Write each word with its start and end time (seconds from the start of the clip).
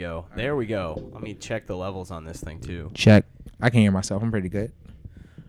go. 0.00 0.26
There 0.36 0.54
we 0.54 0.66
go. 0.66 1.10
Let 1.12 1.22
me 1.24 1.34
check 1.34 1.66
the 1.66 1.76
levels 1.76 2.12
on 2.12 2.24
this 2.24 2.40
thing 2.40 2.60
too. 2.60 2.88
Check. 2.94 3.24
I 3.60 3.68
can 3.68 3.80
hear 3.80 3.90
myself. 3.90 4.22
I'm 4.22 4.30
pretty 4.30 4.48
good. 4.48 4.70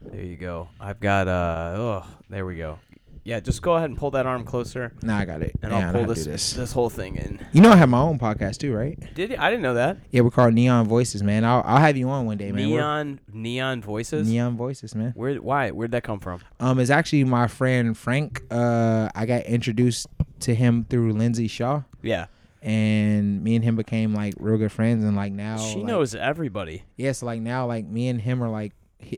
There 0.02 0.24
you 0.26 0.38
go. 0.38 0.70
I've 0.80 1.00
got 1.00 1.28
uh 1.28 1.74
oh, 1.78 2.06
there 2.32 2.48
we 2.48 2.58
go. 2.58 2.80
Yeah, 3.24 3.40
just 3.42 3.62
go 3.62 3.74
ahead 3.76 3.92
and 3.92 3.98
pull 4.00 4.10
that 4.12 4.26
arm 4.26 4.44
closer 4.46 4.92
Nah, 5.04 5.20
I 5.20 5.26
got 5.26 5.44
it. 5.44 5.52
and 5.62 5.72
Yeah, 5.72 5.78
I 5.78 5.82
I'll 5.82 5.86
know 5.88 5.92
pull 5.92 6.02
how 6.02 6.08
to 6.08 6.14
this, 6.16 6.24
do 6.26 6.32
this. 6.32 6.54
this 6.54 6.72
whole 6.72 6.90
thing 6.90 7.18
in. 7.18 7.40
You 7.54 7.62
know 7.62 7.70
I 7.70 7.76
have 7.76 7.90
my 7.90 8.00
own 8.00 8.18
podcast 8.18 8.58
too, 8.58 8.74
right? 8.74 8.98
Did 9.14 9.30
you? 9.30 9.36
I 9.38 9.52
didn't 9.52 9.62
know 9.62 9.76
that. 9.76 9.98
Yeah, 10.10 10.22
we're 10.22 10.32
called 10.32 10.56
Neon 10.56 10.88
Voices, 10.88 11.22
man. 11.22 11.46
I'll 11.46 11.62
I'll 11.64 11.78
have 11.78 11.96
you 11.96 12.10
on 12.10 12.26
one 12.26 12.38
day, 12.38 12.52
man. 12.52 12.56
We're- 12.72 12.78
Neon 12.82 13.20
neon 13.32 13.82
voices. 13.84 14.28
Neon 14.28 14.58
Voices, 14.58 14.96
man. 14.96 15.12
Where 15.16 15.36
why? 15.36 15.70
Where'd 15.70 15.92
that 15.92 16.04
come 16.04 16.20
from? 16.20 16.42
Um, 16.60 16.80
it's 16.80 16.90
actually 16.90 17.24
my 17.24 17.46
friend 17.48 17.96
Frank. 17.96 18.42
Uh, 18.50 19.10
I 19.14 19.28
got 19.28 19.44
introduced 19.44 20.08
to 20.40 20.56
him 20.56 20.86
through 20.90 21.14
Lindsay 21.14 21.48
Shaw, 21.48 21.84
Yeah. 22.02 22.26
And 22.62 23.44
me 23.44 23.56
and 23.56 23.64
him 23.64 23.76
became 23.76 24.14
like 24.14 24.34
real 24.38 24.58
good 24.58 24.72
friends. 24.72 25.04
And 25.04 25.16
like 25.16 25.32
now, 25.32 25.58
she 25.58 25.78
like, 25.78 25.86
knows 25.86 26.16
everybody. 26.16 26.84
Yeah, 26.98 27.12
so 27.14 27.26
like 27.26 27.42
now, 27.42 27.66
like 27.66 27.86
me 27.86 28.08
and 28.10 28.20
him 28.20 28.44
are 28.44 28.50
like, 28.50 28.74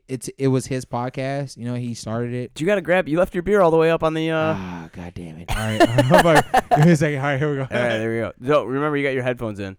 it's 0.08 0.28
it 0.38 0.48
was 0.48 0.68
his 0.68 0.86
podcast. 0.86 1.58
You 1.58 1.66
know, 1.66 1.76
he 1.76 1.94
started 1.94 2.34
it. 2.34 2.54
Do 2.54 2.64
you 2.64 2.68
got 2.68 2.76
to 2.76 2.82
grab. 2.82 3.08
You 3.08 3.18
left 3.18 3.34
your 3.34 3.44
beer 3.44 3.62
all 3.62 3.72
the 3.72 3.78
way 3.78 3.90
up 3.90 4.04
on 4.04 4.14
the. 4.14 4.32
uh 4.32 4.54
ah, 4.56 4.90
god 4.92 5.14
damn 5.14 5.38
it! 5.38 5.50
All 5.50 5.56
right, 5.56 5.82
I'm 6.12 6.26
like, 6.26 6.70
give 6.70 6.86
me 6.86 6.92
a 6.92 6.96
second. 6.96 7.20
All 7.20 7.26
right, 7.26 7.40
here 7.40 7.50
we 7.50 7.56
go. 7.56 7.62
All 7.62 7.68
right, 7.70 7.98
there 7.98 8.12
we 8.12 8.20
go. 8.20 8.32
So 8.46 8.64
remember, 8.64 8.98
you 8.98 9.04
got 9.04 9.14
your 9.14 9.24
headphones 9.24 9.60
in. 9.60 9.78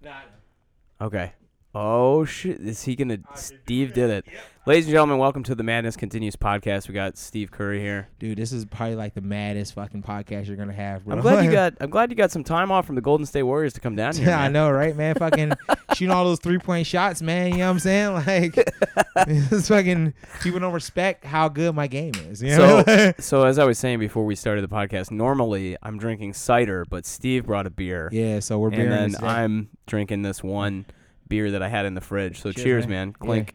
Okay. 1.00 1.32
Oh 1.74 2.26
shit! 2.26 2.60
Is 2.60 2.82
he 2.82 2.94
gonna? 2.94 3.20
Steve 3.34 3.94
did 3.94 4.10
it. 4.10 4.26
Ladies 4.66 4.84
and 4.84 4.92
gentlemen, 4.92 5.16
welcome 5.16 5.42
to 5.44 5.54
the 5.54 5.62
Madness 5.62 5.96
Continues 5.96 6.36
podcast. 6.36 6.86
We 6.86 6.92
got 6.92 7.16
Steve 7.16 7.50
Curry 7.50 7.80
here. 7.80 8.08
Dude, 8.18 8.36
this 8.36 8.52
is 8.52 8.66
probably 8.66 8.94
like 8.94 9.14
the 9.14 9.22
maddest 9.22 9.72
fucking 9.72 10.02
podcast 10.02 10.48
you're 10.48 10.58
gonna 10.58 10.74
have, 10.74 11.06
bro. 11.06 11.16
I'm 11.16 11.22
glad 11.22 11.46
you 11.46 11.50
got. 11.52 11.72
I'm 11.80 11.88
glad 11.88 12.10
you 12.10 12.16
got 12.16 12.30
some 12.30 12.44
time 12.44 12.70
off 12.70 12.84
from 12.84 12.96
the 12.96 13.00
Golden 13.00 13.24
State 13.24 13.44
Warriors 13.44 13.72
to 13.72 13.80
come 13.80 13.96
down 13.96 14.14
here. 14.14 14.26
Yeah, 14.26 14.38
I 14.38 14.42
man. 14.42 14.52
know, 14.52 14.70
right, 14.70 14.94
man? 14.94 15.14
Fucking 15.14 15.54
shooting 15.94 16.10
all 16.10 16.26
those 16.26 16.40
three 16.40 16.58
point 16.58 16.86
shots, 16.86 17.22
man. 17.22 17.52
You 17.52 17.58
know 17.58 17.68
what 17.68 17.72
I'm 17.72 17.78
saying? 17.78 18.12
Like, 18.22 19.28
it's 19.28 19.68
fucking 19.68 20.12
people 20.42 20.60
don't 20.60 20.72
respect 20.72 21.24
how 21.24 21.48
good 21.48 21.74
my 21.74 21.86
game 21.86 22.12
is. 22.28 22.42
You 22.42 22.56
know? 22.56 22.82
So, 22.86 23.12
so 23.18 23.44
as 23.44 23.58
I 23.58 23.64
was 23.64 23.78
saying 23.78 23.98
before 23.98 24.26
we 24.26 24.34
started 24.34 24.62
the 24.62 24.74
podcast, 24.74 25.10
normally 25.10 25.76
I'm 25.82 25.98
drinking 25.98 26.34
cider, 26.34 26.84
but 26.88 27.06
Steve 27.06 27.46
brought 27.46 27.66
a 27.66 27.70
beer, 27.70 28.10
yeah, 28.12 28.40
so 28.40 28.58
we're 28.58 28.70
beer 28.70 28.80
and 28.90 29.14
then 29.14 29.24
I'm 29.24 29.70
drinking 29.86 30.22
this 30.22 30.42
one 30.42 30.86
beer 31.32 31.50
that 31.50 31.62
I 31.62 31.68
had 31.68 31.86
in 31.86 31.94
the 31.94 32.02
fridge. 32.02 32.42
So 32.42 32.52
Cheers, 32.52 32.62
cheers, 32.64 32.86
man. 32.86 33.14
Clink. 33.14 33.54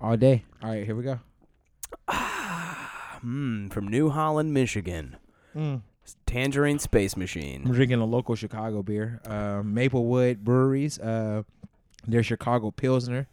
all 0.00 0.18
day. 0.18 0.44
All 0.62 0.68
right, 0.68 0.84
here 0.84 0.94
we 0.94 1.02
go. 1.02 1.18
Hmm, 3.20 3.68
from 3.68 3.86
New 3.88 4.08
Holland, 4.08 4.54
Michigan. 4.54 5.16
Tangerine 6.26 6.78
Space 6.78 7.16
Machine. 7.16 7.56
I'm 7.56 7.62
Machine. 7.62 7.74
drinking 7.74 8.00
a 8.00 8.04
local 8.06 8.34
Chicago 8.34 8.82
beer, 8.82 9.20
uh, 9.26 9.62
Maplewood 9.62 10.42
Breweries. 10.42 10.98
Uh, 10.98 11.42
their 12.06 12.22
Chicago 12.22 12.70
Pilsner. 12.70 13.28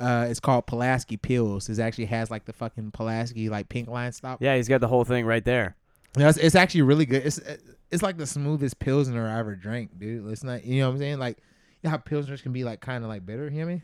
Uh, 0.00 0.26
it's 0.28 0.40
called 0.40 0.66
Pulaski 0.66 1.16
Pils. 1.16 1.68
It 1.70 1.78
actually 1.80 2.06
has 2.06 2.28
like 2.30 2.44
the 2.44 2.52
fucking 2.52 2.90
Pulaski 2.90 3.48
like 3.48 3.68
pink 3.68 3.88
line 3.88 4.10
stop. 4.12 4.42
Yeah, 4.42 4.56
he's 4.56 4.66
got 4.68 4.80
the 4.80 4.88
whole 4.88 5.04
thing 5.04 5.24
right 5.26 5.44
there. 5.44 5.76
No, 6.16 6.28
It's, 6.28 6.38
it's 6.38 6.56
actually 6.56 6.82
really 6.82 7.06
good. 7.06 7.24
It's 7.24 7.38
it's 7.92 8.02
like 8.02 8.16
the 8.16 8.26
smoothest 8.26 8.78
pilsner 8.80 9.28
I 9.28 9.38
ever 9.38 9.54
drank, 9.54 9.96
dude. 9.98 10.26
It's 10.32 10.42
not, 10.42 10.64
you 10.64 10.80
know 10.80 10.88
what 10.88 10.94
I'm 10.94 10.98
saying? 10.98 11.18
Like, 11.20 11.38
know 11.84 11.90
how 11.90 11.96
pilsners 11.98 12.42
can 12.42 12.52
be 12.52 12.64
like 12.64 12.80
kind 12.80 13.04
of 13.04 13.08
like 13.10 13.24
bitter. 13.26 13.44
You 13.44 13.50
know 13.50 13.56
what 13.58 13.62
I 13.62 13.74
mean? 13.74 13.82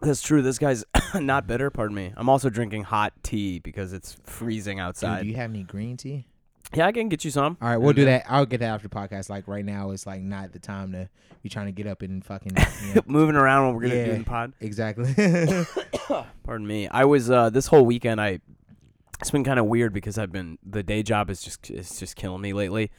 That's 0.00 0.22
true. 0.22 0.42
This 0.42 0.58
guy's 0.58 0.84
not 1.14 1.46
bitter. 1.46 1.70
Pardon 1.70 1.94
me. 1.94 2.12
I'm 2.16 2.28
also 2.28 2.50
drinking 2.50 2.84
hot 2.84 3.12
tea 3.22 3.58
because 3.60 3.92
it's 3.92 4.16
freezing 4.24 4.78
Dude, 4.78 4.84
outside. 4.84 5.22
do 5.22 5.28
you 5.28 5.36
have 5.36 5.50
any 5.50 5.62
green 5.62 5.96
tea? 5.96 6.26
yeah, 6.74 6.86
I 6.86 6.92
can 6.92 7.08
get 7.08 7.24
you 7.24 7.30
some. 7.30 7.56
All 7.62 7.68
right, 7.68 7.76
we'll 7.76 7.90
And, 7.90 7.96
do 7.96 8.02
uh, 8.02 8.06
that. 8.06 8.24
I'll 8.28 8.46
get 8.46 8.58
that 8.60 8.70
after 8.74 8.88
the 8.88 8.94
podcast. 8.94 9.30
Like 9.30 9.46
right 9.46 9.64
now, 9.64 9.90
it's 9.92 10.06
like 10.06 10.20
not 10.22 10.52
the 10.52 10.58
time 10.58 10.90
to 10.92 11.08
be 11.42 11.48
trying 11.48 11.66
to 11.66 11.72
get 11.72 11.86
up 11.86 12.02
and 12.02 12.24
fucking. 12.24 12.52
You 12.88 12.94
know. 12.96 13.02
Moving 13.06 13.36
around 13.36 13.66
when 13.66 13.74
we're 13.76 13.82
gonna 13.82 14.04
do 14.04 14.10
Yeah. 14.12 14.18
the 14.18 14.24
pod. 14.24 14.52
exactly. 14.60 15.14
Pardon 16.42 16.66
me. 16.66 16.88
I 16.88 17.04
was 17.04 17.30
uh, 17.30 17.50
this 17.50 17.68
whole 17.68 17.86
weekend. 17.86 18.20
I 18.20 18.40
it's 19.20 19.30
been 19.30 19.44
kind 19.44 19.60
of 19.60 19.66
weird 19.66 19.92
because 19.92 20.18
I've 20.18 20.32
been 20.32 20.58
the 20.68 20.82
day 20.82 21.02
job 21.04 21.30
is 21.30 21.40
just 21.42 21.70
is 21.70 21.98
just 22.00 22.16
killing 22.16 22.40
me 22.42 22.52
lately, 22.52 22.90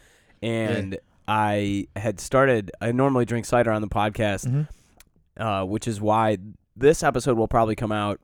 and 0.42 0.98
I 1.28 1.88
had 1.96 2.20
started. 2.20 2.72
I 2.82 2.92
normally 2.92 3.26
drink 3.26 3.46
cider 3.46 3.72
on 3.72 3.82
the 3.82 3.88
podcast, 3.88 4.48
Mhm. 4.48 4.68
uh, 5.38 5.66
which 5.66 5.88
is 5.88 6.00
why 6.00 6.38
this 6.76 7.04
episode 7.04 7.38
will 7.38 7.48
probably 7.48 7.76
come 7.76 7.92
out 7.92 8.20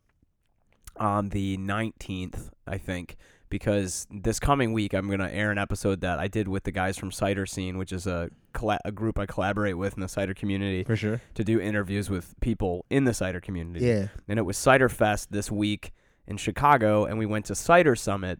on 0.97 1.29
the 1.29 1.57
19th, 1.57 2.49
I 2.67 2.77
think, 2.77 3.15
because 3.49 4.05
this 4.11 4.39
coming 4.39 4.71
week 4.73 4.93
I'm 4.93 5.09
gonna 5.09 5.29
air 5.31 5.51
an 5.51 5.57
episode 5.57 6.01
that 6.01 6.19
I 6.19 6.27
did 6.27 6.47
with 6.47 6.63
the 6.63 6.71
guys 6.71 6.97
from 6.97 7.11
Cider 7.11 7.45
Scene, 7.45 7.77
which 7.77 7.91
is 7.91 8.05
a 8.05 8.29
colla- 8.53 8.79
a 8.85 8.91
group 8.91 9.17
I 9.17 9.25
collaborate 9.25 9.77
with 9.77 9.95
in 9.95 10.01
the 10.01 10.07
cider 10.07 10.33
community 10.33 10.83
For 10.83 10.95
sure. 10.95 11.21
to 11.35 11.43
do 11.43 11.59
interviews 11.59 12.09
with 12.09 12.35
people 12.41 12.85
in 12.89 13.05
the 13.05 13.13
cider 13.13 13.39
community 13.41 13.85
Yeah. 13.85 14.07
and 14.27 14.37
it 14.37 14.43
was 14.43 14.57
Cider 14.57 14.89
Fest 14.89 15.31
this 15.31 15.49
week 15.49 15.91
in 16.27 16.37
Chicago, 16.37 17.05
and 17.05 17.17
we 17.17 17.25
went 17.25 17.45
to 17.45 17.55
Cider 17.55 17.95
Summit 17.95 18.39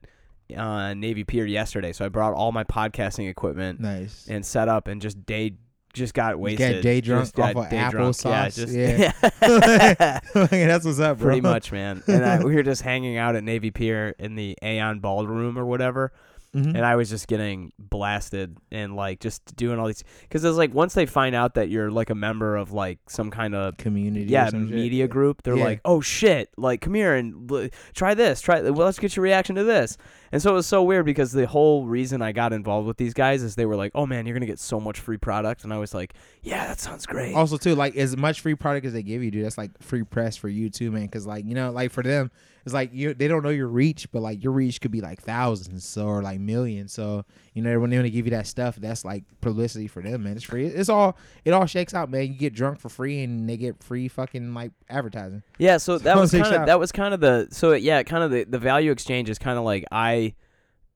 on 0.55 0.99
Navy 0.99 1.23
Pier 1.23 1.45
yesterday. 1.45 1.91
So 1.93 2.05
I 2.05 2.09
brought 2.09 2.33
all 2.33 2.51
my 2.51 2.63
podcasting 2.63 3.29
equipment 3.29 3.79
Nice. 3.79 4.27
and 4.29 4.45
set 4.45 4.67
up, 4.69 4.87
and 4.87 5.01
just 5.01 5.25
day 5.25 5.53
just 5.93 6.13
got 6.13 6.39
wasted. 6.39 6.75
got 6.75 6.83
day 6.83 7.01
drunk 7.01 7.23
Just 7.25 7.39
off 7.39 7.49
of 7.49 7.53
drunk. 7.69 7.71
Yeah, 7.73 7.91
applesauce. 7.91 8.55
just 8.55 8.73
Yeah. 8.73 10.19
That's 10.67 10.85
what's 10.85 10.99
up, 10.99 11.17
bro. 11.17 11.27
pretty 11.27 11.41
much, 11.41 11.71
man. 11.71 12.01
And 12.07 12.23
I, 12.25 12.43
we 12.43 12.55
were 12.55 12.63
just 12.63 12.81
hanging 12.81 13.17
out 13.17 13.35
at 13.35 13.43
Navy 13.43 13.71
Pier 13.71 14.15
in 14.17 14.35
the 14.35 14.57
Aon 14.61 14.99
Ballroom 14.99 15.57
or 15.57 15.65
whatever, 15.65 16.13
Mhm. 16.55 16.75
and 16.75 16.85
I 16.85 16.95
was 16.97 17.09
just 17.09 17.27
getting 17.27 17.71
blasted 17.79 18.57
and 18.71 18.95
like 18.95 19.19
just 19.21 19.55
doing 19.55 19.79
all 19.79 19.87
these 19.87 20.03
because 20.23 20.43
it's 20.43 20.57
like 20.57 20.73
once 20.73 20.93
they 20.93 21.05
find 21.05 21.33
out 21.33 21.53
that 21.55 21.69
you're 21.69 21.89
like 21.91 22.09
a 22.09 22.15
member 22.15 22.57
of 22.57 22.71
like 22.73 22.99
some 23.07 23.31
kind 23.31 23.55
of 23.55 23.77
Community. 23.77 24.25
or 24.25 24.29
yeah 24.29 24.49
some 24.49 24.67
shit. 24.67 24.75
media 24.75 25.07
group 25.07 25.43
they're 25.43 25.55
Yeah. 25.55 25.63
like 25.63 25.81
oh 25.85 26.01
shit 26.01 26.49
like 26.57 26.81
come 26.81 26.93
here 26.93 27.15
and 27.15 27.49
l- 27.49 27.69
try 27.93 28.15
this 28.15 28.41
try 28.41 28.59
well 28.61 28.85
let's 28.85 28.99
get 28.99 29.15
your 29.15 29.23
reaction 29.23 29.55
to 29.55 29.63
this 29.63 29.97
and 30.31 30.41
so 30.41 30.51
it 30.51 30.53
was 30.53 30.67
so 30.67 30.81
weird 30.83 31.05
because 31.05 31.31
the 31.31 31.45
whole 31.47 31.85
reason 31.85 32.21
i 32.21 32.31
got 32.31 32.53
involved 32.53 32.87
with 32.87 32.97
these 32.97 33.13
guys 33.13 33.43
is 33.43 33.55
they 33.55 33.65
were 33.65 33.75
like 33.75 33.91
oh 33.95 34.05
man 34.05 34.25
you're 34.25 34.33
gonna 34.35 34.45
get 34.45 34.59
so 34.59 34.79
much 34.79 34.99
free 34.99 35.17
product 35.17 35.63
and 35.63 35.73
i 35.73 35.77
was 35.77 35.93
like 35.93 36.13
yeah 36.41 36.67
that 36.67 36.79
sounds 36.79 37.05
great 37.05 37.35
Also, 37.35 37.57
too, 37.57 37.75
like 37.75 37.95
as 37.95 38.15
much 38.17 38.41
free 38.41 38.55
product 38.55 38.85
as 38.85 38.93
they 38.93 39.03
give 39.03 39.23
you, 39.23 39.29
dude, 39.31 39.45
that's 39.45 39.57
like 39.57 39.71
free 39.81 40.03
press 40.03 40.35
for 40.37 40.49
you 40.49 40.69
too, 40.69 40.91
man. 40.91 41.03
Because 41.03 41.27
like 41.27 41.45
you 41.45 41.53
know, 41.53 41.71
like 41.71 41.91
for 41.91 42.01
them, 42.03 42.31
it's 42.65 42.73
like 42.73 42.91
you 42.93 43.13
they 43.13 43.27
don't 43.27 43.43
know 43.43 43.49
your 43.49 43.67
reach, 43.67 44.11
but 44.11 44.21
like 44.21 44.43
your 44.43 44.53
reach 44.53 44.81
could 44.81 44.91
be 44.91 45.01
like 45.01 45.21
thousands, 45.21 45.97
or 45.97 46.21
like 46.21 46.39
millions. 46.39 46.93
So 46.93 47.25
you 47.53 47.61
know 47.61 47.79
when 47.79 47.89
they 47.89 47.97
want 47.97 48.05
to 48.05 48.11
give 48.11 48.25
you 48.25 48.31
that 48.31 48.47
stuff, 48.47 48.75
that's 48.77 49.03
like 49.03 49.23
publicity 49.41 49.87
for 49.87 50.01
them, 50.01 50.23
man. 50.23 50.35
It's 50.35 50.43
free. 50.45 50.67
It's 50.67 50.89
all 50.89 51.17
it 51.45 51.51
all 51.51 51.65
shakes 51.65 51.93
out, 51.93 52.09
man. 52.09 52.27
You 52.27 52.33
get 52.37 52.53
drunk 52.53 52.79
for 52.79 52.89
free, 52.89 53.23
and 53.23 53.47
they 53.49 53.57
get 53.57 53.83
free 53.83 54.07
fucking 54.07 54.53
like 54.53 54.71
advertising. 54.89 55.43
yeah 55.57 55.77
so 55.77 55.97
that 55.97 56.15
So 56.15 56.19
was 56.21 56.31
kind 56.43 56.55
of 56.55 56.65
that 56.67 56.79
was 56.79 56.91
kind 56.91 57.13
of 57.13 57.19
the 57.19 57.47
so 57.51 57.73
yeah 57.73 58.03
kind 58.03 58.23
of 58.23 58.31
the, 58.31 58.43
the 58.45 58.59
value 58.59 58.91
exchange 58.91 59.29
is 59.29 59.37
kind 59.37 59.57
of 59.57 59.63
like 59.65 59.83
i 59.91 60.33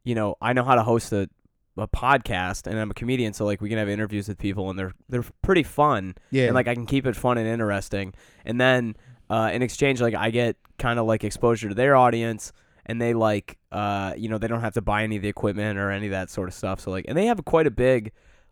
you 0.03 0.15
know 0.15 0.35
i 0.41 0.53
know 0.53 0.63
how 0.63 0.75
to 0.75 0.83
host 0.83 1.11
a 1.11 1.29
a 1.77 1.89
podcast 1.89 2.67
and 2.67 2.79
I'm 2.79 2.89
a 2.89 2.93
comedian 2.93 3.33
so 3.33 3.43
like 3.43 3.59
we 3.59 3.67
can 3.67 3.77
have 3.77 3.89
interviews 3.89 4.29
with 4.29 4.37
people 4.37 4.69
and 4.69 4.79
they're 4.79 4.93
they're 5.09 5.25
pretty 5.41 5.63
fun 5.63 6.15
Yeah, 6.31 6.45
and 6.45 6.55
like 6.55 6.69
I 6.69 6.73
can 6.73 6.85
keep 6.85 7.05
it 7.05 7.17
fun 7.17 7.37
and 7.37 7.45
interesting. 7.45 8.13
And 8.45 8.61
then 8.61 8.95
uh, 9.29 9.49
in 9.51 9.61
exchange, 9.61 9.99
like 9.99 10.13
I 10.15 10.29
get 10.29 10.55
kind 10.79 10.99
of 10.99 11.05
like 11.05 11.25
exposure 11.25 11.67
to 11.67 11.75
their 11.75 11.97
audience, 11.97 12.53
and 12.85 13.01
they 13.01 13.13
like 13.13 13.57
uh, 13.71 14.13
you 14.17 14.29
know 14.29 14.37
they 14.37 14.47
don't 14.47 14.61
have 14.61 14.73
to 14.75 14.81
buy 14.81 15.03
any 15.03 15.15
of 15.15 15.21
the 15.21 15.29
equipment 15.29 15.77
or 15.79 15.91
any 15.91 16.07
of 16.07 16.11
that 16.11 16.29
sort 16.29 16.47
of 16.47 16.53
stuff. 16.53 16.79
So 16.79 16.91
like, 16.91 17.05
and 17.07 17.17
they 17.17 17.25
have 17.25 17.43
quite 17.45 17.67
a 17.67 17.71
big 17.71 18.11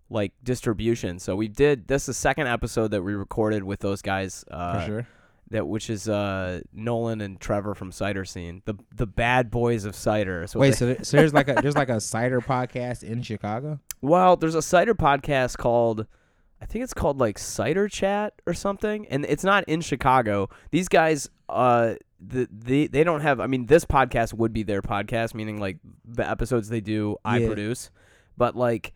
like 0.09 0.33
distribution. 0.43 1.19
So 1.19 1.35
we 1.35 1.47
did 1.47 1.87
this 1.87 2.03
is 2.03 2.05
the 2.07 2.13
second 2.13 2.47
episode 2.47 2.91
that 2.91 3.01
we 3.03 3.13
recorded 3.13 3.63
with 3.63 3.79
those 3.79 4.01
guys. 4.01 4.43
Uh, 4.49 4.79
for 4.79 4.85
sure. 4.85 5.07
That 5.49 5.67
which 5.67 5.89
is 5.89 6.09
uh, 6.09 6.61
Nolan 6.73 7.21
and 7.21 7.39
Trevor 7.39 7.75
from 7.75 7.91
Cider 7.91 8.25
Scene, 8.25 8.63
the 8.65 8.75
the 8.95 9.05
bad 9.05 9.51
boys 9.51 9.85
of 9.85 9.95
cider. 9.95 10.47
So 10.47 10.59
Wait, 10.59 10.69
they- 10.71 10.75
so, 10.75 10.85
there- 10.87 10.97
so 11.03 11.17
there's 11.17 11.33
like 11.33 11.47
a 11.47 11.55
there's 11.61 11.75
like 11.75 11.89
a 11.89 12.01
cider 12.01 12.41
podcast 12.41 13.03
in 13.03 13.21
Chicago. 13.21 13.79
Well, 14.01 14.35
there's 14.35 14.55
a 14.55 14.61
cider 14.63 14.95
podcast 14.95 15.57
called 15.57 16.07
I 16.61 16.65
think 16.65 16.83
it's 16.83 16.93
called 16.93 17.19
like 17.19 17.37
Cider 17.37 17.87
Chat 17.89 18.41
or 18.47 18.53
something, 18.53 19.05
and 19.07 19.25
it's 19.25 19.43
not 19.43 19.65
in 19.65 19.81
Chicago. 19.81 20.49
These 20.71 20.87
guys, 20.87 21.29
uh, 21.49 21.95
the 22.25 22.47
the 22.51 22.87
they 22.87 23.03
don't 23.03 23.21
have. 23.21 23.39
I 23.39 23.47
mean, 23.47 23.65
this 23.65 23.85
podcast 23.85 24.33
would 24.33 24.53
be 24.53 24.63
their 24.63 24.81
podcast, 24.81 25.33
meaning 25.33 25.59
like 25.59 25.77
the 26.05 26.29
episodes 26.29 26.69
they 26.69 26.81
do, 26.81 27.17
I 27.25 27.37
Yeah. 27.39 27.47
produce, 27.47 27.91
but 28.37 28.55
like. 28.55 28.93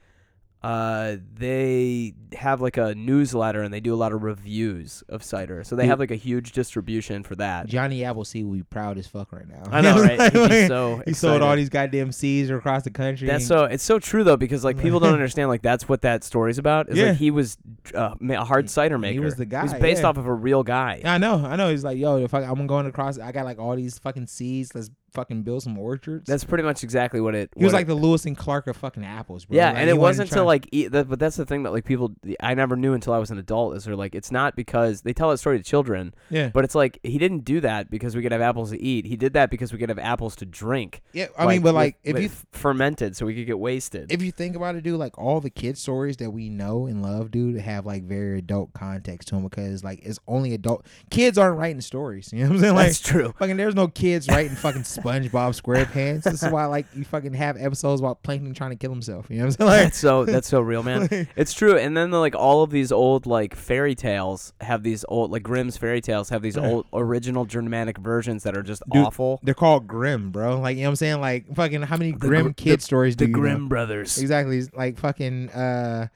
Uh, 0.64 1.18
they 1.36 2.14
have 2.34 2.62
like 2.62 2.78
a 2.78 2.96
newsletter 2.96 3.62
and 3.62 3.72
they 3.72 3.80
do 3.80 3.94
a 3.94 3.96
lot 3.96 4.12
of 4.12 4.24
reviews 4.24 5.04
of 5.08 5.24
cider. 5.24 5.64
So 5.64 5.76
they 5.76 5.84
Dude. 5.84 5.90
have 5.92 6.00
like 6.00 6.12
a 6.12 6.16
huge 6.16 6.52
distribution 6.52 7.24
for 7.24 7.36
that. 7.36 7.68
Johnny 7.68 8.04
Appleseed 8.04 8.46
would 8.46 8.58
be 8.58 8.64
proud 8.64 8.98
as 8.98 9.08
fuck 9.08 9.32
right 9.32 9.48
now. 9.48 9.64
I 9.70 9.82
know, 9.82 10.02
right? 10.02 10.34
He'd 10.34 10.68
so 10.68 11.04
he 11.06 11.14
sold 11.14 11.44
all 11.44 11.56
these 11.56 11.70
goddamn 11.70 12.12
seeds 12.12 12.50
across 12.50 12.84
the 12.84 12.90
country. 12.90 13.28
That's 13.28 13.46
so 13.46 13.66
it's 13.66 13.84
so 13.84 14.00
true 14.00 14.24
though 14.24 14.36
because 14.36 14.64
like 14.64 14.80
people 14.80 15.00
don't 15.00 15.14
understand 15.22 15.48
like 15.50 15.62
that's 15.62 15.88
what 15.88 16.02
that 16.02 16.24
story's 16.24 16.58
about. 16.58 16.90
Is 16.90 16.98
Yeah. 16.98 17.10
like 17.10 17.18
he 17.18 17.30
was 17.30 17.58
uh, 17.94 18.16
a 18.20 18.44
hard 18.44 18.70
cider 18.70 18.98
maker. 18.98 19.14
He 19.14 19.20
was 19.20 19.36
the 19.36 19.46
guy. 19.46 19.60
He 19.60 19.74
was 19.74 19.74
based 19.76 20.02
yeah. 20.02 20.08
off 20.08 20.18
of 20.18 20.26
a 20.26 20.34
real 20.34 20.64
guy. 20.64 21.02
I 21.06 21.20
know, 21.20 21.46
I 21.46 21.56
know. 21.56 21.70
He's 21.70 21.84
like, 21.84 21.98
yo, 22.00 22.18
if 22.18 22.34
I, 22.34 22.42
I'm 22.42 22.66
going 22.66 22.88
across, 22.88 23.20
I 23.20 23.32
got 23.32 23.46
like 23.46 23.60
all 23.60 23.76
these 23.76 24.00
fucking 24.00 24.28
seeds. 24.28 24.74
Let's 24.74 24.90
fucking 25.14 25.44
build 25.44 25.64
some 25.64 25.78
orchards. 25.78 26.28
That's 26.28 26.44
pretty 26.44 26.64
much 26.64 26.84
exactly 26.84 27.20
what 27.22 27.34
it. 27.36 27.50
he 27.58 27.64
was 27.64 27.74
what 27.74 27.80
like 27.80 27.86
it- 27.86 27.90
the 27.90 27.96
Lewis 27.96 28.26
and 28.26 28.38
Clark 28.38 28.68
of 28.68 28.78
fucking 28.78 29.04
apples, 29.06 29.46
bro. 29.46 29.56
yeah, 29.58 29.70
Like, 29.72 29.78
and 29.80 29.90
it 29.90 29.98
wasn't 29.98 30.30
to 30.30 30.36
to 30.36 30.44
like, 30.44 30.68
eat, 30.72 30.92
that, 30.92 31.10
but 31.10 31.20
that's 31.20 31.36
the 31.38 31.46
thing 31.46 31.64
that 31.64 31.72
like 31.72 31.86
people, 31.86 32.14
I 32.40 32.54
never 32.54 32.76
knew 32.76 32.94
until 32.94 33.14
I 33.14 33.18
was 33.18 33.32
an 33.32 33.38
adult. 33.38 33.76
Is 33.76 33.86
they're 33.86 33.96
like, 33.96 34.14
it's 34.16 34.32
not 34.32 34.56
because 34.56 35.02
they 35.02 35.14
tell 35.14 35.30
that 35.32 35.38
story 35.38 35.58
to 35.58 35.64
children, 35.64 36.14
yeah, 36.30 36.50
but 36.54 36.64
it's 36.64 36.76
like 36.76 37.00
he 37.04 37.18
didn't 37.18 37.46
do 37.46 37.60
that 37.62 37.90
because 37.90 38.16
we 38.16 38.22
could 38.22 38.32
have 38.32 38.42
apples 38.42 38.72
to 38.72 38.82
eat. 38.82 39.06
He 39.06 39.16
did 39.16 39.34
that 39.34 39.50
because 39.50 39.72
we 39.74 39.80
could 39.80 39.90
have 39.90 40.00
apples 40.00 40.36
to 40.38 40.46
drink. 40.46 41.02
yeah. 41.14 41.28
I 41.38 41.46
mean, 41.48 41.62
but 41.62 41.68
with- 41.70 41.76
like 41.76 41.98
if 42.04 42.14
with 42.14 42.24
you 42.24 42.30
fermented, 42.52 43.16
so 43.16 43.26
we 43.26 43.36
could 43.36 43.46
get 43.48 43.60
wasted. 43.60 44.12
if 44.12 44.22
you 44.22 44.32
think 44.32 44.56
about 44.56 44.76
it, 44.76 44.84
dude, 44.84 45.00
like 45.00 45.18
all 45.18 45.40
the 45.42 45.50
kid 45.50 45.78
stories 45.78 46.18
that 46.18 46.32
we 46.32 46.50
know 46.50 46.86
and 46.86 47.02
love, 47.02 47.32
dude, 47.32 47.60
have 47.60 47.86
like 47.86 48.04
very 48.04 48.40
adult 48.40 48.74
context 48.74 49.30
to 49.30 49.36
them 49.36 49.44
because 49.44 49.84
like 49.84 50.00
it's 50.04 50.20
only 50.28 50.54
adult 50.54 50.86
kids 51.10 51.38
aren't 51.38 51.58
writing 51.58 51.82
stories. 51.82 52.32
You 52.34 52.44
know 52.44 52.50
what 52.50 52.56
I'm 52.56 52.62
saying? 52.62 52.76
Like 52.76 52.86
that's 52.88 53.00
true. 53.00 53.34
fucking, 53.40 53.58
there's 53.58 53.76
no 53.76 53.88
kids 53.88 54.28
writing 54.28 54.56
fucking 54.56 54.84
SpongeBob 54.98 55.60
SquarePants. 55.62 56.24
This 56.24 56.44
is 56.44 56.52
why 56.52 56.66
like 56.66 56.86
you 56.94 57.04
fucking 57.06 57.34
have 57.34 57.58
episodes 57.58 58.02
about 58.02 58.24
Plankton 58.24 58.54
trying 58.54 58.72
to 58.72 58.76
kill 58.76 58.92
himself. 58.92 59.28
You 59.30 59.38
know 59.38 59.46
what 59.46 59.60
I'm 59.62 59.68
saying? 59.68 59.84
That's 59.84 59.98
so 59.98 60.26
that's 60.26 60.48
so 60.48 60.60
real, 60.62 60.84
man. 60.84 61.02
Like, 61.12 61.30
It's 61.36 61.54
true. 61.54 61.78
And 61.78 61.96
then 61.96 62.12
like 62.12 62.36
all 62.36 62.64
of 62.64 62.70
these 62.72 62.92
old 62.92 63.26
like 63.26 63.56
fairy 63.56 63.96
tales 63.96 64.54
have 64.62 64.84
these 64.84 65.06
old 65.08 65.32
like 65.32 65.44
Grimm's 65.44 65.78
fairy 65.78 66.02
tales 66.02 66.30
have 66.30 66.42
these 66.42 66.58
old 66.58 66.86
original 66.94 67.46
Germanic 67.46 67.98
versions 67.98 68.44
that 68.44 68.56
are 68.58 68.64
just 68.64 68.84
Dude, 68.92 69.06
awful. 69.06 69.40
they're 69.44 69.54
called 69.54 69.88
Grimm, 69.88 70.32
bro. 70.32 70.60
Like 70.60 70.76
you 70.78 70.84
know 70.84 70.90
what 70.90 70.92
I'm 70.92 70.96
saying? 70.98 71.22
Like 71.22 71.54
fucking, 71.56 71.82
how 71.84 71.98
many 71.98 72.12
The 72.12 72.18
Grimm 72.20 72.48
Gr- 72.48 72.52
kid 72.54 72.82
stories 72.82 73.16
do 73.16 73.26
The 73.26 73.30
you 73.30 73.36
know? 73.36 73.42
Grimm 73.42 73.68
brothers. 73.70 74.18
Exactly. 74.18 74.62
Like 74.76 74.98
fucking 74.98 75.50
uh 75.52 76.08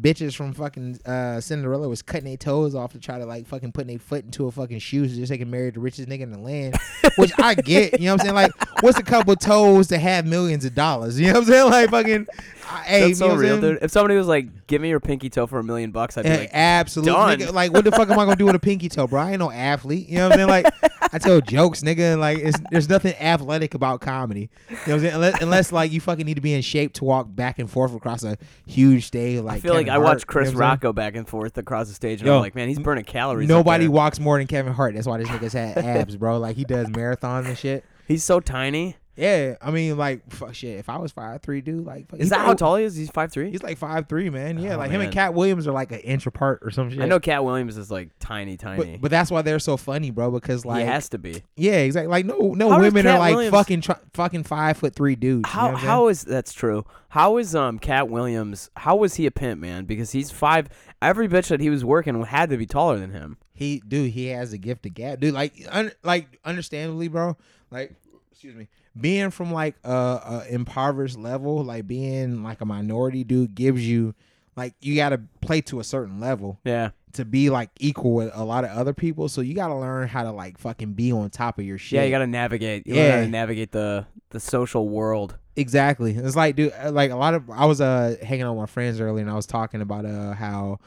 bitches 0.00 0.34
from 0.34 0.52
fucking 0.52 0.98
uh 1.06 1.40
Cinderella 1.40 1.88
was 1.88 2.02
cutting 2.02 2.26
their 2.26 2.36
toes 2.36 2.74
off 2.74 2.92
to 2.92 2.98
try 2.98 3.16
to 3.18 3.24
like 3.26 3.46
fucking 3.46 3.70
putting 3.70 3.88
their 3.88 3.98
foot 4.00 4.24
into 4.24 4.46
a 4.46 4.50
fucking 4.50 4.80
shoe 4.80 5.08
so 5.08 5.14
just 5.14 5.30
they 5.30 5.38
can 5.38 5.50
marry 5.50 5.70
the 5.70 5.78
richest 5.78 6.08
nigga 6.08 6.22
in 6.22 6.32
the 6.32 6.38
land. 6.38 6.76
Which 7.16 7.30
I 7.38 7.54
get, 7.54 8.00
you 8.00 8.06
know 8.06 8.14
what 8.14 8.20
I'm 8.22 8.24
saying? 8.26 8.34
Like, 8.34 8.82
what's 8.82 8.98
a 8.98 9.02
couple 9.04 9.36
toes 9.36 9.86
to 9.88 9.98
have 9.98 10.26
millions 10.26 10.64
of 10.64 10.74
dollars? 10.74 11.18
You 11.20 11.28
know 11.28 11.34
what 11.34 11.38
I'm 11.40 11.44
saying? 11.52 11.70
Like 11.70 11.90
fucking 11.90 12.26
I- 12.70 12.82
hey, 12.82 13.00
That's 13.00 13.08
you 13.10 13.14
so 13.16 13.28
know 13.28 13.34
real, 13.36 13.60
dude. 13.60 13.78
If 13.82 13.90
somebody 13.90 14.16
was 14.16 14.26
like, 14.26 14.66
"Give 14.66 14.80
me 14.80 14.88
your 14.88 14.98
pinky 15.00 15.28
toe 15.30 15.46
for 15.46 15.58
a 15.58 15.62
million 15.64 15.90
bucks," 15.90 16.16
I'd 16.16 16.22
be 16.22 16.30
Yeah, 16.30 16.36
like, 16.38 16.50
absolutely. 16.52 17.12
Nigga, 17.46 17.52
like, 17.52 17.72
what 17.72 17.84
the 17.84 17.90
fuck 17.92 18.08
am 18.10 18.18
I 18.18 18.24
gonna 18.24 18.36
do 18.36 18.46
with 18.46 18.54
a 18.54 18.58
pinky 18.60 18.88
toe, 18.88 19.06
bro? 19.06 19.20
I 19.20 19.30
ain't 19.32 19.38
no 19.38 19.50
athlete. 19.50 20.08
You 20.08 20.16
know 20.18 20.28
what 20.30 20.40
I'm 20.40 20.48
saying? 20.48 20.64
Like, 20.64 20.74
I 21.12 21.18
tell 21.18 21.40
jokes, 21.42 21.82
nigga. 21.82 22.18
Like, 22.18 22.38
it's, 22.38 22.58
there's 22.70 22.88
nothing 22.88 23.14
athletic 23.20 23.74
about 23.74 24.00
comedy. 24.00 24.48
You 24.70 24.74
know 24.76 24.80
what 24.80 24.88
I'm 24.94 25.00
saying? 25.00 25.14
Unless, 25.14 25.42
unless 25.42 25.72
like 25.72 25.92
you 25.92 26.00
fucking 26.00 26.24
need 26.24 26.34
to 26.34 26.40
be 26.40 26.54
in 26.54 26.62
shape 26.62 26.94
to 26.94 27.04
walk 27.04 27.26
back 27.28 27.58
and 27.58 27.70
forth 27.70 27.94
across 27.94 28.24
a 28.24 28.38
huge 28.66 29.06
stage. 29.06 29.40
Like, 29.40 29.58
I 29.58 29.60
feel 29.60 29.74
like 29.74 29.83
Kevin 29.86 30.00
I 30.00 30.04
Hart, 30.04 30.16
watch 30.16 30.22
you 30.22 30.26
Chris 30.26 30.52
know 30.52 30.58
what 30.58 30.64
I'm 30.64 30.70
saying? 30.70 30.70
Rocco 30.70 30.92
back 30.92 31.16
and 31.16 31.28
forth 31.28 31.58
across 31.58 31.88
the 31.88 31.94
stage, 31.94 32.20
and 32.20 32.26
Yo, 32.26 32.36
I'm 32.36 32.40
like, 32.40 32.54
man, 32.54 32.68
he's 32.68 32.78
burning 32.78 33.04
calories. 33.04 33.48
Nobody 33.48 33.88
walks 33.88 34.18
more 34.20 34.38
than 34.38 34.46
Kevin 34.46 34.72
Hart. 34.72 34.94
That's 34.94 35.06
why 35.06 35.18
this 35.18 35.28
nigga's 35.28 35.52
had 35.52 35.78
abs, 35.78 36.16
bro. 36.16 36.38
Like 36.38 36.56
he 36.56 36.64
does 36.64 36.88
marathons 36.88 37.46
and 37.46 37.58
shit. 37.58 37.84
He's 38.06 38.24
so 38.24 38.40
tiny. 38.40 38.96
Yeah, 39.16 39.54
I 39.62 39.70
mean, 39.70 39.96
like, 39.96 40.28
fuck 40.32 40.54
shit. 40.54 40.78
If 40.78 40.88
I 40.88 40.96
was 40.98 41.12
five 41.12 41.40
three, 41.40 41.60
dude, 41.60 41.84
like, 41.86 42.08
fuck- 42.10 42.18
Is 42.18 42.30
that 42.30 42.40
how 42.40 42.54
tall 42.54 42.76
he 42.76 42.84
is? 42.84 42.96
He's 42.96 43.10
five 43.10 43.30
three. 43.30 43.50
He's 43.50 43.62
like 43.62 43.78
five 43.78 44.08
three, 44.08 44.28
man. 44.28 44.58
Yeah, 44.58 44.74
Oh, 44.74 44.78
like 44.78 44.90
him 44.90 45.00
and. 45.00 45.12
Katt 45.12 45.34
Williams 45.34 45.68
are 45.68 45.72
like 45.72 45.92
an 45.92 46.00
inch 46.00 46.26
apart 46.26 46.58
or 46.62 46.70
some 46.72 46.90
shit. 46.90 47.00
I 47.00 47.06
know 47.06 47.20
Katt 47.20 47.44
Williams 47.44 47.76
is 47.76 47.90
like 47.90 48.10
tiny, 48.18 48.56
tiny. 48.56 48.92
but, 48.94 49.00
but 49.02 49.10
that's 49.12 49.30
why 49.30 49.42
they're 49.42 49.60
so 49.60 49.76
funny, 49.76 50.10
bro. 50.10 50.30
Because 50.32 50.64
like, 50.64 50.80
he 50.80 50.86
has 50.86 51.08
to 51.10 51.18
be. 51.18 51.42
yeah, 51.56 51.74
exactly. 51.76 52.08
Like 52.08 52.26
no, 52.26 52.54
no 52.54 52.70
How 52.70 52.80
women 52.80 53.06
are 53.06 53.18
like 53.18 53.34
Williams- 53.34 53.52
fucking 53.54 53.80
tr- 53.82 53.92
fucking 54.14 54.42
five 54.44 54.78
foot 54.78 54.94
three 54.96 55.14
dudes. 55.14 55.48
you 55.48 55.60
know 55.60 55.68
How 55.68 55.76
how 55.76 56.08
is 56.08 56.22
that's 56.24 56.52
true? 56.52 56.84
How 57.10 57.36
is 57.36 57.54
um 57.54 57.78
Katt 57.78 58.08
Williams? 58.08 58.70
How 58.76 58.96
was 58.96 59.14
he 59.14 59.26
a 59.26 59.30
pimp, 59.30 59.60
man? 59.60 59.84
Because 59.84 60.10
he's 60.10 60.32
five. 60.32 60.68
Every 61.00 61.28
bitch 61.28 61.48
that 61.48 61.60
he 61.60 61.70
was 61.70 61.84
working 61.84 62.20
had 62.24 62.50
to 62.50 62.56
be 62.56 62.66
taller 62.66 62.98
than 62.98 63.10
him. 63.12 63.36
he 63.52 63.80
dude 63.86 64.10
he 64.10 64.26
has 64.28 64.52
a 64.52 64.58
gift 64.58 64.86
of 64.86 64.94
gab 64.94 65.20
dude 65.20 65.34
like 65.34 65.52
un, 65.70 65.92
like 66.02 66.40
understandably 66.44 67.06
bro 67.08 67.36
like 67.70 67.94
excuse 68.34 68.56
me 68.56 68.66
being 69.00 69.30
from 69.30 69.52
like 69.52 69.76
a, 69.84 69.90
a 69.92 70.44
impoverished 70.50 71.16
level 71.16 71.62
like 71.62 71.86
being 71.86 72.42
like 72.42 72.60
a 72.60 72.64
minority 72.64 73.22
dude 73.22 73.54
gives 73.54 73.86
you 73.86 74.12
like 74.56 74.74
you 74.80 74.96
got 74.96 75.10
to 75.10 75.20
play 75.40 75.60
to 75.60 75.78
a 75.78 75.84
certain 75.84 76.18
level 76.18 76.58
Yeah, 76.64 76.90
to 77.12 77.24
be 77.24 77.48
like 77.48 77.70
equal 77.78 78.12
with 78.12 78.30
a 78.34 78.44
lot 78.44 78.64
of 78.64 78.70
other 78.70 78.92
people 78.92 79.28
so 79.28 79.40
you 79.40 79.54
got 79.54 79.68
to 79.68 79.76
learn 79.76 80.08
how 80.08 80.24
to 80.24 80.32
like 80.32 80.58
fucking 80.58 80.94
be 80.94 81.12
on 81.12 81.30
top 81.30 81.60
of 81.60 81.64
your 81.64 81.78
shit 81.78 81.96
yeah. 81.98 82.04
You 82.04 82.10
got 82.10 82.18
to 82.18 82.26
navigate. 82.26 82.86
You 82.88 82.96
Yeah. 82.96 83.18
got 83.18 83.22
to 83.24 83.28
navigate 83.28 83.70
the 83.70 84.06
the 84.30 84.40
social 84.40 84.88
world. 84.88 85.38
Exactly. 85.56 86.12
It's 86.16 86.34
like, 86.34 86.56
dude, 86.56 86.72
uh, 86.82 86.90
like 86.90 87.12
a 87.12 87.16
lot 87.16 87.34
of 87.34 87.48
I 87.50 87.66
was 87.66 87.80
uh 87.80 88.16
hanging 88.20 88.42
out 88.42 88.54
with 88.54 88.62
my 88.62 88.66
friends 88.66 89.00
earlier, 89.00 89.22
and 89.22 89.30
I 89.30 89.34
was 89.34 89.46
talking 89.46 89.80
about 89.80 90.04
uh 90.04 90.32
how 90.34 90.80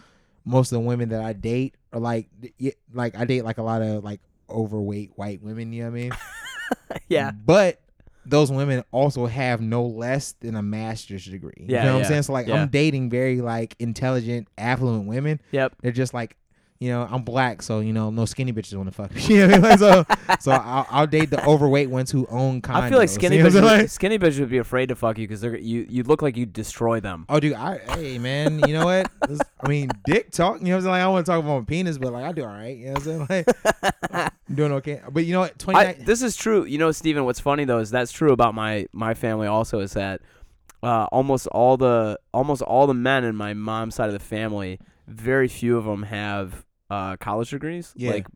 most 0.43 0.71
of 0.73 0.75
the 0.81 0.85
women 0.85 1.09
that 1.09 1.21
I 1.23 1.31
date 1.31 1.75
are 1.93 1.99
like, 2.01 2.27
like 2.93 3.17
I 3.17 3.23
date 3.23 3.43
like 3.45 3.57
a 3.57 3.63
lot 3.63 3.81
of 3.81 4.03
like 4.03 4.19
overweight 4.49 5.11
white 5.15 5.41
women. 5.41 5.71
You 5.71 5.83
know 5.85 5.91
what 5.91 5.97
I 5.97 6.01
mean? 6.01 6.11
yeah, 7.09 7.31
But 7.31 7.79
those 8.25 8.51
women 8.51 8.83
also 8.91 9.25
have 9.25 9.61
no 9.61 9.85
less 9.85 10.33
than 10.41 10.55
a 10.55 10.61
master's 10.61 11.25
degree. 11.25 11.53
You 11.59 11.65
Yeah, 11.69 11.83
know 11.85 11.93
what 11.93 11.99
yeah, 11.99 12.03
I'm 12.05 12.09
saying? 12.09 12.23
So 12.23 12.33
like, 12.33 12.47
yeah. 12.47 12.61
I'm 12.61 12.67
dating 12.67 13.09
very 13.09 13.39
like 13.41 13.75
intelligent, 13.79 14.47
affluent 14.57 15.05
women. 15.07 15.39
yep. 15.51 15.73
They're 15.81 15.91
just 15.91 16.13
like. 16.13 16.35
You 16.79 16.89
know, 16.89 17.07
I'm 17.09 17.23
black, 17.23 17.63
so 17.63 17.79
you 17.79 17.91
know, 17.91 18.11
no 18.11 18.25
skinny 18.25 18.53
bitches 18.53 18.75
want 18.75 18.87
to 18.89 18.93
fuck 18.93 19.13
me. 19.13 19.21
You 19.27 19.37
know 19.39 19.45
I 19.45 19.47
mean? 19.47 19.61
Like, 19.61 19.79
so, 19.79 20.05
so 20.39 20.51
I'll, 20.51 20.85
I'll 20.91 21.07
date 21.07 21.31
the 21.31 21.43
overweight 21.43 21.89
ones 21.89 22.11
who 22.11 22.27
own 22.29 22.61
condos. 22.61 22.75
I 22.81 22.89
feel 22.89 22.99
like 22.99 23.09
skinny 23.09 23.37
You 23.37 23.43
know 23.43 23.49
bitches, 23.49 23.79
would- 23.79 23.89
skinny 23.91 24.19
bitches 24.19 24.39
would 24.39 24.49
be 24.49 24.59
afraid 24.59 24.89
to 24.89 24.95
fuck 24.95 25.17
you 25.17 25.27
because 25.27 25.41
they're 25.41 25.57
you. 25.57 25.87
You 25.89 26.03
look 26.03 26.21
like 26.21 26.37
you 26.37 26.45
destroy 26.45 26.99
them. 26.99 27.25
Oh, 27.29 27.39
dude, 27.39 27.53
I 27.53 27.79
hey 27.95 28.19
man, 28.19 28.59
you 28.67 28.73
know 28.73 28.85
what? 28.85 29.11
This- 29.27 29.41
I 29.59 29.67
mean, 29.67 29.89
dick 30.05 30.29
talk. 30.31 30.59
You 30.59 30.67
know 30.67 30.71
what 30.71 30.77
I'm 30.77 30.81
saying? 30.83 30.91
Like, 30.91 30.99
I 31.01 31.03
don't 31.05 31.13
want 31.13 31.25
to 31.25 31.31
talk 31.31 31.39
about 31.43 31.59
my 31.59 31.65
penis, 31.65 31.97
but 31.97 32.13
like 32.13 32.25
I 32.25 32.31
do 32.31 32.43
all 32.43 32.47
right. 32.49 32.77
You 32.77 32.85
know 32.87 32.93
what 32.93 33.07
I'm 33.07 33.27
saying? 33.27 33.45
Like, 34.13 34.31
I'm 34.47 34.55
doing 34.55 34.71
okay. 34.73 35.01
But 35.11 35.25
you 35.25 35.33
know 35.33 35.39
what? 35.39 35.57
Twenty 35.57 36.03
this 36.03 36.21
is 36.21 36.35
true. 36.35 36.63
You 36.65 36.77
know, 36.77 36.91
Steven, 36.91 37.25
what's 37.25 37.39
funny 37.39 37.65
though 37.65 37.79
is 37.79 37.89
that's 37.89 38.11
true 38.11 38.31
about 38.33 38.53
my 38.53 38.85
my 38.93 39.15
family 39.15 39.47
also 39.47 39.79
is 39.79 39.93
that 39.93 40.21
uh, 40.83 41.05
almost 41.05 41.47
all 41.47 41.75
the 41.75 42.19
almost 42.35 42.61
all 42.61 42.85
the 42.85 42.93
men 42.93 43.23
in 43.23 43.35
my 43.35 43.55
mom's 43.55 43.95
side 43.95 44.07
of 44.09 44.13
the 44.13 44.19
family, 44.23 44.79
very 45.07 45.47
few 45.47 45.75
of 45.77 45.85
them 45.85 46.03
have 46.03 46.65
uh, 46.89 47.17
college 47.17 47.49
degrees. 47.49 47.93
Yeah. 47.95 48.11
Like 48.11 48.27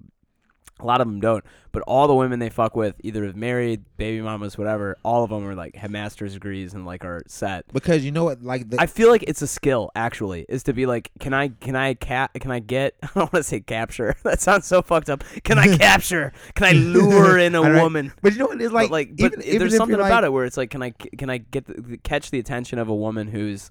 a 0.81 0.85
lot 0.85 1.01
of 1.01 1.07
them 1.07 1.19
don't, 1.19 1.43
but 1.71 1.83
all 1.83 2.07
the 2.07 2.15
women 2.15 2.39
they 2.39 2.49
fuck 2.49 2.75
with 2.75 2.95
either 3.03 3.25
have 3.25 3.35
married, 3.35 3.83
baby 3.97 4.21
mamas, 4.21 4.57
whatever. 4.57 4.97
All 5.03 5.23
of 5.23 5.29
them 5.29 5.47
are 5.47 5.55
like 5.55 5.75
have 5.75 5.91
master's 5.91 6.33
degrees 6.33 6.73
and 6.73 6.85
like 6.85 7.05
are 7.05 7.23
set. 7.27 7.65
because 7.71 8.03
you 8.03 8.11
know 8.11 8.23
what? 8.23 8.41
Like 8.41 8.69
the 8.69 8.81
I 8.81 8.87
feel 8.87 9.09
like 9.09 9.23
it's 9.27 9.41
a 9.41 9.47
skill 9.47 9.91
actually, 9.95 10.45
is 10.49 10.63
to 10.63 10.73
be 10.73 10.85
like, 10.85 11.11
can 11.19 11.33
I 11.33 11.49
can 11.49 11.75
I 11.75 11.93
cap 11.93 12.33
can 12.33 12.51
I 12.51 12.59
get 12.59 12.95
I 13.03 13.07
don't 13.07 13.33
want 13.33 13.33
to 13.33 13.43
say 13.43 13.59
capture. 13.59 14.15
that 14.23 14.41
sounds 14.41 14.65
so 14.65 14.81
fucked 14.81 15.09
up. 15.09 15.23
Can 15.43 15.57
I 15.57 15.77
capture? 15.77 16.33
Can 16.55 16.67
I 16.67 16.71
lure 16.71 17.37
in 17.37 17.55
a 17.55 17.61
right. 17.61 17.81
woman? 17.81 18.13
but 18.21 18.33
you 18.33 18.39
know 18.39 18.47
what? 18.47 18.61
It's 18.61 18.73
like 18.73 18.89
but 18.89 18.91
like, 18.91 19.07
even, 19.17 19.31
but 19.31 19.45
even 19.45 19.59
there's 19.59 19.77
something 19.77 19.95
about 19.95 20.23
like, 20.23 20.23
it 20.25 20.33
where 20.33 20.45
it's 20.45 20.57
like, 20.57 20.69
can 20.69 20.81
I 20.81 20.91
can 20.91 21.29
I 21.29 21.37
get 21.37 21.65
the, 21.65 21.97
catch 21.97 22.31
the 22.31 22.39
attention 22.39 22.79
of 22.79 22.89
a 22.89 22.95
woman 22.95 23.27
who's 23.27 23.69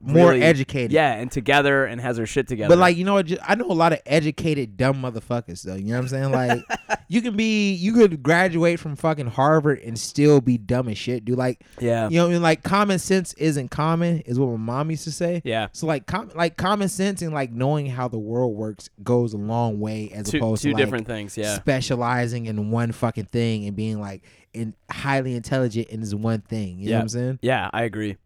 more 0.00 0.30
really- 0.30 0.42
educated. 0.42 0.92
yeah, 0.92 1.14
and 1.14 1.30
together 1.30 1.84
and 1.84 2.00
has 2.00 2.16
her 2.18 2.26
shit 2.26 2.46
together. 2.48 2.68
But 2.68 2.78
like 2.78 2.96
you 2.96 3.04
know 3.04 3.14
what? 3.14 3.30
I 3.48 3.54
know 3.54 3.66
a 3.70 3.72
lot 3.72 3.92
of 3.92 4.00
educated 4.06 4.76
dumb 4.76 5.02
motherfuckers 5.02 5.62
though. 5.62 5.74
You 5.74 5.86
know 5.88 5.94
what 5.94 6.02
I'm 6.02 6.08
saying? 6.08 6.32
Like 6.32 6.62
you 7.08 7.22
can 7.22 7.36
be, 7.36 7.72
you 7.72 7.92
could 7.94 8.22
graduate 8.22 8.78
from 8.80 8.96
fucking 8.96 9.26
Harvard 9.28 9.80
and 9.80 9.98
still 9.98 10.40
be 10.40 10.58
dumb 10.58 10.88
as 10.88 10.98
shit, 10.98 11.24
dude. 11.24 11.38
Like 11.38 11.64
yeah, 11.80 12.08
you 12.08 12.16
know, 12.16 12.24
what 12.24 12.30
I 12.30 12.32
mean, 12.34 12.42
like 12.42 12.62
common 12.62 12.98
sense 12.98 13.32
isn't 13.34 13.70
common, 13.70 14.20
is 14.20 14.38
what 14.38 14.48
my 14.50 14.56
mom 14.56 14.90
used 14.90 15.04
to 15.04 15.12
say. 15.12 15.42
yeah, 15.44 15.68
So 15.72 15.86
like, 15.86 16.06
com- 16.06 16.30
like 16.34 16.56
common 16.56 16.88
sense 16.88 17.22
and 17.22 17.32
like 17.32 17.50
knowing 17.52 17.86
how 17.86 18.08
the 18.08 18.18
world 18.18 18.54
works 18.56 18.90
goes 19.02 19.32
a 19.34 19.38
long 19.38 19.80
way 19.80 20.10
as 20.14 20.30
two 20.30 20.38
opposed 20.38 20.62
two 20.62 20.70
to 20.70 20.74
like, 20.74 20.84
different 20.84 21.06
things. 21.06 21.36
Yeah, 21.36 21.54
specializing 21.56 22.46
in 22.46 22.70
one 22.70 22.92
fucking 22.92 23.26
thing 23.26 23.66
and 23.66 23.76
being 23.76 24.00
like 24.00 24.22
in 24.54 24.74
highly 24.90 25.34
intelligent 25.34 25.88
in 25.88 26.00
this 26.00 26.14
one 26.14 26.40
thing. 26.40 26.78
You 26.78 26.86
know 26.86 26.90
Yeah. 26.90 26.96
what 26.98 27.02
I'm 27.02 27.08
saying? 27.08 27.38
yeah, 27.42 27.70
I 27.72 27.82
agree. 27.82 28.16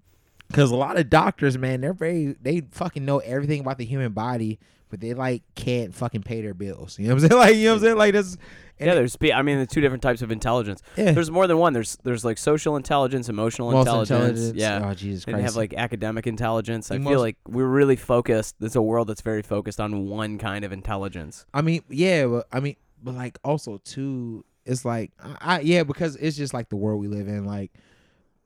Because 0.50 0.70
a 0.70 0.76
lot 0.76 0.98
of 0.98 1.08
doctors, 1.08 1.56
man, 1.56 1.80
they're 1.80 1.92
very 1.92 2.34
they 2.40 2.62
fucking 2.72 3.04
know 3.04 3.18
everything 3.18 3.60
about 3.60 3.78
the 3.78 3.84
human 3.84 4.12
body, 4.12 4.58
but 4.88 5.00
they 5.00 5.14
like 5.14 5.42
can't 5.54 5.94
fucking 5.94 6.22
pay 6.22 6.40
their 6.42 6.54
bills. 6.54 6.98
You 6.98 7.08
know 7.08 7.14
what 7.14 7.22
I'm 7.24 7.28
saying? 7.30 7.40
Like 7.40 7.56
you 7.56 7.64
know 7.64 7.70
what 7.70 7.76
I'm 7.76 7.82
saying? 7.84 7.96
Like 7.96 8.12
that's 8.14 8.36
and 8.80 8.86
yeah, 8.88 8.94
there's 8.94 9.16
I 9.34 9.42
mean, 9.42 9.58
the 9.58 9.66
two 9.66 9.82
different 9.82 10.02
types 10.02 10.22
of 10.22 10.32
intelligence. 10.32 10.82
yeah. 10.96 11.12
There's 11.12 11.30
more 11.30 11.46
than 11.46 11.58
one. 11.58 11.74
There's 11.74 11.98
there's 12.02 12.24
like 12.24 12.38
social 12.38 12.76
intelligence, 12.76 13.28
emotional 13.28 13.70
Most 13.70 13.86
intelligence. 13.86 14.52
Yeah. 14.56 14.88
Oh 14.90 14.94
Jesus 14.94 15.24
Christ. 15.24 15.36
and 15.36 15.44
have 15.44 15.54
like 15.54 15.74
academic 15.74 16.26
intelligence. 16.26 16.90
I 16.90 16.98
feel 16.98 17.20
like 17.20 17.36
we're 17.46 17.66
really 17.66 17.96
focused. 17.96 18.56
There's 18.58 18.76
a 18.76 18.82
world 18.82 19.08
that's 19.08 19.20
very 19.20 19.42
focused 19.42 19.80
on 19.80 20.06
one 20.06 20.38
kind 20.38 20.64
of 20.64 20.72
intelligence. 20.72 21.44
I 21.52 21.60
mean, 21.62 21.82
yeah, 21.90 22.26
but 22.26 22.46
I 22.50 22.60
mean, 22.60 22.76
but 23.02 23.14
like 23.14 23.38
also 23.44 23.78
too, 23.84 24.44
it's 24.64 24.84
like 24.84 25.12
I, 25.22 25.36
I 25.40 25.60
yeah, 25.60 25.84
because 25.84 26.16
it's 26.16 26.36
just 26.36 26.54
like 26.54 26.70
the 26.70 26.76
world 26.76 27.00
we 27.00 27.06
live 27.08 27.28
in. 27.28 27.44
Like 27.44 27.72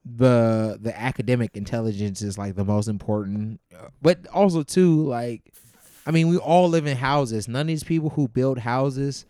the 0.05 0.77
the 0.81 0.97
academic 0.99 1.57
intelligence 1.57 2.21
is 2.21 2.37
like 2.37 2.55
the 2.55 2.63
most 2.65 2.87
important, 2.87 3.59
but 4.01 4.25
also 4.27 4.61
too 4.63 5.03
like, 5.07 5.41
I 6.05 6.11
mean, 6.11 6.27
we 6.29 6.37
all 6.37 6.69
live 6.69 6.85
in 6.85 6.97
houses. 6.97 7.47
None 7.47 7.61
of 7.61 7.67
these 7.67 7.83
people 7.83 8.11
who 8.11 8.27
build 8.27 8.59
houses 8.59 9.25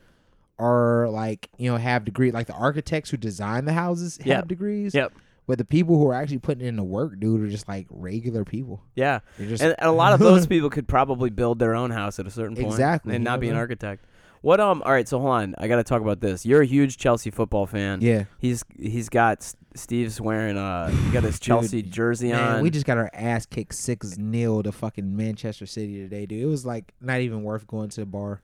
are 0.60 1.10
like 1.10 1.50
you 1.58 1.70
know 1.72 1.78
have 1.78 2.06
degrees. 2.06 2.34
Like 2.34 2.48
the 2.48 2.54
architects 2.54 3.10
who 3.10 3.18
design 3.18 3.66
the 3.66 3.74
houses 3.74 4.18
have 4.18 4.28
Yep. 4.28 4.48
degrees. 4.48 4.94
Yep. 4.94 5.14
But 5.48 5.60
the 5.60 5.66
people 5.66 5.98
who 6.00 6.08
are 6.08 6.14
actually 6.16 6.40
putting 6.40 6.66
in 6.66 6.76
the 6.76 6.84
work, 6.84 7.20
dude, 7.20 7.42
are 7.42 7.48
just 7.50 7.68
like 7.68 7.86
regular 7.92 8.44
people. 8.44 8.82
Yeah. 8.96 9.20
Just 9.38 9.62
And, 9.62 9.76
and 9.78 9.88
a 9.88 9.92
lot 9.92 10.12
of 10.14 10.20
those 10.20 10.48
people 10.54 10.72
could 10.72 10.88
probably 10.88 11.30
build 11.30 11.60
their 11.60 11.76
own 11.76 11.92
house 11.92 12.18
at 12.20 12.26
a 12.26 12.32
certain 12.32 12.56
point 12.56 12.68
Exactly, 12.68 13.14
and 13.16 13.24
not 13.24 13.40
be 13.40 13.48
an 13.48 13.54
what 13.54 13.58
I 13.58 13.58
mean? 13.58 13.62
architect. 13.62 14.06
What 14.42 14.60
um? 14.60 14.82
All 14.84 14.92
right, 14.92 15.08
so 15.08 15.20
hold 15.20 15.32
on. 15.32 15.56
I 15.58 15.68
got 15.68 15.76
to 15.78 15.84
talk 15.84 16.02
about 16.02 16.20
this. 16.20 16.46
You're 16.46 16.62
a 16.62 16.66
huge 16.66 16.98
Chelsea 16.98 17.30
football 17.32 17.66
fan. 17.68 18.00
Yeah. 18.02 18.26
He's 18.40 18.64
he's 18.78 19.08
got 19.10 19.54
Steve's 19.76 20.20
wearing 20.22 20.58
uh 20.58 20.88
he 20.90 21.12
got 21.12 21.24
his 21.24 21.40
Chelsea 21.40 21.82
jersey 21.82 22.32
on. 22.34 22.40
Man, 22.40 22.64
we 22.64 22.70
just 22.70 22.86
got 22.86 22.98
our 22.98 23.10
ass 23.14 23.46
kicked 23.46 23.76
six 23.76 24.08
0 24.16 24.62
to 24.64 24.72
fucking 24.72 25.16
Manchester 25.16 25.66
City 25.66 25.98
today, 26.02 26.26
dude. 26.26 26.42
It 26.42 26.46
was 26.48 26.66
like 26.66 26.94
not 27.02 27.20
even 27.20 27.44
worth 27.44 27.68
going 27.68 27.90
to 27.90 28.02
the 28.02 28.06
bar. 28.06 28.42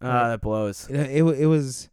uh, 0.00 0.28
that 0.30 0.40
blows. 0.40 0.88
It 0.88 0.96
it, 0.96 1.22
it 1.22 1.46
was. 1.46 1.88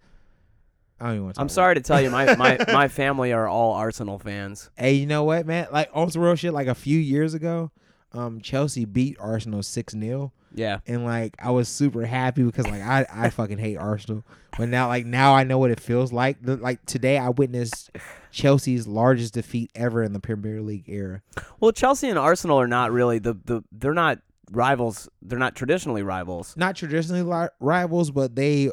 I 1.00 1.06
don't 1.06 1.14
even 1.14 1.24
want 1.26 1.36
to. 1.36 1.42
I'm 1.42 1.50
sorry 1.50 1.76
to 1.76 1.82
tell 1.82 2.02
you, 2.02 2.10
my, 2.10 2.36
my, 2.38 2.58
my 2.74 2.88
family 2.90 3.32
are 3.32 3.48
all 3.48 3.74
Arsenal 3.74 4.20
fans. 4.20 4.70
Hey, 4.78 4.94
you 4.96 5.06
know 5.06 5.24
what, 5.24 5.46
man? 5.46 5.68
Like 5.72 5.90
on 5.94 6.12
some 6.12 6.22
real 6.22 6.36
shit. 6.36 6.52
Like 6.54 6.68
a 6.68 6.76
few 6.76 7.00
years 7.00 7.34
ago, 7.34 7.72
um, 8.12 8.42
Chelsea 8.42 8.84
beat 8.86 9.16
Arsenal 9.20 9.64
six 9.64 9.94
0 9.94 10.34
Yeah. 10.54 10.80
and 10.88 11.06
like 11.06 11.36
I 11.40 11.52
was 11.52 11.68
super 11.70 12.06
happy 12.06 12.44
because 12.44 12.66
like 12.68 12.82
I 12.82 13.06
I 13.12 13.30
fucking 13.30 13.58
hate 13.60 13.78
Arsenal, 13.78 14.24
but 14.58 14.70
now 14.70 14.88
like 14.88 15.06
now 15.06 15.34
I 15.34 15.44
know 15.44 15.58
what 15.58 15.72
it 15.72 15.80
feels 15.80 16.12
like. 16.12 16.38
Like 16.42 16.86
today, 16.86 17.18
I 17.18 17.30
witnessed 17.30 17.92
Chelsea's 18.32 18.88
largest 18.88 19.34
defeat 19.34 19.72
ever 19.76 20.04
in 20.04 20.14
the 20.14 20.20
Premier 20.20 20.62
League 20.62 20.88
era. 20.88 21.22
Well, 21.60 21.72
Chelsea 21.72 22.10
and 22.10 22.18
Arsenal 22.20 22.60
are 22.60 22.68
not 22.68 22.92
really 22.92 23.20
the, 23.20 23.36
the 23.46 23.64
they're 23.72 23.94
not 23.94 24.20
rivals. 24.52 25.08
They're 25.22 25.40
not 25.40 25.56
traditionally 25.56 26.04
rivals. 26.04 26.56
Not 26.58 26.76
traditionally 26.76 27.22
li- 27.22 27.50
rivals, 27.60 28.12
but 28.12 28.36
they 28.36 28.72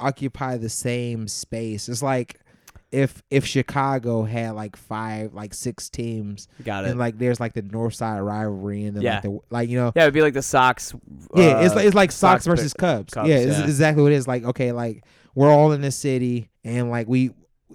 occupy 0.00 0.56
the 0.56 0.68
same 0.68 1.26
space. 1.28 1.88
It's 1.88 2.02
like 2.02 2.40
if 2.90 3.22
if 3.30 3.44
Chicago 3.44 4.24
had 4.24 4.52
like 4.52 4.76
five, 4.76 5.34
like 5.34 5.52
six 5.52 5.88
teams, 5.90 6.48
Got 6.64 6.84
it. 6.84 6.90
and 6.90 6.98
like 6.98 7.18
there's 7.18 7.38
like 7.40 7.52
the 7.52 7.62
North 7.62 7.94
Side 7.94 8.20
rivalry, 8.20 8.84
and 8.84 8.96
then 8.96 9.02
Yeah. 9.02 9.14
like 9.14 9.22
the 9.22 9.38
like 9.50 9.68
you 9.68 9.78
know. 9.78 9.92
yeah, 9.94 10.02
it'd 10.02 10.14
be 10.14 10.22
like 10.22 10.34
the 10.34 10.42
Sox. 10.42 10.94
Yeah, 11.34 11.60
it's 11.60 11.72
uh, 11.72 11.76
like 11.76 11.86
it's 11.86 11.94
like 11.94 12.12
Sox, 12.12 12.44
Sox 12.44 12.46
versus 12.46 12.72
Cubs. 12.72 13.12
Cubs, 13.12 13.28
yeah, 13.28 13.36
it's 13.36 13.58
yeah. 13.58 13.64
exactly 13.64 14.02
what 14.02 14.12
it 14.12 14.16
is. 14.16 14.26
Like, 14.26 14.44
okay, 14.44 14.72
like 14.72 15.04
we're 15.34 15.50
all 15.50 15.72
in 15.72 15.82
the 15.82 15.90
city 15.90 16.48
and 16.64 16.90
like 16.90 17.08
we 17.08 17.30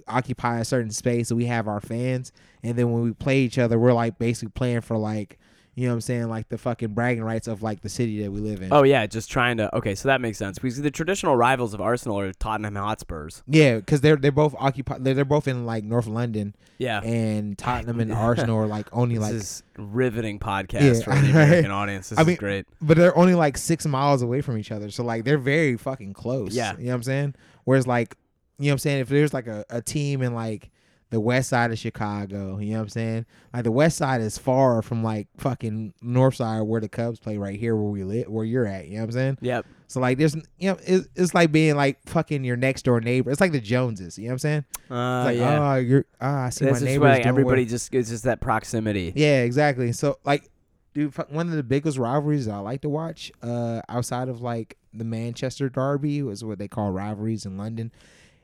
occupy 0.08 0.58
a 0.58 0.64
certain 0.64 0.90
space, 0.90 1.28
so 1.28 1.36
we 1.36 1.46
have 1.46 1.68
our 1.68 1.80
fans, 1.80 2.32
and 2.62 2.76
then 2.76 2.90
when 2.92 3.02
we 3.02 3.12
play 3.12 3.40
each 3.40 3.58
other, 3.58 3.78
we're 3.78 3.92
like 3.92 4.18
basically 4.18 4.50
playing 4.52 4.80
for 4.80 4.98
like 4.98 5.38
you 5.76 5.86
know 5.86 5.90
what 5.92 5.94
I'm 5.96 6.00
saying, 6.02 6.28
like 6.28 6.48
the 6.48 6.58
fucking 6.58 6.94
bragging 6.94 7.22
rights 7.24 7.48
of 7.48 7.62
like 7.62 7.80
the 7.80 7.88
city 7.88 8.22
that 8.22 8.30
we 8.30 8.40
live 8.40 8.62
in. 8.62 8.72
Oh 8.72 8.82
yeah, 8.84 9.06
just 9.06 9.30
trying 9.30 9.56
to. 9.56 9.74
Okay, 9.76 9.94
so 9.94 10.08
that 10.08 10.20
makes 10.20 10.38
sense 10.38 10.58
because 10.58 10.80
the 10.80 10.90
traditional 10.90 11.36
rivals 11.36 11.74
of 11.74 11.80
Arsenal 11.80 12.18
are 12.20 12.32
Tottenham 12.32 12.76
Hotspurs. 12.76 13.42
Yeah, 13.46 13.76
because 13.76 14.00
they're 14.00 14.16
they're 14.16 14.30
both 14.32 14.54
occupy 14.58 14.98
they're, 14.98 15.14
they're 15.14 15.24
both 15.24 15.48
in 15.48 15.66
like 15.66 15.84
North 15.84 16.06
London, 16.06 16.54
Yeah. 16.78 17.00
and 17.02 17.58
Tottenham 17.58 18.00
and 18.00 18.12
Arsenal 18.14 18.56
are 18.58 18.66
like 18.66 18.86
only 18.92 19.18
This 19.18 19.62
like, 19.76 19.86
riveting 19.92 20.38
podcast 20.38 20.80
Yeah, 20.82 21.02
for 21.02 21.10
the 21.20 21.30
American 21.30 21.70
audience. 21.70 22.10
This 22.10 22.18
I 22.18 22.22
is 22.22 22.28
mean, 22.28 22.36
great. 22.36 22.66
but 22.80 22.96
they're 22.96 23.16
only 23.16 23.34
like 23.34 23.56
six 23.58 23.84
miles 23.86 24.22
away 24.22 24.40
from 24.40 24.58
each 24.58 24.70
other. 24.70 24.90
So 24.90 25.02
like 25.02 25.24
they're 25.24 25.38
very 25.38 25.76
fucking 25.76 26.12
close. 26.12 26.54
Yeah. 26.54 26.76
You 26.78 26.84
know 26.84 26.90
what 26.90 26.94
I'm 26.96 27.02
saying? 27.02 27.34
Whereas 27.64 27.86
like 27.86 28.16
you 28.58 28.66
know 28.66 28.68
what 28.70 28.72
I'm 28.74 28.78
saying, 28.78 29.00
if 29.00 29.08
there's 29.08 29.34
like 29.34 29.48
a, 29.48 29.64
a 29.70 29.82
team 29.82 30.22
in 30.22 30.34
like 30.34 30.70
the 31.14 31.20
west 31.20 31.48
side 31.48 31.70
of 31.70 31.78
Chicago, 31.78 32.58
you 32.58 32.72
know 32.72 32.78
what 32.78 32.82
I'm 32.82 32.88
saying? 32.88 33.26
Like 33.52 33.62
the 33.62 33.70
west 33.70 33.96
side 33.96 34.20
is 34.20 34.36
far 34.36 34.82
from 34.82 35.04
like 35.04 35.28
fucking 35.38 35.94
north 36.02 36.34
side 36.34 36.62
where 36.62 36.80
the 36.80 36.88
Cubs 36.88 37.20
play 37.20 37.38
right 37.38 37.56
here 37.56 37.76
where 37.76 37.84
we 37.88 38.02
live 38.02 38.26
where 38.26 38.44
you're 38.44 38.66
at, 38.66 38.88
you 38.88 38.94
know 38.94 39.02
what 39.02 39.10
I'm 39.10 39.12
saying? 39.12 39.38
Yep. 39.40 39.66
So 39.86 40.00
like 40.00 40.18
there's 40.18 40.34
you 40.58 40.70
know, 40.70 40.78
it's, 40.84 41.06
it's 41.14 41.32
like 41.32 41.52
being 41.52 41.76
like 41.76 42.00
fucking 42.08 42.42
your 42.42 42.56
next 42.56 42.82
door 42.82 43.00
neighbor. 43.00 43.30
It's 43.30 43.40
like 43.40 43.52
the 43.52 43.60
Joneses, 43.60 44.18
you 44.18 44.24
know 44.24 44.30
what 44.30 44.32
I'm 44.32 44.38
saying? 44.40 44.64
Uh, 44.90 45.20
It's 45.20 45.26
like, 45.26 45.36
yeah. 45.38 45.72
oh 45.72 45.76
you're 45.76 46.04
ah 46.20 46.46
I 46.46 46.50
see 46.50 46.64
this 46.64 46.80
my 46.80 46.86
neighbors 46.86 47.02
why 47.02 47.14
doing 47.18 47.26
everybody 47.28 47.62
well. 47.62 47.70
just 47.70 47.94
it's 47.94 48.08
just 48.10 48.24
that 48.24 48.40
proximity. 48.40 49.12
Yeah, 49.14 49.42
exactly. 49.42 49.92
So 49.92 50.18
like, 50.24 50.50
dude, 50.94 51.16
one 51.28 51.48
of 51.48 51.54
the 51.54 51.62
biggest 51.62 51.96
rivalries 51.96 52.48
I 52.48 52.58
like 52.58 52.80
to 52.80 52.88
watch, 52.88 53.30
uh, 53.40 53.82
outside 53.88 54.28
of 54.28 54.42
like 54.42 54.76
the 54.92 55.04
Manchester 55.04 55.68
Derby, 55.68 56.22
was 56.22 56.42
what 56.42 56.58
they 56.58 56.66
call 56.66 56.90
rivalries 56.90 57.46
in 57.46 57.56
London, 57.56 57.92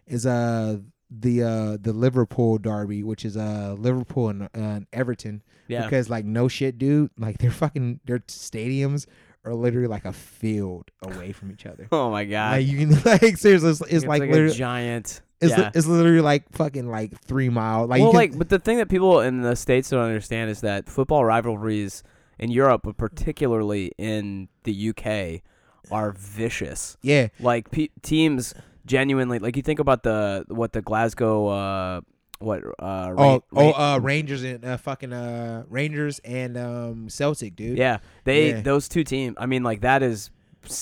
is 0.07 0.25
uh 0.25 0.79
the 1.11 1.43
uh 1.43 1.77
the 1.81 1.93
Liverpool 1.93 2.59
Derby, 2.59 3.03
which 3.03 3.25
is 3.25 3.37
uh 3.37 3.75
Liverpool 3.79 4.29
and, 4.29 4.45
uh, 4.45 4.49
and 4.55 4.87
Everton. 4.93 5.43
Yeah. 5.69 5.85
Because 5.85 6.09
like 6.09 6.25
no 6.25 6.49
shit, 6.49 6.79
dude, 6.79 7.11
like 7.19 7.39
their 7.39 7.51
fucking 7.51 8.01
their 8.05 8.21
stadiums 8.21 9.07
are 9.45 9.55
literally 9.55 9.89
like 9.89 10.05
a 10.05 10.13
field 10.13 10.91
away 11.03 11.33
from 11.33 11.51
each 11.51 11.67
other. 11.67 11.89
Oh 11.93 12.11
my 12.11 12.25
god. 12.25 12.59
Like 12.59 12.67
you 12.67 12.79
can 12.79 13.03
like 13.05 13.37
seriously, 13.37 13.71
it's, 13.71 13.81
it's, 13.81 14.05
like, 14.05 14.23
a 14.23 14.27
literally. 14.27 14.55
giant. 14.55 15.23
It's, 15.41 15.51
yeah. 15.53 15.61
li- 15.67 15.71
it's 15.75 15.87
literally 15.87 16.21
like 16.21 16.51
fucking 16.53 16.89
like 16.89 17.19
three 17.21 17.49
miles. 17.49 17.89
Like 17.89 18.03
well, 18.03 18.11
can, 18.11 18.19
like, 18.19 18.39
but 18.39 18.49
the 18.51 18.59
thing 18.59 18.77
that 18.79 18.89
people 18.89 19.21
in 19.21 19.41
the 19.41 19.57
states 19.57 19.91
don't 19.91 20.05
understand 20.05 20.51
is 20.51 20.61
that 20.61 20.89
football 20.89 21.25
rivalries 21.25 22.03
in 22.39 22.51
Europe, 22.51 22.83
but 22.85 22.97
particularly 22.99 23.93
in 23.97 24.49
the 24.65 24.91
UK, 24.91 25.43
are 25.91 26.13
vicious. 26.13 26.97
yeah, 27.03 27.29
Like 27.39 27.71
pe- 27.71 27.89
teams 28.03 28.55
genuinely, 28.87 29.39
like 29.39 29.57
you 29.57 29.63
think 29.63 29.79
about 29.79 30.03
the 30.03 30.45
what 30.49 30.73
the 30.73 30.83
Glasgow, 30.83 31.47
uh, 31.49 32.01
what 32.39 32.63
uh, 32.65 32.73
Oh, 32.81 33.15
Ra- 33.15 33.39
oh, 33.55 33.71
Ra- 33.73 33.95
uh, 33.95 33.99
Rangers 33.99 34.43
and 34.43 34.65
uh, 34.65 34.77
fucking 34.79 35.13
uh, 35.13 35.65
Rangers 35.69 36.21
and 36.25 36.57
um, 36.57 37.09
Celtic, 37.09 37.55
dude. 37.57 37.77
yeah, 37.79 37.99
they 38.25 38.51
Yeah. 38.51 38.61
those 38.63 38.89
two 38.89 39.05
teams. 39.05 39.37
I 39.39 39.47
mean, 39.47 39.63
like 39.63 39.81
that 39.83 40.03
is 40.03 40.31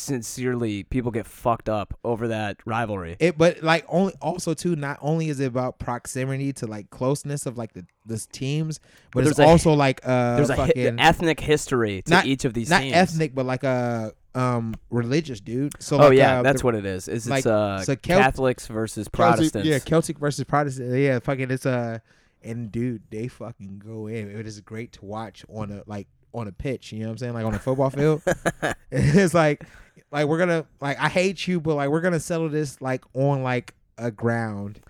sincerely 0.03 0.83
people 0.85 1.11
get 1.13 1.27
fucked 1.27 1.69
up 1.69 1.97
over 2.05 2.29
that 2.29 2.57
rivalry. 2.65 3.17
It, 3.21 3.37
but 3.39 3.63
like 3.63 3.85
only 3.89 4.13
also 4.21 4.55
too. 4.55 4.75
Not 4.77 4.99
only 5.01 5.29
is 5.29 5.41
it 5.41 5.47
about 5.47 5.79
proximity 5.79 6.53
to 6.55 6.67
like 6.67 6.91
closeness 6.91 7.47
of 7.47 7.57
like 7.59 7.73
the 7.75 7.85
this 8.07 8.27
teams, 8.27 8.79
but, 9.13 9.21
But 9.23 9.27
it's 9.29 9.37
there's 9.37 9.49
a- 9.49 9.51
also 9.51 9.73
like 9.75 10.01
uh 10.05 10.37
There's 10.37 10.51
a 10.51 10.57
hi- 10.57 10.73
ethnic 10.77 11.41
history 11.41 12.03
to 12.03 12.11
not- 12.11 12.27
each 12.27 12.45
of 12.45 12.55
these 12.55 12.71
not 12.71 12.83
teams. 12.83 12.95
ethnic, 12.95 13.35
but 13.35 13.47
like 13.47 13.65
uh 13.65 14.11
um 14.35 14.75
religious, 14.91 15.41
dude. 15.41 15.73
So 15.83 15.97
Oh 15.97 16.09
like, 16.09 16.19
yeah, 16.19 16.41
uh, 16.41 16.43
that's 16.43 16.61
the 16.61 16.67
what 16.67 16.75
it 16.75 16.85
is. 16.87 17.09
Is 17.09 17.29
like, 17.29 17.39
it's 17.39 17.47
uh 17.47 17.79
so 17.81 17.95
Celt- 17.95 18.03
Catholics 18.03 18.67
versus 18.67 19.09
Celtic- 19.09 19.13
Protestants? 19.37 19.69
yeah, 19.69 19.79
Celtic 19.79 20.19
versus 20.19 20.45
Protestant. 20.45 20.93
Yeah, 20.97 21.19
fucking 21.19 21.51
it's 21.51 21.67
uh 21.67 21.99
and 22.43 22.71
dude, 22.71 23.03
they 23.11 23.27
fucking 23.29 23.83
go 23.85 24.07
in. 24.07 24.31
It 24.31 24.47
is 24.47 24.61
great 24.61 24.93
to 24.93 25.05
watch 25.05 25.45
on 25.49 25.71
a 25.73 25.83
like 25.87 26.07
on 26.33 26.47
a 26.47 26.53
pitch. 26.53 26.93
You 26.93 27.01
know 27.01 27.07
what 27.07 27.13
I'm 27.13 27.19
saying? 27.19 27.35
Like 27.35 27.45
on 27.47 27.55
a 27.55 27.59
football 27.59 27.91
field. 27.91 28.23
it's 28.93 29.35
like 29.35 29.65
like 30.13 30.27
we're 30.27 30.39
gonna 30.39 30.67
like 30.81 30.99
I 31.01 31.09
hate 31.09 31.47
you, 31.49 31.61
but 31.61 31.75
like 31.75 31.89
we're 31.91 32.01
gonna 32.01 32.21
settle 32.21 32.49
this 32.49 32.81
like 32.81 33.05
on 33.15 33.43
like 33.43 33.75
a 33.97 34.11
ground. 34.11 34.81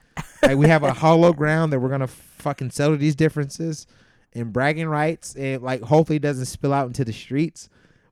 Like 0.43 0.57
we 0.57 0.69
have 0.69 0.83
a 0.83 0.93
hollow 0.93 1.33
ground 1.43 1.73
that 1.73 1.81
we're 1.81 1.89
gonna 1.89 2.07
fucking 2.09 2.71
settle 2.71 2.97
these 2.97 3.15
differences 3.17 3.87
and 4.35 4.53
bragging 4.53 4.87
rights 4.89 5.35
and 5.37 5.63
like 5.63 5.81
hopefully 5.83 6.17
it 6.17 6.23
doesn't 6.23 6.45
spill 6.47 6.73
out 6.75 6.87
into 6.87 7.05
the 7.05 7.13
streets. 7.13 7.69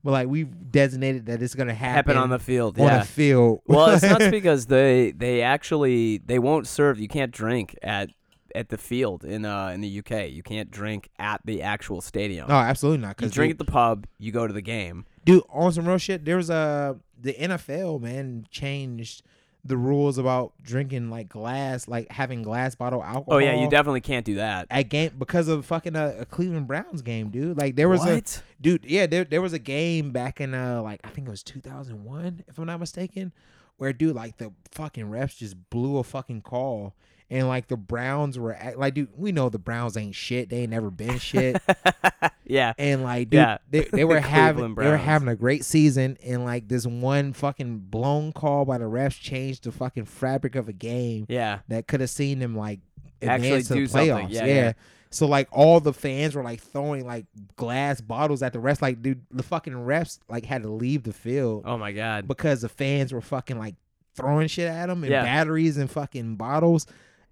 But 0.07 0.13
like 0.13 0.29
we've 0.29 0.71
designated 0.71 1.27
that 1.27 1.43
it's 1.43 1.57
gonna 1.57 1.75
happen, 1.75 1.97
happen 1.97 2.17
on 2.17 2.31
the 2.31 2.39
field. 2.39 2.79
on 2.79 2.87
Yeah. 2.87 3.01
a 3.01 3.05
field. 3.05 3.63
well, 3.67 3.89
it's 3.89 4.05
nuts 4.05 4.29
because 4.29 4.67
they 4.67 5.11
they 5.11 5.43
actually 5.43 6.19
they 6.19 6.39
won't 6.39 6.69
serve. 6.69 7.01
You 7.01 7.09
can't 7.09 7.33
drink 7.33 7.77
at 7.83 8.11
at 8.55 8.69
the 8.69 8.79
field 8.79 9.25
in 9.25 9.45
uh 9.45 9.71
in 9.71 9.81
the 9.81 9.99
UK. 9.99 10.31
You 10.31 10.45
can't 10.45 10.71
drink 10.71 11.09
at 11.19 11.41
the 11.45 11.61
actual 11.63 12.01
stadium. 12.01 12.49
No, 12.49 12.55
absolutely 12.55 13.05
not. 13.05 13.21
you 13.21 13.29
drink 13.29 13.51
dude, 13.55 13.61
at 13.61 13.67
the 13.67 13.73
pub. 13.73 14.07
You 14.21 14.31
go 14.31 14.47
to 14.47 14.53
the 14.53 14.63
game. 14.63 15.07
dude, 15.25 15.43
on 15.51 15.73
some 15.73 15.89
real 15.89 15.99
shit, 15.99 16.25
there 16.25 16.37
was 16.37 16.51
a 16.51 17.01
the 17.21 17.35
NFL 17.35 18.01
man 18.01 18.47
changed 18.49 19.25
the 19.67 19.77
rules 19.77 20.19
about 20.19 20.53
drinking 20.63 21.11
like 21.11 21.29
glass, 21.29 21.89
like 21.89 22.11
having 22.11 22.43
glass 22.43 22.75
bottle 22.75 23.03
alcohol. 23.03 23.35
Oh 23.35 23.39
yeah, 23.39 23.61
you 23.61 23.69
definitely 23.69 24.01
can't 24.01 24.25
do 24.25 24.37
that. 24.37 24.67
at 24.71 24.89
game 24.89 25.13
because 25.19 25.49
of 25.49 25.65
fucking 25.67 25.97
uh, 25.97 26.17
a 26.19 26.27
Cleveland 26.27 26.67
Browns 26.67 27.03
game, 27.03 27.31
dude. 27.31 27.57
Like 27.57 27.77
there 27.77 27.89
was 27.89 28.01
what? 28.01 28.43
a 28.43 28.63
dude, 28.63 28.85
yeah, 28.85 29.07
there 29.07 29.25
there 29.25 29.43
was 29.43 29.53
a 29.53 29.59
game 29.59 30.11
back 30.11 30.41
in 30.41 30.55
uh 30.55 30.83
like 30.83 31.01
I 31.05 31.09
think 31.09 31.29
it 31.29 31.31
was 31.31 31.43
2001 31.43 32.45
if 32.47 32.59
I'm 32.59 32.67
not 32.67 32.81
mistaken, 32.81 33.33
where 33.77 33.93
dude 33.93 34.15
like 34.15 34.39
the 34.39 34.53
fucking 34.73 35.07
refs 35.07 35.37
just 35.37 35.71
blew 35.71 35.99
a 35.99 36.05
fucking 36.05 36.43
call. 36.43 36.95
And 37.29 37.49
like 37.49 37.67
the 37.67 37.77
Browns 37.77 38.39
were 38.39 38.55
act- 38.55 38.79
like, 38.79 38.95
dude, 38.95 39.09
we 39.17 39.33
know 39.33 39.49
the 39.49 39.59
Browns 39.59 39.97
ain't 39.97 40.15
shit. 40.15 40.49
They 40.49 40.59
ain't 40.59 40.71
never 40.71 40.91
been 40.91 41.19
shit. 41.19 41.61
yeah. 42.47 42.73
and 42.79 43.03
like 43.03 43.31
dude, 43.31 43.39
Yeah. 43.39 43.59
they, 43.69 43.81
they 43.81 44.05
were 44.07 44.15
The 44.15 44.21
having 44.21 44.55
Cleveland 44.75 44.77
they 44.77 44.91
were 44.91 44.97
having 44.97 45.29
a 45.29 45.35
great 45.37 45.65
season 45.65 46.17
and 46.23 46.45
like 46.45 46.69
this 46.69 46.87
one 46.87 47.33
fucking 47.33 47.79
blown 47.91 48.33
call 48.33 48.65
by 48.65 48.79
the 48.79 48.85
refs 48.85 49.21
changed 49.21 49.65
the 49.65 49.73
fucking 49.73 50.05
fabric 50.05 50.55
of 50.55 50.69
a 50.69 50.73
game 50.73 51.27
Yeah. 51.29 51.59
that 51.69 51.89
could 51.89 52.01
have 52.01 52.11
seen 52.11 52.39
them 52.39 52.55
like 52.57 52.81
Actually 53.23 53.49
advance 53.49 53.69
to 53.69 53.75
the 53.75 53.81
playoffs. 53.87 54.31
Yeah, 54.31 54.45
Yeah, 54.45 54.55
yeah. 54.55 54.73
So 55.11 55.27
like 55.27 55.49
all 55.51 55.81
the 55.81 55.93
fans 55.93 56.35
were 56.37 56.43
like 56.45 56.61
throwing 56.61 57.07
like 57.07 57.27
glass 57.57 58.01
bottles 58.01 58.43
at 58.43 58.53
the 58.53 58.59
refs. 58.61 58.83
Like 58.83 59.03
dude, 59.03 59.23
the 59.33 59.43
fucking 59.43 59.73
refs 59.73 60.19
like 60.29 60.45
had 60.45 60.63
to 60.63 60.69
leave 60.71 61.03
the 61.03 61.13
field 61.13 61.63
Oh 61.67 61.77
my 61.79 61.91
god. 61.93 62.29
because 62.29 62.61
the 62.63 62.69
fans 62.69 63.13
were 63.13 63.21
fucking 63.21 63.59
like 63.59 63.75
throwing 64.15 64.49
shit 64.49 64.69
at 64.69 64.87
them 64.87 65.03
and 65.03 65.11
Yeah. 65.11 65.23
batteries 65.25 65.77
and 65.77 65.91
fucking 65.91 66.37
bottles. 66.37 66.87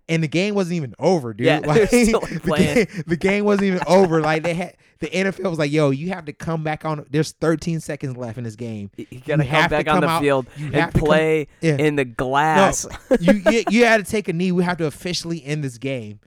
And 0.09 0.23
the 0.23 0.29
game 0.29 0.55
wasn't 0.55 0.75
even 0.77 0.95
over, 0.99 1.33
dude. 1.33 1.47
Yeah, 1.47 1.59
like, 1.65 1.89
still, 1.89 2.21
like, 2.21 2.31
the, 2.35 2.41
playing. 2.41 2.75
game, 2.75 3.03
the 3.07 3.17
game 3.17 3.45
wasn't 3.45 3.65
even 3.69 3.81
over. 3.87 4.21
Like 4.21 4.43
they 4.43 4.53
had 4.55 4.77
the 5.01 5.09
NFL 5.09 5.49
was 5.51 5.59
like, 5.59 5.73
"Yo, 5.73 5.91
you 5.91 6.11
have 6.11 6.27
to 6.27 6.33
come 6.35 6.63
back 6.63 6.85
on. 6.85 7.07
There's 7.11 7.33
13 7.33 7.81
seconds 7.81 8.17
left 8.17 8.37
in 8.37 8.45
this 8.45 8.57
game. 8.57 8.91
You 8.97 9.07
gotta 9.27 9.45
you 9.45 9.51
come 9.51 9.71
back 9.71 9.89
on 9.89 10.01
the 10.03 10.07
out- 10.09 10.21
field 10.21 10.47
and 10.59 10.73
to 10.73 10.79
come- 10.79 10.91
play 10.93 11.49
Yeah. 11.63 11.77
in 11.77 11.97
the 11.97 12.05
glass. 12.05 12.87
you, 13.19 13.33
you 13.51 13.65
you 13.71 13.85
had 13.87 14.05
to 14.05 14.11
take 14.11 14.29
a 14.29 14.33
knee. 14.35 14.53
We 14.53 14.63
have 14.65 14.77
to 14.79 14.87
officially 14.87 15.43
end 15.45 15.65
this 15.65 15.79
game." 15.79 16.21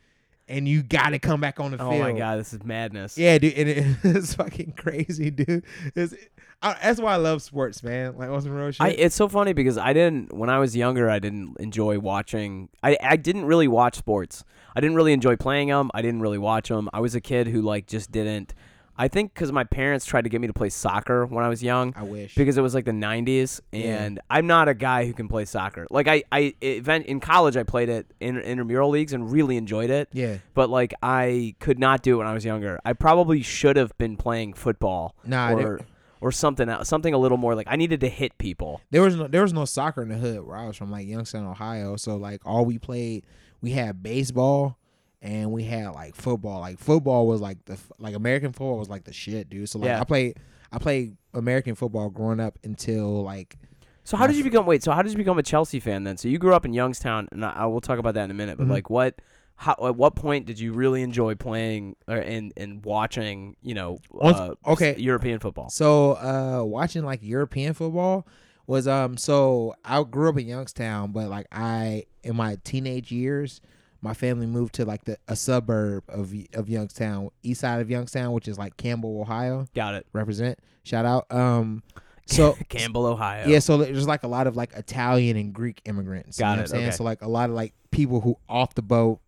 and 0.49 0.65
you 0.65 0.81
got 0.81 1.09
to 1.09 1.19
come 1.19 1.41
back 1.41 1.59
on 1.59 1.71
the 1.71 1.77
Oh 1.77 1.89
field. 1.91 2.01
Oh 2.03 2.13
my 2.13 2.17
god, 2.17 2.39
this 2.39 2.53
is 2.53 2.63
madness. 2.63 3.17
Yeah, 3.17 3.37
dude, 3.37 3.53
and 3.55 3.67
it, 3.67 3.85
it's 4.05 4.33
fucking 4.35 4.75
crazy, 4.77 5.29
dude. 5.29 5.61
It's, 5.93 6.13
I, 6.61 6.75
that's 6.81 6.99
why 6.99 7.13
I 7.13 7.17
love 7.17 7.41
sports, 7.41 7.83
man. 7.83 8.17
Like 8.17 8.29
on 8.29 8.41
some 8.41 8.51
real 8.51 8.71
shit. 8.71 8.81
I, 8.81 8.89
it's 8.89 9.15
so 9.15 9.27
funny 9.27 9.53
because 9.53 9.77
I 9.77 9.93
didn't 9.93 10.33
when 10.33 10.49
I 10.49 10.57
was 10.59 10.75
younger. 10.75 11.09
I 11.09 11.19
didn't 11.19 11.57
enjoy 11.59 11.99
watching. 11.99 12.69
I 12.81 12.97
I 13.01 13.15
didn't 13.15 13.45
really 13.45 13.67
watch 13.67 13.95
sports. 13.95 14.43
I 14.75 14.81
didn't 14.81 14.95
really 14.95 15.13
enjoy 15.13 15.35
playing 15.35 15.67
them. 15.69 15.91
I 15.93 16.01
didn't 16.01 16.21
really 16.21 16.37
watch 16.39 16.69
them. 16.69 16.89
I 16.93 16.99
was 16.99 17.13
a 17.15 17.21
kid 17.21 17.47
who 17.47 17.61
like 17.61 17.85
just 17.87 18.11
didn't. 18.11 18.53
I 18.99 19.07
think 19.07 19.31
because 19.35 19.51
my 19.51 19.63
parents 19.63 20.05
tried 20.05 20.23
to 20.23 20.29
get 20.29 20.41
me 20.41 20.47
to 20.47 20.53
play 20.53 20.69
soccer 20.69 21.27
when 21.27 21.45
I 21.45 21.49
was 21.49 21.61
young 21.61 21.93
I 21.95 22.01
wish. 22.01 22.33
because 22.33 22.57
it 22.57 22.61
was 22.61 22.73
like 22.73 22.85
the 22.85 22.91
90s 22.91 23.61
Yeah. 23.71 24.03
and 24.03 24.19
I'm 24.27 24.47
not 24.47 24.69
a 24.69 24.73
guy 24.73 25.05
who 25.05 25.13
can 25.13 25.27
play 25.27 25.45
soccer. 25.45 25.85
Like 25.91 26.07
I 26.07 26.23
I 26.31 26.55
event 26.61 27.05
in 27.05 27.19
college 27.19 27.55
I 27.57 27.61
played 27.61 27.89
it 27.89 28.07
in 28.19 28.39
intramural 28.39 28.89
leagues 28.89 29.13
and 29.13 29.31
really 29.31 29.55
enjoyed 29.55 29.91
it, 29.91 30.09
yeah, 30.13 30.37
but 30.55 30.71
like 30.71 30.95
I 31.03 31.53
could 31.59 31.77
not 31.77 32.01
do 32.01 32.15
it 32.15 32.17
when 32.17 32.27
I 32.27 32.33
was 32.33 32.43
younger. 32.43 32.79
I 32.83 32.93
probably 32.93 33.43
should 33.43 33.75
have 33.75 33.95
been 33.99 34.17
playing 34.17 34.53
football 34.53 35.15
nah, 35.23 35.53
or 35.53 35.79
or 36.21 36.31
something 36.31 36.67
else, 36.69 36.87
something 36.87 37.13
a 37.13 37.17
little 37.17 37.37
more 37.37 37.55
like 37.55 37.67
I 37.69 37.75
needed 37.75 37.99
to 38.01 38.09
hit 38.09 38.37
people. 38.37 38.81
there 38.91 39.01
was 39.01 39.15
no 39.15 39.27
there 39.27 39.41
was 39.43 39.53
no 39.53 39.65
soccer 39.65 40.01
in 40.01 40.09
the 40.09 40.17
hood 40.17 40.45
where 40.45 40.57
I 40.57 40.65
was 40.67 40.77
from, 40.77 40.91
like 40.91 41.07
Youngstown, 41.07 41.45
Ohio. 41.45 41.95
So 41.97 42.15
like 42.17 42.41
all 42.45 42.65
we 42.65 42.77
played, 42.79 43.25
we 43.61 43.71
had 43.71 44.01
baseball 44.03 44.77
and 45.21 45.51
we 45.51 45.63
had 45.63 45.89
like 45.89 46.15
football. 46.15 46.59
Like 46.61 46.79
football 46.79 47.27
was 47.27 47.41
like 47.41 47.63
the 47.65 47.77
like 47.99 48.15
American 48.15 48.51
football 48.51 48.77
was 48.77 48.89
like 48.89 49.03
the 49.03 49.13
shit, 49.13 49.49
dude. 49.49 49.69
So 49.69 49.79
like 49.79 49.87
Yeah. 49.87 50.01
I 50.01 50.03
played 50.03 50.37
I 50.71 50.79
played 50.79 51.15
American 51.33 51.75
football 51.75 52.09
growing 52.09 52.39
up 52.39 52.57
until 52.63 53.23
like 53.23 53.57
So 54.03 54.17
how 54.17 54.27
did 54.27 54.35
you 54.35 54.43
become 54.43 54.65
wait, 54.65 54.83
so 54.83 54.91
how 54.91 55.01
did 55.01 55.11
you 55.11 55.17
become 55.17 55.37
a 55.37 55.43
Chelsea 55.43 55.79
fan 55.79 56.03
then? 56.03 56.17
So 56.17 56.27
you 56.27 56.37
grew 56.39 56.53
up 56.53 56.65
in 56.65 56.73
Youngstown 56.73 57.27
and 57.31 57.43
I, 57.45 57.51
I 57.51 57.65
will 57.65 57.81
talk 57.81 57.99
about 57.99 58.13
that 58.15 58.25
in 58.25 58.31
a 58.31 58.35
minute, 58.35 58.57
but 58.57 58.67
Mhm. 58.67 58.71
like 58.71 58.89
what 58.89 59.21
how, 59.59 59.75
at 59.83 59.95
what 59.95 60.15
point 60.15 60.45
did 60.45 60.59
you 60.59 60.71
really 60.71 61.01
enjoy 61.01 61.33
playing 61.35 61.95
or, 62.07 62.17
and 62.17 62.53
and 62.55 62.85
watching, 62.85 63.55
you 63.63 63.73
know, 63.73 63.97
uh, 64.21 64.53
okay. 64.65 64.95
European 64.97 65.39
football? 65.39 65.69
So 65.69 66.11
uh 66.11 66.63
watching 66.63 67.03
like 67.03 67.19
European 67.23 67.73
football 67.73 68.27
was 68.67 68.87
um 68.87 69.17
so 69.17 69.73
I 69.83 70.03
grew 70.03 70.29
up 70.29 70.37
in 70.37 70.47
Youngstown, 70.47 71.11
but 71.11 71.27
like 71.29 71.47
I 71.51 72.03
in 72.23 72.35
my 72.35 72.57
teenage 72.63 73.11
years, 73.11 73.59
my 74.01 74.13
family 74.13 74.45
moved 74.45 74.75
to 74.75 74.85
like 74.85 75.05
the 75.05 75.17
a 75.27 75.35
suburb 75.35 76.03
of 76.07 76.31
of 76.53 76.69
Youngstown, 76.69 77.29
east 77.41 77.61
side 77.61 77.81
of 77.81 77.89
Youngstown, 77.89 78.33
which 78.33 78.47
is 78.47 78.59
like 78.59 78.77
Campbell, 78.77 79.19
Ohio. 79.19 79.65
Got 79.73 79.95
it. 79.95 80.05
Represent. 80.13 80.59
Shout 80.83 81.05
out. 81.05 81.25
Um 81.31 81.81
so 82.27 82.55
Campbell, 82.69 83.07
Ohio. 83.07 83.47
yeah, 83.47 83.57
so 83.59 83.77
there's 83.77 84.05
like 84.05 84.21
a 84.21 84.27
lot 84.27 84.45
of 84.45 84.55
like 84.55 84.73
Italian 84.73 85.35
and 85.35 85.51
Greek 85.51 85.81
immigrants. 85.85 86.37
you 86.37 86.43
Got 86.43 86.47
know 86.47 86.53
it, 86.53 86.57
what 86.57 86.61
I'm 86.65 86.67
saying? 86.67 86.87
okay. 86.89 86.95
So 86.95 87.03
like 87.03 87.23
a 87.23 87.27
lot 87.27 87.49
of 87.49 87.55
like 87.55 87.73
people 87.89 88.21
who 88.21 88.37
off 88.47 88.75
the 88.75 88.83
boat 88.83 89.19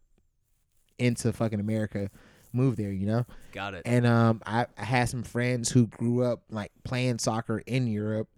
into 0.99 1.33
fucking 1.33 1.59
America 1.59 2.09
move 2.53 2.75
there, 2.75 2.91
you 2.91 3.05
know? 3.05 3.25
Got 3.51 3.75
it. 3.75 3.83
And 3.85 4.05
um, 4.05 4.41
I, 4.45 4.65
I 4.77 4.83
had 4.83 5.09
some 5.09 5.23
friends 5.23 5.69
who 5.69 5.87
grew 5.87 6.23
up 6.23 6.41
like 6.49 6.71
playing 6.83 7.19
soccer 7.19 7.59
in 7.65 7.87
Europe, 7.87 8.29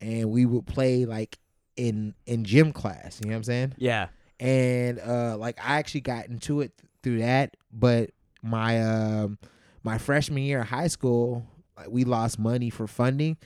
and 0.00 0.30
we 0.30 0.46
would 0.46 0.66
play 0.66 1.04
like 1.04 1.38
in 1.76 2.14
in 2.26 2.44
gym 2.44 2.72
class. 2.72 3.20
You 3.22 3.28
know 3.28 3.34
what 3.34 3.38
I'm 3.38 3.44
saying? 3.44 3.74
Yeah. 3.78 4.08
And 4.38 4.98
uh, 5.00 5.36
like 5.38 5.58
I 5.62 5.78
actually 5.78 6.02
got 6.02 6.26
into 6.26 6.60
it 6.60 6.72
through 7.02 7.20
that, 7.20 7.56
but 7.72 8.10
my 8.42 8.80
um 8.82 9.38
my 9.82 9.98
freshman 9.98 10.42
year 10.42 10.62
of 10.62 10.68
high 10.68 10.88
school, 10.88 11.46
like, 11.76 11.88
we 11.90 12.04
lost 12.04 12.38
money 12.38 12.70
for 12.70 12.86
funding, 12.86 13.36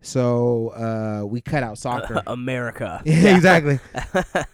so 0.00 0.68
uh, 0.68 1.26
we 1.26 1.40
cut 1.40 1.62
out 1.62 1.76
soccer. 1.78 2.22
America. 2.26 3.02
Yeah, 3.06 3.34
exactly. 3.34 3.80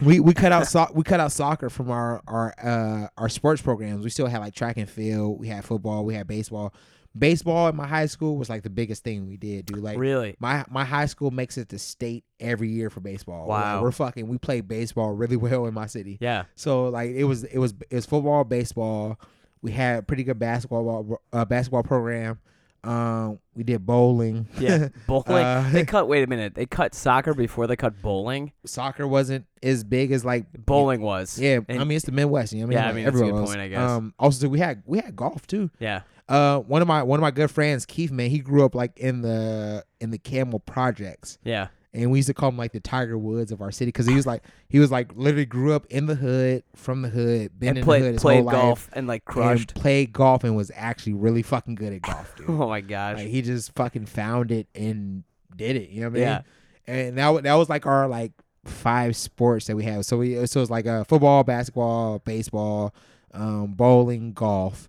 we 0.00 0.20
we 0.20 0.34
cut 0.34 0.52
out 0.52 0.66
so- 0.66 0.90
we 0.94 1.02
cut 1.02 1.20
out 1.20 1.32
soccer 1.32 1.70
from 1.70 1.90
our 1.90 2.22
our 2.26 2.54
uh 2.62 3.08
our 3.16 3.28
sports 3.28 3.62
programs. 3.62 4.04
We 4.04 4.10
still 4.10 4.26
had 4.26 4.38
like 4.40 4.54
track 4.54 4.76
and 4.76 4.88
field, 4.88 5.38
we 5.40 5.48
had 5.48 5.64
football, 5.64 6.04
we 6.04 6.14
had 6.14 6.26
baseball. 6.26 6.74
Baseball 7.18 7.68
in 7.68 7.76
my 7.76 7.86
high 7.86 8.04
school 8.06 8.36
was 8.36 8.50
like 8.50 8.62
the 8.62 8.68
biggest 8.68 9.02
thing 9.02 9.26
we 9.26 9.38
did, 9.38 9.64
dude. 9.64 9.78
Like 9.78 9.96
really? 9.96 10.36
my 10.38 10.64
my 10.68 10.84
high 10.84 11.06
school 11.06 11.30
makes 11.30 11.56
it 11.56 11.70
to 11.70 11.78
state 11.78 12.24
every 12.40 12.68
year 12.68 12.90
for 12.90 13.00
baseball. 13.00 13.46
Like, 13.48 13.64
Wow. 13.64 13.82
we're 13.82 13.90
fucking 13.90 14.28
we 14.28 14.36
play 14.36 14.60
baseball 14.60 15.12
really 15.12 15.36
well 15.46 15.64
in 15.66 15.72
my 15.72 15.86
city. 15.86 16.18
Yeah. 16.20 16.44
So 16.56 16.88
like 16.90 17.10
it 17.12 17.24
was 17.24 17.44
it 17.44 17.56
was 17.58 17.72
it 17.90 17.94
was 17.94 18.04
football, 18.04 18.44
baseball. 18.44 19.18
We 19.62 19.70
had 19.72 20.00
a 20.00 20.02
pretty 20.02 20.24
good 20.24 20.38
basketball 20.38 21.18
uh, 21.32 21.44
basketball 21.46 21.82
program. 21.84 22.38
Um, 22.84 23.38
we 23.54 23.64
did 23.64 23.84
bowling. 23.86 24.48
Yeah. 24.58 24.88
Bowling. 25.06 25.26
Uh, 25.44 25.68
they 25.72 25.84
cut 25.84 26.06
wait 26.08 26.22
a 26.22 26.26
minute. 26.26 26.54
They 26.54 26.66
cut 26.66 26.94
soccer 26.94 27.34
before 27.34 27.66
they 27.66 27.76
cut 27.76 28.00
bowling. 28.02 28.52
Soccer 28.64 29.06
wasn't 29.08 29.46
as 29.62 29.82
big 29.84 30.12
as 30.12 30.24
like 30.24 30.46
Bowling 30.52 31.00
was. 31.00 31.38
Yeah, 31.38 31.60
And- 31.68 31.80
I 31.80 31.84
mean 31.84 31.96
it's 31.96 32.04
the 32.06 32.12
Midwest. 32.12 32.52
You 32.52 32.60
know 32.60 32.66
what 32.68 32.76
I 32.76 32.78
mean? 32.78 32.78
Yeah, 32.78 32.84
I 32.84 32.86
Like, 32.86 32.94
mean, 32.96 33.04
that's 33.06 33.16
a 33.16 33.32
good 33.32 33.44
point, 33.46 33.60
I 33.60 33.68
guess. 33.68 33.90
Um, 33.90 34.14
also 34.18 34.48
we 34.48 34.58
had 34.60 34.82
we 34.86 34.98
had 34.98 35.16
golf 35.16 35.46
too. 35.46 35.70
yeah. 35.78 36.02
Uh, 36.28 36.58
one 36.60 36.82
of 36.82 36.88
my 36.88 37.02
one 37.04 37.20
of 37.20 37.22
my 37.22 37.30
good 37.30 37.50
friends, 37.52 37.86
Keith, 37.86 38.10
man, 38.10 38.30
he 38.30 38.40
grew 38.40 38.64
up 38.64 38.74
like 38.74 38.98
in 38.98 39.22
the 39.22 39.84
in 40.00 40.10
the 40.10 40.18
Campbell 40.18 40.58
projects, 40.58 41.38
Yeah. 41.44 41.68
And 41.94 42.10
we 42.10 42.18
used 42.18 42.26
to 42.28 42.34
call 42.34 42.50
him 42.50 42.56
like 42.58 42.72
the 42.72 42.80
Tiger 42.80 43.16
Woods 43.16 43.52
of 43.52 43.60
our 43.62 43.70
city 43.70 43.88
because 43.88 44.06
he 44.06 44.14
was 44.14 44.26
like 44.26 44.42
he 44.68 44.78
was 44.78 44.90
like 44.90 45.12
literally 45.14 45.46
grew 45.46 45.72
up 45.72 45.86
in 45.86 46.06
the 46.06 46.14
hood, 46.14 46.62
from 46.74 47.02
the 47.02 47.08
hood, 47.08 47.58
been 47.58 47.70
And 47.70 47.78
in 47.78 47.84
played 47.84 48.02
the 48.02 48.06
hood 48.06 48.12
his 48.14 48.22
played 48.22 48.36
whole 48.36 48.44
life, 48.46 48.54
golf 48.54 48.90
and 48.92 49.06
like 49.06 49.24
crushed. 49.24 49.72
and 49.72 49.80
played 49.80 50.12
golf 50.12 50.44
and 50.44 50.56
was 50.56 50.70
actually 50.74 51.14
really 51.14 51.42
fucking 51.42 51.74
good 51.76 51.92
at 51.92 52.02
golf, 52.02 52.34
dude. 52.36 52.50
oh 52.50 52.68
my 52.68 52.80
gosh. 52.80 53.16
like 53.18 53.28
he 53.28 53.42
just 53.42 53.72
fucking 53.74 54.06
found 54.06 54.50
it 54.50 54.66
and 54.74 55.24
did 55.54 55.76
it. 55.76 55.90
You 55.90 56.02
know 56.02 56.08
what 56.08 56.16
I 56.16 56.20
mean? 56.20 56.22
Yeah. 56.22 56.42
And 56.86 57.18
that 57.18 57.42
that 57.44 57.54
was 57.54 57.68
like 57.68 57.86
our 57.86 58.06
like 58.08 58.32
five 58.64 59.16
sports 59.16 59.66
that 59.66 59.76
we 59.76 59.84
have. 59.84 60.04
So 60.04 60.18
we 60.18 60.44
so 60.46 60.60
it's 60.60 60.70
like 60.70 60.86
uh, 60.86 61.04
football, 61.04 61.44
basketball, 61.44 62.18
baseball, 62.20 62.94
um, 63.32 63.72
bowling, 63.74 64.32
golf, 64.32 64.88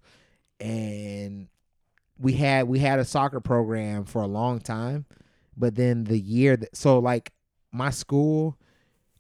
and 0.60 1.47
we 2.19 2.33
had 2.33 2.67
we 2.67 2.79
had 2.79 2.99
a 2.99 3.05
soccer 3.05 3.39
program 3.39 4.03
for 4.05 4.21
a 4.21 4.27
long 4.27 4.60
time, 4.60 5.05
but 5.58 5.76
then 5.76 6.06
the 6.06 6.20
year 6.20 6.56
that 6.56 6.76
so 6.76 7.00
like 7.00 7.34
my 7.72 7.89
school, 7.89 8.58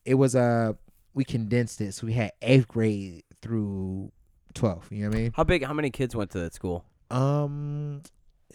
it 0.05 0.15
was 0.15 0.35
a 0.35 0.77
we 1.13 1.23
condensed 1.23 1.81
it, 1.81 1.93
so 1.93 2.07
we 2.07 2.13
had 2.13 2.31
eighth 2.41 2.67
grade 2.67 3.23
through 3.41 4.11
twelfth. 4.53 4.91
You 4.91 5.03
know 5.03 5.09
what 5.09 5.17
I 5.17 5.21
mean? 5.21 5.31
how 5.35 5.43
big 5.43 5.65
how 5.65 5.73
many 5.73 5.89
kids 5.89 6.15
went 6.15 6.31
to 6.31 6.39
that 6.39 6.53
school? 6.53 6.85
Um, 7.09 8.03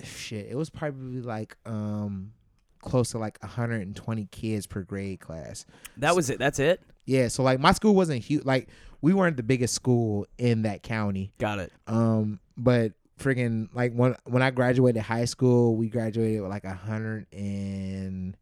shit, 0.02 0.46
it 0.50 0.56
was 0.56 0.70
probably 0.70 1.20
like 1.20 1.56
um 1.66 2.32
close 2.82 3.10
to 3.10 3.18
like 3.18 3.38
120 3.42 4.28
kids 4.32 4.66
per 4.66 4.82
grade 4.82 5.20
class. 5.20 5.64
That 5.96 6.14
was 6.16 6.28
it. 6.30 6.38
That's 6.38 6.58
it? 6.58 6.82
Yeah, 7.04 7.28
so 7.28 7.42
like 7.42 7.60
my 7.60 7.72
school 7.72 7.94
wasn't 7.94 8.22
huge. 8.22 8.44
Like 8.44 8.68
we 9.00 9.14
weren't 9.14 9.36
the 9.36 9.42
biggest 9.42 9.74
school 9.74 10.26
in 10.36 10.62
that 10.62 10.82
county. 10.82 11.32
Got 11.38 11.58
it. 11.60 11.72
Um, 11.86 12.40
but 12.56 12.92
freaking 13.18 13.68
like 13.74 13.92
when 13.92 14.16
when 14.24 14.42
I 14.42 14.50
graduated 14.50 15.02
high 15.02 15.24
school, 15.24 15.76
we 15.76 15.88
graduated 15.88 16.40
with 16.42 16.50
like 16.50 16.64
a 16.64 16.74
hundred 16.74 17.26
and 17.32 18.36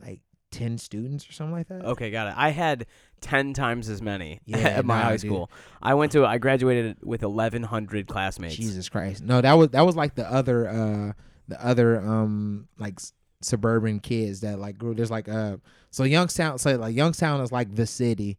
like 0.00 0.20
ten 0.50 0.78
students 0.78 1.28
or 1.28 1.32
something 1.32 1.52
like 1.54 1.68
that. 1.68 1.84
Okay, 1.84 2.10
got 2.10 2.28
it. 2.28 2.34
I 2.36 2.50
had 2.50 2.86
ten 3.20 3.52
times 3.52 3.88
as 3.88 4.00
many 4.02 4.40
Yeah, 4.46 4.58
at 4.58 4.84
my 4.84 4.96
nah, 4.98 5.02
high 5.04 5.10
dude. 5.12 5.20
school. 5.20 5.50
I 5.82 5.94
went 5.94 6.12
to 6.12 6.24
I 6.24 6.38
graduated 6.38 6.98
with 7.02 7.22
eleven 7.22 7.62
hundred 7.62 8.06
classmates. 8.06 8.56
Jesus 8.56 8.88
Christ. 8.88 9.22
No, 9.22 9.40
that 9.40 9.54
was 9.54 9.68
that 9.70 9.84
was 9.84 9.96
like 9.96 10.14
the 10.14 10.30
other 10.30 10.68
uh 10.68 11.12
the 11.48 11.64
other 11.64 12.00
um 12.00 12.68
like 12.78 12.98
suburban 13.42 14.00
kids 14.00 14.40
that 14.40 14.58
like 14.58 14.78
grew 14.78 14.94
there's 14.94 15.10
like 15.10 15.28
uh 15.28 15.56
so 15.90 16.04
Youngstown 16.04 16.58
so 16.58 16.74
like 16.76 16.96
Youngstown 16.96 17.40
is 17.42 17.52
like 17.52 17.74
the 17.74 17.86
city 17.86 18.38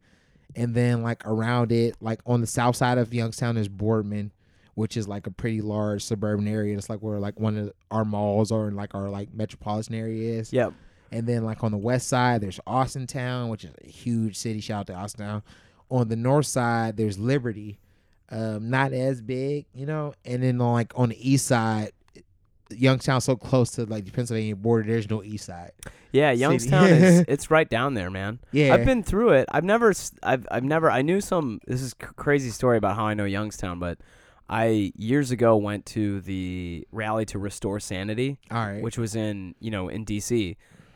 and 0.56 0.74
then 0.74 1.04
like 1.04 1.26
around 1.26 1.72
it 1.72 1.96
like 2.02 2.20
on 2.26 2.42
the 2.42 2.48
south 2.48 2.76
side 2.76 2.98
of 2.98 3.14
Youngstown 3.14 3.58
is 3.58 3.70
Boardman 3.70 4.32
which 4.78 4.96
is 4.96 5.08
like 5.08 5.26
a 5.26 5.32
pretty 5.32 5.60
large 5.60 6.04
suburban 6.04 6.48
area 6.48 6.78
it's 6.78 6.88
like 6.88 7.00
where 7.00 7.18
like 7.20 7.40
one 7.40 7.58
of 7.58 7.72
our 7.90 8.06
malls 8.06 8.52
or 8.52 8.68
in 8.68 8.76
like 8.76 8.94
our 8.94 9.10
like 9.10 9.34
metropolitan 9.34 9.96
area 9.96 10.38
is 10.40 10.54
Yep. 10.54 10.72
and 11.12 11.26
then 11.26 11.44
like 11.44 11.64
on 11.64 11.72
the 11.72 11.78
west 11.80 12.08
side, 12.08 12.42
there's 12.42 12.60
Austintown, 12.68 13.50
which 13.50 13.64
is 13.64 13.72
a 13.84 13.88
huge 13.90 14.38
city. 14.38 14.60
Shout 14.62 14.82
out 14.82 14.88
to 14.88 14.94
Austintown. 14.94 15.42
On 15.90 16.08
the 16.10 16.16
north 16.16 16.46
side, 16.46 16.96
there's 16.96 17.18
Liberty, 17.18 17.80
um, 18.30 18.70
not 18.70 18.94
as 18.94 19.20
big, 19.22 19.66
you 19.74 19.86
know. 19.88 20.14
And 20.26 20.44
then 20.44 20.62
on 20.62 20.74
like 20.74 20.92
on 20.96 21.10
the 21.10 21.18
east 21.32 21.48
side, 21.48 21.92
Youngstown 22.70 23.22
so 23.22 23.36
close 23.38 23.72
to 23.72 23.86
like 23.86 24.04
the 24.06 24.12
Pennsylvania 24.12 24.56
border. 24.56 24.86
There's 24.88 25.10
no 25.10 25.24
east 25.24 25.46
side. 25.46 25.72
Yeah, 26.12 26.32
Youngstown 26.32 26.88
is 26.90 27.24
it's 27.28 27.50
right 27.50 27.70
down 27.70 27.94
there, 27.94 28.12
man. 28.12 28.40
Yeah, 28.52 28.74
I've 28.74 28.86
been 28.86 29.02
through 29.04 29.32
it. 29.32 29.48
I've 29.52 29.64
never 29.64 29.94
I've 30.22 30.46
I've 30.52 30.64
never 30.66 30.92
I 30.92 31.02
knew 31.02 31.22
some 31.22 31.62
this 31.66 31.82
is 31.82 31.94
crazy 31.96 32.50
story 32.50 32.78
about 32.78 32.96
how 32.98 33.06
I 33.08 33.14
know 33.14 33.24
Youngstown, 33.26 33.80
but 33.80 33.98
I 34.50 34.94
years 34.96 35.32
ago 35.32 35.58
went 35.58 35.86
to 35.88 36.22
the 36.22 36.88
rally 36.92 37.26
to 37.26 37.40
restore 37.40 37.80
sanity, 37.80 38.40
all 38.50 38.66
right. 38.66 38.82
which 38.82 38.98
was 38.98 39.16
in, 39.16 39.56
you 39.60 39.72
know, 39.72 39.90
in 39.90 40.06
DC. 40.06 40.56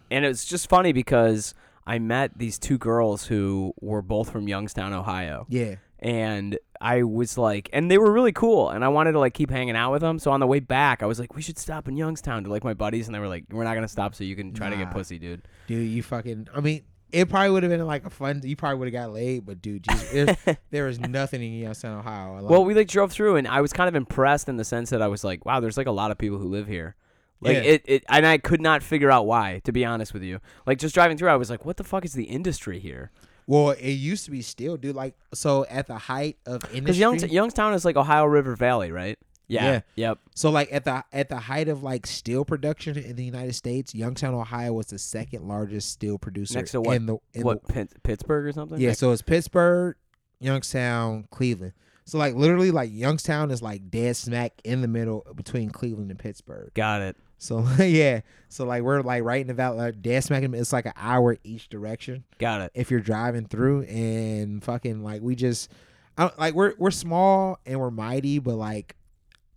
And 0.10 0.26
it's 0.26 0.46
just 0.46 0.70
funny 0.70 0.94
because 0.94 1.54
I 1.86 2.00
met 2.00 2.38
these 2.38 2.58
two 2.60 2.78
girls 2.78 3.26
who 3.26 3.74
were 3.82 4.02
both 4.02 4.32
from 4.32 4.48
Youngstown, 4.48 4.94
Ohio. 4.94 5.46
yeah, 5.50 5.76
and 6.00 6.58
I 6.80 7.04
was 7.04 7.38
like, 7.38 7.70
and 7.74 7.92
they 7.92 7.98
were 7.98 8.12
really 8.12 8.32
cool, 8.32 8.70
and 8.70 8.84
I 8.84 8.88
wanted 8.88 9.12
to 9.12 9.20
like 9.20 9.34
keep 9.34 9.52
hanging 9.52 9.76
out 9.76 9.92
with 9.92 10.02
them. 10.02 10.18
So 10.18 10.32
on 10.32 10.40
the 10.40 10.48
way 10.48 10.60
back, 10.60 11.04
I 11.04 11.06
was 11.06 11.20
like, 11.20 11.36
we 11.36 11.42
should 11.42 11.60
stop 11.60 11.88
in 11.88 11.96
Youngstown 11.96 12.44
to 12.46 12.50
like 12.50 12.64
my 12.64 12.74
buddies, 12.74 13.08
and 13.08 13.14
they 13.14 13.20
were 13.20 13.28
like, 13.28 13.46
we're 13.52 13.64
not 13.64 13.76
gonna 13.76 13.88
stop, 13.88 14.16
so 14.16 14.24
you 14.24 14.36
can 14.36 14.54
try 14.54 14.70
to 14.70 14.76
get 14.76 14.92
pussy, 14.92 15.20
dude. 15.20 15.48
dude, 15.68 15.90
you 15.90 16.02
fucking. 16.02 16.48
I 16.56 16.60
mean, 16.60 16.82
it 17.12 17.30
probably 17.30 17.52
would 17.52 17.64
have 17.64 17.72
been 17.72 17.86
like 17.86 18.06
a 18.06 18.10
fun. 18.10 18.42
You 18.44 18.56
probably 18.56 18.80
would 18.80 18.94
have 18.94 19.06
got 19.06 19.14
laid, 19.14 19.46
but 19.46 19.62
dude, 19.62 19.84
Jesus, 19.84 20.38
there, 20.46 20.58
there 20.72 20.92
nothing 20.92 21.42
in 21.42 21.54
Youngstown, 21.54 22.00
Ohio. 22.00 22.42
Like, 22.42 22.50
Well, 22.50 22.66
we 22.66 22.74
like 22.74 22.88
drove 22.88 23.12
through, 23.12 23.36
and 23.36 23.48
I 23.48 23.62
was 23.62 23.74
kind 23.74 23.88
of 23.88 23.96
impressed 23.96 24.50
in 24.50 24.58
the 24.58 24.66
sense 24.66 24.90
that 24.90 25.02
I 25.02 25.08
was 25.08 25.24
like, 25.24 25.46
"Wow, 25.46 25.60
there's 25.60 25.78
like 25.78 25.88
a 25.88 25.92
lot 25.92 26.12
of 26.12 26.18
people 26.18 26.38
who 26.38 26.48
live 26.48 26.68
here." 26.68 26.96
Like 27.42 27.56
Yeah. 27.56 27.62
it, 27.64 27.82
it, 27.86 28.04
and 28.08 28.26
I 28.26 28.38
could 28.38 28.62
not 28.62 28.84
figure 28.84 29.10
out 29.10 29.26
why. 29.26 29.62
To 29.66 29.72
be 29.72 29.84
honest 29.84 30.14
with 30.14 30.24
you, 30.24 30.40
like 30.66 30.78
just 30.78 30.94
driving 30.94 31.18
through, 31.18 31.30
I 31.30 31.36
was 31.36 31.50
like, 31.50 31.66
"What 31.66 31.78
the 31.78 31.84
fuck 31.84 32.06
is 32.06 32.14
the 32.14 32.26
industry 32.26 32.80
here?" 32.80 33.12
well, 33.48 33.72
it 33.72 33.90
used 33.92 34.24
to 34.26 34.32
be 34.32 34.42
still, 34.42 34.78
dude. 34.78 34.96
Like, 34.96 35.16
so 35.34 35.66
at 35.70 35.88
the 35.88 35.98
height 35.98 36.38
of 36.46 36.62
Because 36.62 36.76
industry, 36.76 37.00
Young, 37.02 37.20
Youngstown 37.20 37.74
is 37.74 37.84
like 37.84 37.98
Ohio 37.98 38.26
River 38.26 38.56
Valley, 38.56 38.92
right? 38.92 39.18
Yeah. 39.54 39.82
Yep. 39.96 40.20
so 40.36 40.50
like 40.50 40.70
at 40.72 40.86
the 40.86 41.04
at 41.12 41.30
the 41.30 41.38
height 41.40 41.68
of 41.68 41.84
like 41.84 42.06
steel 42.08 42.46
production 42.46 42.98
in 42.98 43.16
the 43.16 43.24
United 43.26 43.54
States, 43.54 43.94
Youngstown, 43.94 44.34
Ohio 44.34 44.74
was 44.74 44.88
the 44.88 44.98
second 45.00 45.48
largest 45.48 45.92
steel 45.92 46.18
producer 46.18 46.56
Next 46.60 46.72
to 46.72 46.82
what- 46.82 46.96
in 46.96 47.06
the 47.06 47.18
in 47.34 47.44
what 47.44 47.68
Pit- 47.68 48.02
Pittsburgh 48.04 48.46
or 48.48 48.52
something? 48.52 48.80
yeah. 48.80 48.90
Like- 48.90 48.98
So 48.98 49.12
it's 49.12 49.22
Pittsburgh, 49.22 49.96
Youngstown, 50.40 51.28
Cleveland. 51.32 51.74
So 52.06 52.18
like 52.18 52.36
literally, 52.36 52.72
like 52.72 52.90
Youngstown 52.92 53.52
is 53.52 53.62
like 53.62 53.90
dead 53.90 54.16
smack 54.18 54.54
in 54.64 54.82
the 54.82 54.88
middle 54.88 55.26
between 55.36 55.70
Cleveland 55.70 56.10
and 56.10 56.20
Pittsburgh. 56.20 56.72
got 56.74 57.02
it. 57.02 57.16
So 57.38 57.66
yeah, 57.80 58.22
so 58.50 58.66
like 58.66 58.84
we're 58.84 59.02
like 59.02 59.24
right 59.24 59.42
in 59.42 59.48
the 59.48 59.54
valley, 59.54 59.78
like 59.78 60.02
dead 60.02 60.24
smack. 60.24 60.44
in 60.44 60.54
It's 60.54 60.74
like 60.74 60.86
an 60.86 60.94
hour 60.96 61.38
each 61.44 61.70
direction 61.70 62.24
Got 62.40 62.62
it. 62.62 62.72
if 62.74 62.92
you're 62.92 63.00
driving 63.00 63.46
through, 63.46 63.84
and 63.84 64.64
fucking 64.64 65.04
like 65.04 65.22
we 65.22 65.36
just, 65.36 65.72
I 66.18 66.24
don't, 66.24 66.40
like 66.40 66.54
we're 66.54 66.74
we're 66.78 66.92
small 66.92 67.60
and 67.66 67.80
we're 67.80 67.92
mighty, 67.92 68.40
but 68.40 68.56
like 68.56 68.96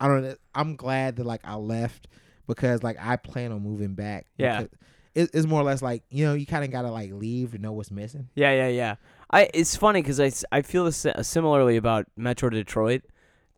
I 0.05 0.07
don't 0.07 0.23
know. 0.23 0.35
I'm 0.55 0.77
glad 0.77 1.17
that 1.17 1.25
like 1.25 1.41
I 1.45 1.55
left 1.55 2.09
because 2.47 2.83
like 2.83 2.99
I 3.01 3.17
plan 3.17 3.53
on 3.53 3.63
moving 3.63 3.95
back. 3.95 4.27
Yeah. 4.37 4.67
it, 5.15 5.31
it's 5.33 5.47
more 5.47 5.63
or 5.63 5.65
less 5.65 5.81
like 5.81 6.03
you 6.11 6.27
know 6.27 6.35
you 6.35 6.45
kind 6.45 6.63
of 6.63 6.71
gotta 6.71 6.91
like 6.91 7.11
leave 7.11 7.53
to 7.53 7.59
know 7.59 7.73
what's 7.73 7.91
missing. 7.91 8.29
Yeah, 8.35 8.53
yeah, 8.53 8.69
yeah. 8.69 8.95
I 9.31 9.49
it's 9.55 9.77
funny 9.77 10.03
because 10.03 10.21
I, 10.21 10.31
I 10.55 10.61
feel 10.61 10.85
this 10.85 11.07
uh, 11.07 11.23
similarly 11.23 11.79
about 11.79 12.05
Metro 12.19 12.51
Detroit, 12.51 13.01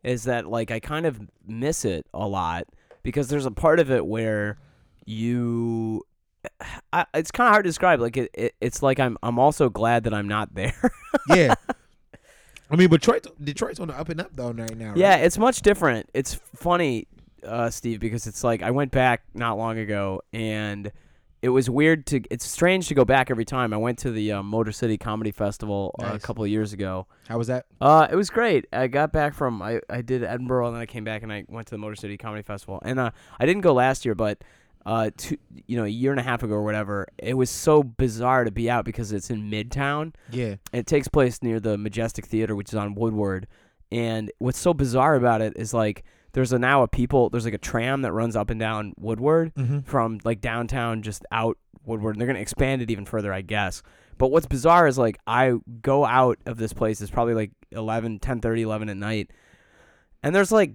is 0.03 0.23
that 0.23 0.47
like 0.47 0.71
I 0.71 0.79
kind 0.79 1.05
of 1.05 1.19
miss 1.45 1.83
it 1.83 2.05
a 2.13 2.25
lot 2.25 2.63
because 3.03 3.27
there's 3.27 3.45
a 3.45 3.51
part 3.51 3.81
of 3.81 3.91
it 3.91 4.05
where 4.05 4.57
you. 5.05 6.03
I, 6.93 7.05
it's 7.13 7.29
kind 7.29 7.49
of 7.49 7.51
hard 7.51 7.65
to 7.65 7.69
describe. 7.69 7.99
Like 7.99 8.15
it, 8.15 8.31
it, 8.33 8.55
it's 8.61 8.81
like 8.81 9.01
I'm 9.01 9.17
I'm 9.21 9.37
also 9.37 9.67
glad 9.69 10.05
that 10.05 10.13
I'm 10.13 10.29
not 10.29 10.55
there. 10.55 10.91
Yeah. 11.35 11.55
I 12.69 12.75
mean, 12.75 12.89
Detroit, 12.89 13.25
Detroit's 13.43 13.79
on 13.79 13.87
the 13.87 13.97
up 13.97 14.09
and 14.09 14.19
up 14.21 14.31
though 14.35 14.51
right 14.51 14.75
now. 14.77 14.89
Right? 14.89 14.97
yeah, 14.97 15.15
it's 15.17 15.37
much 15.37 15.61
different. 15.61 16.09
It's 16.13 16.35
funny, 16.55 17.07
uh, 17.45 17.69
Steve, 17.69 17.99
because 17.99 18.27
it's 18.27 18.43
like 18.43 18.61
I 18.61 18.71
went 18.71 18.91
back 18.91 19.23
not 19.33 19.57
long 19.57 19.77
ago 19.77 20.21
and 20.33 20.91
it 21.41 21.49
was 21.49 21.69
weird 21.69 22.05
to. 22.07 22.21
It's 22.31 22.45
strange 22.45 22.87
to 22.87 22.95
go 22.95 23.05
back 23.05 23.29
every 23.29 23.45
time. 23.45 23.71
I 23.71 23.77
went 23.77 23.99
to 23.99 24.11
the 24.11 24.31
uh, 24.33 24.43
Motor 24.43 24.71
City 24.71 24.97
Comedy 24.97 25.31
Festival 25.31 25.95
uh, 26.01 26.05
a 26.05 26.09
Nice. 26.13 26.21
couple 26.23 26.43
of 26.43 26.49
years 26.49 26.73
ago. 26.73 27.05
How 27.29 27.37
was 27.37 27.47
that? 27.47 27.67
Uh, 27.79 28.07
it 28.11 28.15
was 28.15 28.29
great. 28.31 28.65
I 28.73 28.87
got 28.87 29.13
back 29.13 29.33
from 29.35 29.61
I, 29.61 29.79
I 29.89 30.01
did 30.01 30.23
Edinburgh 30.23 30.67
and 30.67 30.75
then 30.75 30.81
I 30.81 30.87
came 30.87 31.03
back 31.03 31.21
and 31.23 31.31
I 31.31 31.45
went 31.47 31.67
to 31.67 31.71
the 31.75 31.77
Motor 31.77 31.95
City 31.95 32.17
Comedy 32.17 32.41
Festival. 32.41 32.79
And 32.83 32.99
uh, 32.99 33.11
I 33.39 33.45
didn't 33.45 33.61
go 33.61 33.73
last 33.73 34.03
year, 34.03 34.15
but 34.15 34.39
uh, 34.87 35.11
two, 35.17 35.37
you 35.67 35.75
know, 35.77 35.83
a 35.83 35.89
year 35.89 36.11
and 36.11 36.19
a 36.19 36.23
half 36.23 36.41
ago 36.43 36.53
or 36.55 36.63
whatever, 36.63 37.05
it 37.17 37.33
was 37.35 37.49
so 37.49 37.83
bizarre 37.83 38.45
to 38.45 38.51
be 38.51 38.69
out 38.69 38.85
because 38.85 39.11
it's 39.11 39.29
in 39.29 39.51
Midtown. 39.51 40.15
Yeah. 40.31 40.55
And 40.71 40.79
it 40.79 40.87
takes 40.87 41.07
place 41.09 41.43
near 41.43 41.59
the 41.59 41.77
Majestic 41.77 42.25
Theater, 42.25 42.55
which 42.55 42.69
is 42.69 42.75
on 42.75 42.95
Woodward. 42.95 43.47
And 43.91 44.31
what's 44.39 44.57
so 44.59 44.73
bizarre 44.73 45.15
about 45.15 45.41
it 45.41 45.53
is 45.57 45.73
like 45.73 46.05
there's 46.31 46.53
a 46.53 46.59
now 46.59 46.83
a 46.83 46.87
people 46.87 47.29
there's 47.29 47.45
like 47.45 47.53
a 47.53 47.57
tram 47.57 48.01
that 48.03 48.11
runs 48.13 48.35
up 48.37 48.49
and 48.49 48.59
down 48.59 48.93
Woodward 48.97 49.53
Mm-hmm. 49.55 49.79
from 49.81 50.19
like 50.23 50.39
downtown 50.39 51.01
just 51.01 51.25
out 51.31 51.57
Woodward. 51.85 52.15
And 52.15 52.21
they're 52.21 52.27
gonna 52.27 52.39
expand 52.39 52.81
it 52.81 52.89
even 52.89 53.05
further, 53.05 53.33
I 53.33 53.41
guess. 53.41 53.83
But 54.17 54.29
what's 54.31 54.45
bizarre 54.47 54.87
is 54.87 54.97
like 54.97 55.17
I 55.27 55.53
go 55.81 56.05
out 56.05 56.39
of 56.45 56.57
this 56.57 56.71
place. 56.73 57.01
It's 57.01 57.11
probably 57.11 57.33
like 57.33 57.51
11, 57.71 58.19
10, 58.19 58.39
30, 58.39 58.61
11 58.61 58.89
at 58.89 58.97
night, 58.97 59.31
and 60.23 60.33
there's 60.33 60.51
like 60.51 60.73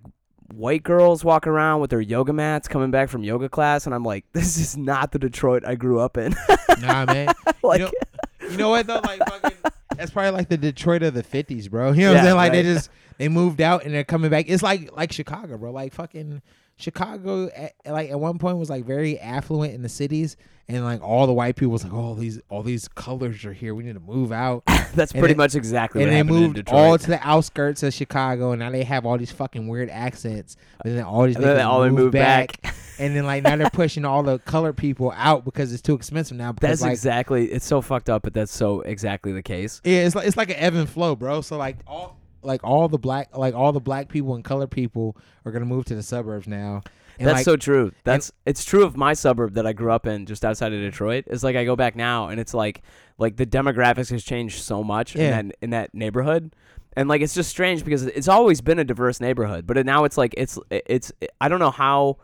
white 0.52 0.83
girls 0.83 1.24
walking 1.24 1.52
around 1.52 1.81
with 1.81 1.90
their 1.90 2.00
yoga 2.00 2.33
mats 2.33 2.68
coming 2.68 2.90
back 2.90 3.09
from 3.09 3.22
yoga 3.22 3.48
class, 3.48 3.87
and 3.87 3.94
I'm 3.94 4.05
like, 4.05 4.24
this 4.33 4.57
is 4.57 4.76
not 4.76 5.12
the 5.12 5.18
Detroit 5.18 5.64
I 5.66 5.74
grew 5.74 5.98
up 6.00 6.16
in. 6.16 6.35
Nah, 6.81 7.05
man. 7.07 7.33
like, 7.62 7.81
you, 7.81 7.87
know, 7.87 8.48
you 8.50 8.57
know 8.57 8.68
what 8.70 8.87
though? 8.87 9.00
Like 9.02 9.18
fucking, 9.28 9.59
that's 9.96 10.11
probably 10.11 10.33
like 10.33 10.48
the 10.48 10.57
Detroit 10.57 11.02
of 11.02 11.14
the 11.14 11.22
'50s, 11.22 11.70
bro. 11.70 11.92
You 11.92 12.02
know 12.02 12.09
what 12.09 12.14
Yeah, 12.14 12.18
I'm 12.18 12.24
saying? 12.24 12.37
Like 12.37 12.52
they 12.52 12.62
just 12.62 12.90
they 13.18 13.28
moved 13.28 13.61
out 13.61 13.85
and 13.85 13.94
they're 13.94 14.05
coming 14.05 14.31
back. 14.31 14.46
It's 14.48 14.62
like 14.62 14.94
like 14.96 15.12
Chicago, 15.12 15.57
bro. 15.59 15.70
Like 15.70 15.92
fucking 15.94 16.42
Chicago. 16.83 17.49
At, 17.49 17.73
like 17.87 18.11
at 18.11 18.18
one 18.21 18.38
point 18.38 18.59
was 18.59 18.71
like 18.71 18.85
very 18.85 19.18
affluent 19.18 19.75
in 19.75 19.83
the 19.83 19.88
cities, 19.88 20.37
and 20.68 20.85
like 20.85 21.03
all 21.03 21.27
the 21.27 21.33
white 21.33 21.57
people 21.57 21.73
was 21.73 21.85
like, 21.85 21.92
oh, 21.92 22.14
these 22.14 22.40
all 22.49 22.62
these 22.62 22.88
colors 22.88 23.45
are 23.45 23.53
here. 23.53 23.75
We 23.75 23.85
need 23.85 23.95
to 23.95 24.01
move 24.01 24.33
out. 24.33 24.64
that's 24.95 25.12
and 25.12 25.21
pretty 25.21 25.35
then- 25.35 25.37
much 25.38 25.55
exactly 25.55 26.03
and 26.03 26.12
they 26.12 26.23
moved 26.23 26.68
all 26.68 26.99
to 26.99 27.07
the 27.07 27.21
outskirts 27.27 27.83
of 27.83 27.95
Chicago, 27.95 28.53
and 28.53 28.61
now 28.61 28.71
they 28.71 28.85
have 28.85 29.07
all 29.07 29.16
these 29.16 29.33
fucking 29.33 29.66
weird 29.68 29.88
accents. 29.90 30.57
and 30.85 30.97
then 30.97 31.05
all 31.05 31.25
these 31.25 31.37
And 31.37 31.45
then 31.45 31.57
niggas 31.57 31.66
all 31.66 31.81
they 31.81 31.88
moved 31.88 32.01
moved 32.03 32.12
back. 32.12 32.75
and 32.99 33.16
then 33.16 33.25
like 33.25 33.42
now 33.42 33.57
they're 33.57 33.71
pushing 33.71 34.05
all 34.05 34.23
the 34.23 34.38
colored 34.40 34.77
people 34.77 35.12
out 35.16 35.45
because 35.45 35.73
it's 35.73 35.83
too 35.83 35.95
expensive 35.95 36.37
now. 36.37 36.53
Because 36.53 36.81
That's 36.81 36.83
like 36.83 36.92
exactly. 36.92 37.47
It's 37.51 37.66
so 37.66 37.81
fucked 37.81 38.11
up, 38.11 38.23
but 38.23 38.35
that's 38.35 38.55
so 38.55 38.81
exactly 38.83 39.33
the 39.33 39.42
case. 39.42 39.81
Yeah, 39.85 40.01
it's 40.01 40.14
like 40.14 40.27
it's 40.27 40.37
like 40.37 40.51
an 40.51 40.57
ebb 40.57 40.75
and 40.75 40.88
flow, 40.88 41.16
bro. 41.16 41.40
So 41.40 41.57
like 41.57 41.79
all 41.87 42.18
like 42.42 42.62
all 42.64 42.88
the 42.88 42.98
black 42.98 43.37
like 43.37 43.55
all 43.55 43.72
the 43.72 43.81
black 43.81 44.09
people 44.09 44.35
and 44.35 44.44
colored 44.44 44.70
people 44.70 45.16
are 45.44 45.52
gonna 45.52 45.64
move 45.64 45.85
to 45.87 45.94
the 45.94 46.02
suburbs 46.02 46.46
now. 46.46 46.83
And 47.18 47.28
That's 47.28 47.38
like, 47.38 47.44
so 47.44 47.57
true. 47.57 47.92
That's 48.05 48.33
it's 48.46 48.64
true 48.64 48.85
of 48.85 48.96
my 48.96 49.12
suburb 49.12 49.55
that 49.55 49.66
I 49.66 49.72
grew 49.74 49.92
up 49.92 50.07
in, 50.07 50.24
just 50.26 50.44
outside 50.44 50.72
of 50.72 50.81
Detroit. 50.81 51.24
It's 51.26 51.42
like 51.42 51.57
I 51.57 51.64
go 51.64 51.76
back 51.76 51.94
now, 51.94 52.28
and 52.28 52.40
it's 52.40 52.55
like 52.55 52.83
like 53.18 53.37
the 53.37 53.46
demographics 53.46 54.11
has 54.11 54.24
changed 54.24 54.62
so 54.62 54.83
much 54.83 55.14
Yeah. 55.14 55.38
in 55.38 55.48
that 55.48 55.57
in 55.62 55.70
that 55.70 55.94
neighborhood, 55.94 56.55
and 56.96 57.09
like 57.09 57.20
it's 57.20 57.35
just 57.35 57.50
strange 57.50 57.85
because 57.85 58.05
it's 58.05 58.28
always 58.28 58.61
been 58.61 58.78
a 58.78 58.85
diverse 58.85 59.20
neighborhood, 59.20 59.66
but 59.66 59.76
it, 59.76 59.85
now 59.87 60.05
it's 60.05 60.16
like 60.16 60.35
it's 60.37 60.59
it's 60.70 61.12
I 61.40 61.48
don't 61.48 61.61
know 61.61 61.70
how 61.70 62.16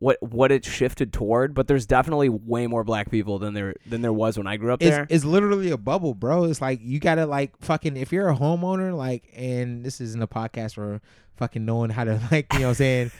what 0.00 0.22
what 0.22 0.52
it 0.52 0.64
shifted 0.64 1.12
toward, 1.12 1.54
but 1.54 1.66
there's 1.66 1.86
definitely 1.86 2.28
way 2.28 2.66
more 2.66 2.84
black 2.84 3.10
people 3.10 3.38
than 3.38 3.54
there 3.54 3.74
than 3.86 4.00
there 4.00 4.12
was 4.12 4.38
when 4.38 4.46
I 4.46 4.56
grew 4.56 4.72
up 4.72 4.82
it's, 4.82 4.90
there. 4.90 5.06
it's 5.10 5.24
literally 5.24 5.70
a 5.70 5.76
bubble, 5.76 6.14
bro. 6.14 6.44
It's 6.44 6.60
like 6.60 6.80
you 6.82 7.00
gotta 7.00 7.26
like 7.26 7.52
fucking 7.60 7.96
if 7.96 8.12
you're 8.12 8.28
a 8.28 8.36
homeowner, 8.36 8.96
like 8.96 9.28
and 9.34 9.84
this 9.84 10.00
isn't 10.00 10.22
a 10.22 10.28
podcast 10.28 10.74
for 10.74 11.00
fucking 11.36 11.64
knowing 11.64 11.90
how 11.90 12.04
to 12.04 12.20
like 12.30 12.52
you 12.52 12.60
know 12.60 12.66
what 12.66 12.70
I'm 12.70 12.74
saying 12.74 13.10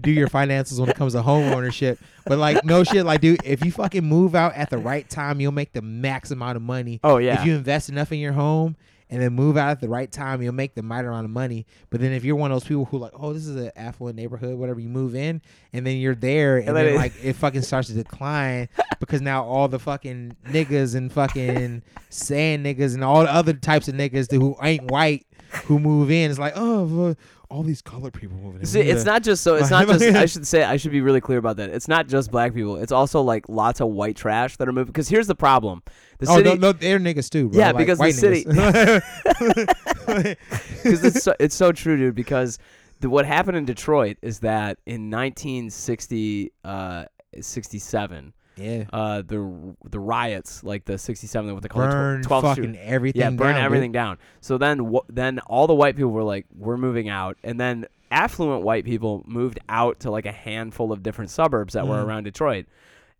do 0.00 0.10
your 0.10 0.28
finances 0.28 0.80
when 0.80 0.88
it 0.88 0.96
comes 0.96 1.12
to 1.12 1.22
home 1.22 1.52
ownership. 1.52 1.98
But 2.24 2.38
like 2.38 2.64
no 2.64 2.82
shit, 2.82 3.04
like 3.04 3.20
dude, 3.20 3.40
if 3.44 3.64
you 3.64 3.70
fucking 3.70 4.04
move 4.04 4.34
out 4.34 4.54
at 4.54 4.70
the 4.70 4.78
right 4.78 5.08
time, 5.08 5.40
you'll 5.40 5.52
make 5.52 5.72
the 5.72 5.82
max 5.82 6.30
amount 6.30 6.56
of 6.56 6.62
money. 6.62 7.00
oh 7.04 7.18
yeah, 7.18 7.40
If 7.40 7.46
you 7.46 7.54
invest 7.54 7.88
enough 7.90 8.10
in 8.10 8.18
your 8.18 8.32
home 8.32 8.76
and 9.08 9.22
then 9.22 9.32
move 9.32 9.56
out 9.56 9.70
at 9.70 9.80
the 9.80 9.88
right 9.88 10.10
time, 10.10 10.42
you'll 10.42 10.52
make 10.52 10.74
the 10.74 10.82
right 10.82 11.04
amount 11.04 11.24
of 11.24 11.30
money. 11.30 11.66
But 11.90 12.00
then 12.00 12.12
if 12.12 12.24
you're 12.24 12.36
one 12.36 12.50
of 12.50 12.56
those 12.56 12.66
people 12.66 12.84
who 12.86 12.98
like, 12.98 13.12
oh, 13.14 13.32
this 13.32 13.46
is 13.46 13.56
an 13.56 13.70
affluent 13.76 14.16
neighborhood, 14.16 14.58
whatever, 14.58 14.80
you 14.80 14.88
move 14.88 15.14
in 15.14 15.40
and 15.72 15.86
then 15.86 15.98
you're 15.98 16.14
there 16.14 16.58
and, 16.58 16.68
And 16.68 16.76
then 16.76 16.86
then 16.86 16.96
like 16.96 17.12
it 17.22 17.34
fucking 17.34 17.62
starts 17.62 17.88
to 17.88 17.94
decline 17.94 18.68
because 19.00 19.20
now 19.20 19.44
all 19.44 19.68
the 19.68 19.78
fucking 19.78 20.36
niggas 20.46 20.94
and 20.94 21.12
fucking 21.12 21.82
sand 22.10 22.66
niggas 22.66 22.94
and 22.94 23.04
all 23.04 23.22
the 23.22 23.32
other 23.32 23.52
types 23.52 23.88
of 23.88 23.94
niggas 23.94 24.30
who 24.32 24.56
ain't 24.62 24.90
white 24.90 25.26
who 25.64 25.78
move 25.78 26.10
in, 26.10 26.30
it's 26.30 26.38
like, 26.38 26.54
oh, 26.56 27.14
all 27.48 27.62
these 27.62 27.82
colored 27.82 28.12
people 28.12 28.36
moving 28.36 28.60
in. 28.60 28.66
See, 28.66 28.80
it's 28.80 29.04
not 29.04 29.22
just 29.22 29.42
so. 29.42 29.54
It's 29.54 29.70
not 29.70 29.86
just. 29.88 30.04
I 30.04 30.26
should 30.26 30.46
say. 30.46 30.64
I 30.64 30.76
should 30.76 30.92
be 30.92 31.00
really 31.00 31.20
clear 31.20 31.38
about 31.38 31.56
that. 31.58 31.70
It's 31.70 31.88
not 31.88 32.08
just 32.08 32.30
black 32.30 32.54
people. 32.54 32.76
It's 32.76 32.92
also 32.92 33.20
like 33.20 33.48
lots 33.48 33.80
of 33.80 33.88
white 33.88 34.16
trash 34.16 34.56
that 34.56 34.68
are 34.68 34.72
moving. 34.72 34.92
Because 34.92 35.08
here's 35.08 35.26
the 35.26 35.34
problem: 35.34 35.82
the 36.18 36.26
Oh 36.28 36.36
city. 36.36 36.50
no, 36.50 36.54
no, 36.56 36.72
they're 36.72 36.98
niggas 36.98 37.30
too, 37.30 37.48
bro. 37.48 37.58
Yeah, 37.58 37.72
like 37.72 37.86
because 37.86 37.98
the 37.98 38.12
city- 38.12 38.44
because 40.82 41.04
it's 41.04 41.22
so, 41.22 41.34
it's 41.38 41.54
so 41.54 41.72
true, 41.72 41.96
dude. 41.96 42.14
Because 42.14 42.58
the, 43.00 43.10
what 43.10 43.26
happened 43.26 43.56
in 43.56 43.64
Detroit 43.64 44.16
is 44.22 44.40
that 44.40 44.78
in 44.86 45.10
1960, 45.10 46.52
uh, 46.64 47.04
67, 47.40 48.32
yeah, 48.56 48.84
uh, 48.92 49.22
the 49.22 49.74
the 49.88 49.98
riots, 50.00 50.64
like 50.64 50.84
the 50.84 50.98
67, 50.98 51.52
what 51.54 51.62
they 51.62 51.68
call 51.68 51.82
burn 51.88 52.20
it, 52.20 52.24
12 52.24 52.44
fucking 52.44 52.76
everything. 52.78 53.20
yeah, 53.20 53.30
burn 53.30 53.48
down, 53.48 53.54
dude. 53.56 53.64
everything 53.64 53.92
down. 53.92 54.18
So 54.40 54.58
then, 54.58 54.96
then 55.08 55.38
all 55.40 55.66
the 55.66 55.74
white 55.74 55.96
people 55.96 56.10
were 56.12 56.22
like, 56.24 56.46
"We're 56.56 56.76
moving 56.76 57.08
out," 57.08 57.36
and 57.44 57.60
then 57.60 57.86
affluent 58.10 58.62
white 58.62 58.84
people 58.84 59.22
moved 59.26 59.58
out 59.68 60.00
to 60.00 60.10
like 60.10 60.26
a 60.26 60.32
handful 60.32 60.92
of 60.92 61.02
different 61.02 61.30
suburbs 61.30 61.74
that 61.74 61.86
were 61.86 61.96
Mhm. 61.96 62.06
around 62.06 62.24
Detroit. 62.24 62.66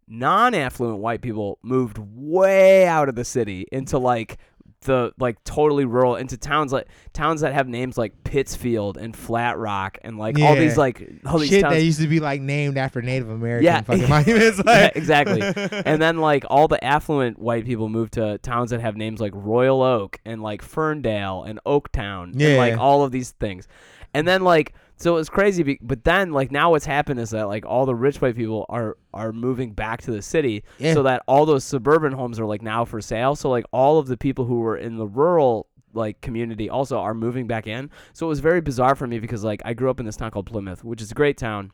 Non-affluent 0.09 0.99
white 1.01 1.21
people 1.21 1.59
moved 1.63 1.99
way 1.99 2.87
out 2.87 3.09
of 3.09 3.17
the 3.17 3.25
city 3.25 3.67
into 3.73 3.99
like 3.99 4.39
the 4.87 5.13
like 5.19 5.43
totally 5.45 5.85
rural 5.85 6.17
into 6.17 6.37
towns 6.37 6.73
like 6.73 6.89
towns 7.13 7.43
that 7.43 7.53
have 7.53 7.69
names 7.69 7.99
like 7.99 8.25
Pittsfield 8.25 8.97
and 8.97 9.15
Flat 9.15 9.59
Rock 9.59 9.99
and 10.03 10.17
like 10.19 10.41
all 10.41 10.55
these 10.57 10.77
like 10.79 11.07
all 11.27 11.39
these 11.39 11.51
Shit 11.51 11.63
towns. 11.63 11.75
that 11.75 11.83
used 11.83 12.01
to 12.01 12.09
be 12.09 12.19
like 12.21 12.41
named 12.41 12.79
after 12.79 13.03
Native 13.03 13.29
American 13.29 13.65
Yeah. 13.65 13.83
fucking 13.83 14.09
monuments. 14.09 14.61
Yeah, 14.67 14.91
exactly. 14.95 15.43
and 15.85 16.01
then 16.01 16.17
like 16.19 16.45
all 16.49 16.67
the 16.69 16.83
affluent 16.83 17.39
white 17.39 17.65
people 17.67 17.89
move 17.89 18.11
to 18.13 18.39
towns 18.39 18.71
that 18.71 18.81
have 18.81 18.97
names 18.97 19.21
like 19.21 19.33
Royal 19.35 19.83
Oak 19.83 20.19
and 20.25 20.43
like 20.43 20.63
Ferndale 20.63 21.43
and 21.43 21.61
Oaktown 21.67 22.33
and 22.33 22.41
Yeah. 22.41 22.57
like 22.57 22.79
all 22.79 23.05
of 23.05 23.13
these 23.13 23.33
things. 23.33 23.69
And 24.15 24.27
then 24.27 24.43
like 24.43 24.73
So 24.97 25.13
it 25.13 25.19
was 25.19 25.29
crazy. 25.29 25.63
Be- 25.63 25.79
but 25.83 26.05
then 26.05 26.33
like 26.33 26.51
now 26.51 26.71
what's 26.71 26.87
happened 26.87 27.21
is 27.21 27.31
that 27.31 27.49
like 27.49 27.67
all 27.67 27.87
the 27.87 27.95
rich 27.95 28.21
white 28.21 28.37
people 28.37 28.67
are 28.69 28.97
are 29.13 29.33
moving 29.33 29.73
back 29.73 30.03
to 30.03 30.11
the 30.11 30.23
city, 30.23 30.65
Yeah. 30.79 30.95
so 30.95 31.03
that 31.05 31.23
all 31.29 31.47
those 31.47 31.65
suburban 31.65 32.13
homes 32.13 32.41
are 32.41 32.47
like 32.47 32.63
now 32.63 32.85
for 32.85 33.01
sale. 33.01 33.37
So 33.37 33.51
like 33.51 33.65
all 33.73 33.99
of 33.99 34.07
the 34.07 34.17
people 34.17 34.47
who 34.47 34.61
were 34.61 34.77
in 34.77 34.97
the 34.97 35.07
rural 35.07 35.69
like 35.93 36.21
community 36.21 36.71
also 36.71 36.99
are 36.99 37.15
moving 37.15 37.47
back 37.47 37.67
in. 37.67 37.91
So 38.13 38.27
it 38.27 38.29
was 38.29 38.41
very 38.41 38.61
bizarre 38.61 38.95
for 38.95 39.07
me 39.07 39.19
because 39.19 39.45
like 39.45 39.63
I 39.65 39.75
grew 39.75 39.91
up 39.91 40.01
in 40.01 40.07
this 40.07 40.17
town 40.17 40.31
called 40.31 40.47
Plymouth, 40.47 40.85
which 40.85 41.03
is 41.03 41.11
a 41.11 41.15
great 41.15 41.37
town, 41.37 41.73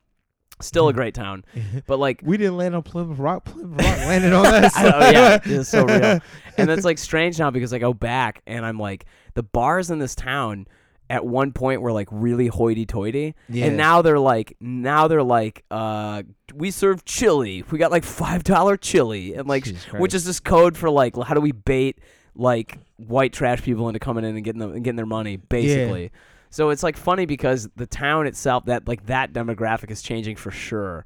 still 0.60 0.88
a 0.88 0.90
mm-hmm. 0.90 0.98
great 0.98 1.14
town, 1.14 1.44
but 1.86 1.98
like 1.98 2.20
we 2.24 2.36
didn't 2.36 2.56
land 2.56 2.74
on 2.74 2.82
Plymouth 2.82 3.18
Rock. 3.18 3.44
Plymouth 3.44 3.80
Rock 3.80 3.98
landed 3.98 4.32
on 4.32 4.46
us. 4.46 4.76
I 4.76 4.82
know, 4.90 4.92
oh, 4.94 5.10
yeah, 5.10 5.38
it's 5.44 5.68
so 5.68 5.84
real. 5.84 6.20
And 6.58 6.68
that's 6.68 6.84
like 6.84 6.98
strange 6.98 7.38
now 7.38 7.50
because 7.50 7.72
I 7.72 7.78
go 7.78 7.94
back 7.94 8.42
and 8.46 8.66
I'm 8.66 8.78
like, 8.78 9.06
the 9.32 9.42
bars 9.42 9.90
in 9.90 9.98
this 9.98 10.14
town 10.14 10.66
at 11.12 11.26
one 11.26 11.52
point 11.52 11.80
we 11.80 11.84
were 11.84 11.92
like 11.92 12.08
really 12.10 12.46
hoity-toity, 12.46 13.34
Yeah. 13.50 13.66
and 13.66 13.76
now 13.76 14.00
they're 14.00 14.18
like, 14.18 14.56
now 14.60 15.08
they're 15.08 15.22
like, 15.22 15.62
uh, 15.70 16.22
we 16.54 16.70
serve 16.70 17.04
chili. 17.04 17.62
We 17.70 17.78
got 17.78 17.90
like 17.90 18.02
five 18.04 18.42
dollar 18.44 18.76
chili, 18.78 19.34
and 19.34 19.46
like, 19.46 19.66
which 19.98 20.14
is 20.14 20.24
this 20.24 20.40
code 20.40 20.76
for 20.76 20.88
like, 20.88 21.14
how 21.16 21.34
do 21.34 21.40
we 21.40 21.52
bait 21.52 21.98
like 22.34 22.78
white 22.96 23.32
trash 23.34 23.60
people 23.62 23.88
into 23.88 24.00
coming 24.00 24.24
in 24.24 24.36
and 24.36 24.42
getting 24.44 24.58
them 24.60 24.72
and 24.72 24.82
getting 24.82 24.96
their 24.96 25.04
money, 25.06 25.36
basically. 25.36 26.10
So 26.48 26.70
it's 26.70 26.82
like 26.82 26.96
funny 26.96 27.26
because 27.26 27.68
the 27.76 27.86
town 27.86 28.26
itself, 28.26 28.64
that 28.66 28.88
like 28.88 29.06
that 29.06 29.32
demographic 29.34 29.90
is 29.90 30.00
changing 30.02 30.36
for 30.36 30.50
sure, 30.50 31.04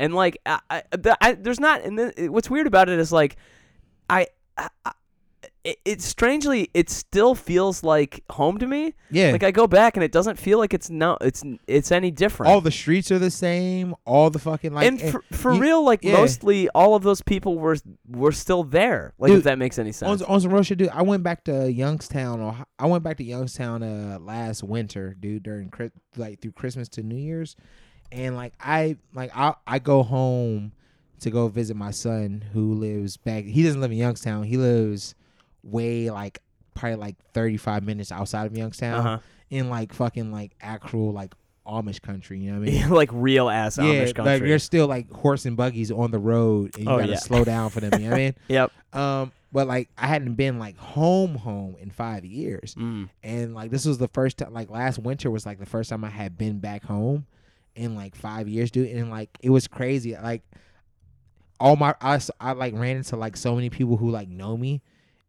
and 0.00 0.14
like 0.14 0.36
I, 0.46 0.60
I, 0.68 0.82
the- 0.90 1.16
I 1.20 1.32
there's 1.34 1.60
not. 1.60 1.82
And 1.82 1.96
then 1.98 2.12
what's 2.32 2.50
weird 2.50 2.66
about 2.66 2.88
it 2.88 2.98
is 2.98 3.12
like, 3.12 3.36
I, 4.10 4.26
I 4.58 4.68
it, 5.64 5.78
it 5.84 6.02
strangely 6.02 6.70
it 6.74 6.90
still 6.90 7.34
feels 7.34 7.82
like 7.82 8.22
home 8.30 8.58
to 8.58 8.66
me. 8.66 8.92
yeah. 9.10 9.30
Like 9.32 9.42
I 9.42 9.50
go 9.50 9.66
back 9.66 9.96
and 9.96 10.04
it 10.04 10.12
doesn't 10.12 10.38
feel 10.38 10.58
like 10.58 10.74
it's 10.74 10.90
no 10.90 11.16
it's 11.22 11.42
it's 11.66 11.90
any 11.90 12.10
different. 12.10 12.52
all 12.52 12.60
the 12.60 12.70
streets 12.70 13.10
are 13.10 13.18
the 13.18 13.30
same. 13.30 13.94
All 14.04 14.28
the 14.28 14.38
fucking 14.38 14.74
like. 14.74 14.86
and 14.86 15.00
for, 15.00 15.24
for 15.32 15.54
you- 15.54 15.60
real, 15.60 15.82
like 15.84 16.04
yeah. 16.04 16.12
mostly 16.12 16.68
all 16.70 16.94
of 16.94 17.02
those 17.02 17.22
people 17.22 17.58
were 17.58 17.76
were 18.06 18.32
still 18.32 18.62
there. 18.62 19.14
Like 19.18 19.30
Dude, 19.30 19.38
if 19.38 19.44
that 19.44 19.58
makes 19.58 19.78
any 19.78 19.92
sense. 19.92 20.20
on 20.22 20.40
some 20.40 20.52
real 20.52 20.62
shit, 20.62 20.78
dude. 20.78 20.90
I 20.90 21.02
went 21.02 21.22
back 21.22 21.44
to 21.44 21.72
Youngstown. 21.72 22.40
Or 22.40 22.66
I 22.78 22.86
went 22.86 23.02
back 23.02 23.16
to 23.16 23.24
Youngstown 23.24 23.82
uh 23.82 24.18
last 24.20 24.62
winter, 24.62 25.16
dude. 25.18 25.42
During 25.42 25.72
like 26.16 26.40
through 26.40 26.52
Christmas 26.52 26.88
to 26.90 27.02
New 27.02 27.16
Year's, 27.16 27.56
and 28.12 28.36
like 28.36 28.52
I 28.60 28.96
like 29.14 29.30
I 29.34 29.54
I 29.66 29.78
go 29.78 30.02
home 30.02 30.72
to 31.20 31.30
go 31.30 31.48
visit 31.48 31.74
my 31.74 31.90
son 31.90 32.44
who 32.52 32.74
lives 32.74 33.16
back. 33.16 33.44
He 33.44 33.62
doesn't 33.62 33.80
live 33.80 33.90
in 33.92 33.96
Youngstown. 33.96 34.42
He 34.42 34.58
lives 34.58 35.14
way 35.64 36.10
like 36.10 36.38
probably 36.74 36.96
like 36.96 37.16
thirty 37.32 37.56
five 37.56 37.82
minutes 37.82 38.12
outside 38.12 38.46
of 38.46 38.56
Youngstown 38.56 38.94
Uh-huh. 39.00 39.18
in 39.50 39.68
like 39.70 39.92
fucking 39.92 40.30
like 40.32 40.52
actual 40.60 41.12
like 41.12 41.34
Amish 41.66 42.02
country. 42.02 42.38
You 42.40 42.52
know 42.52 42.60
what 42.60 42.68
I 42.68 42.72
mean? 42.72 42.88
Like 42.90 43.10
real 43.12 43.48
ass 43.48 43.78
yeah, 43.78 43.84
Amish 43.84 44.14
country. 44.14 44.32
like 44.34 44.42
there's 44.42 44.62
still 44.64 44.86
like 44.86 45.10
horse 45.10 45.46
and 45.46 45.56
buggies 45.56 45.90
on 45.90 46.10
the 46.10 46.18
road, 46.18 46.76
and 46.76 46.84
you 46.84 46.90
Oh, 46.90 46.98
gotta 46.98 47.12
yeah. 47.12 47.18
slow 47.18 47.44
down 47.44 47.70
for 47.70 47.80
them. 47.80 47.92
You 48.00 48.06
know 48.08 48.10
what 48.10 48.20
I 48.20 48.24
mean? 48.24 48.34
yep. 48.48 48.72
Um, 48.92 49.32
but 49.52 49.66
like 49.68 49.88
I 49.96 50.06
hadn't 50.08 50.34
been 50.34 50.58
like 50.58 50.76
home 50.76 51.36
home 51.36 51.76
in 51.80 51.88
five 51.90 52.24
years, 52.24 52.74
Mm. 52.74 53.08
and 53.22 53.54
like 53.54 53.70
this 53.70 53.86
was 53.86 53.96
the 53.98 54.08
first 54.08 54.38
time. 54.38 54.52
Like 54.52 54.68
last 54.68 54.98
winter 54.98 55.30
was 55.30 55.46
like 55.46 55.58
the 55.58 55.66
first 55.66 55.88
time 55.90 56.04
I 56.04 56.10
had 56.10 56.36
been 56.36 56.58
back 56.58 56.84
home 56.84 57.24
in 57.76 57.94
like 57.94 58.14
five 58.16 58.46
years, 58.48 58.70
dude. 58.70 58.88
And 58.90 59.10
like 59.10 59.30
it 59.40 59.50
was 59.50 59.66
crazy. 59.68 60.14
Like 60.16 60.42
all 61.60 61.76
my 61.76 61.94
i 62.02 62.52
like 62.52 62.74
ran 62.74 62.96
into 62.96 63.16
like 63.16 63.36
so 63.36 63.54
many 63.54 63.70
people 63.70 63.96
who 63.96 64.10
like 64.10 64.28
know 64.28 64.56
me. 64.56 64.82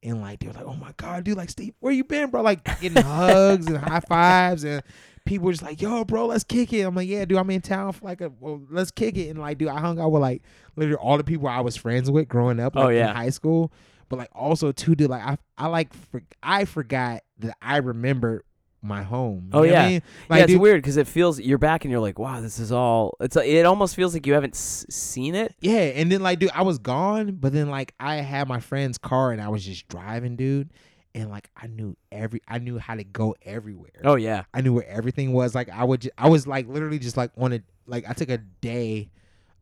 And 0.06 0.22
like 0.22 0.40
they 0.40 0.48
were 0.48 0.54
like, 0.54 0.66
"Oh 0.66 0.76
my 0.76 0.94
god, 0.98 1.24
dude! 1.24 1.36
Like 1.38 1.50
Steve, 1.50 1.74
where 1.80 1.92
you 1.92 2.04
been, 2.04 2.30
bro? 2.30 2.42
Like 2.42 2.64
getting 2.80 3.02
hugs 3.04 3.66
and 3.68 3.78
high 3.78 4.00
fives, 4.02 4.64
and 4.64 4.84
people 5.26 5.48
were 5.48 5.52
just 5.52 5.64
like, 5.64 5.82
"Yo, 5.82 6.06
bro, 6.06 6.28
let's 6.28 6.44
kick 6.44 6.72
it." 6.74 6.82
I'm 6.82 6.94
like, 6.96 7.08
"Yeah, 7.08 7.26
dude, 7.26 7.38
I'm 7.40 7.50
in 7.50 7.62
town 7.62 7.92
for 7.94 8.06
like 8.06 8.22
a 8.22 8.32
well, 8.40 8.62
let's 8.70 8.92
kick 8.92 9.18
it." 9.18 9.30
And 9.30 9.40
like, 9.40 9.58
dude, 9.58 9.70
I 9.70 9.80
hung 9.80 10.00
out 10.00 10.12
with 10.12 10.22
like 10.22 10.44
literally 10.76 10.98
all 11.02 11.18
the 11.18 11.24
people 11.24 11.48
I 11.48 11.62
was 11.62 11.76
friends 11.76 12.12
with 12.12 12.28
growing 12.28 12.60
up, 12.60 12.74
oh, 12.76 12.82
like 12.82 12.86
Oh, 12.88 12.90
yeah. 12.90 13.10
in 13.10 13.16
high 13.16 13.30
school. 13.32 13.72
But 14.08 14.20
like 14.20 14.30
also 14.36 14.72
too, 14.72 14.94
dude, 14.94 15.10
like 15.10 15.24
I 15.24 15.38
I 15.58 15.68
like 15.68 15.92
for, 15.94 16.22
I 16.44 16.66
forgot 16.66 17.24
that 17.40 17.58
I 17.62 17.78
remembered 17.78 18.44
my 18.86 19.04
home. 19.04 19.50
You 19.54 19.60
Oh, 19.60 19.64
yeah. 19.64 19.84
I 19.84 19.88
mean? 19.90 20.02
Like, 20.30 20.38
yeah, 20.38 20.44
it's 20.44 20.54
dude, 20.54 20.62
weird 20.62 20.82
because 20.82 20.98
it 20.98 21.08
feels 21.08 21.40
you're 21.40 21.58
back 21.58 21.84
and 21.86 21.92
you're 21.92 22.00
like, 22.02 22.18
wow, 22.20 22.40
this 22.42 22.60
is 22.60 22.72
all. 22.72 23.16
It's 23.20 23.36
like, 23.36 23.48
it 23.48 23.66
almost 23.66 23.96
feels 23.96 24.14
like 24.14 24.26
you 24.28 24.34
haven't 24.34 24.56
s- 24.56 24.86
seen 24.90 25.36
it. 25.36 25.54
Yeah, 25.60 25.74
and 25.80 26.12
then 26.12 26.22
like, 26.22 26.40
dude, 26.40 26.52
I 26.54 26.62
was 26.62 26.78
gone, 26.78 27.36
but 27.36 27.52
then 27.54 27.70
like 27.70 27.94
I 28.00 28.16
had 28.18 28.48
my 28.48 28.60
friend's 28.60 28.98
car 28.98 29.32
and 29.32 29.42
I 29.42 29.50
was 29.50 29.66
just 29.66 29.88
driving, 29.88 30.36
dude, 30.36 30.70
and 31.14 31.30
like 31.30 31.50
I 31.58 31.68
knew 31.68 31.96
every, 32.12 32.42
I 32.48 32.60
knew 32.60 32.78
how 32.78 32.96
to 32.96 33.04
go 33.04 33.36
everywhere. 33.44 33.92
Oh 34.04 34.16
yeah, 34.16 34.44
I 34.54 34.62
knew 34.62 34.74
where 34.74 34.88
everything 34.88 35.34
was. 35.34 35.56
Like 35.56 35.70
I 35.70 35.84
would, 35.84 36.02
ju- 36.02 36.12
I 36.18 36.30
was 36.30 36.46
like 36.48 36.68
literally 36.68 37.00
just 37.00 37.18
like 37.18 37.32
on 37.38 37.54
a, 37.54 37.62
like 37.88 38.06
I 38.10 38.14
took 38.14 38.30
a 38.30 38.38
day, 38.38 39.10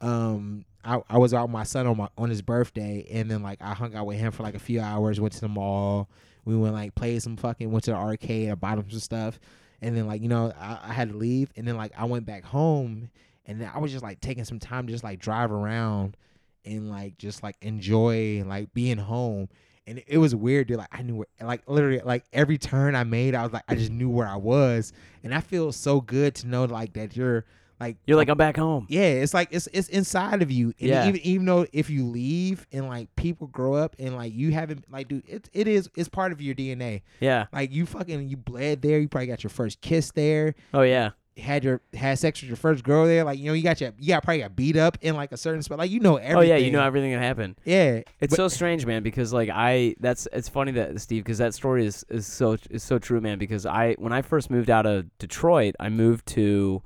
um, 0.02 0.66
I, 0.84 1.02
I 1.10 1.18
was 1.18 1.34
out 1.34 1.44
with 1.44 1.52
my 1.52 1.64
son 1.64 1.88
on 1.88 1.98
my 1.98 2.10
on 2.18 2.30
his 2.30 2.42
birthday, 2.42 3.08
and 3.12 3.30
then 3.32 3.42
like 3.42 3.62
I 3.62 3.74
hung 3.74 3.96
out 3.96 4.06
with 4.06 4.18
him 4.18 4.32
for 4.32 4.44
like 4.44 4.56
a 4.56 4.60
few 4.60 4.82
hours, 4.82 5.20
went 5.20 5.34
to 5.34 5.42
the 5.42 5.48
mall, 5.48 6.10
we 6.46 6.56
went 6.56 6.74
like 6.74 6.96
played 6.96 7.22
some 7.22 7.38
fucking, 7.38 7.72
went 7.72 7.86
to 7.86 7.92
the 7.92 7.98
arcade, 7.98 8.50
I 8.50 8.56
bought 8.56 8.78
him 8.78 8.90
some 8.90 9.00
stuff, 9.00 9.40
and 9.82 9.96
then 9.96 10.08
like 10.08 10.22
you 10.22 10.30
know 10.30 10.52
I, 10.60 10.80
I 10.84 10.94
had 10.94 11.10
to 11.10 11.18
leave, 11.18 11.52
and 11.56 11.68
then 11.68 11.78
like 11.78 11.92
I 11.98 12.06
went 12.06 12.26
back 12.26 12.44
home, 12.44 13.10
and 13.46 13.62
then 13.62 13.70
I 13.74 13.80
was 13.80 13.92
just 13.92 14.04
like 14.04 14.22
taking 14.22 14.46
some 14.46 14.60
time 14.60 14.88
to 14.88 14.94
just 14.94 15.04
like 15.04 15.20
drive 15.20 15.52
around, 15.52 16.18
and 16.66 16.90
like 16.90 17.18
just 17.18 17.44
like 17.44 17.58
enjoy 17.62 18.44
like 18.46 18.74
being 18.74 18.98
home. 18.98 19.50
And 19.86 20.02
it 20.08 20.18
was 20.18 20.34
weird, 20.34 20.68
dude. 20.68 20.78
Like 20.78 20.98
I 20.98 21.02
knew 21.02 21.16
where, 21.16 21.28
like 21.42 21.68
literally, 21.68 22.00
like 22.00 22.24
every 22.32 22.58
turn 22.58 22.96
I 22.96 23.04
made, 23.04 23.36
I 23.36 23.44
was 23.44 23.52
like, 23.52 23.66
I 23.68 23.76
just 23.76 23.92
knew 23.92 24.10
where 24.10 24.28
I 24.28 24.38
was, 24.38 24.94
and 25.24 25.34
I 25.34 25.42
feel 25.42 25.72
so 25.72 26.00
good 26.00 26.36
to 26.36 26.48
know 26.48 26.64
like 26.66 26.94
that 26.94 27.18
you're 27.18 27.46
like 27.84 27.98
you're 28.06 28.18
like 28.18 28.30
I'm 28.30 28.38
back 28.38 28.58
home. 28.58 28.86
yeah, 28.90 29.02
it's 29.04 29.34
like 29.34 29.50
it's 29.52 29.68
it's 29.74 29.90
inside 29.90 30.42
of 30.42 30.50
you. 30.52 30.68
And 30.80 30.90
Yeah. 30.90 31.08
even 31.08 31.22
even 31.22 31.46
though 31.46 31.66
if 31.74 31.90
you 31.90 32.06
leave 32.06 32.66
and 32.72 32.88
like 32.88 33.14
people 33.16 33.48
grow 33.48 33.74
up 33.74 33.96
and 34.00 34.16
like 34.16 34.34
you 34.34 34.52
haven't 34.52 34.86
like 34.92 35.08
dude, 35.08 35.24
it 35.28 35.50
it 35.54 35.68
is 35.68 35.90
it's 35.96 36.10
part 36.10 36.32
of 36.32 36.42
your 36.42 36.56
DNA. 36.56 37.02
Yeah. 37.20 37.46
Like 37.52 37.72
you 37.74 37.86
fucking 37.86 38.30
you 38.30 38.38
bled 38.38 38.82
there, 38.82 39.00
you 39.00 39.08
probably 39.08 39.28
got 39.28 39.44
your 39.44 39.50
first 39.52 39.82
kiss 39.82 40.12
there, 40.12 40.56
Oh 40.74 40.82
yeah. 40.82 41.12
had 41.38 41.64
your 41.64 41.82
had 41.94 42.20
sex 42.20 42.42
with 42.42 42.48
your 42.48 42.58
first 42.58 42.84
girl 42.84 43.06
there. 43.08 43.24
Like, 43.24 43.40
you 43.40 43.46
know, 43.48 43.54
you 43.54 43.64
got 43.64 43.82
your 43.82 43.92
you 43.98 44.10
got 44.10 44.24
probably 44.24 44.42
got 44.42 44.56
beat 44.56 44.78
up 44.78 44.98
in 45.02 45.16
like 45.16 45.32
a 45.32 45.38
certain 45.38 45.64
spot. 45.64 45.80
Like 45.80 45.90
you 45.92 46.00
know 46.00 46.18
everything. 46.18 46.38
Oh 46.38 46.42
yeah. 46.42 46.58
You 46.58 46.72
know 46.72 46.84
everything 46.84 47.12
that 47.12 47.20
happened. 47.22 47.56
Yeah. 47.66 48.02
It's 48.20 48.30
but- 48.32 48.36
so 48.38 48.48
strange, 48.48 48.86
man, 48.86 49.02
because 49.04 49.34
like 49.34 49.50
I 49.52 49.96
that's 50.00 50.28
it's 50.32 50.48
funny 50.50 50.72
that 50.74 51.02
Steve 51.02 51.24
because 51.24 51.40
that 51.40 51.54
story 51.56 51.86
is 51.88 52.06
is 52.10 52.28
so 52.28 52.58
is 52.70 52.84
so 52.84 53.00
true, 53.00 53.20
man. 53.20 53.40
Because 53.40 53.66
I 53.66 53.94
when 53.98 54.14
I 54.14 54.22
first 54.22 54.52
moved 54.52 54.70
out 54.70 54.86
of 54.86 55.06
Detroit, 55.18 55.76
I 55.80 55.90
moved 55.90 56.28
to 56.28 56.82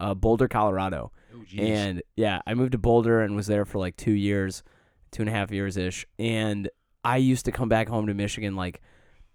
uh, 0.00 0.14
Boulder, 0.14 0.48
Colorado, 0.48 1.12
and 1.58 2.02
yeah, 2.16 2.40
I 2.46 2.54
moved 2.54 2.72
to 2.72 2.78
Boulder 2.78 3.20
and 3.22 3.36
was 3.36 3.46
there 3.46 3.64
for 3.64 3.78
like 3.78 3.96
two 3.96 4.12
years, 4.12 4.62
two 5.12 5.22
and 5.22 5.28
a 5.28 5.32
half 5.32 5.50
years 5.52 5.76
ish. 5.76 6.06
And 6.18 6.68
I 7.04 7.18
used 7.18 7.44
to 7.44 7.52
come 7.52 7.68
back 7.68 7.88
home 7.88 8.06
to 8.08 8.14
Michigan 8.14 8.56
like 8.56 8.80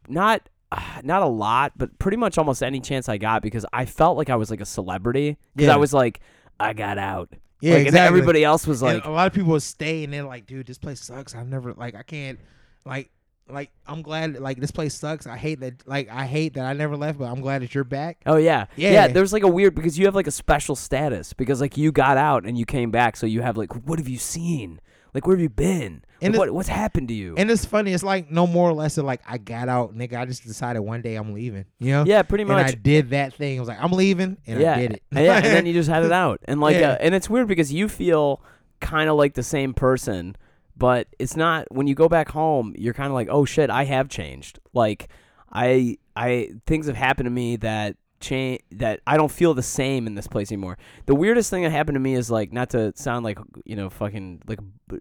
not 0.07 0.49
not 1.03 1.21
a 1.21 1.27
lot, 1.27 1.73
but 1.77 1.97
pretty 1.99 2.17
much 2.17 2.37
almost 2.37 2.61
any 2.63 2.79
chance 2.81 3.07
I 3.09 3.17
got 3.17 3.41
because 3.41 3.65
I 3.73 3.85
felt 3.85 4.17
like 4.17 4.29
I 4.29 4.35
was 4.35 4.49
like 4.51 4.61
a 4.61 4.65
celebrity 4.65 5.37
because 5.55 5.67
Yeah. 5.67 5.73
I 5.73 5.77
was 5.77 5.93
like 5.93 6.19
I 6.59 6.73
got 6.73 6.97
out. 6.97 7.29
yeah, 7.61 7.71
like, 7.71 7.79
and 7.79 7.87
exactly. 7.87 8.07
everybody 8.07 8.43
else 8.43 8.67
was 8.67 8.81
And 8.81 8.95
like, 8.95 9.05
a 9.05 9.09
lot 9.11 9.27
of 9.27 9.33
people 9.33 9.59
stay 9.59 10.03
and 10.03 10.11
they're 10.13 10.23
like, 10.23 10.45
dude, 10.45 10.67
this 10.67 10.77
place 10.77 11.01
sucks. 11.01 11.33
I've 11.35 11.47
never 11.47 11.73
like 11.73 11.95
I 11.95 12.03
can't 12.03 12.39
like 12.85 13.09
like 13.51 13.71
I'm 13.87 14.01
glad 14.01 14.39
like 14.39 14.59
this 14.59 14.71
place 14.71 14.93
sucks. 14.93 15.27
I 15.27 15.37
hate 15.37 15.59
that 15.61 15.87
like 15.87 16.09
I 16.09 16.25
hate 16.25 16.53
that 16.55 16.65
I 16.65 16.73
never 16.73 16.95
left, 16.97 17.19
but 17.19 17.25
I'm 17.25 17.41
glad 17.41 17.61
that 17.61 17.73
you're 17.75 17.83
back. 17.83 18.21
Oh 18.25 18.37
yeah. 18.37 18.65
Yeah. 18.75 18.91
yeah. 18.91 19.07
There's 19.07 19.33
like 19.33 19.43
a 19.43 19.47
weird 19.47 19.75
because 19.75 19.97
you 19.99 20.05
have 20.05 20.15
like 20.15 20.27
a 20.27 20.31
special 20.31 20.75
status 20.75 21.33
because 21.33 21.61
like 21.61 21.77
you 21.77 21.91
got 21.91 22.17
out 22.17 22.45
and 22.45 22.57
you 22.57 22.65
came 22.65 22.91
back, 22.91 23.15
so 23.15 23.25
you 23.25 23.41
have 23.41 23.57
like 23.57 23.73
what 23.87 23.99
have 23.99 24.07
you 24.07 24.17
seen? 24.17 24.79
Like 25.13 25.27
where 25.27 25.35
have 25.35 25.41
you 25.41 25.49
been? 25.49 26.03
And 26.23 26.33
Like, 26.33 26.39
what 26.39 26.51
what's 26.53 26.69
happened 26.69 27.07
to 27.07 27.13
you? 27.15 27.33
And 27.35 27.49
it's 27.49 27.65
funny, 27.65 27.93
it's 27.93 28.03
like 28.03 28.29
no 28.29 28.45
more 28.45 28.69
or 28.69 28.73
less 28.73 28.97
of 28.97 29.05
like 29.05 29.21
I 29.27 29.37
got 29.39 29.67
out, 29.69 29.97
nigga. 29.97 30.19
I 30.19 30.25
just 30.25 30.43
decided 30.45 30.79
one 30.81 31.01
day 31.01 31.15
I'm 31.15 31.33
leaving. 31.33 31.65
You 31.79 31.91
know? 31.93 32.03
yeah, 32.05 32.21
pretty 32.21 32.43
And 32.43 32.53
I 32.53 32.71
did 32.71 33.09
that 33.09 33.33
thing. 33.33 33.57
I 33.57 33.59
was 33.59 33.67
like, 33.67 33.81
I'm 33.81 33.91
leaving, 33.91 34.37
and 34.45 34.61
yeah, 34.61 34.75
I 34.75 34.77
did 34.77 34.91
it. 34.93 35.03
yeah, 35.11 35.35
and 35.37 35.45
then 35.45 35.65
you 35.67 35.73
just 35.73 35.89
had 35.89 36.03
it 36.05 36.11
out, 36.11 36.39
and 36.45 36.61
like, 36.61 36.77
Yeah. 36.77 36.91
uh, 36.91 36.97
and 37.01 37.15
it's 37.15 37.27
weird 37.29 37.47
because 37.47 37.73
you 37.73 37.89
feel 37.89 38.41
kind 38.79 39.09
of 39.09 39.15
like 39.17 39.33
the 39.33 39.43
same 39.43 39.73
person, 39.73 40.35
but 40.81 41.07
it's 41.19 41.35
not. 41.37 41.67
When 41.71 41.87
you 41.87 41.95
go 41.95 42.09
back 42.09 42.29
home, 42.29 42.73
you're 42.77 42.93
kind 42.93 43.07
of 43.07 43.13
like, 43.13 43.27
oh 43.29 43.45
shit, 43.45 43.69
I 43.69 43.85
have 43.85 44.09
changed. 44.09 44.59
Like, 44.73 45.07
I, 45.51 45.97
I 46.15 46.51
things 46.65 46.87
have 46.87 46.95
happened 46.95 47.27
to 47.27 47.31
me 47.31 47.55
that 47.57 47.95
change 48.19 48.61
that 48.71 48.99
I 49.07 49.17
don't 49.17 49.31
feel 49.31 49.53
the 49.53 49.63
same 49.63 50.05
in 50.07 50.15
this 50.15 50.27
place 50.27 50.51
anymore. 50.51 50.77
The 51.05 51.15
weirdest 51.15 51.49
thing 51.49 51.63
that 51.63 51.71
happened 51.71 51.95
to 51.95 51.99
me 51.99 52.13
is 52.15 52.29
like 52.29 52.51
not 52.53 52.69
to 52.71 52.93
sound 52.95 53.23
like 53.23 53.39
you 53.65 53.75
know 53.75 53.89
fucking 53.89 54.41
like 54.47 54.59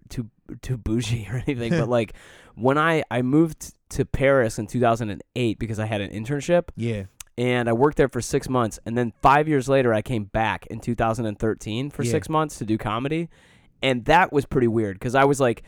too 0.09 0.29
too 0.63 0.77
bougie 0.77 1.27
or 1.33 1.43
anything, 1.47 1.71
but 1.73 1.89
like 1.99 2.15
when 2.55 2.79
I 2.79 3.03
I 3.11 3.23
moved 3.23 3.75
to 3.91 4.05
Paris 4.05 4.59
in 4.59 4.67
2008 4.69 5.59
because 5.59 5.79
I 5.79 5.87
had 5.87 6.01
an 6.01 6.11
internship 6.11 6.69
yeah, 6.77 7.05
and 7.37 7.69
I 7.69 7.73
worked 7.73 7.97
there 7.97 8.09
for 8.09 8.21
six 8.21 8.49
months. 8.49 8.79
And 8.87 8.97
then 8.97 9.13
five 9.21 9.49
years 9.49 9.69
later, 9.69 9.93
I 9.93 10.03
came 10.03 10.25
back 10.25 10.67
in 10.67 10.79
2013 10.81 11.91
for 11.91 12.03
Yeah. 12.03 12.11
six 12.11 12.29
months 12.29 12.59
to 12.59 12.65
do 12.65 12.79
comedy, 12.79 13.29
and 13.83 14.05
that 14.07 14.33
was 14.33 14.45
pretty 14.47 14.69
weird 14.69 14.97
because 14.99 15.15
I 15.15 15.25
was 15.25 15.41
like, 15.41 15.63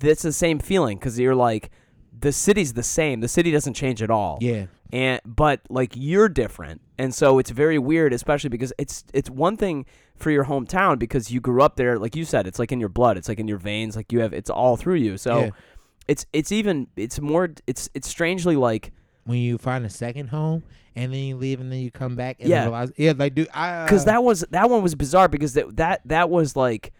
"That's 0.00 0.22
the 0.22 0.32
same 0.32 0.58
feeling." 0.58 0.98
Because 0.98 1.18
you're 1.18 1.34
like, 1.34 1.70
the 2.18 2.32
city's 2.32 2.72
the 2.74 2.82
same. 2.82 3.20
The 3.20 3.28
city 3.28 3.50
doesn't 3.50 3.74
change 3.74 4.02
at 4.02 4.10
all. 4.10 4.38
Yeah. 4.40 4.66
and 4.92 5.20
but 5.24 5.60
like 5.68 5.92
you're 5.94 6.30
different 6.30 6.80
and 6.98 7.14
so 7.14 7.38
it's 7.38 7.50
very 7.50 7.78
weird 7.78 8.14
especially 8.14 8.48
because 8.48 8.72
it's 8.78 9.04
it's 9.12 9.28
one 9.28 9.54
thing 9.54 9.84
for 10.16 10.30
your 10.30 10.46
hometown 10.46 10.98
because 10.98 11.30
you 11.30 11.40
grew 11.42 11.60
up 11.62 11.76
there 11.76 11.98
like 11.98 12.16
you 12.16 12.24
said 12.24 12.46
it's 12.46 12.58
like 12.58 12.72
in 12.72 12.80
your 12.80 12.88
blood 12.88 13.18
it's 13.18 13.28
like 13.28 13.38
in 13.38 13.46
your 13.46 13.58
veins 13.58 13.96
like 13.96 14.10
you 14.10 14.20
have 14.20 14.32
it's 14.32 14.48
all 14.48 14.78
through 14.78 14.94
you 14.94 15.18
so 15.18 15.40
Yeah. 15.40 15.50
it's 16.08 16.24
it's 16.32 16.50
even 16.52 16.86
it's 16.96 17.20
more 17.20 17.50
it's 17.66 17.90
it's 17.92 18.08
strangely 18.08 18.56
like 18.56 18.90
When 19.24 19.36
you 19.36 19.58
find 19.58 19.84
a 19.84 19.90
second 19.90 20.28
home 20.28 20.62
and 20.96 21.12
then 21.12 21.20
you 21.20 21.36
leave 21.36 21.60
and 21.60 21.70
then 21.70 21.80
you 21.80 21.90
come 21.90 22.16
back 22.16 22.38
and 22.40 22.48
Yeah. 22.48 22.62
realize 22.62 22.90
yeah, 22.96 23.12
like 23.14 23.34
dude, 23.34 23.48
I 23.52 23.84
because 23.84 24.04
uh, 24.04 24.12
that 24.12 24.24
was 24.24 24.40
that 24.52 24.70
one 24.70 24.82
was 24.82 24.94
bizarre 24.94 25.28
because 25.28 25.52
that 25.52 25.76
that 25.76 26.00
that 26.06 26.30
was 26.30 26.56
like 26.56 26.94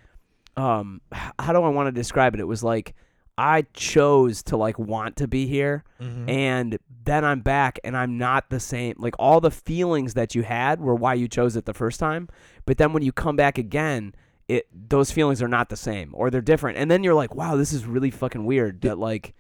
um 0.59 1.01
how 1.39 1.53
do 1.53 1.63
i 1.63 1.69
want 1.69 1.87
to 1.87 1.93
describe 1.93 2.35
it 2.35 2.41
it 2.41 2.45
was 2.45 2.63
like 2.63 2.95
i 3.37 3.63
chose 3.73 4.43
to 4.43 4.57
like 4.57 4.79
want 4.79 5.17
to 5.17 5.29
be 5.29 5.47
here 5.47 5.85
mhm. 6.01 6.29
and 6.29 6.79
then 7.09 7.25
I'm 7.25 7.41
back 7.41 7.81
and 7.85 7.97
I'm 7.97 8.19
not 8.19 8.51
the 8.51 8.61
same. 8.61 8.95
Like 8.99 9.15
all 9.19 9.41
the 9.41 9.51
feelings 9.51 10.13
that 10.13 10.35
you 10.35 10.43
had 10.43 10.79
were 10.79 10.95
why 10.95 11.15
you 11.15 11.27
chose 11.27 11.57
it 11.57 11.65
the 11.65 11.73
first 11.73 11.99
time, 11.99 12.29
but 12.67 12.77
then 12.77 12.93
when 12.93 13.03
you 13.03 13.13
come 13.13 13.35
back 13.35 13.57
again, 13.57 14.15
it 14.47 14.67
those 14.73 15.11
feelings 15.11 15.43
are 15.43 15.49
not 15.49 15.71
the 15.71 15.77
same 15.77 16.11
or 16.15 16.31
they're 16.31 16.43
different. 16.43 16.77
And 16.77 16.91
then 16.91 17.03
you're 17.03 17.15
like, 17.15 17.35
"Wow, 17.35 17.57
this 17.57 17.73
is 17.73 17.87
really 17.87 18.11
fucking 18.11 18.45
weird." 18.45 18.83
That 18.83 18.99
like 18.99 19.35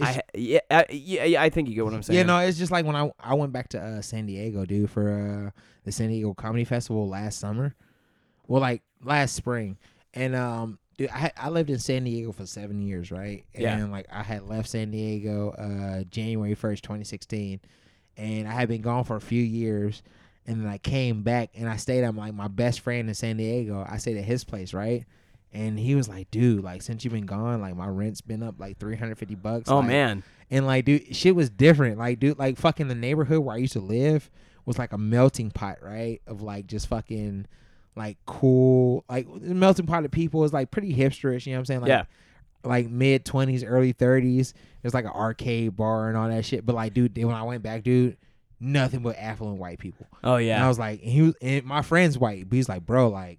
I 0.00 0.22
yeah, 0.34 0.58
I, 0.70 0.86
yeah, 0.90 1.24
yeah, 1.24 1.42
I 1.42 1.50
think 1.50 1.68
you 1.68 1.76
get 1.76 1.84
what 1.84 1.94
I'm 1.94 2.02
saying. 2.02 2.18
Yeah, 2.18 2.24
no, 2.24 2.38
it's 2.38 2.58
just 2.58 2.72
like 2.72 2.84
when 2.84 2.96
I 2.96 3.12
I 3.20 3.34
went 3.34 3.52
back 3.52 3.68
to 3.70 3.80
uh, 3.80 4.02
San 4.02 4.26
Diego, 4.26 4.64
dude, 4.64 4.90
for 4.90 5.52
uh, 5.54 5.60
the 5.84 5.92
San 5.92 6.08
Diego 6.08 6.34
Comedy 6.34 6.64
Festival 6.64 7.08
last 7.08 7.38
summer. 7.38 7.76
Well, 8.48 8.60
like 8.60 8.82
last 9.04 9.36
spring, 9.36 9.78
and 10.14 10.34
um, 10.34 10.78
dude, 10.96 11.10
I 11.10 11.32
I 11.36 11.50
lived 11.50 11.70
in 11.70 11.78
San 11.78 12.04
Diego 12.04 12.32
for 12.32 12.46
seven 12.46 12.80
years, 12.80 13.10
right? 13.10 13.44
Yeah. 13.54 13.76
And 13.76 13.92
like 13.92 14.06
I 14.10 14.22
had 14.22 14.48
left 14.48 14.68
San 14.68 14.90
Diego 14.90 15.50
uh 15.50 16.04
January 16.04 16.54
first, 16.54 16.84
twenty 16.84 17.04
sixteen, 17.04 17.60
and 18.16 18.48
I 18.48 18.52
had 18.52 18.68
been 18.68 18.82
gone 18.82 19.04
for 19.04 19.16
a 19.16 19.20
few 19.20 19.42
years, 19.42 20.02
and 20.46 20.62
then 20.62 20.68
I 20.68 20.78
came 20.78 21.22
back 21.22 21.50
and 21.54 21.68
I 21.68 21.76
stayed 21.76 22.04
at 22.04 22.14
like 22.14 22.34
my 22.34 22.48
best 22.48 22.80
friend 22.80 23.08
in 23.08 23.14
San 23.14 23.36
Diego. 23.36 23.84
I 23.88 23.98
stayed 23.98 24.16
at 24.16 24.24
his 24.24 24.44
place, 24.44 24.72
right? 24.72 25.04
And 25.52 25.78
he 25.78 25.94
was 25.94 26.08
like, 26.08 26.30
dude, 26.32 26.64
like 26.64 26.82
since 26.82 27.04
you've 27.04 27.12
been 27.12 27.26
gone, 27.26 27.60
like 27.60 27.76
my 27.76 27.86
rent's 27.86 28.20
been 28.20 28.42
up 28.42 28.58
like 28.58 28.78
three 28.78 28.96
hundred 28.96 29.18
fifty 29.18 29.36
bucks. 29.36 29.70
Oh 29.70 29.78
like, 29.78 29.88
man. 29.88 30.24
and 30.50 30.66
like, 30.66 30.84
dude, 30.84 31.14
shit 31.14 31.36
was 31.36 31.50
different. 31.50 31.98
Like, 31.98 32.18
dude, 32.18 32.38
like 32.38 32.58
fucking 32.58 32.88
the 32.88 32.94
neighborhood 32.94 33.38
where 33.38 33.54
I 33.54 33.58
used 33.58 33.74
to 33.74 33.80
live 33.80 34.30
was 34.66 34.78
like 34.78 34.92
a 34.92 34.98
melting 34.98 35.50
pot, 35.50 35.78
right? 35.82 36.20
Of 36.26 36.42
like 36.42 36.66
just 36.66 36.88
fucking 36.88 37.46
like 37.96 38.18
cool, 38.26 39.04
like 39.08 39.26
the 39.40 39.54
melting 39.54 39.86
pot 39.86 40.04
of 40.04 40.10
people 40.10 40.44
is 40.44 40.52
like 40.52 40.70
pretty 40.70 40.94
hipsterish. 40.94 41.46
You 41.46 41.52
know 41.52 41.58
what 41.58 41.60
I'm 41.60 41.64
saying? 41.66 41.80
Like, 41.82 41.88
Yeah. 41.88 42.04
Like 42.64 42.88
mid 42.88 43.24
twenties, 43.26 43.62
early 43.62 43.92
thirties. 43.92 44.54
There's 44.82 44.94
like 44.94 45.04
an 45.04 45.10
arcade 45.10 45.76
bar 45.76 46.08
and 46.08 46.16
all 46.16 46.28
that 46.28 46.44
shit. 46.44 46.64
But 46.64 46.74
like, 46.74 46.94
dude, 46.94 47.16
when 47.16 47.34
I 47.34 47.42
went 47.42 47.62
back, 47.62 47.82
dude, 47.82 48.16
nothing 48.58 49.02
but 49.02 49.16
affluent 49.18 49.58
white 49.58 49.78
people. 49.78 50.06
Oh 50.24 50.36
yeah. 50.36 50.56
And 50.56 50.64
I 50.64 50.68
was 50.68 50.78
like, 50.78 51.00
and 51.02 51.10
he 51.10 51.22
was, 51.22 51.34
and 51.42 51.64
my 51.64 51.82
friend's 51.82 52.16
white, 52.18 52.48
but 52.48 52.56
he's 52.56 52.68
like, 52.68 52.86
bro, 52.86 53.08
like, 53.08 53.38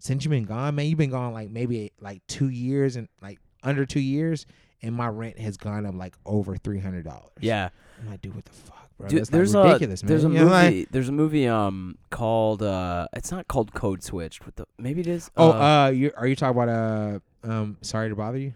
since 0.00 0.24
you've 0.24 0.30
been 0.30 0.44
gone, 0.44 0.74
man, 0.74 0.86
you've 0.86 0.98
been 0.98 1.10
gone 1.10 1.32
like 1.32 1.50
maybe 1.50 1.92
like 2.00 2.26
two 2.26 2.48
years 2.48 2.96
and 2.96 3.08
like 3.22 3.38
under 3.62 3.86
two 3.86 4.00
years, 4.00 4.44
and 4.82 4.94
my 4.94 5.06
rent 5.08 5.38
has 5.38 5.56
gone 5.56 5.86
up 5.86 5.94
like 5.94 6.16
over 6.26 6.56
three 6.56 6.80
hundred 6.80 7.04
dollars. 7.04 7.30
Yeah. 7.40 7.68
I'm 8.02 8.10
like, 8.10 8.20
dude, 8.22 8.34
what 8.34 8.44
the 8.44 8.52
fuck, 8.52 8.83
bro? 8.98 9.08
Dude, 9.08 9.26
there's 9.26 9.54
like 9.54 9.64
a 9.64 9.68
ridiculous, 9.68 10.02
man. 10.02 10.08
there's 10.08 10.24
a 10.24 10.28
You 10.30 10.44
like- 10.44 10.64
movie 10.72 10.86
there's 10.90 11.08
a 11.08 11.12
movie 11.12 11.48
um 11.48 11.98
called 12.10 12.62
uh 12.62 13.06
it's 13.14 13.30
not 13.30 13.48
called 13.48 13.72
Code 13.74 14.02
Switched. 14.02 14.44
What 14.46 14.56
the 14.56 14.66
maybe 14.78 15.00
it 15.00 15.06
is. 15.06 15.30
oh, 15.36 15.50
uh, 15.52 15.88
you 15.88 16.10
are 16.16 16.26
you 16.26 16.36
talking 16.36 16.60
about 16.62 16.68
uh 16.68 17.18
um 17.50 17.76
sorry 17.82 18.08
to 18.08 18.16
bother 18.16 18.38
you? 18.38 18.52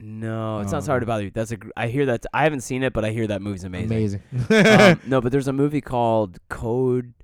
no, 0.00 0.58
it's 0.60 0.72
oh. 0.72 0.76
not 0.76 0.84
sorry 0.84 0.98
to 1.00 1.06
bother 1.06 1.24
you. 1.24 1.30
That's 1.30 1.52
a 1.52 1.56
gr- 1.58 1.70
I 1.76 1.86
hear 1.86 2.06
that 2.06 2.26
I 2.34 2.42
haven't 2.44 2.62
seen 2.62 2.82
it, 2.82 2.92
but 2.92 3.04
I 3.04 3.10
hear 3.10 3.28
that 3.28 3.40
movie's 3.40 3.62
amazing. 3.64 4.20
Amazing. 4.50 4.66
um, 4.66 5.00
no, 5.06 5.20
but 5.20 5.30
there's 5.30 5.46
a 5.46 5.52
movie 5.52 5.80
called 5.80 6.38
Code 6.48 7.14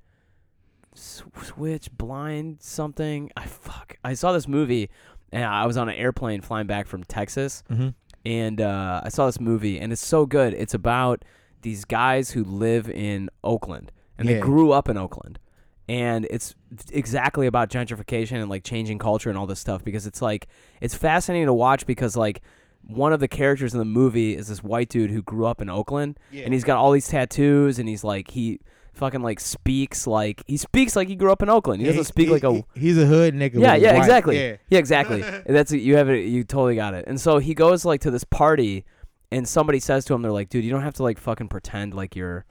Switch 0.93 1.91
Blind 1.91 2.57
something. 2.61 3.31
I 3.35 3.45
fuck. 3.45 3.97
I 4.03 4.13
saw 4.13 4.31
this 4.31 4.47
movie, 4.47 4.89
and 5.31 5.43
I 5.43 5.65
was 5.65 5.77
on 5.77 5.89
an 5.89 5.95
airplane 5.95 6.41
flying 6.41 6.67
back 6.67 6.87
from 6.87 7.03
Texas, 7.03 7.63
Mhm. 7.69 7.93
and 8.25 8.61
uh, 8.61 9.01
I 9.03 9.09
saw 9.09 9.25
this 9.25 9.39
movie, 9.39 9.79
and 9.79 9.91
it's 9.91 10.05
so 10.05 10.25
good. 10.25 10.53
It's 10.53 10.73
about 10.73 11.23
these 11.61 11.85
guys 11.85 12.31
who 12.31 12.43
live 12.43 12.89
in 12.89 13.29
Oakland, 13.43 13.91
and 14.17 14.27
they 14.27 14.35
grew 14.41 14.71
up 14.71 14.89
in 14.89 14.97
Oakland. 14.97 15.39
And 15.87 16.27
it's 16.29 16.53
exactly 16.91 17.47
about 17.47 17.69
gentrification 17.69 18.33
and 18.39 18.49
like 18.49 18.63
changing 18.63 18.99
culture 18.99 19.29
and 19.29 19.37
all 19.39 19.47
this 19.47 19.59
stuff 19.59 19.83
because 19.83 20.05
it's 20.05 20.21
like 20.21 20.47
it's 20.81 20.93
fascinating 20.93 21.47
to 21.47 21.53
watch 21.53 21.85
because 21.87 22.15
like 22.15 22.41
one 22.83 23.11
of 23.11 23.19
the 23.19 23.27
characters 23.27 23.73
in 23.73 23.79
the 23.79 23.85
movie 23.85 24.35
is 24.37 24.47
this 24.49 24.63
white 24.63 24.89
dude 24.89 25.09
who 25.09 25.21
grew 25.23 25.45
up 25.47 25.61
in 25.61 25.69
Oakland 25.69 26.19
and 26.45 26.53
he's 26.53 26.63
got 26.63 26.77
all 26.77 26.91
these 26.91 27.07
tattoos 27.07 27.79
and 27.79 27.89
he's 27.89 28.03
like 28.03 28.29
he 28.31 28.59
fucking 28.93 29.23
like 29.23 29.39
speaks 29.39 30.05
like 30.05 30.43
he 30.45 30.57
speaks 30.57 30.95
like 30.95 31.07
he 31.07 31.15
grew 31.15 31.31
up 31.31 31.41
in 31.41 31.49
Oakland. 31.49 31.81
He 31.81 31.87
doesn't 31.87 32.03
speak 32.03 32.29
like 32.29 32.43
a 32.43 32.63
he's 32.75 32.97
a 32.99 33.07
hood 33.07 33.33
nigga. 33.33 33.55
yeah, 33.59 33.73
yeah, 33.75 33.93
white- 33.93 33.97
exactly. 33.99 34.39
Yeah. 34.39 34.55
Yeah, 34.69 34.77
exactly. 34.79 35.21
That's 35.47 35.71
you 35.71 35.95
have 35.95 36.07
it. 36.09 36.19
You 36.25 36.43
totally 36.43 36.75
got 36.75 36.93
it. 36.93 37.05
And 37.07 37.19
so 37.19 37.39
he 37.39 37.55
goes 37.55 37.83
like 37.83 38.01
to 38.01 38.11
this 38.11 38.23
party, 38.25 38.85
and 39.31 39.47
somebody 39.47 39.79
says 39.79 40.05
to 40.05 40.13
him, 40.13 40.21
"They're 40.21 40.31
like, 40.31 40.49
dude, 40.49 40.63
you 40.63 40.71
don't 40.71 40.81
have 40.83 40.95
to 40.95 41.03
like 41.03 41.17
fucking 41.19 41.49
pretend 41.49 41.93
like 41.93 42.15
you're." 42.15 42.45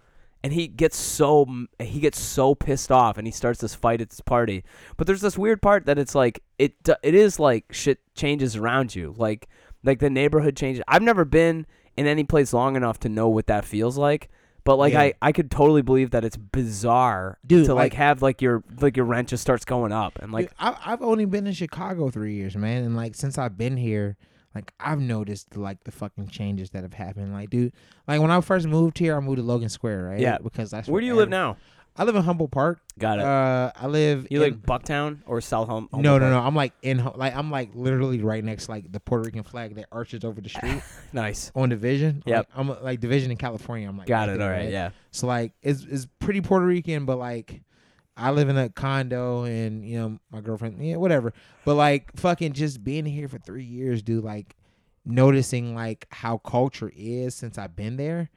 And 0.45 0.53
he 0.53 0.69
gets 0.69 0.97
so 0.97 1.47
he 1.81 1.99
gets 1.99 2.19
so 2.21 2.55
pissed 2.55 2.93
off, 2.93 3.19
and 3.19 3.27
he 3.27 3.33
starts 3.33 3.61
this 3.61 3.75
fight 3.75 4.01
at 4.01 4.11
this 4.11 4.21
party. 4.21 4.63
But 4.97 5.07
there's 5.09 5.21
this 5.21 5.37
weird 5.37 5.61
part 5.61 5.87
that 5.87 5.99
it's 5.99 6.15
like 6.15 6.43
it 6.59 6.75
it 7.03 7.15
is 7.15 7.41
like 7.41 7.73
shit 7.73 7.99
changes 8.15 8.55
around 8.55 8.95
you, 8.95 9.15
like 9.17 9.49
like 9.83 9.99
the 9.99 10.11
neighborhood 10.11 10.57
changes. 10.57 10.83
I've 10.87 11.03
never 11.03 11.25
been 11.25 11.67
in 11.97 12.07
any 12.07 12.23
place 12.23 12.53
long 12.53 12.77
enough 12.77 13.01
to 13.01 13.09
know 13.09 13.29
what 13.29 13.49
that 13.49 13.65
feels 13.65 13.99
like. 13.99 14.29
But 14.63 14.77
like 14.77 14.93
Yeah. 14.93 15.01
I, 15.01 15.15
I 15.23 15.33
could 15.33 15.51
totally 15.51 15.83
believe 15.83 16.11
that 16.11 16.25
it's 16.25 16.37
bizarre 16.37 17.39
Dude, 17.47 17.67
to 17.67 17.75
like, 17.75 17.93
like- 17.93 17.95
have 17.95 18.23
like 18.23 18.43
your 18.43 18.63
like 18.81 18.97
your 18.97 19.07
rent 19.07 19.29
just 19.29 19.41
starts 19.43 19.65
going 19.65 19.93
up 19.93 20.19
and 20.21 20.31
like 20.31 20.51
Dude, 20.51 20.55
I, 20.61 20.77
I've 20.85 21.03
only 21.03 21.25
been 21.25 21.47
in 21.47 21.53
Chicago 21.55 22.11
three 22.11 22.35
years, 22.35 22.55
man, 22.57 22.85
and 22.85 22.95
like 22.95 23.15
since 23.17 23.39
I've 23.39 23.57
been 23.59 23.77
here, 23.77 24.17
like 24.59 24.73
I've 24.81 25.01
noticed 25.01 25.57
like 25.57 25.85
the 25.85 25.93
fucking 25.93 26.29
changes 26.29 26.71
that 26.71 26.83
have 26.83 26.95
happened. 26.95 27.33
Like, 27.33 27.51
dude, 27.51 27.73
like 28.07 28.21
when 28.21 28.31
I 28.31 28.41
first 28.41 28.67
moved 28.67 28.99
here, 28.99 29.17
I 29.17 29.21
moved 29.21 29.37
to 29.39 29.43
Logan 29.43 29.69
Square, 29.69 30.05
right? 30.05 30.21
Yeah. 30.21 30.39
because 30.43 30.71
that's 30.71 30.89
where 30.89 31.01
do 31.01 31.07
you 31.07 31.15
live 31.15 31.29
now? 31.29 31.57
I 31.97 32.05
live 32.05 32.15
in 32.15 32.23
Humboldt 32.23 32.53
Park. 32.53 32.81
Got 32.97 33.19
it. 33.19 33.25
Uh, 33.25 33.73
I 33.75 33.89
live. 33.89 34.29
You 34.31 34.43
in, 34.45 34.53
like 34.53 34.63
Bucktown 34.63 35.19
or 35.27 35.41
South 35.41 35.67
Home? 35.69 35.89
No, 35.93 36.17
no, 36.17 36.31
no. 36.31 36.39
I'm 36.39 36.55
like 36.55 36.73
in 36.83 37.05
like 37.17 37.35
I'm 37.35 37.51
like 37.51 37.71
literally 37.75 38.21
right 38.23 38.43
next 38.45 38.67
to, 38.67 38.71
like 38.73 38.93
the 38.93 39.01
Puerto 39.01 39.25
Rican 39.25 39.43
flag 39.43 39.75
that 39.75 39.87
arches 39.91 40.25
over 40.25 40.41
the 40.41 40.49
street 40.49 40.81
Nice. 41.13 41.51
on 41.57 41.69
Division. 41.71 42.23
Yep. 42.25 42.37
Like, 42.37 42.59
I'm 42.59 42.83
like 42.85 43.01
Division 43.01 43.33
in 43.33 43.37
California. 43.37 43.89
I'm 43.89 43.99
like 43.99 44.07
Got 44.07 44.29
right 44.29 44.35
it. 44.35 44.39
there, 44.39 44.53
All 44.53 44.59
right. 44.61 44.71
Yeah. 44.71 44.91
So 45.11 45.27
like 45.27 45.53
it's 45.63 45.85
it's 45.91 46.07
pretty 46.21 46.41
Puerto 46.41 46.67
Rican, 46.67 47.05
but 47.05 47.19
like 47.19 47.63
I 48.19 48.33
live 48.33 48.49
in 48.49 48.59
a 48.59 48.69
condo 48.69 49.45
and 49.45 49.85
you 49.85 49.99
know 49.99 50.19
my 50.31 50.41
girlfriend, 50.41 50.85
yeah, 50.85 50.97
whatever. 50.97 51.33
But 51.65 51.77
like 51.77 52.11
fucking 52.17 52.53
just 52.55 52.83
being 52.83 53.07
here 53.07 53.29
for 53.29 53.39
three 53.39 53.65
years, 53.65 54.03
dude. 54.03 54.25
Like 54.25 54.57
noticing 55.05 55.75
like 55.75 56.07
how 56.11 56.39
culture 56.39 56.93
is 56.95 57.35
since 57.35 57.57
I've 57.59 57.77
been 57.77 57.97
there, 57.97 58.31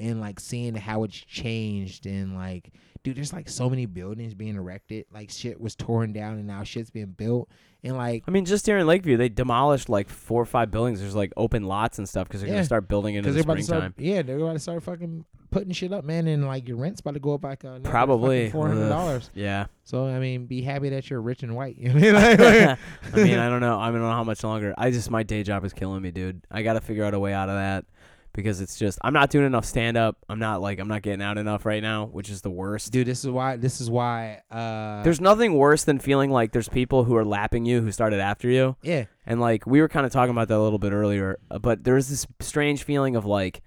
and 0.00 0.20
like 0.20 0.40
seeing 0.40 0.74
how 0.74 1.04
it's 1.04 1.16
changed 1.16 2.06
and 2.06 2.34
like. 2.34 2.72
Dude, 3.02 3.16
there's 3.16 3.32
like 3.32 3.48
so 3.48 3.70
many 3.70 3.86
buildings 3.86 4.34
being 4.34 4.56
erected. 4.56 5.06
Like 5.10 5.30
shit 5.30 5.58
was 5.58 5.74
torn 5.74 6.12
down 6.12 6.34
and 6.34 6.46
now 6.46 6.64
shit's 6.64 6.90
being 6.90 7.06
built. 7.16 7.48
And 7.82 7.96
like 7.96 8.24
I 8.28 8.30
mean, 8.30 8.44
just 8.44 8.66
here 8.66 8.76
in 8.76 8.86
Lakeview, 8.86 9.16
they 9.16 9.30
demolished 9.30 9.88
like 9.88 10.10
four 10.10 10.42
or 10.42 10.44
five 10.44 10.70
buildings. 10.70 11.00
There's 11.00 11.14
like 11.14 11.32
open 11.34 11.62
lots 11.64 11.96
and 11.98 12.06
stuff 12.06 12.28
because 12.28 12.42
they're 12.42 12.48
Yeah. 12.50 12.56
gonna 12.56 12.66
start 12.66 12.88
building 12.88 13.14
in 13.14 13.22
Because 13.22 13.36
the 13.36 13.38
they're 13.42 13.44
about 13.44 13.56
to 13.56 13.62
springtime. 13.62 13.92
start, 13.94 14.04
yeah, 14.04 14.20
they're 14.20 14.36
about 14.38 14.52
to 14.52 14.58
start 14.58 14.82
fucking 14.82 15.24
putting 15.50 15.72
shit 15.72 15.94
up, 15.94 16.04
man, 16.04 16.26
and 16.28 16.44
like 16.46 16.68
your 16.68 16.76
rent's 16.76 17.00
about 17.00 17.14
to 17.14 17.20
go 17.20 17.32
up 17.32 17.42
like 17.42 17.64
uh, 17.64 17.78
Probably 17.78 18.50
four 18.50 18.68
hundred 18.68 18.90
dollars. 18.90 19.30
Yeah. 19.34 19.64
So 19.84 20.04
I 20.06 20.18
mean, 20.18 20.44
be 20.44 20.60
happy 20.60 20.90
that 20.90 21.08
you're 21.08 21.22
rich 21.22 21.42
and 21.42 21.56
white. 21.56 21.76
You 21.78 21.94
know 21.94 22.18
I 22.18 22.36
mean? 22.36 22.76
I 23.14 23.16
mean, 23.16 23.38
I 23.38 23.48
don't 23.48 23.60
know. 23.62 23.78
I 23.80 23.90
don't 23.90 24.02
know 24.02 24.10
how 24.10 24.24
much 24.24 24.44
longer. 24.44 24.74
I 24.76 24.90
just 24.90 25.10
my 25.10 25.22
day 25.22 25.42
job 25.42 25.64
is 25.64 25.72
killing 25.72 26.02
me, 26.02 26.10
dude. 26.10 26.42
I 26.50 26.60
got 26.60 26.74
to 26.74 26.82
figure 26.82 27.04
out 27.04 27.14
a 27.14 27.18
way 27.18 27.32
out 27.32 27.48
of 27.48 27.54
that 27.54 27.86
because 28.32 28.60
it's 28.60 28.78
just 28.78 28.98
I'm 29.02 29.12
not 29.12 29.30
doing 29.30 29.46
enough 29.46 29.64
stand 29.64 29.96
up. 29.96 30.16
I'm 30.28 30.38
not 30.38 30.60
like 30.60 30.78
I'm 30.78 30.88
not 30.88 31.02
getting 31.02 31.22
out 31.22 31.38
enough 31.38 31.64
right 31.66 31.82
now, 31.82 32.06
which 32.06 32.30
is 32.30 32.42
the 32.42 32.50
worst. 32.50 32.92
dude, 32.92 33.06
this 33.06 33.24
is 33.24 33.30
why. 33.30 33.56
This 33.56 33.80
is 33.80 33.90
why. 33.90 34.40
Uh, 34.50 35.02
There's 35.02 35.20
nothing 35.20 35.54
worse 35.54 35.84
than 35.84 35.98
feeling 35.98 36.30
like 36.30 36.52
there's 36.52 36.68
people 36.68 37.04
who 37.04 37.16
are 37.16 37.24
lapping 37.24 37.64
you 37.64 37.80
who 37.80 37.90
started 37.92 38.20
after 38.20 38.48
you. 38.48 38.76
yeah, 38.82 39.04
And 39.26 39.40
like 39.40 39.66
we 39.66 39.80
were 39.80 39.88
kind 39.88 40.06
of 40.06 40.12
talking 40.12 40.30
about 40.30 40.48
that 40.48 40.56
a 40.56 40.62
little 40.62 40.78
bit 40.78 40.92
earlier, 40.92 41.38
uh, 41.50 41.58
but 41.58 41.84
there's 41.84 42.08
this 42.08 42.26
strange 42.40 42.82
feeling 42.84 43.16
of 43.16 43.24
like, 43.26 43.62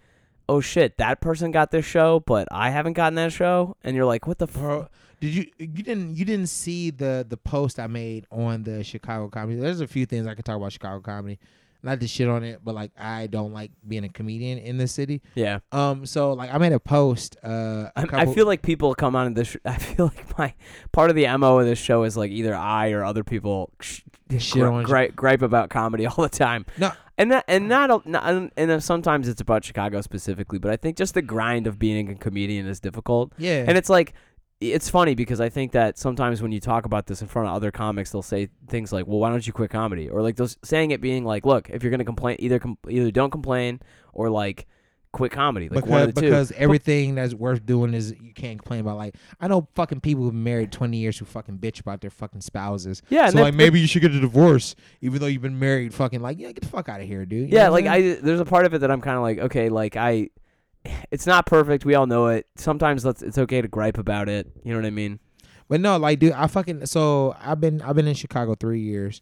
oh 0.50 0.62
shit, 0.62 0.98
that 0.98 1.22
person 1.22 1.52
got 1.52 1.72
this 1.72 1.86
show, 1.86 2.20
but 2.22 2.48
I 2.52 2.70
haven't 2.70 2.94
gotten 2.94 3.16
that 3.16 3.32
show, 3.32 3.76
and 3.84 3.96
you're 3.96 4.06
like, 4.06 4.28
what 4.28 4.38
the 4.40 4.48
fuck? 4.48 4.92
Did 5.22 5.36
you 5.36 5.46
you 5.58 5.68
didn't 5.84 6.18
you 6.18 6.26
didn't 6.26 6.48
see 6.50 6.90
the 6.90 7.26
the 7.28 7.38
post 7.38 7.80
I 7.80 7.88
made 7.88 8.26
on 8.30 8.64
the 8.64 8.84
Chicago 8.84 9.30
comedy? 9.30 9.58
There's 9.58 9.80
a 9.80 9.88
few 9.88 10.06
things 10.06 10.28
I 10.28 10.36
could 10.36 10.44
talk 10.44 10.58
about 10.58 10.74
Chicago 10.74 11.00
comedy. 11.00 11.40
Not 11.86 12.00
to 12.00 12.08
shit 12.08 12.30
on 12.30 12.44
it, 12.44 12.62
but 12.64 12.74
like 12.76 12.92
I 12.98 13.28
don't 13.28 13.52
like 13.54 13.72
being 13.86 14.06
a 14.06 14.10
comedian 14.10 14.58
in 14.58 14.78
the 14.78 14.88
city. 14.88 15.22
Yeah, 15.36 15.60
Um, 15.74 16.06
so 16.06 16.32
like 16.32 16.54
I 16.54 16.58
made 16.58 16.72
a 16.72 16.80
post. 16.80 17.36
Uh, 17.44 17.48
a 17.50 17.92
I, 17.96 18.02
I 18.04 18.06
couple- 18.06 18.34
feel 18.34 18.46
like 18.46 18.62
people 18.62 18.96
come 18.96 19.16
on 19.18 19.34
this. 19.34 19.50
Sh- 19.50 19.58
I 19.66 19.78
feel 19.78 20.06
like 20.16 20.38
my 20.38 20.54
part 20.94 21.10
of 21.10 21.16
the 21.18 21.28
mo 21.38 21.60
of 21.60 21.66
this 21.66 21.80
show 21.80 22.04
is 22.04 22.16
like 22.16 22.32
either 22.32 22.56
I 22.56 22.92
or 22.92 23.04
other 23.04 23.24
people 23.26 23.70
sh- 23.82 24.00
shit 24.40 24.54
gri- 24.54 24.64
on 24.64 24.84
gripe, 24.84 25.16
gripe 25.16 25.42
about 25.42 25.70
comedy 25.70 26.06
all 26.08 26.24
the 26.24 26.30
time. 26.30 26.66
No. 26.78 26.92
and 27.18 27.32
that, 27.34 27.44
and 27.50 27.68
not, 27.68 28.08
not 28.08 28.52
and 28.56 28.82
sometimes 28.84 29.28
it's 29.28 29.42
about 29.42 29.66
Chicago 29.66 30.00
specifically, 30.02 30.60
but 30.60 30.72
I 30.72 30.78
think 30.78 30.96
just 30.96 31.14
the 31.16 31.22
grind 31.22 31.68
of 31.68 31.78
being 31.78 32.10
a 32.10 32.16
comedian 32.16 32.66
is 32.66 32.80
difficult. 32.80 33.34
Yeah. 33.38 33.66
And 33.68 33.78
it's 33.78 33.90
like 33.90 34.14
it's 34.72 34.90
funny 34.90 35.16
because 35.16 35.42
I 35.42 35.50
think 35.50 35.74
that 35.74 35.98
sometimes 35.98 36.42
when 36.42 36.52
you 36.52 36.60
talk 36.60 36.86
about 36.86 37.08
this 37.08 37.22
in 37.22 37.28
front 37.28 37.50
of 37.50 37.56
other 37.56 37.72
comics, 37.72 38.12
they'll 38.12 38.22
say 38.22 38.50
things 38.68 38.94
like, 38.94 39.06
"Well, 39.08 39.20
why 39.20 39.30
don't 39.30 39.46
you 39.46 39.54
quit 39.54 39.70
comedy?" 39.70 40.10
Or 40.10 40.22
like 40.22 40.36
those 40.36 40.58
saying 40.64 40.92
it 40.92 41.02
being 41.02 41.26
like, 41.26 41.46
"Look, 41.46 41.70
if 41.70 41.84
you're 41.84 41.92
gonna 41.92 42.06
complain, 42.06 42.38
either 42.40 42.60
com- 42.60 42.78
either 42.90 43.12
don't 43.12 43.32
complain 43.32 43.82
or 44.14 44.30
like 44.30 44.68
quit 45.12 45.32
comedy." 45.32 45.70
Like 45.70 45.86
one 45.86 46.08
because 46.08 46.08
of 46.08 46.16
the 46.16 46.22
two. 46.22 46.28
because 46.28 46.52
everything 46.54 47.16
that's 47.16 47.34
worth 47.34 47.66
doing 47.66 47.94
is 47.94 48.16
you 48.22 48.34
can't 48.34 48.60
complain 48.60 48.80
about. 48.80 48.98
Like 48.98 49.16
I 49.40 49.48
know 49.48 49.68
fucking 49.76 50.02
people 50.02 50.24
who've 50.24 50.34
married 50.34 50.72
twenty 50.72 50.98
years 50.98 51.18
who 51.18 51.26
fucking 51.26 51.58
bitch 51.58 51.80
about 51.80 52.02
their 52.02 52.10
fucking 52.12 52.42
spouses. 52.42 53.02
Yeah, 53.10 53.30
so 53.30 53.42
like 53.42 53.54
maybe 53.54 53.80
you 53.80 53.88
should 53.88 54.02
get 54.02 54.12
a 54.12 54.20
divorce 54.20 54.76
even 55.02 55.20
though 55.20 55.28
you've 55.28 55.42
been 55.42 55.60
married. 55.60 55.94
Fucking 55.94 56.22
like 56.22 56.40
yeah, 56.40 56.52
get 56.52 56.62
the 56.62 56.70
fuck 56.70 56.90
out 56.90 57.02
of 57.02 57.08
here, 57.08 57.26
dude. 57.26 57.50
You 57.50 57.58
yeah, 57.58 57.70
like 57.70 57.86
I'm 57.86 58.02
saying? 58.02 58.18
I 58.18 58.22
there's 58.22 58.40
a 58.40 58.46
part 58.46 58.66
of 58.66 58.74
it 58.74 58.80
that 58.80 58.92
I'm 58.92 59.02
kind 59.02 59.18
of 59.18 59.24
like, 59.24 59.40
okay, 59.40 59.70
like 59.70 59.96
I, 59.98 60.30
it's 61.12 61.26
not 61.26 61.46
perfect. 61.46 61.86
We 61.86 61.96
all 61.96 62.08
know 62.08 62.28
it. 62.28 62.48
Sometimes 62.56 63.06
let's 63.06 63.22
it's 63.22 63.38
okay 63.38 63.62
to 63.62 63.68
gripe 63.68 63.98
about 63.98 64.30
it. 64.30 64.52
You 64.64 64.74
know 64.74 64.80
what 64.80 64.86
I 64.86 64.92
mean? 64.92 65.20
But 65.68 65.82
no, 65.82 65.98
like 65.98 66.20
dude, 66.20 66.34
I 66.34 66.48
fucking 66.48 66.86
so 66.86 67.36
I've 67.40 67.60
been 67.60 67.82
I've 67.82 67.96
been 67.96 68.08
in 68.08 68.16
Chicago 68.16 68.56
three 68.56 68.82
years, 68.82 69.22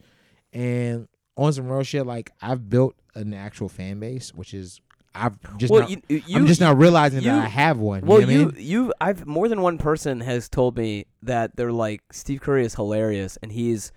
and 0.54 1.08
on 1.38 1.54
some 1.54 1.68
real 1.70 1.84
shit, 1.84 2.06
like 2.06 2.32
I've 2.42 2.70
built 2.70 2.96
an 3.16 3.34
actual 3.34 3.70
fan 3.70 4.00
base, 4.00 4.34
which 4.34 4.54
is 4.54 4.82
I've 5.14 5.38
just 5.58 5.72
well, 5.72 5.82
not, 5.82 5.90
you, 5.90 6.02
you, 6.10 6.38
I'm 6.38 6.48
just 6.48 6.62
now 6.62 6.74
realizing 6.74 7.22
you- 7.22 7.30
that 7.30 7.46
I 7.46 7.48
have 7.48 7.78
one. 7.78 8.06
Well, 8.06 8.22
you, 8.22 8.26
know 8.26 8.32
you, 8.34 8.42
I 8.42 8.52
mean? 8.52 8.56
you, 8.58 8.94
I've 9.02 9.26
more 9.26 9.48
than 9.48 9.62
one 9.62 9.78
person 9.78 10.22
has 10.22 10.48
told 10.50 10.78
me 10.78 11.06
that 11.22 11.56
they're 11.56 11.72
like 11.72 12.02
Steve 12.12 12.42
Curry 12.42 12.66
is 12.66 12.76
hilarious, 12.76 13.38
and 13.42 13.52
he's 13.52 13.92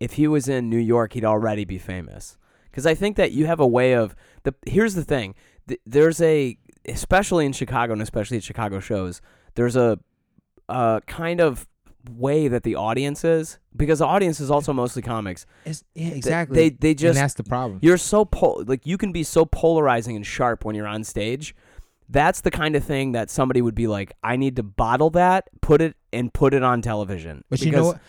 if 0.00 0.12
he 0.12 0.28
was 0.28 0.48
in 0.48 0.70
New 0.70 0.78
York, 0.78 1.14
he'd 1.14 1.24
already 1.24 1.64
be 1.64 1.78
famous. 1.78 2.36
Because 2.70 2.86
I 2.86 2.94
think 2.94 3.16
that 3.16 3.32
you 3.32 3.46
have 3.46 3.60
a 3.60 3.66
way 3.66 3.94
of 3.94 4.14
the. 4.44 4.54
Here's 4.66 4.94
the 4.94 5.04
thing: 5.04 5.34
there's 5.86 6.20
a, 6.20 6.56
especially 6.88 7.46
in 7.46 7.52
Chicago 7.52 7.92
and 7.92 8.02
especially 8.02 8.36
at 8.36 8.44
Chicago 8.44 8.80
shows, 8.80 9.20
there's 9.54 9.76
a, 9.76 9.98
a 10.68 11.00
kind 11.06 11.40
of 11.40 11.66
way 12.10 12.48
that 12.48 12.62
the 12.62 12.74
audience 12.74 13.24
is 13.24 13.58
because 13.76 13.98
the 13.98 14.06
audience 14.06 14.40
is 14.40 14.50
also 14.50 14.72
mostly 14.72 15.02
comics. 15.02 15.46
It's, 15.64 15.84
yeah, 15.94 16.08
exactly. 16.08 16.56
They 16.56 16.70
they 16.70 16.90
and 16.90 16.98
just 16.98 17.18
that's 17.18 17.34
the 17.34 17.44
problem. 17.44 17.80
you're 17.82 17.98
so 17.98 18.24
pol- 18.24 18.64
like 18.66 18.86
you 18.86 18.96
can 18.96 19.12
be 19.12 19.22
so 19.22 19.44
polarizing 19.44 20.16
and 20.16 20.26
sharp 20.26 20.64
when 20.64 20.74
you're 20.74 20.86
on 20.86 21.04
stage. 21.04 21.54
That's 22.10 22.40
the 22.40 22.50
kind 22.50 22.74
of 22.74 22.82
thing 22.84 23.12
that 23.12 23.28
somebody 23.28 23.60
would 23.60 23.74
be 23.74 23.86
like, 23.86 24.14
I 24.24 24.36
need 24.36 24.56
to 24.56 24.62
bottle 24.62 25.10
that, 25.10 25.50
put 25.60 25.82
it 25.82 25.94
and 26.10 26.32
put 26.32 26.54
it 26.54 26.62
on 26.62 26.80
television. 26.80 27.44
But 27.50 27.60
you 27.60 27.70
know 27.70 27.84
what? 27.84 28.00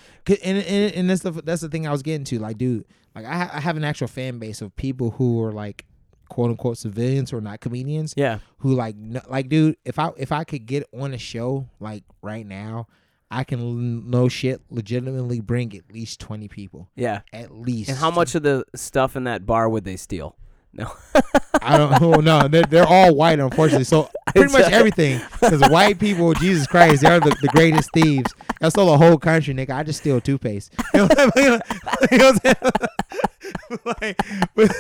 And, 0.42 0.58
and, 0.60 0.94
and 0.94 1.10
that's 1.10 1.22
the 1.22 1.32
that's 1.32 1.62
the 1.62 1.68
thing 1.68 1.86
I 1.86 1.92
was 1.92 2.02
getting 2.02 2.24
to. 2.26 2.40
Like, 2.40 2.58
dude, 2.58 2.86
like 3.14 3.26
I, 3.26 3.38
ha- 3.38 3.52
I 3.54 3.60
have 3.60 3.76
an 3.76 3.84
actual 3.84 4.08
fan 4.08 4.40
base 4.40 4.62
of 4.62 4.74
people 4.78 5.12
who 5.12 5.44
are 5.44 5.52
like 5.52 5.86
quote 6.30 6.52
unquote 6.52 6.78
civilians 6.78 7.34
or 7.34 7.42
not 7.42 7.60
comedians 7.60 8.14
Yeah, 8.16 8.40
who 8.60 8.74
like 8.74 8.96
kn- 8.96 9.22
like 9.30 9.50
dude 9.50 9.76
if 9.84 10.00
I 10.00 10.12
if 10.18 10.32
I 10.32 10.44
could 10.46 10.66
get 10.66 10.88
on 10.94 11.14
a 11.14 11.18
show 11.18 11.68
like 11.80 12.04
right 12.22 12.46
now 12.46 12.88
I 13.32 13.44
can 13.44 13.60
l- 13.60 13.74
no 13.74 14.30
shit 14.30 14.62
legitimately 14.70 15.40
bring 15.42 15.76
at 15.76 15.92
least 15.92 16.20
20 16.22 16.48
people 16.48 16.90
yeah. 16.96 17.22
at 17.34 17.52
least 17.52 17.90
And 17.90 17.98
how 17.98 18.10
much 18.12 18.34
of 18.36 18.44
the 18.44 18.64
stuff 18.76 19.16
in 19.16 19.26
that 19.26 19.46
bar 19.46 19.68
would 19.70 19.84
they 19.84 19.98
steal? 19.98 20.36
No. 20.72 20.92
I 21.62 21.78
don't 21.78 22.00
know. 22.02 22.14
no 22.22 22.48
they're, 22.48 22.64
they're 22.64 22.88
all 22.88 23.14
white 23.16 23.40
unfortunately 23.40 23.84
so 23.86 24.10
pretty 24.36 24.52
much 24.54 24.72
everything 24.72 25.22
because 25.40 25.68
white 25.70 26.00
people 26.00 26.34
Jesus 26.34 26.68
Christ 26.68 27.02
they're 27.02 27.20
the, 27.20 27.36
the 27.42 27.48
greatest 27.50 27.90
thieves 27.94 28.34
I 28.62 28.70
stole 28.70 28.94
a 28.94 28.98
whole 28.98 29.18
country 29.18 29.54
nigga 29.54 29.72
I 29.72 29.84
just 29.84 30.00
steal 30.00 30.20
toothpaste 30.22 30.74
you 30.94 31.00
know 31.02 31.08
what 31.08 31.20
I 31.20 31.26
mean? 31.42 31.60
You 32.12 32.18
know 32.18 32.32
what 32.32 32.46
I'm 32.46 32.56
saying? 32.72 32.72
like, 34.02 34.18
but, 34.56 34.72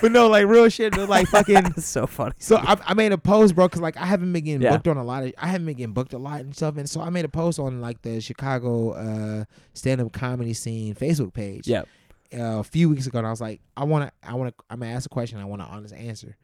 but 0.00 0.12
no 0.12 0.28
like 0.28 0.46
real 0.46 0.68
shit 0.68 0.92
but 0.94 1.08
like 1.08 1.26
fucking 1.28 1.74
so 1.80 2.06
funny. 2.06 2.34
So 2.38 2.56
I, 2.56 2.76
I 2.86 2.94
made 2.94 3.12
a 3.12 3.18
post, 3.18 3.54
bro, 3.54 3.68
because 3.68 3.80
like 3.80 3.96
I 3.96 4.06
haven't 4.06 4.32
been 4.32 4.44
getting 4.44 4.62
Yeah. 4.62 4.72
booked 4.72 4.88
on 4.88 4.96
a 4.96 5.04
lot 5.04 5.24
of. 5.24 5.32
I 5.38 5.46
haven't 5.46 5.66
been 5.66 5.76
getting 5.76 5.92
booked 5.94 6.12
a 6.12 6.18
lot 6.18 6.40
and 6.40 6.54
stuff, 6.54 6.76
and 6.76 6.88
so 6.88 7.00
I 7.00 7.10
made 7.10 7.24
a 7.24 7.28
post 7.28 7.58
on 7.58 7.80
like 7.80 8.02
the 8.02 8.20
Chicago 8.20 8.90
uh, 8.92 9.44
stand 9.74 10.00
up 10.00 10.12
comedy 10.12 10.54
scene 10.54 10.94
Facebook 10.94 11.32
page. 11.32 11.66
yeah. 11.68 11.82
Uh, 12.32 12.58
a 12.58 12.64
few 12.64 12.90
weeks 12.90 13.06
ago, 13.06 13.16
and 13.18 13.26
I 13.26 13.30
was 13.30 13.40
like, 13.40 13.60
I 13.74 13.84
want 13.84 14.06
to, 14.10 14.28
I 14.28 14.34
want 14.34 14.54
to, 14.56 14.64
I'm 14.68 14.80
gonna 14.80 14.92
ask 14.92 15.06
a 15.06 15.08
question. 15.08 15.38
I 15.38 15.44
want 15.46 15.62
an 15.62 15.68
honest 15.70 15.94
answer. 15.94 16.36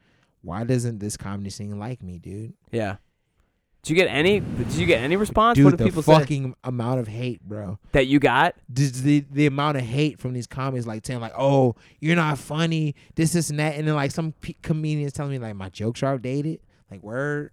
Why 0.44 0.64
doesn't 0.64 0.98
this 0.98 1.16
comedy 1.16 1.48
scene 1.48 1.78
like 1.78 2.02
me, 2.02 2.18
dude? 2.18 2.52
Yeah. 2.70 2.96
Did 3.82 3.90
you 3.90 3.96
get 3.96 4.08
any? 4.08 4.40
Did 4.40 4.72
you 4.72 4.86
get 4.86 5.02
any 5.02 5.16
response? 5.16 5.56
Dude, 5.56 5.64
what 5.64 5.70
did 5.72 5.80
the 5.80 5.84
people 5.84 6.02
say 6.02 6.18
fucking 6.18 6.54
amount 6.64 7.00
of 7.00 7.08
hate, 7.08 7.42
bro. 7.42 7.78
that 7.92 8.06
you 8.06 8.18
got? 8.18 8.54
Just 8.72 9.02
the 9.02 9.24
the 9.30 9.46
amount 9.46 9.76
of 9.76 9.84
hate 9.84 10.18
from 10.18 10.32
these 10.32 10.46
comics, 10.46 10.86
like 10.86 11.04
saying 11.04 11.20
like, 11.20 11.34
"Oh, 11.36 11.76
you're 12.00 12.16
not 12.16 12.38
funny," 12.38 12.94
this, 13.14 13.32
this, 13.32 13.50
and 13.50 13.58
that, 13.58 13.74
and 13.74 13.86
then 13.86 13.94
like 13.94 14.10
some 14.10 14.32
pe- 14.32 14.54
comedians 14.62 15.12
telling 15.12 15.32
me 15.32 15.38
like 15.38 15.54
my 15.54 15.68
jokes 15.68 16.02
are 16.02 16.14
outdated. 16.14 16.60
Like 16.90 17.02
word, 17.02 17.50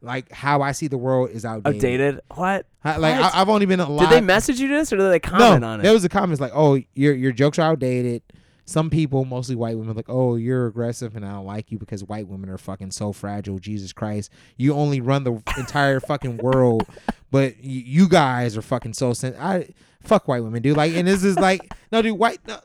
like 0.00 0.32
how 0.32 0.62
I 0.62 0.72
see 0.72 0.88
the 0.88 0.96
world 0.96 1.30
is 1.30 1.44
outdated. 1.44 1.76
Outdated? 1.76 2.20
What? 2.34 2.66
I, 2.82 2.96
like 2.96 3.20
What? 3.20 3.34
I, 3.34 3.40
I've 3.40 3.48
only 3.50 3.66
been 3.66 3.80
a 3.80 3.88
lot. 3.88 4.08
Did 4.08 4.16
they 4.16 4.20
message 4.22 4.60
you 4.60 4.68
this 4.68 4.90
or 4.90 4.96
did 4.96 5.10
they 5.10 5.20
comment 5.20 5.60
no, 5.60 5.68
on 5.68 5.80
it? 5.80 5.82
there 5.82 5.92
was 5.92 6.02
the 6.02 6.08
comments 6.08 6.40
like, 6.40 6.52
"Oh, 6.54 6.80
your 6.94 7.14
your 7.14 7.32
jokes 7.32 7.58
are 7.58 7.70
outdated." 7.70 8.22
Some 8.66 8.88
people, 8.88 9.24
mostly 9.26 9.54
white 9.56 9.76
women, 9.76 9.94
like, 9.94 10.08
"Oh, 10.08 10.36
you're 10.36 10.66
aggressive, 10.66 11.16
and 11.16 11.24
I 11.24 11.32
don't 11.32 11.44
like 11.44 11.70
you 11.70 11.78
because 11.78 12.02
white 12.02 12.26
women 12.28 12.48
are 12.48 12.56
fucking 12.58 12.92
so 12.92 13.12
fragile." 13.12 13.58
Jesus 13.58 13.92
Christ, 13.92 14.30
you 14.56 14.72
only 14.74 15.00
run 15.02 15.24
the 15.24 15.34
entire 15.58 16.00
fucking 16.00 16.38
world, 16.38 16.84
but 17.30 17.52
y- 17.56 17.58
you 17.62 18.08
guys 18.08 18.56
are 18.56 18.62
fucking 18.62 18.94
so 18.94 19.12
sen- 19.12 19.36
I 19.38 19.68
fuck 20.02 20.26
white 20.28 20.42
women, 20.42 20.62
dude. 20.62 20.76
Like, 20.78 20.94
and 20.94 21.06
this 21.06 21.24
is 21.24 21.36
like, 21.38 21.74
no, 21.92 22.00
dude, 22.00 22.18
white. 22.18 22.38
No, 22.48 22.58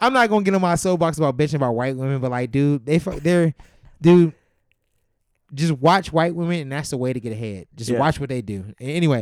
I'm 0.00 0.12
not 0.12 0.28
gonna 0.30 0.44
get 0.44 0.54
on 0.54 0.60
my 0.60 0.76
soapbox 0.76 1.18
about 1.18 1.36
bitching 1.36 1.54
about 1.54 1.74
white 1.74 1.96
women, 1.96 2.20
but 2.20 2.30
like, 2.30 2.50
dude, 2.52 2.86
they 2.86 2.98
fu- 3.00 3.18
they're, 3.18 3.54
dude. 4.00 4.32
Just 5.52 5.72
watch 5.72 6.12
white 6.12 6.34
women, 6.34 6.60
and 6.60 6.72
that's 6.72 6.90
the 6.90 6.96
way 6.96 7.12
to 7.12 7.20
get 7.20 7.32
ahead. 7.32 7.66
Just 7.76 7.90
Yeah. 7.90 7.98
watch 8.00 8.18
what 8.18 8.28
they 8.28 8.42
do. 8.42 8.74
Anyway, 8.80 9.20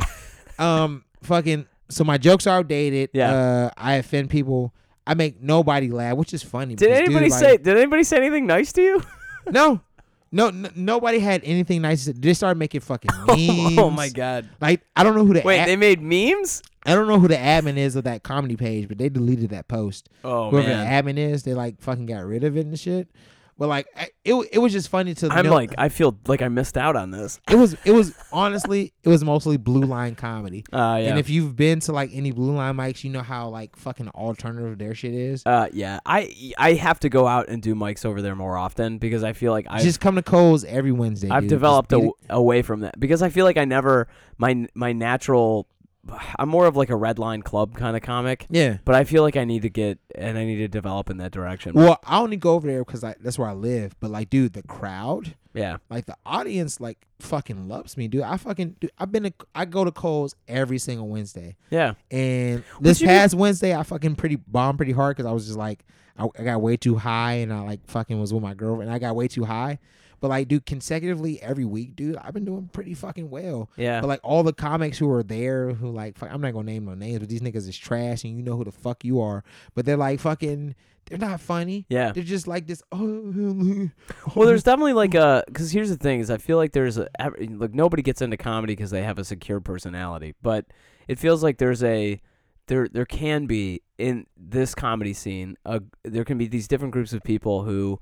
um, 0.57 1.03
fucking. 1.21 1.67
So 1.89 2.03
my 2.03 2.17
jokes 2.17 2.47
are 2.47 2.57
outdated. 2.59 3.11
Yeah. 3.13 3.31
Uh, 3.31 3.69
I 3.77 3.95
offend 3.95 4.29
people. 4.31 4.73
I 5.05 5.13
make 5.15 5.41
nobody 5.41 5.89
laugh, 5.89 6.15
which 6.17 6.33
is 6.33 6.43
funny. 6.43 6.75
did 6.75 6.91
anybody 6.91 7.29
like- 7.29 7.39
say? 7.39 7.57
Did 7.57 7.77
anybody 7.77 8.03
say 8.03 8.17
anything 8.17 8.45
nice 8.47 8.71
to 8.73 8.81
you? 8.81 9.03
no? 9.51 9.81
No, 10.31 10.47
n- 10.47 10.71
nobody 10.75 11.19
had 11.19 11.41
anything 11.43 11.81
nice. 11.83 12.05
to 12.05 12.11
say. 12.13 12.17
They 12.17 12.33
started 12.33 12.57
making 12.57 12.81
fucking 12.81 13.11
memes. 13.27 13.77
oh 13.77 13.91
my 13.91 14.09
god! 14.09 14.49
Like 14.59 14.81
I 14.95 15.03
don't 15.03 15.15
know 15.15 15.25
who 15.25 15.33
the 15.33 15.41
Wait, 15.45 15.59
ad- 15.59 15.67
they 15.67 15.75
made 15.75 16.01
memes? 16.01 16.63
I 16.85 16.95
don't 16.95 17.07
know 17.07 17.19
who 17.19 17.27
the 17.27 17.35
admin 17.35 17.77
is 17.77 17.95
of 17.95 18.05
that 18.05 18.23
comedy 18.23 18.55
page, 18.57 18.87
but 18.87 18.97
they 18.97 19.09
deleted 19.09 19.51
that 19.51 19.67
post. 19.67 20.09
Oh 20.23 20.49
Whoever 20.49 20.67
man! 20.69 21.05
the 21.05 21.11
admin 21.13 21.17
is, 21.19 21.43
they 21.43 21.53
like 21.53 21.79
fucking 21.81 22.07
got 22.07 22.25
rid 22.25 22.43
of 22.43 22.57
it 22.57 22.65
and 22.65 22.79
shit. 22.79 23.09
But 23.57 23.67
like 23.69 23.87
I- 23.95 24.09
it, 24.25 24.33
it 24.51 24.59
was 24.59 24.71
just 24.73 24.89
funny 24.89 25.13
to. 25.15 25.27
The 25.27 25.33
I'm 25.33 25.45
know- 25.45 25.53
like, 25.53 25.73
I 25.77 25.89
feel 25.89 26.17
like 26.27 26.41
I 26.41 26.47
missed 26.47 26.77
out 26.77 26.95
on 26.95 27.11
this. 27.11 27.39
it 27.49 27.55
was 27.55 27.75
it 27.85 27.91
was 27.91 28.13
honestly 28.31 28.93
it 29.03 29.09
was 29.09 29.23
mostly 29.23 29.57
blue 29.57 29.81
line 29.83 30.15
comedy. 30.15 30.63
Uh, 30.73 30.97
yeah. 31.01 31.09
And 31.09 31.19
if 31.19 31.29
you've 31.29 31.55
been 31.55 31.79
to 31.81 31.91
like 31.91 32.09
any 32.13 32.31
blue 32.31 32.53
line 32.55 32.75
mics, 32.75 33.03
you 33.03 33.09
know 33.11 33.21
how 33.21 33.47
like 33.49 33.75
fucking 33.75 34.09
alternative 34.09 34.77
their 34.79 34.95
shit 34.95 35.13
is. 35.13 35.43
uh, 35.45 35.67
yeah, 35.71 35.99
I 36.05 36.53
I 36.57 36.73
have 36.73 36.99
to 37.01 37.09
go 37.09 37.27
out 37.27 37.47
and 37.47 37.61
do 37.61 37.75
mics 37.75 38.05
over 38.05 38.21
there 38.21 38.35
more 38.35 38.57
often 38.57 38.97
because 38.97 39.23
I 39.23 39.33
feel 39.33 39.51
like 39.51 39.67
I 39.69 39.81
just 39.83 39.99
come 39.99 40.15
to 40.15 40.23
Cole's 40.23 40.63
every 40.63 40.91
Wednesday. 40.91 41.29
I've 41.29 41.43
dude. 41.43 41.49
developed 41.49 41.93
a, 41.93 42.09
away 42.29 42.63
from 42.63 42.79
that 42.81 42.99
because 42.99 43.21
I 43.21 43.29
feel 43.29 43.45
like 43.45 43.57
I 43.57 43.65
never 43.65 44.07
my 44.37 44.67
my 44.73 44.93
natural. 44.93 45.67
I'm 46.37 46.49
more 46.49 46.65
of 46.65 46.75
like 46.75 46.89
a 46.89 46.95
red 46.95 47.17
line 47.17 47.41
club 47.41 47.75
kind 47.75 47.95
of 47.95 48.03
comic, 48.03 48.45
yeah. 48.49 48.77
but 48.83 48.93
I 48.93 49.05
feel 49.05 49.23
like 49.23 49.37
I 49.37 49.45
need 49.45 49.61
to 49.61 49.69
get 49.69 49.99
and 50.15 50.37
I 50.37 50.43
need 50.43 50.57
to 50.57 50.67
develop 50.67 51.09
in 51.09 51.17
that 51.17 51.31
direction. 51.31 51.73
Well, 51.73 51.99
I 52.03 52.19
only 52.19 52.35
go 52.35 52.55
over 52.55 52.67
there 52.67 52.83
because 52.83 53.01
that's 53.01 53.39
where 53.39 53.47
I 53.47 53.53
live. 53.53 53.95
But 53.99 54.11
like, 54.11 54.29
dude, 54.29 54.53
the 54.53 54.63
crowd, 54.63 55.35
yeah, 55.53 55.77
like 55.89 56.05
the 56.05 56.17
audience, 56.25 56.81
like 56.81 57.07
fucking 57.19 57.69
loves 57.69 57.95
me, 57.95 58.09
dude. 58.09 58.23
I 58.23 58.35
fucking, 58.35 58.75
dude, 58.81 58.91
I've 58.97 59.11
been, 59.13 59.23
to, 59.23 59.33
I 59.55 59.63
go 59.63 59.85
to 59.85 59.91
Cole's 59.91 60.35
every 60.47 60.77
single 60.77 61.07
Wednesday, 61.07 61.55
yeah, 61.69 61.93
and 62.11 62.63
this 62.81 63.01
past 63.01 63.33
Wednesday, 63.33 63.73
I 63.75 63.83
fucking 63.83 64.15
pretty 64.15 64.35
bombed 64.35 64.79
pretty 64.79 64.91
hard 64.91 65.15
because 65.15 65.29
I 65.29 65.33
was 65.33 65.45
just 65.45 65.57
like, 65.57 65.85
I, 66.17 66.27
I 66.37 66.43
got 66.43 66.61
way 66.61 66.75
too 66.75 66.97
high, 66.97 67.33
and 67.35 67.53
I 67.53 67.61
like 67.61 67.79
fucking 67.87 68.19
was 68.19 68.33
with 68.33 68.43
my 68.43 68.53
girlfriend, 68.53 68.89
and 68.89 68.95
I 68.95 68.99
got 68.99 69.15
way 69.15 69.29
too 69.29 69.45
high. 69.45 69.79
But 70.23 70.29
like, 70.29 70.47
dude, 70.47 70.65
consecutively 70.65 71.41
every 71.41 71.65
week, 71.65 71.97
dude, 71.97 72.15
I've 72.15 72.33
been 72.33 72.45
doing 72.45 72.69
pretty 72.71 72.93
fucking 72.93 73.29
well. 73.29 73.69
yeah. 73.75 73.99
But 73.99 74.07
like 74.07 74.21
all 74.23 74.41
the 74.41 74.53
comics 74.53 74.97
who 74.97 75.11
are 75.11 75.21
there, 75.21 75.73
who 75.73 75.91
like 75.91 76.17
fuck, 76.17 76.29
I'm 76.31 76.39
not 76.39 76.53
gonna 76.53 76.71
name 76.71 76.85
no 76.85 76.93
names, 76.93 77.19
but 77.19 77.27
these 77.27 77.41
niggas 77.41 77.67
is 77.67 77.77
trash, 77.77 78.23
and 78.23 78.33
you 78.37 78.41
know 78.41 78.55
who 78.55 78.63
the 78.63 78.71
fuck 78.71 79.03
you 79.03 79.19
are. 79.19 79.43
But 79.75 79.85
they're 79.85 79.97
like 79.97 80.21
fucking, 80.21 80.75
they're 81.07 81.17
not 81.17 81.41
funny. 81.41 81.85
yeah. 81.89 82.13
They're 82.13 82.23
just 82.23 82.47
like 82.47 82.67
this. 82.67 82.81
Oh, 82.93 83.89
Well, 84.33 84.47
there's 84.47 84.63
definitely 84.63 84.93
like 84.93 85.13
uh, 85.13 85.41
a 85.45 85.51
because 85.51 85.71
here's 85.73 85.89
the 85.89 85.97
thing 85.97 86.21
is 86.21 86.29
I 86.31 86.37
feel 86.37 86.55
like 86.55 86.71
there's 86.71 86.97
a 86.97 87.09
like 87.49 87.73
nobody 87.73 88.01
gets 88.01 88.21
into 88.21 88.37
comedy 88.37 88.77
because 88.77 88.91
they 88.91 89.03
have 89.03 89.19
a 89.19 89.25
secure 89.25 89.59
personality, 89.59 90.35
but 90.41 90.67
it 91.09 91.19
feels 91.19 91.43
like 91.43 91.57
there's 91.57 91.83
a 91.83 92.21
there 92.67 92.87
there 92.87 93.03
can 93.05 93.45
be 93.45 93.81
in 93.97 94.25
this 94.37 94.73
comedy 94.73 95.11
scene 95.11 95.57
a 95.65 95.81
there 96.05 96.23
can 96.23 96.37
be 96.37 96.47
these 96.47 96.69
different 96.69 96.93
groups 96.93 97.11
of 97.11 97.21
people 97.23 97.63
who 97.63 97.99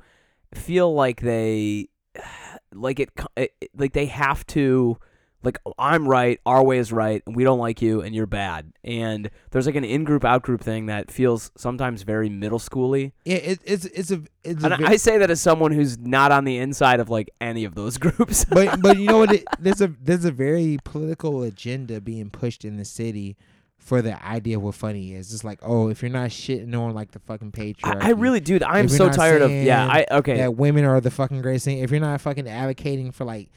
feel 0.54 0.94
like 0.94 1.22
they 1.22 1.88
like 2.74 3.00
it, 3.00 3.10
it 3.36 3.54
like 3.76 3.94
they 3.94 4.08
have 4.08 4.46
to 4.48 4.98
like 5.44 5.58
I'm 5.80 6.08
right, 6.08 6.40
our 6.46 6.64
way 6.64 6.78
is 6.78 6.92
right, 6.92 7.24
and 7.26 7.36
we 7.36 7.44
don't 7.44 7.60
like 7.60 7.82
you, 7.82 8.02
and 8.02 8.14
you're 8.14 8.28
bad. 8.28 8.74
And 8.84 9.30
there's 9.50 9.66
like 9.66 9.76
an 9.76 9.84
in-group, 9.84 10.24
out-group 10.24 10.62
thing 10.62 10.86
that 10.86 11.10
feels 11.10 11.52
sometimes 11.58 12.04
very 12.04 12.30
middle 12.30 12.60
schooly. 12.60 13.14
Yeah, 13.26 13.38
it, 13.38 13.60
it's 13.64 13.86
it's 13.86 14.12
a 14.12 14.22
it's 14.44 14.64
And 14.64 14.74
a 14.74 14.88
I 14.88 14.98
say 14.98 15.18
that 15.18 15.32
as 15.32 15.42
someone 15.42 15.72
who's 15.72 15.98
not 15.98 16.32
on 16.32 16.44
the 16.46 16.58
inside 16.58 17.00
of 17.00 17.10
like 17.10 17.30
any 17.40 17.66
of 17.66 17.76
those 17.76 17.98
groups. 18.00 18.46
but 18.46 18.82
but 18.82 18.98
you 18.98 19.08
know 19.08 19.20
what? 19.20 19.32
It, 19.42 19.46
there's 19.60 19.82
a 19.82 19.88
there's 20.02 20.26
a 20.26 20.32
very 20.32 20.78
political 20.84 21.42
agenda 21.44 22.02
being 22.02 22.30
pushed 22.30 22.66
in 22.66 22.78
the 22.78 22.86
city 22.86 23.38
for 23.82 24.02
the 24.02 24.24
idea 24.24 24.58
of 24.58 24.64
what 24.64 24.76
funny 24.76 25.14
is. 25.14 25.34
It's 25.34 25.44
like, 25.44 25.60
oh, 25.64 25.90
if 25.90 26.02
you're 26.02 26.12
not 26.12 26.30
shitting 26.30 26.74
on 26.80 26.94
like 26.94 27.12
the 27.12 27.20
fucking 27.20 27.52
patriarchy, 27.52 28.02
I, 28.02 28.08
I 28.08 28.12
really, 28.12 28.40
dude, 28.40 28.64
I'm 28.64 28.88
so 28.88 29.10
tired 29.10 29.42
of. 29.42 29.52
Yeah, 29.52 29.86
I 29.86 30.06
okay. 30.12 30.38
that 30.38 30.56
women 30.56 30.86
are 30.86 31.02
the 31.02 31.12
fucking 31.12 31.42
greatest 31.42 31.66
thing. 31.66 31.80
If 31.80 31.92
you're 31.92 32.00
not 32.00 32.22
fucking 32.22 32.48
advocating 32.48 33.12
for 33.12 33.26
like 33.26 33.50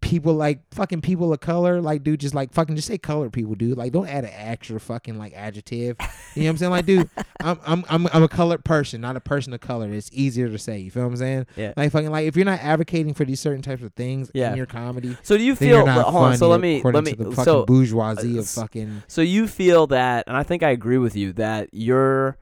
people 0.00 0.32
like 0.34 0.60
fucking 0.72 1.00
people 1.02 1.32
of 1.32 1.40
color, 1.40 1.80
like 1.80 2.02
dude, 2.02 2.20
just 2.20 2.34
like 2.34 2.52
fucking 2.52 2.74
just 2.76 2.88
say 2.88 2.96
color 2.98 3.28
people, 3.30 3.54
dude. 3.54 3.76
Like 3.76 3.92
don't 3.92 4.08
add 4.08 4.24
an 4.24 4.30
extra 4.34 4.80
fucking 4.80 5.18
like 5.18 5.32
adjective. 5.34 5.96
You 6.34 6.42
know 6.42 6.48
what 6.48 6.50
I'm 6.50 6.56
saying? 6.58 6.70
Like, 6.70 6.86
dude, 6.86 7.10
I'm 7.40 7.58
I'm 7.66 7.84
I'm 7.88 8.06
I'm 8.12 8.22
a 8.22 8.28
colored 8.28 8.64
person, 8.64 9.00
not 9.00 9.16
a 9.16 9.20
person 9.20 9.52
of 9.52 9.60
color. 9.60 9.92
It's 9.92 10.10
easier 10.12 10.48
to 10.48 10.58
say. 10.58 10.78
You 10.78 10.90
feel 10.90 11.02
what 11.04 11.10
I'm 11.10 11.16
saying? 11.16 11.46
Yeah. 11.56 11.74
Like 11.76 11.92
fucking 11.92 12.10
like 12.10 12.26
if 12.26 12.36
you're 12.36 12.44
not 12.44 12.60
advocating 12.60 13.14
for 13.14 13.24
these 13.24 13.40
certain 13.40 13.62
types 13.62 13.82
of 13.82 13.92
things 13.94 14.30
Yeah. 14.34 14.50
in 14.52 14.56
your 14.56 14.66
comedy, 14.66 15.16
So 15.22 15.36
do 15.36 15.42
you 15.44 15.54
feel? 15.56 15.84
not 15.84 16.06
hold 16.06 16.24
on. 16.24 16.36
So 16.36 16.48
let 16.48 16.60
me 16.60 16.80
let 16.82 17.04
me. 17.04 17.12
the 17.12 17.24
fucking 17.30 17.44
So 17.44 17.66
bourgeoisie 17.66 18.36
uh, 18.38 18.40
of 18.40 18.48
fucking 18.48 19.02
so 19.08 19.20
you 19.22 19.46
feel 19.46 19.86
that, 19.88 20.24
and 20.26 20.36
I 20.36 20.42
think 20.42 20.62
I 20.62 20.70
agree 20.70 20.98
with 20.98 21.16
you 21.16 21.32
that 21.34 21.68
you're 21.72 22.38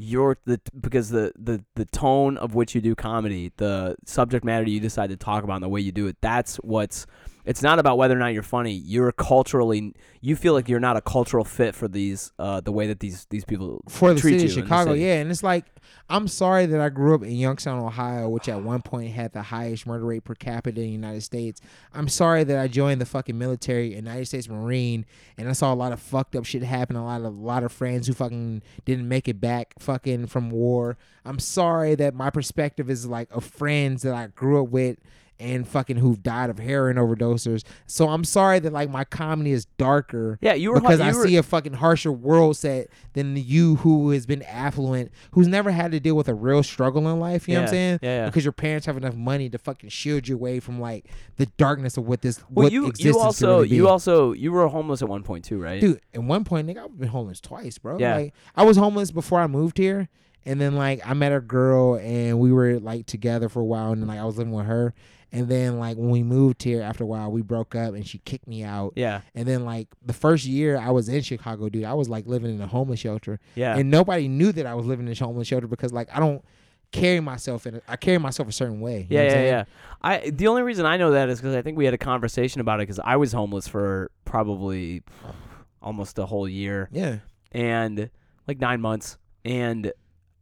you're 0.00 0.38
the 0.44 0.60
because 0.80 1.10
the 1.10 1.32
the 1.36 1.62
the 1.74 1.84
tone 1.84 2.38
of 2.38 2.54
which 2.54 2.74
you 2.74 2.80
do 2.80 2.94
comedy, 2.94 3.52
the 3.56 3.96
subject 4.06 4.44
matter 4.44 4.64
you 4.68 4.78
decide 4.78 5.10
to 5.10 5.16
talk 5.16 5.42
about, 5.42 5.54
and 5.54 5.64
the 5.64 5.68
way 5.68 5.80
you 5.80 5.92
do 5.92 6.06
it. 6.06 6.16
That's 6.20 6.56
what's. 6.56 7.04
It's 7.48 7.62
not 7.62 7.78
about 7.78 7.96
whether 7.96 8.14
or 8.14 8.18
not 8.18 8.34
you're 8.34 8.42
funny. 8.42 8.74
You're 8.74 9.10
culturally. 9.10 9.94
You 10.20 10.36
feel 10.36 10.52
like 10.52 10.68
you're 10.68 10.80
not 10.80 10.98
a 10.98 11.00
cultural 11.00 11.44
fit 11.44 11.74
for 11.74 11.88
these. 11.88 12.30
Uh, 12.38 12.60
the 12.60 12.70
way 12.70 12.86
that 12.88 13.00
these 13.00 13.26
these 13.30 13.46
people 13.46 13.82
for 13.88 14.12
the 14.12 14.20
treat 14.20 14.32
city 14.32 14.44
you 14.44 14.50
of 14.50 14.58
in 14.58 14.64
Chicago. 14.64 14.90
city. 14.90 15.04
Yeah, 15.04 15.14
and 15.14 15.30
it's 15.30 15.42
like 15.42 15.64
I'm 16.10 16.28
sorry 16.28 16.66
that 16.66 16.78
I 16.78 16.90
grew 16.90 17.14
up 17.14 17.22
in 17.22 17.32
Youngstown, 17.32 17.82
Ohio, 17.82 18.28
which 18.28 18.50
at 18.50 18.62
one 18.62 18.82
point 18.82 19.12
had 19.12 19.32
the 19.32 19.40
highest 19.40 19.86
murder 19.86 20.04
rate 20.04 20.24
per 20.24 20.34
capita 20.34 20.78
in 20.82 20.88
the 20.88 20.92
United 20.92 21.22
States. 21.22 21.62
I'm 21.94 22.08
sorry 22.08 22.44
that 22.44 22.58
I 22.58 22.68
joined 22.68 23.00
the 23.00 23.06
fucking 23.06 23.38
military, 23.38 23.94
United 23.94 24.26
States 24.26 24.46
Marine, 24.46 25.06
and 25.38 25.48
I 25.48 25.52
saw 25.52 25.72
a 25.72 25.74
lot 25.74 25.92
of 25.92 26.00
fucked 26.00 26.36
up 26.36 26.44
shit 26.44 26.62
happen. 26.62 26.96
A 26.96 27.04
lot 27.04 27.22
of 27.22 27.24
a 27.24 27.28
lot 27.30 27.64
of 27.64 27.72
friends 27.72 28.06
who 28.06 28.12
fucking 28.12 28.62
didn't 28.84 29.08
make 29.08 29.26
it 29.26 29.40
back, 29.40 29.72
fucking 29.78 30.26
from 30.26 30.50
war. 30.50 30.98
I'm 31.24 31.38
sorry 31.38 31.94
that 31.94 32.14
my 32.14 32.28
perspective 32.28 32.90
is 32.90 33.06
like 33.06 33.30
of 33.30 33.42
friends 33.44 34.02
that 34.02 34.14
I 34.14 34.26
grew 34.26 34.62
up 34.62 34.68
with. 34.68 34.98
And 35.40 35.68
fucking 35.68 35.98
who've 35.98 36.20
died 36.20 36.50
of 36.50 36.58
heroin 36.58 36.96
overdoses. 36.96 37.62
So 37.86 38.08
I'm 38.08 38.24
sorry 38.24 38.58
that 38.58 38.72
like 38.72 38.90
my 38.90 39.04
comedy 39.04 39.52
is 39.52 39.66
darker 39.76 40.36
Yeah, 40.40 40.54
you 40.54 40.72
were 40.72 40.80
because 40.80 40.98
you 40.98 41.04
I 41.06 41.12
were, 41.12 41.26
see 41.26 41.36
a 41.36 41.44
fucking 41.44 41.74
harsher 41.74 42.10
world 42.10 42.56
set 42.56 42.88
than 43.12 43.36
you 43.36 43.76
who 43.76 44.10
has 44.10 44.26
been 44.26 44.42
affluent, 44.42 45.12
who's 45.32 45.46
never 45.46 45.70
had 45.70 45.92
to 45.92 46.00
deal 46.00 46.16
with 46.16 46.26
a 46.28 46.34
real 46.34 46.64
struggle 46.64 47.08
in 47.08 47.20
life. 47.20 47.46
You 47.46 47.54
know 47.54 47.60
what 47.60 47.68
I'm 47.68 47.72
saying? 47.72 47.98
yeah, 48.02 48.16
yeah. 48.22 48.26
Because 48.26 48.44
your 48.44 48.52
parents 48.52 48.86
have 48.86 48.96
enough 48.96 49.14
money 49.14 49.48
to 49.48 49.58
fucking 49.58 49.90
shield 49.90 50.26
you 50.26 50.34
away 50.34 50.58
from 50.58 50.80
like 50.80 51.04
the 51.36 51.46
darkness 51.56 51.96
of 51.96 52.04
what 52.08 52.20
this 52.22 52.40
Well, 52.50 52.64
what 52.64 52.72
you 52.72 52.92
you 52.98 53.18
also 53.20 53.58
really 53.62 53.76
you 53.76 53.88
also 53.88 54.32
you 54.32 54.50
were 54.50 54.66
homeless 54.66 55.02
at 55.02 55.08
one 55.08 55.22
point 55.22 55.44
too, 55.44 55.60
right? 55.60 55.80
dude. 55.80 56.00
At 56.12 56.24
one 56.24 56.42
point, 56.44 56.66
nigga, 56.66 56.84
I've 56.84 56.98
been 56.98 57.08
homeless 57.08 57.40
twice, 57.40 57.78
bro. 57.78 57.98
Yeah. 57.98 58.16
Like 58.16 58.34
I 58.56 58.64
was 58.64 58.76
homeless 58.76 59.12
before 59.12 59.40
I 59.40 59.46
moved 59.46 59.78
here, 59.78 60.08
and 60.44 60.60
then 60.60 60.74
like 60.74 61.00
I 61.04 61.14
met 61.14 61.32
a 61.32 61.40
girl 61.40 61.94
and 61.96 62.40
we 62.40 62.52
were 62.52 62.80
like 62.80 63.06
together 63.06 63.48
for 63.48 63.60
a 63.60 63.64
while, 63.64 63.92
and 63.92 64.02
then 64.02 64.08
like 64.08 64.18
I 64.18 64.24
was 64.24 64.36
living 64.36 64.52
with 64.52 64.66
her. 64.66 64.94
And 65.32 65.48
then 65.48 65.78
like 65.78 65.96
when 65.96 66.10
we 66.10 66.22
moved 66.22 66.62
here 66.62 66.80
after 66.82 67.04
a 67.04 67.06
while, 67.06 67.30
we 67.30 67.42
broke 67.42 67.74
up 67.74 67.94
and 67.94 68.06
she 68.06 68.18
kicked 68.18 68.46
me 68.48 68.62
out. 68.64 68.94
Yeah, 68.96 69.20
And 69.34 69.46
then 69.46 69.64
like 69.64 69.88
the 70.04 70.12
first 70.14 70.46
year 70.46 70.78
I 70.78 70.90
was 70.90 71.08
in 71.08 71.20
Chicago, 71.22 71.68
dude, 71.68 71.84
I 71.84 71.94
was 71.94 72.08
like 72.08 72.26
living 72.26 72.54
in 72.54 72.60
a 72.62 72.66
homeless 72.66 73.00
shelter. 73.00 73.38
yeah. 73.54 73.76
and 73.76 73.90
nobody 73.90 74.26
knew 74.28 74.52
that 74.52 74.64
I 74.66 74.74
was 74.74 74.86
living 74.86 75.06
in 75.06 75.12
a 75.12 75.16
homeless 75.24 75.46
shelter 75.48 75.66
because 75.66 75.92
like 75.92 76.08
I 76.14 76.18
don't 76.20 76.42
carry 76.92 77.20
myself 77.20 77.66
in 77.66 77.74
a, 77.76 77.82
I 77.86 77.96
carry 77.96 78.16
myself 78.16 78.48
a 78.48 78.52
certain 78.52 78.80
way. 78.80 79.06
you 79.10 79.18
know 79.18 79.24
Yeah, 79.24 79.32
yeah, 79.34 79.42
yeah. 79.44 79.64
I 80.00 80.30
the 80.30 80.48
only 80.48 80.62
reason 80.62 80.86
I 80.86 80.96
know 80.96 81.10
that 81.10 81.28
is 81.28 81.38
because 81.40 81.54
I 81.54 81.60
think 81.60 81.76
we 81.76 81.84
had 81.84 81.92
a 81.92 81.98
conversation 81.98 82.62
about 82.62 82.80
it 82.80 82.84
because 82.88 83.00
I 83.04 83.16
was 83.16 83.32
homeless 83.32 83.68
for 83.68 84.10
probably 84.24 85.02
almost 85.82 86.18
a 86.18 86.24
whole 86.26 86.48
year 86.48 86.88
Yeah. 86.90 87.18
and 87.52 88.08
like 88.46 88.58
nine 88.58 88.80
months, 88.80 89.18
and 89.44 89.92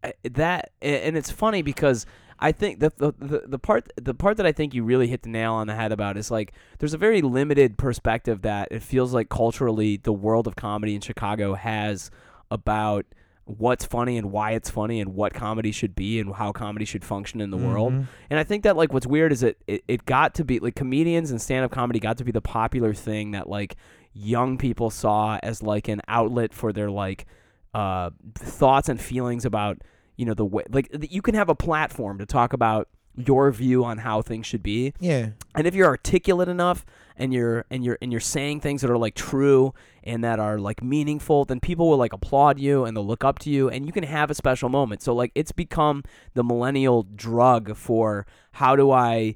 eh, 0.04 0.12
that 0.34 0.70
and 0.80 1.16
it's 1.16 1.30
funny 1.32 1.62
because 1.62 2.06
I 2.38 2.52
think 2.52 2.80
the, 2.80 2.92
the 2.96 3.12
the 3.18 3.42
the 3.46 3.58
part 3.58 3.90
the 3.96 4.14
part 4.14 4.36
that 4.36 4.46
I 4.46 4.52
think 4.52 4.74
you 4.74 4.84
really 4.84 5.06
hit 5.06 5.22
the 5.22 5.28
nail 5.30 5.54
on 5.54 5.66
the 5.66 5.74
head 5.74 5.92
about 5.92 6.16
is 6.16 6.30
like 6.30 6.52
there's 6.78 6.94
a 6.94 6.98
very 6.98 7.22
limited 7.22 7.78
perspective 7.78 8.42
that 8.42 8.68
it 8.70 8.82
feels 8.82 9.14
like 9.14 9.28
culturally 9.28 9.96
the 9.96 10.12
world 10.12 10.46
of 10.46 10.56
comedy 10.56 10.94
in 10.94 11.00
Chicago 11.00 11.54
has 11.54 12.10
about 12.50 13.06
what's 13.44 13.84
funny 13.84 14.18
and 14.18 14.32
why 14.32 14.50
it's 14.52 14.68
funny 14.68 15.00
and 15.00 15.14
what 15.14 15.32
comedy 15.32 15.70
should 15.70 15.94
be 15.94 16.18
and 16.18 16.34
how 16.34 16.50
comedy 16.50 16.84
should 16.84 17.04
function 17.04 17.40
in 17.40 17.50
the 17.50 17.56
world. 17.56 17.92
Mhm. 17.92 18.06
And 18.28 18.40
I 18.40 18.44
think 18.44 18.64
that 18.64 18.76
like 18.76 18.92
what's 18.92 19.06
weird 19.06 19.30
is 19.30 19.40
that 19.40 19.56
it, 19.68 19.84
it 19.86 20.04
got 20.04 20.34
to 20.34 20.44
be 20.44 20.58
like 20.58 20.74
comedians 20.74 21.30
and 21.30 21.40
stand 21.40 21.64
up 21.64 21.70
comedy 21.70 22.00
got 22.00 22.18
to 22.18 22.24
be 22.24 22.32
the 22.32 22.40
popular 22.40 22.92
thing 22.92 23.30
that 23.30 23.48
like 23.48 23.76
young 24.12 24.58
people 24.58 24.90
saw 24.90 25.38
as 25.42 25.62
like 25.62 25.86
an 25.88 26.00
outlet 26.08 26.52
for 26.52 26.72
their 26.72 26.90
like 26.90 27.24
uh 27.72 28.10
thoughts 28.34 28.88
and 28.88 29.00
feelings 29.00 29.44
about 29.44 29.78
you 30.16 30.24
know 30.24 30.34
the 30.34 30.44
way 30.44 30.64
like 30.70 30.88
you 31.10 31.22
can 31.22 31.34
have 31.34 31.48
a 31.48 31.54
platform 31.54 32.18
to 32.18 32.26
talk 32.26 32.52
about 32.52 32.88
your 33.18 33.50
view 33.50 33.82
on 33.82 33.96
how 33.98 34.20
things 34.20 34.44
should 34.46 34.62
be 34.62 34.92
Yeah. 35.00 35.30
and 35.54 35.66
if 35.66 35.74
you're 35.74 35.86
articulate 35.86 36.48
enough 36.48 36.84
and 37.16 37.32
you're 37.32 37.64
and 37.70 37.82
you're 37.82 37.96
and 38.02 38.12
you're 38.12 38.20
saying 38.20 38.60
things 38.60 38.82
that 38.82 38.90
are 38.90 38.98
like 38.98 39.14
true 39.14 39.72
and 40.04 40.22
that 40.22 40.38
are 40.38 40.58
like 40.58 40.82
meaningful 40.82 41.46
then 41.46 41.58
people 41.58 41.88
will 41.88 41.96
like 41.96 42.12
applaud 42.12 42.60
you 42.60 42.84
and 42.84 42.94
they'll 42.94 43.06
look 43.06 43.24
up 43.24 43.38
to 43.38 43.50
you 43.50 43.70
and 43.70 43.86
you 43.86 43.92
can 43.92 44.04
have 44.04 44.30
a 44.30 44.34
special 44.34 44.68
moment 44.68 45.00
so 45.00 45.14
like 45.14 45.32
it's 45.34 45.50
become 45.52 46.02
the 46.34 46.44
millennial 46.44 47.04
drug 47.14 47.74
for 47.74 48.26
how 48.52 48.76
do 48.76 48.90
i 48.90 49.34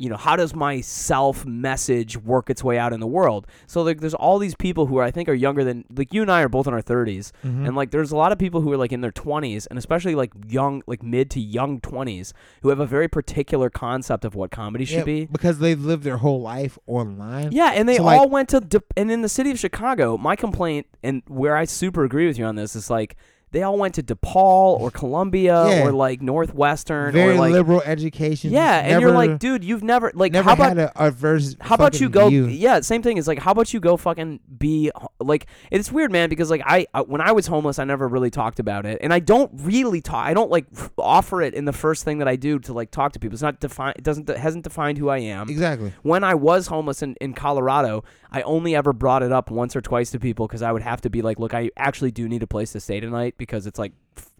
you 0.00 0.08
know 0.08 0.16
how 0.16 0.34
does 0.34 0.54
my 0.54 0.80
self 0.80 1.44
message 1.44 2.16
work 2.16 2.48
its 2.48 2.64
way 2.64 2.78
out 2.78 2.92
in 2.92 3.00
the 3.00 3.06
world 3.06 3.46
so 3.66 3.82
like 3.82 4.00
there's 4.00 4.14
all 4.14 4.38
these 4.38 4.54
people 4.54 4.86
who 4.86 4.96
are, 4.96 5.04
i 5.04 5.10
think 5.10 5.28
are 5.28 5.34
younger 5.34 5.62
than 5.62 5.84
like 5.94 6.12
you 6.14 6.22
and 6.22 6.32
i 6.32 6.40
are 6.40 6.48
both 6.48 6.66
in 6.66 6.72
our 6.72 6.80
30s 6.82 7.32
Mhm. 7.44 7.66
and 7.66 7.76
like 7.76 7.90
there's 7.90 8.10
a 8.10 8.16
lot 8.16 8.32
of 8.32 8.38
people 8.38 8.62
who 8.62 8.72
are 8.72 8.76
like 8.78 8.92
in 8.92 9.02
their 9.02 9.12
20s 9.12 9.66
and 9.68 9.78
especially 9.78 10.14
like 10.14 10.32
young 10.48 10.82
like 10.86 11.02
mid 11.02 11.30
to 11.30 11.40
young 11.40 11.80
20s 11.80 12.32
who 12.62 12.70
have 12.70 12.80
a 12.80 12.86
very 12.86 13.08
particular 13.08 13.68
concept 13.68 14.24
of 14.24 14.34
what 14.34 14.50
comedy 14.50 14.84
should 14.86 14.98
Yeah, 14.98 15.04
be 15.04 15.24
because 15.26 15.58
they've 15.58 15.80
lived 15.80 16.02
their 16.04 16.16
whole 16.18 16.40
life 16.40 16.78
online. 16.86 17.52
yeah, 17.52 17.72
and 17.74 17.88
they 17.88 17.96
So, 17.98 18.04
all 18.08 18.22
like- 18.24 18.30
went 18.30 18.48
to 18.50 18.60
De- 18.60 18.82
and 18.96 19.10
in 19.10 19.20
the 19.22 19.28
city 19.28 19.50
of 19.50 19.58
Chicago. 19.58 20.16
My 20.16 20.34
complaint 20.36 20.86
and 21.02 21.22
where 21.28 21.56
I 21.56 21.64
super 21.66 22.04
agree 22.04 22.26
with 22.26 22.38
you 22.38 22.44
on 22.46 22.56
this 22.56 22.74
is 22.74 22.88
like 22.90 23.16
they 23.52 23.62
all 23.62 23.76
went 23.78 23.94
to 23.96 24.02
DePaul 24.02 24.78
or 24.80 24.90
Columbia 24.90 25.64
Yeah. 25.68 25.84
or 25.86 25.92
like 25.92 26.22
Northwestern 26.22 27.12
Very 27.12 27.34
or 27.34 27.38
like 27.38 27.52
liberal 27.52 27.82
education. 27.84 28.52
yeah, 28.52 28.78
and 28.78 29.00
you're 29.00 29.10
like, 29.12 29.38
dude, 29.38 29.64
you've 29.64 29.82
never 29.82 30.12
like 30.14 30.32
never 30.32 30.48
how 30.48 30.54
about 30.54 30.68
had 30.76 30.78
a 30.78 31.02
adverse. 31.02 31.56
how 31.60 31.74
about 31.74 32.00
you 32.00 32.08
go? 32.08 32.28
view. 32.28 32.46
Yeah, 32.46 32.80
same 32.80 33.02
thing. 33.02 33.16
Is 33.16 33.26
like, 33.28 33.38
how 33.38 33.52
about 33.52 33.72
you 33.74 33.80
go 33.80 33.96
fucking 33.96 34.40
be 34.58 34.90
like? 35.18 35.46
It's 35.70 35.90
weird, 35.90 36.12
man, 36.12 36.28
because 36.28 36.50
like 36.50 36.62
I, 36.64 36.86
I 36.94 37.00
when 37.02 37.20
I 37.20 37.32
was 37.32 37.46
homeless, 37.46 37.78
I 37.78 37.84
never 37.84 38.06
really 38.08 38.30
talked 38.30 38.60
about 38.60 38.86
it, 38.86 38.98
and 39.02 39.12
I 39.12 39.18
don't 39.18 39.50
really 39.54 40.00
talk. 40.00 40.24
I 40.26 40.34
don't 40.34 40.50
like 40.50 40.66
offer 40.98 41.42
it 41.42 41.54
in 41.54 41.64
the 41.64 41.72
first 41.72 42.04
thing 42.04 42.18
that 42.18 42.28
I 42.28 42.36
do 42.36 42.58
to 42.60 42.72
like 42.72 42.90
talk 42.90 43.12
to 43.12 43.18
people. 43.18 43.34
It's 43.34 43.42
not 43.42 43.60
defined. 43.60 43.96
It 43.96 44.04
doesn't. 44.04 44.28
It 44.30 44.36
hasn't 44.38 44.64
defined 44.64 44.98
who 44.98 45.08
I 45.08 45.18
am 45.18 45.48
Exactly. 45.48 45.92
when 46.02 46.24
I 46.24 46.34
was 46.34 46.66
homeless 46.68 47.02
in, 47.02 47.16
in 47.20 47.32
Colorado, 47.34 48.04
I 48.32 48.42
only 48.42 48.76
ever 48.76 48.92
brought 48.92 49.22
it 49.22 49.32
up 49.32 49.50
once 49.50 49.74
or 49.74 49.80
twice 49.80 50.10
to 50.12 50.20
people 50.20 50.46
because 50.46 50.62
I 50.62 50.70
would 50.70 50.82
have 50.82 51.00
to 51.02 51.10
be 51.10 51.22
like, 51.22 51.38
look, 51.38 51.54
I 51.54 51.70
actually 51.76 52.10
do 52.10 52.28
need 52.28 52.42
a 52.42 52.46
place 52.46 52.72
to 52.72 52.80
stay 52.80 53.00
tonight 53.00 53.34
because 53.38 53.66
it's 53.66 53.78
like 53.78 53.92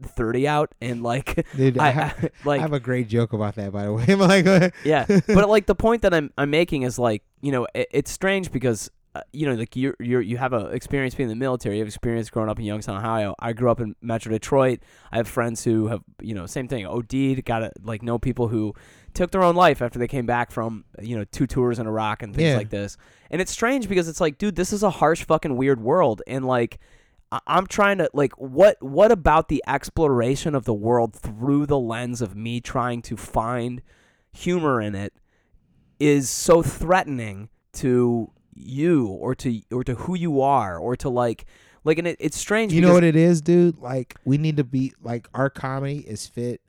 30 0.02 0.46
out 0.46 0.74
and 0.80 1.02
like, 1.02 1.46
Dude, 1.56 1.78
I, 1.78 1.88
I, 1.88 2.30
like 2.44 2.60
I 2.60 2.62
have 2.62 2.72
a 2.72 2.80
great 2.80 3.08
joke 3.08 3.32
about 3.32 3.56
that, 3.56 3.72
by 3.72 3.84
the 3.84 3.92
way. 3.92 4.06
Like, 4.14 4.74
yeah. 4.84 5.06
But 5.26 5.48
like 5.48 5.66
the 5.66 5.74
point 5.74 6.02
that 6.02 6.14
I'm, 6.14 6.32
I'm 6.38 6.50
making 6.50 6.82
is 6.82 6.98
like, 6.98 7.22
you 7.40 7.50
know, 7.52 7.66
it, 7.74 7.88
it's 7.90 8.10
strange 8.10 8.52
because, 8.52 8.90
uh, 9.14 9.22
you 9.32 9.44
know, 9.46 9.54
like 9.54 9.74
you're, 9.74 9.96
you're, 9.98 10.20
you 10.20 10.36
have 10.36 10.52
a 10.52 10.66
experience 10.68 11.14
being 11.16 11.28
in 11.28 11.36
the 11.36 11.40
military, 11.44 11.76
you 11.76 11.80
have 11.80 11.88
experience 11.88 12.30
growing 12.30 12.48
up 12.48 12.58
in 12.60 12.64
Youngstown, 12.64 12.96
Ohio. 12.96 13.34
I 13.40 13.52
grew 13.52 13.68
up 13.70 13.80
in 13.80 13.96
Metro 14.00 14.30
Detroit. 14.30 14.80
I 15.10 15.16
have 15.16 15.26
friends 15.26 15.64
who 15.64 15.88
have, 15.88 16.02
you 16.20 16.34
know, 16.34 16.46
same 16.46 16.68
thing, 16.68 16.86
OD'd, 16.86 17.44
got 17.44 17.58
to 17.60 17.72
like 17.82 18.02
know 18.02 18.18
people 18.20 18.46
who 18.48 18.72
took 19.12 19.32
their 19.32 19.42
own 19.42 19.56
life 19.56 19.82
after 19.82 19.98
they 19.98 20.06
came 20.06 20.26
back 20.26 20.52
from, 20.52 20.84
you 21.02 21.16
know, 21.18 21.24
two 21.24 21.46
tours 21.48 21.80
in 21.80 21.88
Iraq 21.88 22.22
and 22.22 22.34
things 22.36 22.50
Yeah. 22.50 22.56
like 22.56 22.70
this. 22.70 22.96
And 23.32 23.40
it's 23.40 23.50
strange 23.50 23.88
because 23.88 24.08
it's 24.08 24.20
like, 24.20 24.38
dude, 24.38 24.54
this 24.54 24.72
is 24.72 24.84
a 24.84 24.90
harsh 24.90 25.24
fucking 25.24 25.56
weird 25.56 25.80
world. 25.80 26.22
And 26.28 26.44
like, 26.44 26.78
I- 27.32 27.40
I'm 27.48 27.66
trying 27.66 27.98
to 27.98 28.08
like 28.12 28.32
what 28.38 28.76
what 28.80 29.10
about 29.10 29.48
the 29.48 29.60
exploration 29.66 30.54
of 30.54 30.64
the 30.66 30.74
world 30.74 31.14
through 31.14 31.66
the 31.66 31.78
lens 31.78 32.22
of 32.22 32.36
me 32.36 32.60
trying 32.60 33.02
to 33.02 33.16
find 33.16 33.82
humor 34.32 34.80
in 34.80 34.94
it 34.94 35.12
is 35.98 36.30
so 36.30 36.62
threatening 36.62 37.48
to 37.72 38.30
you 38.54 39.06
or 39.06 39.34
to 39.36 39.60
or 39.72 39.84
to 39.84 39.94
who 39.94 40.14
you 40.16 40.40
are 40.40 40.78
or 40.78 40.96
to 40.96 41.08
like 41.08 41.44
like 41.84 41.98
and 41.98 42.06
it, 42.08 42.16
it's 42.20 42.36
strange 42.36 42.72
you 42.72 42.80
know 42.80 42.92
what 42.92 43.04
it 43.04 43.16
is, 43.16 43.40
dude? 43.40 43.78
Like 43.78 44.14
we 44.24 44.38
need 44.38 44.56
to 44.58 44.64
be 44.64 44.92
like 45.02 45.28
our 45.34 45.48
comedy 45.50 45.98
is 46.00 46.26
fit 46.26 46.60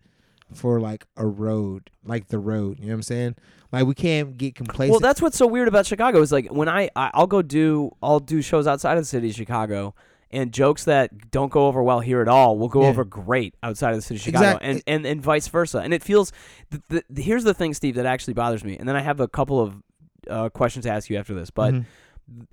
for 0.53 0.79
like 0.82 1.05
a 1.15 1.25
road, 1.25 1.89
like 2.05 2.27
the 2.27 2.39
road. 2.39 2.77
You 2.79 2.88
know 2.88 2.91
what 2.91 2.95
I'm 2.95 3.03
saying? 3.03 3.36
Like 3.71 3.86
we 3.86 3.93
can't 3.93 4.38
get 4.38 4.55
complacent. 4.55 4.91
Well, 4.91 4.99
that's 4.99 5.21
what's 5.21 5.38
so 5.38 5.47
weird 5.47 5.67
about 5.69 5.86
Chicago 5.86 6.21
is 6.21 6.32
like 6.32 6.47
when 6.49 6.67
I, 6.69 6.89
I 6.95 7.11
I'll 7.13 7.27
go 7.27 7.41
do 7.41 7.91
I'll 8.03 8.19
do 8.19 8.41
shows 8.41 8.67
outside 8.67 8.97
of 8.97 9.03
the 9.03 9.07
city 9.07 9.29
of 9.29 9.36
Chicago, 9.36 9.95
and 10.29 10.51
jokes 10.51 10.84
that 10.86 11.32
don't 11.32 11.51
go 11.51 11.67
over 11.67 11.82
well 11.82 12.01
here 12.01 12.21
at 12.21 12.27
all 12.27 12.57
will 12.57 12.67
go 12.69 12.82
Yeah. 12.82 12.89
over 12.89 13.05
great 13.05 13.55
outside 13.63 13.91
of 13.91 13.95
the 13.97 14.01
city 14.01 14.15
of 14.17 14.21
Chicago, 14.23 14.45
Exact- 14.57 14.63
and, 14.63 14.84
and 14.88 15.05
and 15.05 15.21
vice 15.21 15.47
versa. 15.47 15.79
And 15.79 15.93
it 15.93 16.03
feels 16.03 16.34
the, 16.69 17.03
the- 17.09 17.21
here's 17.21 17.45
the 17.45 17.53
thing, 17.53 17.73
Steve, 17.73 17.95
that 17.95 18.05
actually 18.05 18.34
bothers 18.34 18.63
me, 18.65 18.77
and 18.77 18.88
then 18.89 18.95
I 18.97 19.01
have 19.01 19.19
a 19.21 19.27
couple 19.29 19.59
of 19.61 19.82
uh, 20.30 20.49
questions 20.49 20.86
to 20.86 20.91
ask 20.91 21.09
you 21.09 21.17
after 21.17 21.34
this, 21.34 21.49
but 21.49 21.74
Mhm. 21.74 21.86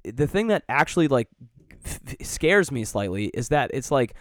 the 0.05 0.27
thing 0.27 0.47
that 0.49 0.65
actually 0.69 1.09
like 1.09 1.29
scares 2.23 2.71
me 2.73 2.85
slightly 2.85 3.27
is 3.27 3.49
that 3.49 3.71
it's 3.73 3.91
like 3.91 4.15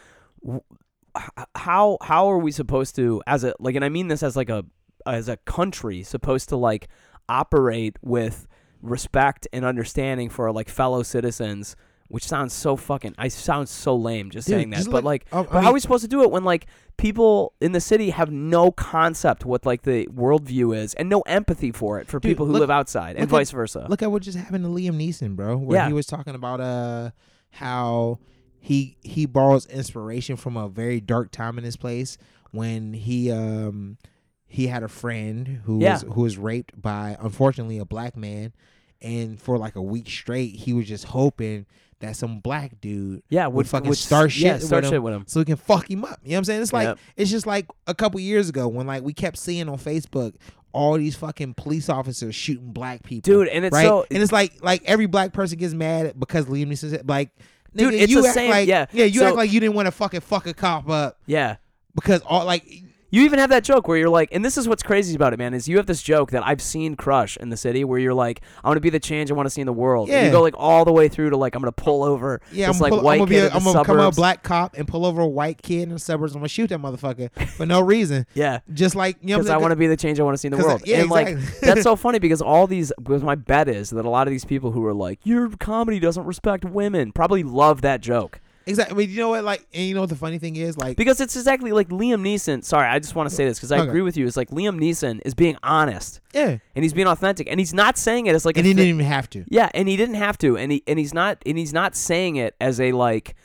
how 1.56 1.98
how 2.02 2.28
are 2.32 2.38
we 2.38 2.52
supposed 2.52 2.96
to 2.96 3.22
as 3.28 3.44
a 3.44 3.54
like 3.60 3.76
and 3.76 3.84
I 3.84 3.90
mean 3.90 4.08
this 4.08 4.22
as 4.24 4.36
like 4.36 4.50
a 4.50 4.64
as 5.06 5.28
a 5.28 5.38
country 5.38 6.04
supposed 6.04 6.50
to 6.50 6.58
like 6.58 6.88
operate 7.28 7.98
with 8.02 8.48
respect 8.82 9.48
and 9.52 9.66
understanding 9.66 10.30
for 10.30 10.52
like 10.52 10.70
fellow 10.70 11.02
citizens 11.04 11.76
which 12.10 12.26
sounds 12.26 12.54
so 12.54 12.76
fucking 12.76 13.14
I 13.18 13.28
sound 13.28 13.68
so 13.70 13.96
lame 13.96 14.30
just 14.30 14.48
Dude, 14.48 14.56
saying 14.56 14.70
that 14.72 14.78
just 14.78 14.92
but 14.92 15.04
like- 15.04 15.26
like 15.32 15.48
I 15.50 15.52
but 15.52 15.64
how 15.64 15.70
are 15.70 15.74
we 15.74 15.80
supposed 15.80 16.04
to 16.04 16.08
do 16.08 16.24
it 16.24 16.32
when 16.32 16.44
like 16.44 16.68
people 16.98 17.54
in 17.62 17.72
the 17.74 17.82
city 17.82 18.10
have 18.12 18.32
no 18.32 18.72
concept 18.72 19.46
what 19.46 19.66
like 19.66 19.84
the 19.84 20.08
worldview 20.08 20.76
is 20.76 20.94
and 20.96 21.10
no 21.10 21.22
empathy 21.22 21.72
for 21.72 22.00
it 22.00 22.08
for 22.08 22.20
Dude, 22.20 22.32
people 22.32 22.46
who 22.46 22.54
look- 22.54 22.62
live 22.62 22.72
outside 22.72 23.12
and 23.18 23.22
look 23.22 23.30
at- 23.30 23.40
vice 23.40 23.52
versa 23.52 23.86
Look 23.90 24.02
at 24.02 24.12
what 24.12 24.22
just 24.24 24.38
happened 24.38 24.64
to 24.64 24.70
Liam 24.70 24.96
Neeson, 24.98 25.36
bro. 25.36 25.58
Where 25.58 25.78
Yeah. 25.78 25.88
he 25.88 25.94
was 25.94 26.06
talking 26.06 26.34
about 26.36 26.60
uh 26.62 27.12
how 27.52 28.20
he 28.60 28.98
he 29.02 29.26
borrows 29.26 29.66
inspiration 29.68 30.36
from 30.36 30.58
a 30.58 30.68
very 30.68 31.00
dark 31.00 31.32
time 31.32 31.58
in 31.58 31.64
his 31.64 31.78
place 31.78 32.18
when 32.52 32.94
he 32.94 33.32
um 33.32 33.98
he 34.46 34.68
had 34.68 34.82
a 34.84 34.88
friend 34.88 35.62
who 35.66 35.80
Yeah. 35.82 35.94
was 35.94 36.02
who 36.14 36.22
was 36.22 36.38
raped 36.38 36.82
by 36.82 37.18
unfortunately 37.20 37.78
a 37.78 37.86
black 37.86 38.16
man 38.16 38.54
and 39.02 39.40
for 39.40 39.58
like 39.58 39.76
a 39.76 39.82
week 39.82 40.10
straight 40.10 40.56
he 40.56 40.74
was 40.74 40.88
just 40.88 41.06
hoping 41.06 41.66
that 42.00 42.16
some 42.16 42.40
black 42.40 42.80
dude 42.80 43.24
yeah 43.30 43.48
would 43.48 43.56
would 43.56 43.68
fucking 43.68 43.90
would 43.90 43.98
start 43.98 44.36
yeah, 44.38 44.54
shit 44.58 44.64
start 44.64 44.84
with 44.84 44.90
shit 44.92 44.98
him 44.98 45.04
with 45.04 45.14
him 45.16 45.24
so 45.28 45.40
we 45.40 45.46
can 45.46 45.56
fuck 45.56 45.90
him 45.90 46.04
up. 46.06 46.20
You 46.24 46.30
know 46.32 46.36
what 46.36 46.38
I'm 46.40 46.44
saying? 46.46 46.62
It's 46.62 46.74
like 46.74 46.88
Yep. 46.90 47.00
it's 47.16 47.32
just 47.32 47.48
like 47.48 47.66
a 47.88 47.96
couple 47.96 48.20
years 48.20 48.50
ago 48.50 48.68
when 48.68 48.86
like 48.88 49.04
we 49.04 49.14
kept 49.14 49.38
seeing 49.38 49.68
on 49.70 49.78
Facebook 49.78 50.36
all 50.74 50.96
these 50.98 51.16
fucking 51.16 51.56
police 51.56 51.90
officers 51.90 52.36
shooting 52.36 52.72
black 52.72 53.02
people. 53.02 53.26
Dude, 53.32 53.48
and 53.48 53.66
it's 53.66 53.74
right? 53.74 53.86
so- 53.88 54.06
and 54.12 54.22
it's 54.22 54.32
like 54.32 54.62
like 54.64 54.84
every 54.86 55.08
black 55.08 55.34
person 55.34 55.58
gets 55.58 55.74
mad 55.74 56.14
because 56.20 56.46
Liam 56.46 56.68
Neeson 56.68 56.92
said 56.92 57.10
like 57.10 57.32
Dude, 57.76 57.94
nigga, 57.94 58.02
it's 58.02 58.12
you 58.12 58.22
the 58.22 58.28
act 58.28 58.36
same- 58.36 58.50
like 58.52 58.68
yeah. 58.68 58.86
yeah 58.92 59.06
you 59.06 59.20
So- 59.22 59.28
act 59.28 59.36
like 59.36 59.52
you 59.52 59.60
didn't 59.60 59.76
want 59.76 59.88
to 59.88 59.92
fucking 59.92 60.22
fuck 60.22 60.46
a 60.46 60.54
cop 60.54 60.90
up 60.90 61.18
yeah 61.26 61.56
because 61.96 62.22
all 62.22 62.46
like 62.46 62.64
You 63.10 63.22
even 63.24 63.40
have 63.40 63.50
that 63.52 63.64
joke 63.64 63.88
where 63.88 63.98
you're 63.98 64.10
like, 64.10 64.30
and 64.34 64.44
this 64.44 64.58
is 64.58 64.68
what's 64.68 64.84
crazy 64.84 65.16
about 65.16 65.32
it, 65.32 65.38
man, 65.38 65.54
is 65.54 65.68
you 65.70 65.78
have 65.78 65.86
this 65.86 66.02
joke 66.02 66.32
that 66.32 66.46
I've 66.46 66.62
seen 66.62 66.96
crush 66.96 67.38
in 67.38 67.50
the 67.50 67.56
city 67.56 67.86
where 67.86 68.00
you're 68.00 68.14
like, 68.14 68.42
I 68.64 68.68
want 68.68 68.78
to 68.78 68.82
be 68.82 68.90
the 68.90 69.00
change 69.00 69.32
I 69.32 69.34
want 69.34 69.46
to 69.46 69.50
see 69.50 69.62
in 69.62 69.68
the 69.68 69.74
world. 69.74 70.10
And 70.10 70.26
you 70.26 70.32
go 70.32 70.42
like 70.42 70.56
all 70.58 70.84
the 70.84 70.92
way 70.92 71.08
through 71.08 71.30
to 71.30 71.38
like, 71.38 71.56
I'm 71.56 71.62
gonna 71.62 71.72
pull 71.72 72.04
over 72.04 72.42
yeah 72.52 72.68
this 72.68 72.78
I'm, 72.78 72.82
like 72.82 72.92
pull, 72.92 73.02
white 73.02 73.14
I'm 73.14 73.20
gonna, 73.20 73.32
kid 73.32 73.44
a, 73.44 73.46
in 73.46 73.52
the 73.52 73.56
I'm 73.56 73.64
gonna 73.64 73.86
come 73.86 74.00
a 74.00 74.12
black 74.12 74.44
cop 74.44 74.78
and 74.78 74.88
pull 74.88 75.06
over 75.06 75.22
a 75.22 75.28
white 75.28 75.62
kid 75.62 75.84
in 75.84 75.90
the 75.90 76.00
suburbs. 76.00 76.34
I'm 76.34 76.40
gonna 76.40 76.50
shoot 76.50 76.68
that 76.70 76.80
motherfucker 76.80 77.32
for 77.52 77.66
no 77.66 77.80
reason. 77.80 78.26
Yeah, 78.38 78.60
Just 78.72 78.94
like 78.94 79.18
you 79.22 79.30
know, 79.30 79.38
because 79.38 79.50
I 79.50 79.58
want 79.58 79.72
to 79.72 79.76
be 79.76 79.88
the 79.88 79.98
change 79.98 80.20
I 80.20 80.24
want 80.24 80.36
to 80.36 80.38
see 80.38 80.48
in 80.50 80.54
the 80.54 80.64
world. 80.64 80.84
yeah, 80.86 81.00
and 81.00 81.10
like 81.10 81.38
that's 81.62 81.82
so 81.82 81.96
funny 82.08 82.20
because 82.20 82.42
all 82.42 82.68
these, 82.68 82.92
because 83.02 83.24
my 83.24 83.36
bet 83.36 83.68
is 83.68 83.90
that 83.92 84.06
a 84.06 84.10
lot 84.10 84.28
of 84.28 84.32
these 84.32 84.46
people 84.46 84.72
who 84.72 84.86
are 84.86 84.94
like, 84.94 85.20
your 85.24 85.50
comedy 85.50 86.00
doesn't 86.00 86.26
respect 86.26 86.66
women, 86.66 87.12
probably 87.12 87.42
love 87.42 87.82
that 87.82 88.02
joke 88.02 88.42
exactly. 88.68 88.96
I 88.96 88.98
mean, 88.98 89.10
you 89.10 89.18
know 89.22 89.30
what? 89.30 89.44
Like, 89.44 89.66
and 89.74 89.84
you 89.86 89.94
know 89.96 90.02
what 90.02 90.10
the 90.10 90.16
funny 90.16 90.38
thing 90.38 90.56
is? 90.56 90.78
Like, 90.78 90.98
because 90.98 91.20
it's 91.22 91.36
exactly 91.36 91.72
like 91.72 91.90
Liam 91.90 92.22
Neeson. 92.22 92.64
Sorry, 92.64 92.88
I 92.88 93.00
just 93.00 93.16
want 93.16 93.30
to 93.30 93.36
say 93.36 93.46
this 93.46 93.58
because 93.58 93.72
I 93.72 93.80
Okay. 93.80 93.88
agree 93.90 94.02
with 94.02 94.18
you. 94.18 94.26
It's 94.28 94.38
like 94.38 94.50
Liam 94.50 94.80
Neeson 94.80 95.22
is 95.26 95.34
being 95.34 95.58
honest 95.64 96.20
yeah, 96.34 96.58
and 96.76 96.84
he's 96.86 96.94
being 96.94 97.08
authentic 97.08 97.48
and 97.50 97.60
he's 97.60 97.74
not 97.74 97.98
saying 97.98 98.28
it 98.28 98.36
as 98.36 98.46
like 98.46 98.58
and 98.58 98.66
he 98.66 98.74
thi- 98.74 98.78
didn't 98.78 98.96
even 98.96 99.06
have 99.06 99.30
to. 99.32 99.46
Yeah, 99.50 99.70
and 99.74 99.88
he 99.88 99.98
didn't 99.98 100.16
have 100.16 100.38
to, 100.40 100.58
and 100.58 100.72
he 100.72 100.84
and 100.88 101.00
he's 101.00 101.14
not 101.14 101.38
and 101.46 101.58
he's 101.58 101.74
not 101.74 101.96
saying 101.96 102.36
it 102.36 102.56
as 102.62 102.80
a 102.80 102.92
like 102.92 103.36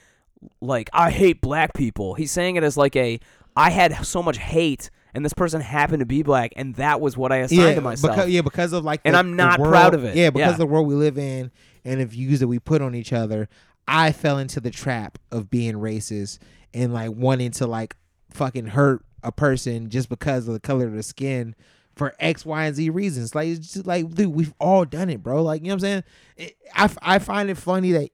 like 0.60 0.90
I 0.92 1.10
hate 1.10 1.40
black 1.40 1.74
people. 1.74 2.14
He's 2.14 2.32
saying 2.32 2.56
it 2.56 2.62
as 2.64 2.76
like 2.76 2.96
a 2.96 3.20
I 3.56 3.70
had 3.70 4.04
so 4.04 4.22
much 4.22 4.38
hate 4.38 4.90
and 5.14 5.24
this 5.24 5.34
person 5.34 5.60
happened 5.60 6.00
to 6.00 6.06
be 6.06 6.22
black 6.22 6.52
and 6.56 6.74
that 6.76 7.00
was 7.00 7.16
what 7.16 7.32
I 7.32 7.38
assigned 7.38 7.60
yeah, 7.60 7.74
to 7.74 7.80
myself. 7.82 8.16
Because, 8.16 8.30
yeah, 8.30 8.40
because 8.40 8.72
of 8.72 8.82
like, 8.82 9.02
And 9.04 9.14
I'm 9.14 9.36
not 9.36 9.58
world- 9.60 9.72
proud 9.72 9.94
of 9.94 10.04
it. 10.04 10.16
Yeah, 10.16 10.30
because 10.30 10.46
Yeah. 10.46 10.52
of 10.52 10.58
the 10.58 10.66
world 10.66 10.86
we 10.86 10.94
live 10.94 11.18
in 11.18 11.50
and 11.84 12.00
the 12.00 12.06
views 12.06 12.40
that 12.40 12.48
we 12.48 12.58
put 12.58 12.80
on 12.80 12.94
each 12.94 13.12
other, 13.12 13.48
I 13.86 14.12
fell 14.12 14.38
into 14.38 14.60
the 14.60 14.70
trap 14.70 15.18
of 15.30 15.50
being 15.50 15.74
racist 15.74 16.38
and 16.72 16.92
like 16.92 17.10
wanting 17.12 17.50
to 17.52 17.66
like 17.66 17.96
fucking 18.30 18.66
hurt 18.66 19.04
a 19.22 19.32
person 19.32 19.90
just 19.90 20.08
because 20.08 20.48
of 20.48 20.54
the 20.54 20.60
color 20.60 20.86
of 20.86 20.94
the 20.94 21.02
skin 21.02 21.54
for 21.94 22.14
X, 22.18 22.46
Y, 22.46 22.64
and 22.64 22.74
Z 22.74 22.90
reasons. 22.90 23.34
Like, 23.34 23.48
it's 23.48 23.74
just 23.74 23.86
like, 23.86 24.08
dude, 24.14 24.34
we've 24.34 24.54
all 24.58 24.84
done 24.84 25.10
it, 25.10 25.22
bro. 25.22 25.42
Like, 25.42 25.60
you 25.60 25.68
know 25.68 25.74
what 25.74 25.74
I'm 25.74 25.80
saying? 25.80 26.04
It, 26.36 26.56
I, 26.74 26.90
I 27.02 27.18
find 27.18 27.50
it 27.50 27.56
funny 27.56 27.92
that 27.92 28.10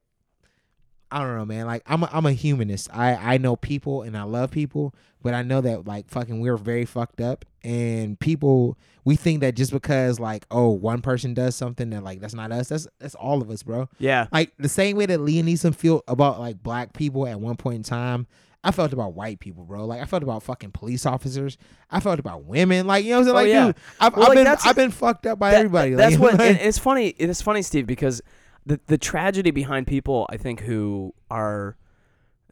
I 1.10 1.20
don't 1.20 1.36
know, 1.36 1.46
man. 1.46 1.66
Like 1.66 1.82
I'm 1.86 2.02
a, 2.02 2.10
I'm 2.12 2.26
a 2.26 2.32
humanist. 2.32 2.88
I 2.92 3.14
I 3.14 3.38
know 3.38 3.56
people 3.56 4.02
and 4.02 4.16
I 4.16 4.24
love 4.24 4.50
people, 4.50 4.94
but 5.22 5.34
I 5.34 5.42
know 5.42 5.60
that 5.60 5.86
like 5.86 6.08
fucking 6.10 6.40
we're 6.40 6.56
very 6.56 6.84
fucked 6.84 7.20
up 7.20 7.44
and 7.62 8.18
people 8.20 8.76
we 9.08 9.16
think 9.16 9.40
that 9.40 9.54
just 9.56 9.72
because 9.72 10.20
like 10.20 10.44
oh 10.50 10.68
one 10.68 11.00
person 11.00 11.32
does 11.32 11.56
something 11.56 11.88
that 11.90 12.04
like 12.04 12.20
that's 12.20 12.34
not 12.34 12.52
us. 12.52 12.68
That's 12.68 12.86
that's 13.00 13.14
all 13.14 13.40
of 13.40 13.50
us, 13.50 13.62
bro. 13.62 13.88
yeah. 13.98 14.26
Like 14.30 14.52
the 14.58 14.68
same 14.68 14.96
way 14.98 15.06
that 15.06 15.18
Liam 15.20 15.44
Neeson 15.44 15.74
feel 15.74 16.02
about 16.06 16.38
like 16.38 16.62
black 16.62 16.92
people 16.92 17.26
at 17.26 17.40
one 17.40 17.56
point 17.56 17.76
in 17.76 17.82
time. 17.82 18.26
I 18.62 18.70
felt 18.72 18.92
about 18.92 19.14
white 19.14 19.40
people, 19.40 19.64
bro. 19.64 19.86
Like 19.86 20.02
I 20.02 20.04
felt 20.04 20.22
about 20.22 20.42
fucking 20.42 20.72
police 20.72 21.06
officers. 21.06 21.56
I 21.90 22.00
felt 22.00 22.18
about 22.18 22.44
women. 22.44 22.86
Like 22.86 23.04
you 23.04 23.12
know 23.12 23.20
what 23.20 23.28
I'm 23.30 23.34
saying? 23.34 23.36
Oh, 23.36 23.40
Like, 23.40 23.48
yeah. 23.48 23.66
dude, 23.66 23.76
I've, 24.00 24.12
Well, 24.16 24.22
I've 24.24 24.28
like, 24.36 24.44
been 24.44 24.56
I've 24.70 24.76
been 24.76 24.90
fucked 24.90 25.26
up 25.26 25.38
by 25.38 25.52
That- 25.52 25.58
everybody. 25.58 25.94
That's 25.94 26.18
like, 26.18 26.32
what 26.38 26.40
and 26.42 26.58
it's 26.58 26.78
funny. 26.78 27.08
It's 27.18 27.40
funny, 27.40 27.62
Steve, 27.62 27.86
because 27.86 28.20
the 28.66 28.78
the 28.88 28.98
tragedy 28.98 29.52
behind 29.52 29.86
people, 29.86 30.26
I 30.28 30.36
think, 30.36 30.60
who 30.60 31.14
are 31.30 31.76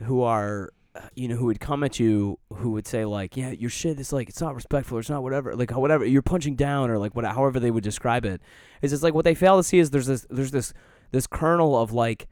who 0.05 0.23
are 0.23 0.71
you 1.15 1.29
know 1.29 1.37
who 1.37 1.47
would 1.47 1.61
come 1.61 1.83
at 1.83 1.99
you 1.99 2.39
who 2.55 2.71
would 2.71 2.87
say 2.87 3.05
like 3.05 3.37
yeah 3.37 3.51
your 3.51 3.71
shit 3.71 3.99
is 3.99 4.13
like 4.13 4.29
it's 4.29 4.41
not 4.41 4.55
respectful 4.55 4.97
or 4.97 5.01
it's 5.01 5.11
not 5.11 5.23
whatever 5.23 5.55
like 5.55 5.71
whatever 5.71 6.05
you're 6.05 6.23
punching 6.23 6.57
down 6.57 6.91
or 6.91 6.99
like 6.99 7.15
what 7.15 7.25
however 7.25 7.59
they 7.61 7.71
would 7.71 7.85
describe 7.85 8.25
it 8.25 8.41
is 8.83 8.93
it's 8.93 9.03
like 9.03 9.15
what 9.15 9.25
they 9.25 9.35
fail 9.35 9.57
to 9.57 9.63
see 9.63 9.79
is 9.79 9.91
there's 9.91 10.07
this 10.07 10.27
there's 10.31 10.51
this 10.51 10.73
this 11.13 11.27
kernel 11.27 11.77
of 11.79 11.93
like 11.93 12.29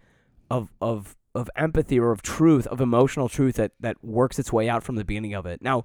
of 0.51 0.73
of 0.81 1.17
of 1.35 1.51
empathy 1.57 1.99
or 1.99 2.11
of 2.11 2.23
truth 2.23 2.67
of 2.69 2.81
emotional 2.81 3.29
truth 3.29 3.57
that 3.57 3.73
that 3.81 4.03
works 4.05 4.39
its 4.39 4.53
way 4.53 4.69
out 4.69 4.83
from 4.83 4.97
the 4.97 5.05
beginning 5.05 5.35
of 5.35 5.47
it 5.47 5.61
now 5.63 5.85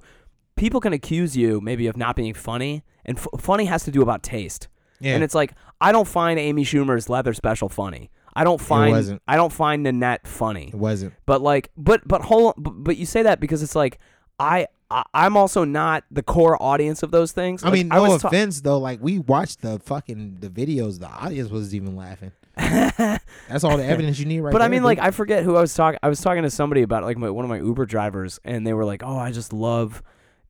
people 0.56 0.80
can 0.80 0.94
accuse 0.94 1.36
you 1.36 1.60
maybe 1.62 1.88
of 1.88 1.98
not 1.98 2.16
being 2.16 2.34
funny 2.34 2.84
and 3.06 3.18
f- 3.18 3.28
funny 3.40 3.66
has 3.66 3.84
to 3.84 3.92
do 3.92 4.02
about 4.02 4.22
taste 4.22 4.68
yeah. 5.00 5.16
and 5.16 5.24
it's 5.24 5.36
like 5.36 5.54
I 5.82 5.92
don't 5.92 6.08
find 6.08 6.40
Amy 6.40 6.64
Schumer's 6.64 7.10
leather 7.10 7.34
special 7.34 7.70
funny. 7.70 8.12
I 8.40 8.44
don't 8.44 8.62
find 8.62 8.92
wasn't. 8.92 9.22
I 9.28 9.36
don't 9.36 9.52
find 9.54 9.84
Nanette 9.84 10.26
funny. 10.28 10.70
it 10.70 10.76
wasn't. 10.76 11.14
But 11.26 11.42
like 11.42 11.72
but 11.78 12.08
but 12.08 12.22
hold 12.22 12.48
on, 12.48 12.54
but, 12.64 12.72
but 12.72 12.98
you 12.98 13.06
say 13.06 13.24
that 13.24 13.40
because 13.40 13.62
it's 13.64 13.76
like 13.76 14.00
I, 14.40 14.68
I 14.90 15.04
I'm 15.14 15.36
also 15.38 15.64
not 15.66 16.04
the 16.10 16.24
core 16.24 16.62
audience 16.62 17.04
of 17.04 17.12
those 17.12 17.32
things. 17.32 17.64
I 17.64 17.68
Like, 17.68 17.74
mean, 17.74 17.88
no 17.90 18.02
was 18.04 18.22
ta- 18.22 18.28
offense 18.30 18.62
though. 18.62 18.78
Like 18.80 19.00
we 19.02 19.20
watched 19.20 19.62
the 19.62 19.80
fucking 19.80 20.38
the 20.40 20.50
videos. 20.50 21.00
The 21.00 21.08
audience 21.08 21.50
was 21.50 21.76
even 21.76 21.96
laughing. 21.96 22.32
That's 22.56 23.64
all 23.64 23.78
the 23.78 23.86
evidence 23.86 24.20
you 24.20 24.26
need, 24.26 24.42
right 24.42 24.52
but 24.52 24.62
I 24.62 24.68
mean, 24.68 24.80
dude. 24.80 24.86
like, 24.86 25.00
I 25.00 25.12
forget 25.12 25.44
who 25.44 25.56
I 25.56 25.62
was 25.62 25.74
talking. 25.74 25.98
I 26.04 26.10
was 26.10 26.20
talking 26.20 26.44
to 26.44 26.50
somebody 26.50 26.82
about 26.82 27.04
like 27.04 27.18
my, 27.18 27.30
one 27.30 27.46
of 27.46 27.50
my 27.50 27.58
Uber 27.58 27.86
drivers, 27.86 28.40
and 28.44 28.68
they 28.68 28.74
were 28.74 28.84
like, 28.84 29.02
"Oh, 29.04 29.18
I 29.18 29.32
just 29.32 29.54
love 29.54 30.04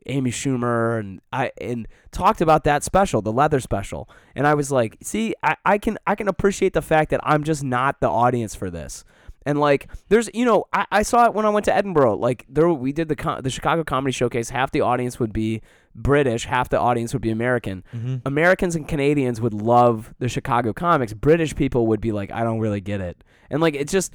Amy 0.09 0.31
Schumer," 0.31 0.99
and 0.99 1.21
I 1.31 1.51
and 1.61 1.87
talked 2.11 2.41
about 2.41 2.63
that 2.65 2.83
special, 2.83 3.21
the 3.21 3.31
leather 3.31 3.59
special, 3.59 4.09
and 4.35 4.45
I 4.47 4.53
was 4.55 4.71
like, 4.71 4.97
"See, 5.01 5.33
I, 5.43 5.55
I 5.65 5.77
can 5.77 5.97
I 6.07 6.15
can 6.15 6.27
appreciate 6.27 6.73
the 6.73 6.81
fact 6.81 7.11
that 7.11 7.19
I'm 7.23 7.43
just 7.43 7.63
not 7.63 8.01
the 8.01 8.09
audience 8.09 8.55
for 8.55 8.69
this." 8.69 9.05
And 9.45 9.57
like, 9.59 9.87
there's, 10.09 10.29
you 10.33 10.43
know, 10.43 10.65
I, 10.73 10.85
I 10.91 11.01
saw 11.01 11.25
it 11.25 11.33
when 11.33 11.45
I 11.45 11.49
went 11.49 11.63
to 11.65 11.73
Edinburgh. 11.75 12.17
Like, 12.17 12.45
there 12.49 12.67
we 12.69 12.91
did 12.91 13.07
the 13.07 13.39
the 13.41 13.49
Chicago 13.49 13.83
Comedy 13.85 14.11
Showcase. 14.11 14.49
Half 14.49 14.71
the 14.71 14.81
audience 14.81 15.17
would 15.19 15.31
be 15.31 15.61
British, 15.95 16.45
half 16.45 16.69
the 16.69 16.79
audience 16.79 17.13
would 17.13 17.21
be 17.21 17.31
American. 17.31 17.83
Mhm. 17.95 18.21
Americans 18.25 18.75
and 18.75 18.87
Canadians 18.87 19.39
would 19.39 19.53
love 19.53 20.13
the 20.19 20.27
Chicago 20.27 20.73
comics. 20.73 21.13
British 21.13 21.55
people 21.55 21.87
would 21.87 22.01
be 22.01 22.11
like, 22.11 22.31
I 22.31 22.43
don't 22.43 22.59
really 22.59 22.81
get 22.81 22.99
it. 23.01 23.23
And 23.49 23.61
like, 23.61 23.75
it 23.75 23.87
just, 23.87 24.13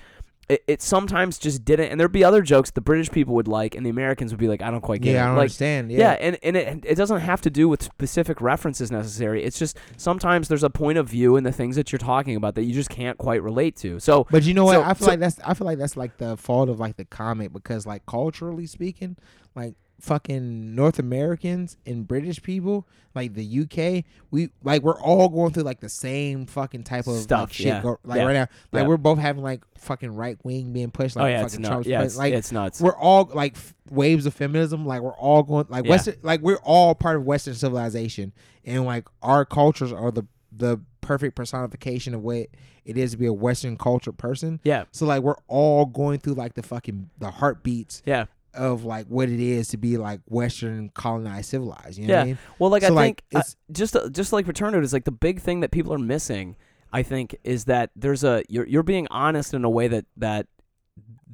it, 0.48 0.62
it 0.66 0.82
sometimes 0.82 1.38
just 1.38 1.64
didn't. 1.64 1.90
And 1.90 1.98
there'd 1.98 2.12
be 2.12 2.24
other 2.24 2.42
jokes 2.42 2.70
the 2.70 2.80
British 2.80 3.10
people 3.10 3.34
would 3.34 3.48
like, 3.48 3.74
and 3.74 3.84
the 3.84 3.90
Americans 3.90 4.32
would 4.32 4.40
be 4.40 4.48
like, 4.48 4.62
I 4.62 4.70
don't 4.70 4.80
quite 4.80 5.00
get 5.00 5.10
it. 5.10 5.14
yeah, 5.14 5.20
it. 5.20 5.24
I 5.24 5.26
don't 5.28 5.36
like, 5.36 5.42
understand. 5.42 5.90
yeah, 5.92 5.98
Yeah, 5.98 6.12
and, 6.12 6.38
and 6.42 6.56
it, 6.56 6.84
it 6.84 6.94
doesn't 6.96 7.20
have 7.20 7.40
to 7.42 7.50
do 7.50 7.68
with 7.68 7.82
specific 7.82 8.40
references 8.40 8.90
necessary. 8.90 9.44
It's 9.44 9.58
just 9.58 9.76
sometimes 9.96 10.48
there's 10.48 10.62
a 10.64 10.70
point 10.70 10.98
of 10.98 11.08
view 11.08 11.36
in 11.36 11.44
the 11.44 11.52
things 11.52 11.76
that 11.76 11.92
you're 11.92 11.98
talking 11.98 12.36
about 12.36 12.54
that 12.56 12.64
you 12.64 12.74
just 12.74 12.90
can't 12.90 13.18
quite 13.18 13.42
relate 13.42 13.76
to. 13.76 14.00
So, 14.00 14.26
but 14.30 14.42
you 14.44 14.54
know 14.54 14.64
what? 14.64 14.76
I 14.78 14.94
feel 14.94 15.06
so- 15.06 15.12
like 15.12 15.20
that's 15.20 15.38
I 15.44 15.54
feel 15.54 15.66
like 15.66 15.78
that's 15.78 15.96
like 15.96 16.18
the 16.18 16.36
fault 16.36 16.68
of 16.68 16.78
like 16.80 16.96
the 16.96 17.04
comic 17.04 17.52
because 17.52 17.86
like 17.86 18.04
culturally 18.06 18.66
speaking, 18.66 19.16
like 19.54 19.74
fucking 20.04 20.74
North 20.74 20.98
Americans 20.98 21.76
and 21.86 22.06
British 22.06 22.42
people, 22.42 22.86
like 23.14 23.34
the 23.34 23.60
UK, 23.62 24.04
we 24.30 24.50
like 24.62 24.82
we're 24.82 25.00
all 25.00 25.28
going 25.28 25.52
through 25.52 25.62
like 25.62 25.80
the 25.80 25.88
same 25.88 26.46
fucking 26.46 26.84
type 26.84 27.06
of 27.06 27.16
Stuff, 27.16 27.48
like, 27.48 27.52
shit 27.52 27.66
yeah. 27.66 27.82
go, 27.82 27.98
like 28.04 28.18
Yeah. 28.18 28.24
right 28.24 28.32
now. 28.34 28.46
Like 28.72 28.82
Yeah. 28.82 28.88
we're 28.88 28.96
both 28.98 29.18
having 29.18 29.42
like 29.42 29.62
fucking 29.78 30.14
right 30.14 30.36
wing 30.44 30.72
being 30.72 30.90
pushed 30.90 31.16
like 31.16 31.24
oh 31.24 31.28
yeah, 31.28 31.42
it's 31.44 31.54
fucking 31.54 31.62
nuts. 31.62 31.70
Trump's 31.70 31.88
Yeah, 31.88 32.02
it's, 32.02 32.16
like 32.16 32.34
it's 32.34 32.52
nuts. 32.52 32.80
we're 32.80 32.96
all 32.96 33.30
like 33.32 33.56
f- 33.56 33.74
waves 33.90 34.26
of 34.26 34.34
feminism. 34.34 34.84
Like 34.86 35.00
we're 35.00 35.16
all 35.16 35.42
going 35.42 35.66
like. 35.68 35.86
Western, 35.86 36.16
like 36.22 36.40
we're 36.42 36.60
all 36.62 36.94
part 36.94 37.16
of 37.16 37.24
Western 37.24 37.54
civilization, 37.54 38.32
and 38.64 38.84
like 38.84 39.06
our 39.22 39.44
cultures 39.44 39.92
are 39.92 40.10
the 40.10 40.24
the 40.56 40.80
perfect 41.00 41.34
personification 41.36 42.14
of 42.14 42.22
what 42.22 42.46
it 42.84 42.96
is 42.96 43.10
to 43.12 43.16
be 43.16 43.26
a 43.26 43.32
Western 43.32 43.76
culture 43.76 44.12
person. 44.12 44.60
yeah, 44.62 44.84
So 44.92 45.04
like 45.06 45.22
we're 45.22 45.36
all 45.48 45.84
going 45.86 46.18
through 46.20 46.34
like 46.34 46.54
the 46.54 46.62
fucking 46.62 47.10
the 47.18 47.30
heartbeats 47.30 48.02
yeah. 48.06 48.26
Of 48.56 48.84
like 48.84 49.06
what 49.06 49.28
it 49.28 49.40
is 49.40 49.68
to 49.68 49.76
be 49.76 49.96
like 49.96 50.20
Western 50.26 50.88
colonized 50.90 51.50
civilized. 51.50 51.98
You 51.98 52.06
know 52.06 52.14
what 52.14 52.18
I 52.18 52.22
Yeah. 52.22 52.26
mean? 52.26 52.38
Well, 52.58 52.70
like 52.70 52.82
So, 52.82 52.88
I 52.88 52.90
like, 52.90 53.06
think 53.06 53.22
uh, 53.34 53.38
it's- 53.40 53.56
just 53.72 53.96
just 54.12 54.32
like 54.32 54.46
Returned 54.46 54.76
is 54.84 54.92
like 54.92 55.04
the 55.04 55.10
big 55.12 55.40
thing 55.40 55.60
that 55.60 55.70
people 55.70 55.92
are 55.92 55.98
missing. 55.98 56.56
I 56.92 57.02
think 57.02 57.34
is 57.42 57.64
that 57.64 57.90
there's 57.96 58.22
a 58.24 58.44
you're 58.48 58.66
you're 58.66 58.82
being 58.84 59.08
honest 59.10 59.52
in 59.54 59.64
a 59.64 59.70
way 59.70 59.88
that 59.88 60.04
that 60.16 60.46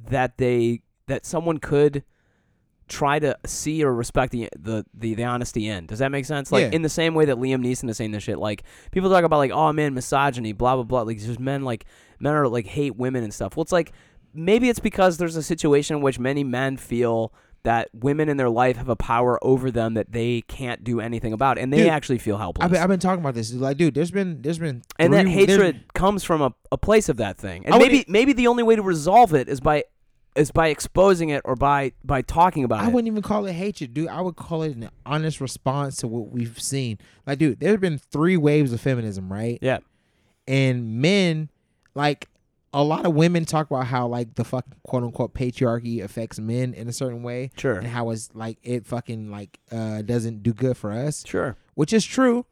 that 0.09 0.37
they 0.37 0.81
that 1.07 1.25
someone 1.25 1.59
could 1.59 2.03
try 2.87 3.19
to 3.19 3.37
see 3.45 3.83
or 3.83 3.93
respect 3.93 4.31
the 4.33 4.49
the 4.59 4.83
the, 4.93 5.13
the 5.13 5.23
honesty 5.23 5.67
in. 5.67 5.85
Does 5.85 5.99
that 5.99 6.11
make 6.11 6.25
sense? 6.25 6.51
Like 6.51 6.63
Yeah. 6.63 6.71
in 6.75 6.81
the 6.81 6.89
same 6.89 7.13
way 7.13 7.25
that 7.25 7.37
Liam 7.37 7.63
Neeson 7.65 7.89
is 7.89 7.97
saying 7.97 8.11
this 8.11 8.23
shit. 8.23 8.37
Like 8.39 8.63
people 8.91 9.09
talk 9.09 9.23
about 9.23 9.37
like 9.37 9.51
oh 9.51 9.71
man 9.71 9.93
misogyny 9.93 10.51
blah 10.51 10.75
blah 10.75 10.83
blah. 10.83 11.01
Like 11.03 11.19
just 11.19 11.39
men 11.39 11.63
like 11.63 11.85
men 12.19 12.33
are 12.33 12.47
like 12.47 12.65
hate 12.65 12.95
women 12.97 13.23
and 13.23 13.33
stuff. 13.33 13.55
Well, 13.55 13.61
it's 13.61 13.71
like 13.71 13.93
maybe 14.33 14.69
it's 14.69 14.79
because 14.79 15.17
there's 15.17 15.35
a 15.35 15.43
situation 15.43 15.97
in 15.97 16.01
which 16.01 16.19
many 16.19 16.43
men 16.43 16.77
feel 16.77 17.33
that 17.63 17.89
women 17.93 18.27
in 18.27 18.37
their 18.37 18.49
life 18.49 18.77
have 18.77 18.89
a 18.89 18.95
power 18.95 19.37
over 19.43 19.69
them 19.69 19.93
that 19.93 20.11
they 20.11 20.41
can't 20.47 20.83
do 20.83 20.99
anything 20.99 21.31
about, 21.31 21.59
and 21.59 21.71
they 21.71 21.77
Dude, 21.77 21.87
actually 21.87 22.17
feel 22.17 22.37
helpless. 22.37 22.65
I've 22.65 22.71
been, 22.71 22.81
I've 22.81 22.89
been 22.89 22.99
talking 22.99 23.21
about 23.23 23.35
this. 23.35 23.53
Like, 23.53 23.77
dude, 23.77 23.93
there's 23.93 24.09
been 24.09 24.41
there's 24.41 24.57
been 24.57 24.81
and 24.97 25.13
that 25.13 25.23
three- 25.23 25.31
hatred 25.31 25.93
comes 25.93 26.23
from 26.23 26.41
a, 26.41 26.53
a 26.71 26.77
place 26.77 27.07
of 27.07 27.17
that 27.17 27.37
thing. 27.37 27.65
And 27.65 27.75
I 27.75 27.77
would- 27.77 27.91
maybe 27.91 28.05
maybe 28.07 28.33
the 28.33 28.47
only 28.47 28.63
way 28.63 28.75
to 28.75 28.81
resolve 28.81 29.33
it 29.35 29.47
is 29.47 29.59
by 29.59 29.83
is 30.35 30.49
by 30.49 30.69
exposing 30.69 31.29
it 31.29 31.41
or 31.45 31.55
by 31.55 31.91
by 32.03 32.21
talking 32.23 32.63
about 32.63 32.79
I 32.79 32.85
it. 32.85 32.85
I 32.85 32.89
wouldn't 32.89 33.07
even 33.07 33.21
call 33.21 33.45
it 33.45 33.53
hatred, 33.53 33.93
dude. 33.93 34.07
I 34.07 34.21
would 34.21 34.37
call 34.37 34.63
it 34.63 34.75
an 34.75 34.89
honest 35.05 35.39
response 35.41 35.97
to 35.97 36.07
what 36.07 36.29
we've 36.31 36.59
seen. 36.59 36.97
Like, 37.27 37.37
dude, 37.37 37.59
there's 37.59 37.79
been 37.79 37.99
three 37.99 38.37
waves 38.37 38.73
of 38.73 38.81
feminism, 38.81 39.31
right? 39.31 39.59
Yeah. 39.61 39.79
And 40.47 40.99
men, 41.01 41.49
like, 41.93 42.27
a 42.73 42.83
lot 42.83 43.05
of 43.05 43.13
women 43.13 43.43
talk 43.45 43.69
about 43.69 43.87
how 43.87 44.07
like 44.07 44.35
the 44.35 44.43
fucking 44.45 44.73
quote 44.83 45.03
unquote 45.03 45.33
patriarchy 45.33 46.01
affects 46.03 46.39
men 46.39 46.73
in 46.73 46.87
a 46.87 46.93
certain 46.93 47.21
way, 47.23 47.51
Sure. 47.57 47.77
and 47.77 47.87
how 47.87 48.09
it's 48.11 48.29
like 48.33 48.57
it 48.63 48.87
fucking 48.87 49.29
like 49.31 49.59
uh 49.71 50.01
doesn't 50.03 50.41
do 50.43 50.53
good 50.53 50.77
for 50.77 50.91
us, 50.91 51.23
Sure. 51.27 51.57
which 51.75 51.91
is 51.93 52.05
true. 52.05 52.45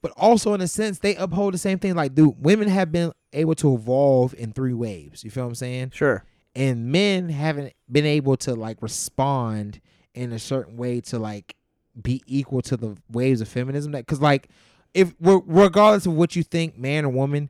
But 0.00 0.12
also 0.16 0.52
in 0.54 0.60
a 0.60 0.66
sense, 0.66 0.98
they 0.98 1.14
uphold 1.14 1.54
the 1.54 1.58
same 1.58 1.78
thing. 1.78 1.94
Like, 1.94 2.16
dude, 2.16 2.34
women 2.42 2.66
have 2.68 2.90
been 2.90 3.12
able 3.32 3.54
to 3.54 3.72
evolve 3.72 4.34
in 4.36 4.52
three 4.52 4.72
waves. 4.74 5.22
You 5.22 5.30
feel 5.30 5.44
what 5.44 5.50
I'm 5.50 5.54
saying? 5.54 5.90
Sure. 5.94 6.24
and 6.56 6.90
men 6.92 7.28
haven't 7.30 7.72
been 7.90 8.04
able 8.04 8.36
to 8.38 8.54
like 8.54 8.82
respond 8.82 9.80
in 10.14 10.32
a 10.32 10.38
certain 10.38 10.76
way 10.76 11.00
to 11.00 11.18
like 11.18 11.54
be 12.02 12.22
equal 12.26 12.60
to 12.62 12.76
the 12.76 12.96
waves 13.10 13.40
of 13.40 13.48
feminism 13.48 13.92
that 13.92 14.04
because 14.04 14.20
like 14.20 14.48
if 14.92 15.14
regardless 15.20 16.04
of 16.04 16.12
what 16.14 16.36
you 16.36 16.42
think 16.42 16.76
man 16.76 17.04
or 17.04 17.08
woman 17.08 17.48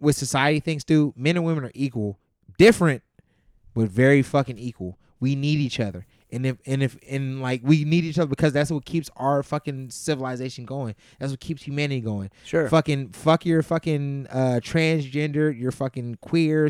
what 0.00 0.14
society 0.14 0.60
thinks 0.60 0.84
do 0.84 1.12
men 1.16 1.36
and 1.36 1.44
women 1.44 1.64
are 1.64 1.72
equal 1.74 2.18
different 2.56 3.02
but 3.74 3.88
very 3.88 4.22
fucking 4.22 4.58
equal 4.58 4.98
we 5.20 5.34
need 5.34 5.58
each 5.58 5.78
other 5.80 6.06
and 6.30 6.44
if 6.44 6.56
and 6.66 6.82
if 6.82 6.96
and 7.08 7.40
like 7.40 7.60
we 7.64 7.84
need 7.84 8.04
each 8.04 8.18
other 8.18 8.28
because 8.28 8.52
that's 8.52 8.70
what 8.70 8.84
keeps 8.84 9.08
our 9.16 9.42
fucking 9.42 9.88
civilization 9.90 10.64
going 10.64 10.94
that's 11.18 11.30
what 11.32 11.40
keeps 11.40 11.62
humanity 11.62 12.00
going 12.00 12.30
Sure. 12.44 12.68
fucking 12.68 13.10
fuck 13.10 13.46
your 13.46 13.62
fucking 13.62 14.26
uh 14.30 14.60
transgender, 14.62 15.58
your 15.58 15.70
fucking 15.72 16.18
queer. 16.20 16.68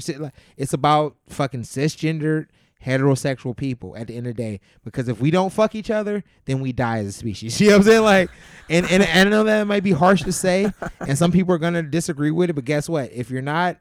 It's 0.57 0.73
about 0.73 1.17
fucking 1.29 1.63
cisgendered 1.63 2.47
heterosexual 2.85 3.57
people 3.57 3.97
at 3.97 4.07
the 4.07 4.17
end 4.17 4.27
of 4.27 4.37
the 4.37 4.43
day. 4.43 4.61
Because 4.85 5.09
if 5.09 5.21
we 5.21 5.31
don't 5.31 5.53
fuck 5.53 5.75
each 5.75 5.91
other, 5.91 6.23
then 6.45 6.61
we 6.61 6.73
die 6.73 6.99
as 6.99 7.07
a 7.07 7.13
species. 7.13 7.61
You 7.69 7.69
know 7.69 7.75
what 7.75 7.79
I'm 7.79 7.85
saying? 7.85 8.03
Like, 8.03 8.31
and 8.71 8.91
and, 8.91 9.03
I 9.03 9.25
know 9.25 9.45
that 9.45 9.67
might 9.67 9.83
be 9.83 9.93
harsh 9.93 10.23
to 10.23 10.33
say, 10.33 10.73
and 11.01 11.19
some 11.19 11.33
people 11.33 11.55
are 11.55 11.59
gonna 11.59 11.83
disagree 11.83 12.31
with 12.31 12.51
it. 12.51 12.55
But 12.55 12.65
guess 12.65 12.89
what? 12.89 13.13
If 13.13 13.31
you're 13.31 13.43
not 13.43 13.79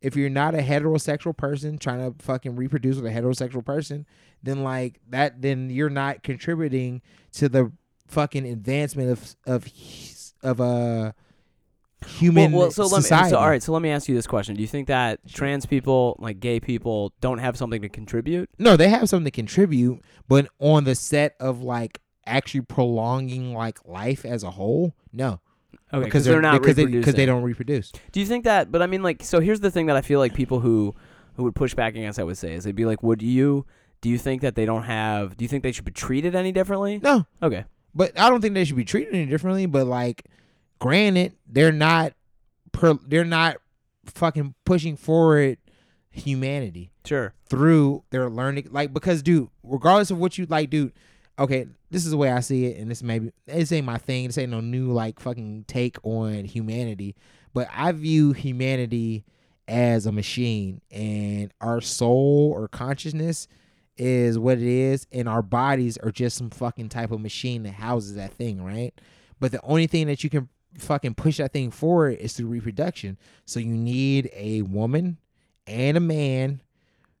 if 0.00 0.16
you're 0.16 0.30
not 0.30 0.54
a 0.54 0.58
heterosexual 0.58 1.36
person 1.36 1.78
trying 1.78 1.98
to 1.98 2.24
fucking 2.24 2.56
reproduce 2.56 2.96
with 2.96 3.06
a 3.06 3.14
heterosexual 3.14 3.64
person, 3.64 4.06
then 4.42 4.62
like 4.62 5.00
that, 5.08 5.42
then 5.42 5.70
you're 5.70 5.90
not 5.90 6.22
contributing 6.22 7.02
to 7.32 7.48
the 7.48 7.72
fucking 8.06 8.46
advancement 8.46 9.10
of 9.10 9.36
of 9.46 9.66
of 10.42 10.60
uh 10.60 11.12
human 12.06 12.52
well, 12.52 12.62
well, 12.62 12.70
so 12.70 12.82
let 12.84 12.98
me, 12.98 13.02
society. 13.02 13.30
so 13.30 13.38
all 13.38 13.48
right, 13.48 13.62
so 13.62 13.72
let 13.72 13.82
me 13.82 13.90
ask 13.90 14.08
you 14.08 14.14
this 14.14 14.26
question: 14.26 14.54
Do 14.54 14.62
you 14.62 14.68
think 14.68 14.88
that 14.88 15.20
trans 15.28 15.66
people, 15.66 16.16
like 16.18 16.40
gay 16.40 16.60
people, 16.60 17.12
don't 17.20 17.38
have 17.38 17.56
something 17.56 17.82
to 17.82 17.88
contribute? 17.88 18.48
No, 18.58 18.76
they 18.76 18.88
have 18.88 19.08
something 19.08 19.24
to 19.24 19.30
contribute, 19.30 20.00
but 20.28 20.48
on 20.58 20.84
the 20.84 20.94
set 20.94 21.34
of 21.40 21.62
like 21.62 22.00
actually 22.26 22.60
prolonging 22.60 23.54
like 23.54 23.84
life 23.86 24.24
as 24.24 24.42
a 24.42 24.50
whole, 24.52 24.94
no, 25.12 25.40
Okay, 25.92 26.04
because 26.04 26.24
they're, 26.24 26.42
not 26.42 26.60
because 26.60 26.76
they 26.76 26.84
they 26.84 27.26
don't 27.26 27.42
reproduce. 27.42 27.92
Do 28.12 28.20
you 28.20 28.26
think 28.26 28.44
that? 28.44 28.70
But 28.70 28.82
I 28.82 28.86
mean, 28.86 29.02
like, 29.02 29.22
so 29.22 29.40
here's 29.40 29.60
the 29.60 29.70
thing 29.70 29.86
that 29.86 29.96
I 29.96 30.02
feel 30.02 30.18
like 30.18 30.34
people 30.34 30.60
who 30.60 30.94
who 31.34 31.44
would 31.44 31.54
push 31.54 31.74
back 31.74 31.94
against 31.94 32.18
I 32.18 32.24
would 32.24 32.36
say 32.36 32.52
is 32.54 32.64
they'd 32.64 32.74
be 32.76 32.84
like, 32.84 33.02
would 33.02 33.22
you? 33.22 33.64
Do 34.00 34.08
you 34.08 34.18
think 34.18 34.42
that 34.42 34.54
they 34.54 34.64
don't 34.64 34.84
have? 34.84 35.36
Do 35.36 35.44
you 35.44 35.48
think 35.48 35.62
they 35.62 35.72
should 35.72 35.84
be 35.84 35.90
treated 35.90 36.34
any 36.34 36.52
differently? 36.52 37.00
No, 37.02 37.26
Okay. 37.42 37.64
but 37.94 38.18
I 38.18 38.28
don't 38.28 38.40
think 38.40 38.54
they 38.54 38.64
should 38.64 38.76
be 38.76 38.84
treated 38.84 39.14
any 39.14 39.26
differently. 39.26 39.66
But 39.66 39.86
like, 39.86 40.24
granted, 40.78 41.34
they're 41.46 41.72
not 41.72 42.12
per, 42.72 42.94
they're 43.06 43.24
not 43.24 43.56
fucking 44.06 44.54
pushing 44.64 44.96
forward 44.96 45.58
humanity 46.10 46.90
Sure. 47.04 47.34
through 47.48 48.04
their 48.10 48.28
learning. 48.28 48.68
Like 48.70 48.92
because, 48.92 49.22
dude, 49.22 49.48
regardless 49.62 50.10
of 50.10 50.18
what 50.18 50.38
you 50.38 50.46
like, 50.46 50.70
dude. 50.70 50.92
Okay, 51.38 51.66
this 51.88 52.04
is 52.04 52.10
the 52.10 52.16
way 52.16 52.32
I 52.32 52.40
see 52.40 52.66
it, 52.66 52.78
and 52.80 52.90
this 52.90 53.00
maybe 53.00 53.30
this 53.46 53.70
ain't 53.70 53.86
my 53.86 53.96
thing. 53.98 54.26
This 54.26 54.38
ain't 54.38 54.50
no 54.50 54.60
new 54.60 54.90
like 54.90 55.20
fucking 55.20 55.66
take 55.68 55.96
on 56.02 56.44
humanity, 56.44 57.14
but 57.54 57.68
I 57.72 57.92
view 57.92 58.32
humanity 58.32 59.24
as 59.68 60.04
a 60.04 60.10
machine, 60.10 60.80
and 60.90 61.52
our 61.60 61.80
soul 61.80 62.52
or 62.56 62.66
consciousness 62.66 63.46
is 63.96 64.36
what 64.36 64.58
it 64.58 64.64
is, 64.64 65.06
and 65.12 65.28
our 65.28 65.42
bodies 65.42 65.96
are 65.98 66.10
just 66.10 66.36
some 66.36 66.50
fucking 66.50 66.88
type 66.88 67.12
of 67.12 67.20
machine 67.20 67.62
that 67.62 67.74
houses 67.74 68.16
that 68.16 68.32
thing, 68.34 68.60
right? 68.64 68.92
But 69.38 69.52
the 69.52 69.62
only 69.62 69.86
thing 69.86 70.08
that 70.08 70.24
you 70.24 70.30
can 70.30 70.48
fucking 70.78 71.14
push 71.14 71.36
that 71.38 71.52
thing 71.52 71.70
forward 71.70 72.18
is 72.18 72.32
through 72.34 72.48
reproduction. 72.48 73.18
So 73.44 73.60
you 73.60 73.74
need 73.74 74.30
a 74.34 74.62
woman 74.62 75.18
and 75.66 75.96
a 75.96 76.00
man 76.00 76.62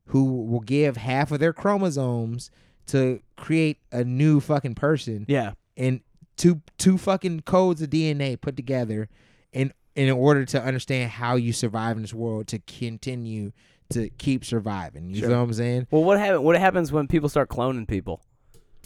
who 0.06 0.24
will 0.44 0.60
give 0.60 0.96
half 0.96 1.30
of 1.32 1.38
their 1.40 1.52
chromosomes 1.52 2.50
to 2.86 3.20
create 3.36 3.78
a 3.92 4.02
new 4.04 4.40
fucking 4.40 4.74
person 4.74 5.26
Yeah. 5.28 5.52
and 5.76 6.00
two 6.36 6.62
two 6.78 6.96
fucking 6.96 7.40
codes 7.40 7.82
of 7.82 7.90
DNA 7.90 8.40
put 8.40 8.56
together 8.56 9.08
in 9.52 9.72
in 9.94 10.10
order 10.10 10.44
to 10.46 10.62
understand 10.62 11.10
how 11.10 11.34
you 11.34 11.52
survive 11.52 11.96
in 11.96 12.02
this 12.02 12.14
world 12.14 12.46
to 12.46 12.60
continue 12.60 13.50
to 13.90 14.08
keep 14.10 14.44
surviving. 14.44 15.10
You 15.10 15.16
Sure. 15.20 15.28
feel 15.30 15.38
what 15.38 15.44
I'm 15.44 15.52
saying? 15.54 15.86
Well, 15.90 16.04
what 16.04 16.18
happen, 16.18 16.42
What 16.42 16.56
happens 16.58 16.92
when 16.92 17.08
people 17.08 17.28
start 17.28 17.48
cloning 17.48 17.86
people? 17.88 18.22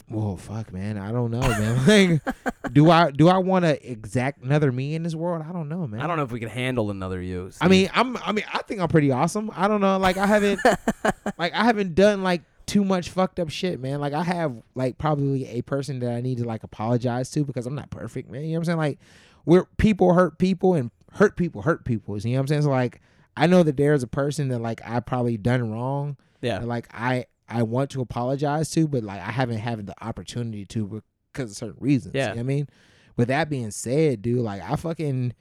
Well, 0.09 0.37
fuck, 0.37 0.71
man. 0.71 0.97
I 0.97 1.11
don't 1.11 1.31
know, 1.31 1.39
man. 1.39 2.21
like, 2.23 2.73
do 2.73 2.89
I 2.89 3.11
do 3.11 3.29
I 3.29 3.37
want 3.37 3.65
to 3.65 3.91
exact 3.91 4.43
another 4.43 4.71
me 4.71 4.95
in 4.95 5.03
this 5.03 5.15
world? 5.15 5.43
I 5.47 5.51
don't 5.51 5.69
know, 5.69 5.87
man. 5.87 6.01
I 6.01 6.07
don't 6.07 6.17
know 6.17 6.23
if 6.23 6.31
we 6.31 6.39
can 6.39 6.49
handle 6.49 6.91
another 6.91 7.21
you. 7.21 7.51
I 7.61 7.67
mean, 7.67 7.89
I'm. 7.93 8.17
I 8.17 8.31
mean, 8.31 8.45
I 8.53 8.61
think 8.63 8.81
I'm 8.81 8.89
pretty 8.89 9.11
awesome. 9.11 9.51
I 9.55 9.67
don't 9.67 9.81
know. 9.81 9.97
Like, 9.97 10.17
I 10.17 10.27
haven't. 10.27 10.59
like, 11.37 11.53
I 11.53 11.63
haven't 11.63 11.95
done 11.95 12.21
like 12.23 12.41
too 12.65 12.85
much 12.85 13.09
fucked 13.09 13.39
up 13.39 13.49
shit, 13.49 13.79
man. 13.79 13.99
Like, 13.99 14.13
I 14.13 14.23
have 14.23 14.55
like 14.75 14.97
probably 14.97 15.47
a 15.47 15.61
person 15.61 15.99
that 15.99 16.13
I 16.13 16.21
need 16.21 16.37
to 16.39 16.45
like 16.45 16.63
apologize 16.63 17.31
to 17.31 17.43
because 17.43 17.65
I'm 17.65 17.75
not 17.75 17.89
perfect, 17.89 18.29
man. 18.29 18.43
You 18.43 18.49
know 18.49 18.53
what 18.53 18.59
I'm 18.59 18.65
saying? 18.65 18.77
Like, 18.77 18.99
we're 19.45 19.65
people 19.77 20.13
hurt 20.13 20.37
people 20.37 20.73
and 20.73 20.91
hurt 21.13 21.35
people 21.37 21.61
hurt 21.61 21.85
people. 21.85 22.17
You 22.17 22.31
know 22.31 22.37
what 22.37 22.41
I'm 22.41 22.47
saying? 22.47 22.61
So 22.63 22.69
like, 22.69 23.01
I 23.35 23.47
know 23.47 23.63
that 23.63 23.77
there's 23.77 24.03
a 24.03 24.07
person 24.07 24.49
that 24.49 24.59
like 24.59 24.81
I 24.85 24.99
probably 24.99 25.37
done 25.37 25.71
wrong. 25.71 26.17
yeah. 26.41 26.59
that, 26.59 26.67
like 26.67 26.87
I 26.93 27.25
I 27.53 27.63
want 27.63 27.91
to 27.91 28.01
apologize 28.01 28.71
to, 28.71 28.87
but 28.87 29.03
like 29.03 29.21
I 29.21 29.31
haven't 29.31 29.57
had 29.57 29.85
the 29.85 29.95
opportunity 30.03 30.65
to 30.67 31.01
because 31.31 31.51
of 31.51 31.57
certain 31.57 31.77
reasons. 31.79 32.15
Yeah. 32.15 32.21
You 32.21 32.27
know 32.29 32.35
what 32.35 32.39
I 32.39 32.43
mean. 32.43 32.69
With 33.15 33.27
that 33.27 33.49
being 33.49 33.71
said, 33.71 34.21
dude, 34.21 34.39
like 34.39 34.61
I 34.61 34.75
fucking 34.75 35.33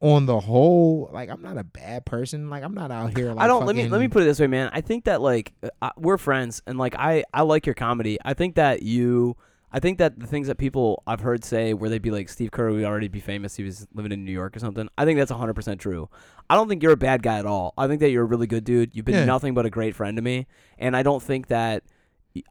on 0.00 0.26
the 0.26 0.38
whole, 0.38 1.10
like 1.12 1.28
I'm 1.28 1.42
not 1.42 1.58
a 1.58 1.64
bad 1.64 2.06
person. 2.06 2.48
Like 2.48 2.62
I'm 2.62 2.74
not 2.74 2.90
out 2.90 3.16
here. 3.16 3.32
Like, 3.32 3.44
I 3.44 3.46
don't. 3.48 3.66
Let 3.66 3.74
me 3.74 3.88
let 3.88 4.00
me 4.00 4.08
put 4.08 4.22
it 4.22 4.26
this 4.26 4.38
way, 4.38 4.46
man. 4.46 4.70
I 4.72 4.80
think 4.80 5.04
that 5.04 5.20
like 5.20 5.52
uh, 5.62 5.70
I, 5.82 5.90
we're 5.96 6.18
friends, 6.18 6.62
and 6.66 6.78
like 6.78 6.94
I 6.94 7.24
I 7.34 7.42
like 7.42 7.66
your 7.66 7.74
comedy. 7.74 8.18
I 8.24 8.34
think 8.34 8.54
that 8.54 8.82
you. 8.82 9.36
I 9.72 9.80
think 9.80 9.98
that 9.98 10.18
the 10.18 10.26
things 10.26 10.46
that 10.46 10.56
people 10.56 11.02
I've 11.06 11.20
heard 11.20 11.44
say 11.44 11.74
where 11.74 11.90
they'd 11.90 12.00
be 12.00 12.10
like 12.10 12.28
Steve 12.28 12.50
Curry 12.50 12.72
would 12.74 12.84
already 12.84 13.08
be 13.08 13.20
famous. 13.20 13.56
He 13.56 13.64
was 13.64 13.86
living 13.94 14.12
in 14.12 14.24
New 14.24 14.32
York 14.32 14.56
or 14.56 14.60
something. 14.60 14.88
I 14.96 15.04
think 15.04 15.18
that's 15.18 15.30
100 15.30 15.54
percent 15.54 15.80
true. 15.80 16.08
I 16.48 16.54
don't 16.54 16.68
think 16.68 16.82
you're 16.82 16.92
a 16.92 16.96
bad 16.96 17.22
guy 17.22 17.38
at 17.38 17.46
all. 17.46 17.74
I 17.76 17.86
think 17.86 18.00
that 18.00 18.10
you're 18.10 18.22
a 18.22 18.26
really 18.26 18.46
good 18.46 18.64
dude. 18.64 18.96
You've 18.96 19.04
been 19.04 19.14
Yeah. 19.14 19.24
nothing 19.26 19.52
but 19.54 19.66
a 19.66 19.70
great 19.70 19.94
friend 19.94 20.16
to 20.16 20.22
me, 20.22 20.46
and 20.78 20.96
I 20.96 21.02
don't 21.02 21.22
think 21.22 21.48
that 21.48 21.82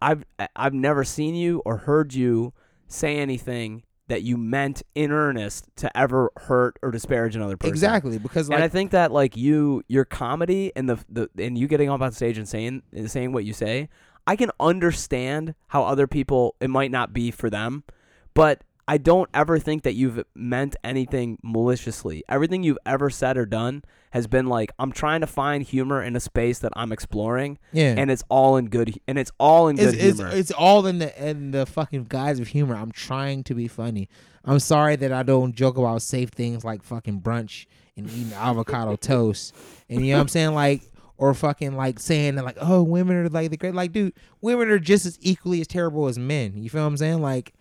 I've 0.01 0.25
I've 0.55 0.73
never 0.73 1.03
seen 1.03 1.33
you 1.35 1.61
or 1.65 1.77
heard 1.77 2.13
you 2.13 2.53
say 2.87 3.17
anything 3.17 3.83
that 4.09 4.23
you 4.23 4.37
meant 4.37 4.83
in 4.95 5.11
earnest 5.11 5.67
to 5.75 5.97
ever 5.97 6.31
hurt 6.37 6.79
or 6.81 6.91
disparage 6.91 7.35
another 7.35 7.57
person. 7.57 7.73
Exactly, 7.73 8.17
because 8.17 8.47
like 8.47 8.55
and 8.55 8.63
I 8.63 8.67
think 8.69 8.91
that 8.91 9.11
like 9.11 9.35
you, 9.35 9.83
your 9.87 10.05
comedy 10.05 10.71
and 10.75 10.87
the 10.89 10.97
the 11.09 11.29
and 11.37 11.57
you 11.57 11.67
getting 11.67 11.89
up 11.89 11.99
on 12.01 12.11
stage 12.11 12.37
and 12.37 12.47
saying 12.47 12.83
and 12.93 13.09
saying 13.11 13.33
what 13.33 13.43
you 13.43 13.53
say, 13.53 13.89
I 14.27 14.35
can 14.35 14.51
understand 14.59 15.55
how 15.67 15.83
other 15.83 16.05
people 16.05 16.55
it 16.59 16.69
might 16.69 16.91
not 16.91 17.13
be 17.13 17.31
for 17.31 17.49
them, 17.49 17.85
but 18.33 18.61
I 18.89 18.97
don't 18.97 19.29
ever 19.33 19.57
think 19.59 19.83
that 19.83 19.95
you've 19.95 20.23
meant 20.33 20.75
anything 20.83 21.39
maliciously. 21.43 22.23
Everything 22.29 22.63
you've 22.63 22.77
ever 22.85 23.09
said 23.09 23.37
or 23.37 23.45
done 23.45 23.83
has 24.11 24.27
been 24.27 24.47
like 24.47 24.71
I'm 24.79 24.91
trying 24.91 25.21
to 25.21 25.27
find 25.27 25.63
humor 25.63 26.01
in 26.01 26.15
a 26.15 26.19
space 26.19 26.59
that 26.59 26.71
I'm 26.75 26.91
exploring, 26.91 27.57
yeah, 27.71 27.95
and 27.97 28.11
it's 28.11 28.23
all 28.29 28.57
in 28.57 28.67
good 28.67 28.97
and 29.07 29.17
it's 29.17 29.31
all 29.39 29.67
in 29.69 29.77
it's, 29.77 29.91
good 29.91 30.01
it's, 30.01 30.17
humor. 30.17 30.31
it's 30.33 30.51
all 30.51 30.85
in 30.87 30.99
the 30.99 31.29
in 31.29 31.51
the 31.51 31.65
fucking 31.65 32.05
guise 32.05 32.39
of 32.39 32.49
humor. 32.49 32.75
I'm 32.75 32.91
trying 32.91 33.43
to 33.45 33.55
be 33.55 33.67
funny. 33.67 34.09
I'm 34.45 34.59
sorry 34.59 34.95
that 34.97 35.11
I 35.11 35.23
don't 35.23 35.53
joke 35.53 35.77
about 35.77 36.01
safe 36.01 36.29
things 36.29 36.63
like 36.63 36.81
fucking 36.81 37.21
brunch 37.21 37.65
and 37.97 38.09
eating 38.09 38.33
avocado 38.33 38.95
toast. 39.01 39.53
And 39.89 40.05
you 40.05 40.11
know 40.11 40.17
what 40.17 40.21
I'm 40.21 40.27
saying? 40.29 40.53
Like 40.53 40.83
or 41.17 41.33
fucking 41.33 41.75
like 41.75 41.99
saying 41.99 42.35
that 42.35 42.45
like, 42.45 42.57
oh, 42.61 42.83
women 42.83 43.15
are 43.15 43.29
like 43.29 43.49
the 43.51 43.57
great 43.57 43.73
like 43.73 43.91
dude, 43.91 44.13
women 44.41 44.69
are 44.69 44.79
just 44.79 45.05
as 45.05 45.17
equally 45.21 45.61
as 45.61 45.67
terrible 45.67 46.07
as 46.07 46.17
men. 46.19 46.53
You 46.61 46.69
feel 46.69 46.81
what 46.81 46.87
I'm 46.87 46.97
saying? 46.97 47.21
Like 47.21 47.53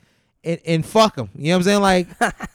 and, 0.44 0.60
and 0.66 0.84
fuck 0.86 1.16
them. 1.16 1.30
You 1.34 1.48
know 1.48 1.54
what 1.54 1.56
I'm 1.58 1.62
saying? 1.64 1.80
Like 1.82 2.08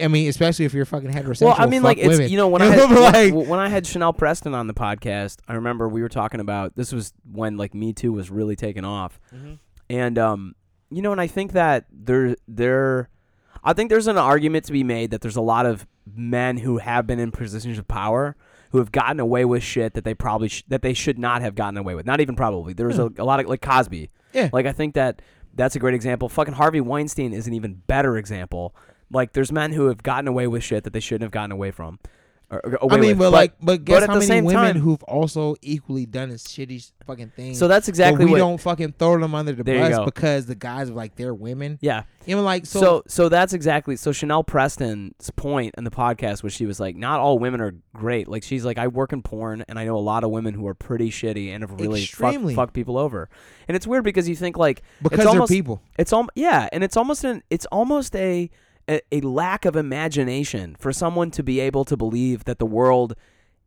I- 0.00 0.08
mean, 0.08 0.28
especially 0.28 0.64
if 0.64 0.74
you're 0.74 0.84
fucking 0.84 1.10
heterosexual. 1.12 1.42
Well, 1.46 1.56
I 1.56 1.66
mean, 1.66 1.82
like 1.82 1.98
it's 1.98 2.30
you 2.30 2.36
know 2.36 2.48
when 2.48 2.62
I 2.62 2.66
had, 2.66 2.90
like, 2.90 3.32
when, 3.34 3.48
when 3.48 3.60
I 3.60 3.68
had 3.68 3.86
Chanel 3.86 4.12
Preston 4.12 4.54
on 4.54 4.66
the 4.66 4.74
podcast, 4.74 5.38
I 5.46 5.54
remember 5.54 5.88
we 5.88 6.02
were 6.02 6.08
talking 6.08 6.40
about 6.40 6.74
this 6.74 6.92
was 6.92 7.12
when 7.30 7.56
like 7.56 7.74
Me 7.74 7.92
Too 7.92 8.12
was 8.12 8.28
really 8.30 8.56
taking 8.56 8.84
off, 8.84 9.20
Mhm. 9.32 9.58
and 9.88 10.18
um, 10.18 10.54
you 10.90 11.00
know, 11.00 11.12
and 11.12 11.20
I 11.20 11.28
think 11.28 11.52
that 11.52 11.84
there 11.92 12.34
there, 12.48 13.08
I 13.62 13.72
think 13.72 13.88
there's 13.90 14.08
an 14.08 14.18
argument 14.18 14.64
to 14.64 14.72
be 14.72 14.82
made 14.82 15.12
that 15.12 15.20
there's 15.20 15.36
a 15.36 15.40
lot 15.42 15.64
of 15.64 15.86
men 16.12 16.56
who 16.56 16.78
have 16.78 17.06
been 17.06 17.20
in 17.20 17.30
positions 17.30 17.78
of 17.78 17.86
power 17.86 18.34
who 18.70 18.78
have 18.78 18.92
gotten 18.92 19.20
away 19.20 19.44
with 19.44 19.62
shit 19.62 19.94
that 19.94 20.04
they 20.04 20.14
probably 20.14 20.48
sh- 20.48 20.64
that 20.68 20.82
they 20.82 20.94
should 20.94 21.18
not 21.18 21.42
have 21.42 21.54
gotten 21.54 21.76
away 21.76 21.94
with. 21.94 22.06
Not 22.06 22.20
even 22.20 22.36
probably. 22.36 22.72
There's 22.72 22.98
a, 22.98 23.06
hmm. 23.06 23.20
a 23.20 23.24
lot 23.24 23.40
of 23.40 23.46
like 23.46 23.62
Cosby. 23.62 24.10
Yeah. 24.32 24.50
Like 24.52 24.66
I 24.66 24.72
think 24.72 24.94
that 24.94 25.22
that's 25.54 25.76
a 25.76 25.78
great 25.78 25.94
example. 25.94 26.28
Fucking 26.28 26.54
Harvey 26.54 26.80
Weinstein 26.80 27.32
is 27.32 27.46
an 27.46 27.54
even 27.54 27.74
better 27.86 28.16
example. 28.16 28.74
Like 29.10 29.32
there's 29.32 29.50
men 29.50 29.72
who 29.72 29.86
have 29.86 30.02
gotten 30.02 30.28
away 30.28 30.46
with 30.46 30.62
shit 30.62 30.84
that 30.84 30.92
they 30.92 31.00
shouldn't 31.00 31.22
have 31.22 31.32
gotten 31.32 31.52
away 31.52 31.70
from. 31.70 31.98
Or, 32.50 32.60
or 32.80 32.92
I 32.94 32.96
mean, 32.96 33.10
with. 33.10 33.18
but, 33.18 33.30
like, 33.30 33.52
but 33.60 33.84
guess 33.84 34.04
at 34.04 34.08
how 34.08 34.18
many 34.18 34.40
women 34.40 34.54
time- 34.74 34.80
who've 34.80 35.02
also 35.02 35.56
equally 35.60 36.06
done 36.06 36.30
as 36.30 36.44
shitty 36.44 36.90
fucking 37.06 37.32
things. 37.36 37.58
so 37.58 37.68
that's 37.68 37.88
exactly 37.88 38.24
but 38.24 38.26
we 38.26 38.32
what. 38.32 38.38
don't 38.38 38.58
fucking 38.58 38.92
throw 38.98 39.20
them 39.20 39.34
under 39.34 39.52
the 39.52 39.64
bus 39.64 40.04
because 40.06 40.46
the 40.46 40.54
guys 40.54 40.88
are 40.88 40.94
like 40.94 41.14
they're 41.14 41.34
women. 41.34 41.78
yeah. 41.82 42.04
Know, 42.26 42.42
like 42.42 42.66
so. 42.66 42.80
So, 42.80 43.02
so 43.06 43.28
that's 43.30 43.52
exactly 43.54 43.96
so 43.96 44.12
Chanel 44.12 44.44
Preston's 44.44 45.30
point 45.36 45.74
in 45.78 45.84
the 45.84 45.90
podcast 45.90 46.42
was 46.42 46.52
she 46.52 46.66
was 46.66 46.78
like, 46.78 46.94
not 46.96 47.20
all 47.20 47.38
women 47.38 47.60
are 47.60 47.74
great. 47.94 48.28
Like 48.28 48.42
she's 48.42 48.64
like, 48.66 48.76
I 48.76 48.86
work 48.88 49.12
in 49.12 49.22
porn 49.22 49.64
and 49.68 49.78
I 49.78 49.84
know 49.84 49.96
a 49.96 49.98
lot 49.98 50.24
of 50.24 50.30
women 50.30 50.52
who 50.54 50.66
are 50.68 50.74
pretty 50.74 51.10
shitty 51.10 51.48
and 51.50 51.62
have 51.62 51.72
really 51.80 52.04
fuck, 52.04 52.32
Extremely. 52.34 52.54
fuck 52.54 52.72
people 52.74 52.98
over. 52.98 53.28
And 53.66 53.76
it's 53.76 53.86
weird 53.86 54.04
because 54.04 54.28
you 54.28 54.36
think 54.36 54.56
like 54.58 54.82
because 55.02 55.18
it's 55.18 55.24
they're 55.24 55.32
almost, 55.32 55.52
people. 55.52 55.82
It's 55.98 56.12
all 56.12 56.26
yeah, 56.34 56.68
and 56.72 56.84
it's 56.84 56.96
almost 56.96 57.24
an 57.24 57.42
it's 57.50 57.66
almost 57.66 58.14
a, 58.16 58.50
a 58.88 59.00
a 59.12 59.20
lack 59.20 59.64
of 59.64 59.76
imagination 59.76 60.76
for 60.78 60.92
someone 60.92 61.30
to 61.32 61.42
be 61.42 61.60
able 61.60 61.84
to 61.84 61.96
believe 61.96 62.44
that 62.44 62.58
the 62.58 62.66
world 62.66 63.14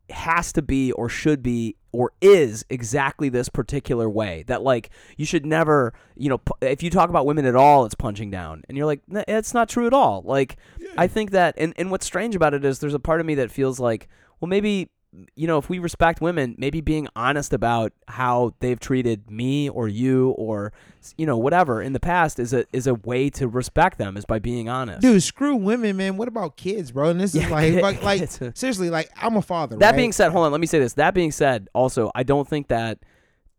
has 0.10 0.52
to 0.54 0.62
be 0.62 0.92
or 0.92 1.08
should 1.08 1.42
be 1.42 1.76
or 1.94 2.12
is 2.22 2.66
exactly 2.70 3.30
this 3.30 3.50
particular 3.50 4.10
way. 4.10 4.44
That 4.48 4.62
like 4.62 4.90
you 5.18 5.26
should 5.26 5.46
never 5.46 5.94
you 6.16 6.30
know 6.30 6.42
if 6.62 6.84
you 6.84 6.90
talk 6.90 7.10
about 7.10 7.26
women 7.26 7.46
at 7.46 7.56
all 7.56 7.86
it's 7.86 7.96
punching 7.96 8.32
down. 8.32 8.64
And 8.68 8.78
you're 8.78 8.86
like 8.88 9.02
"Nah, 9.08 9.24
it's 9.28 9.54
not 9.54 9.70
true 9.70 9.88
at 9.88 9.94
all. 9.94 10.22
Like 10.26 10.58
i 10.98 11.08
think 11.08 11.32
that 11.32 11.56
and, 11.58 11.74
and 11.78 11.92
what's 11.92 12.06
strange 12.06 12.36
about 12.36 12.54
it 12.54 12.66
is 12.66 12.80
there's 12.80 12.94
a 12.94 13.00
part 13.00 13.22
of 13.22 13.26
me 13.26 13.36
that 13.36 13.50
feels 13.52 13.80
like 13.80 14.10
well 14.40 14.50
maybe 14.50 14.90
you 15.36 15.46
know 15.46 15.58
if 15.58 15.70
we 15.70 15.78
respect 15.78 16.22
women 16.22 16.56
maybe 16.58 16.80
being 16.80 17.08
honest 17.18 17.52
about 17.52 17.92
how 18.08 18.54
they've 18.60 18.80
treated 18.80 19.30
me 19.30 19.68
or 19.68 19.88
you 19.88 20.30
or 20.32 20.72
you 21.18 21.26
know 21.26 21.38
whatever 21.38 21.82
in 21.82 21.92
the 21.92 22.00
past 22.00 22.40
is 22.40 22.54
a 22.54 22.64
is 22.72 22.88
a 22.88 22.94
way 22.94 23.30
to 23.30 23.48
respect 23.48 23.98
them 23.98 24.16
is 24.16 24.24
by 24.24 24.40
being 24.40 24.70
honest 24.70 25.02
Dude, 25.02 25.22
screw 25.22 25.56
women, 25.56 25.98
man. 25.98 26.16
What 26.16 26.28
about 26.30 26.56
kids, 26.56 26.92
bro? 26.92 27.10
And 27.10 27.20
this 27.20 27.36
is 27.36 27.42
Yeah, 27.44 27.50
like, 27.50 27.82
like, 27.82 28.04
like 28.04 28.30
seriously, 28.56 28.90
like 28.90 29.10
I'm 29.22 29.36
a 29.36 29.42
father. 29.42 29.76
That 29.78 29.92
right? 29.92 29.98
being 29.98 30.12
said, 30.14 30.32
hold 30.32 30.46
on, 30.46 30.52
let 30.52 30.62
me 30.62 30.68
say 30.68 30.80
this. 30.80 30.94
That 30.94 31.14
being 31.14 31.32
said, 31.32 31.68
also, 31.74 32.12
I 32.16 32.24
don't 32.24 32.48
think 32.48 32.70
that 32.70 33.00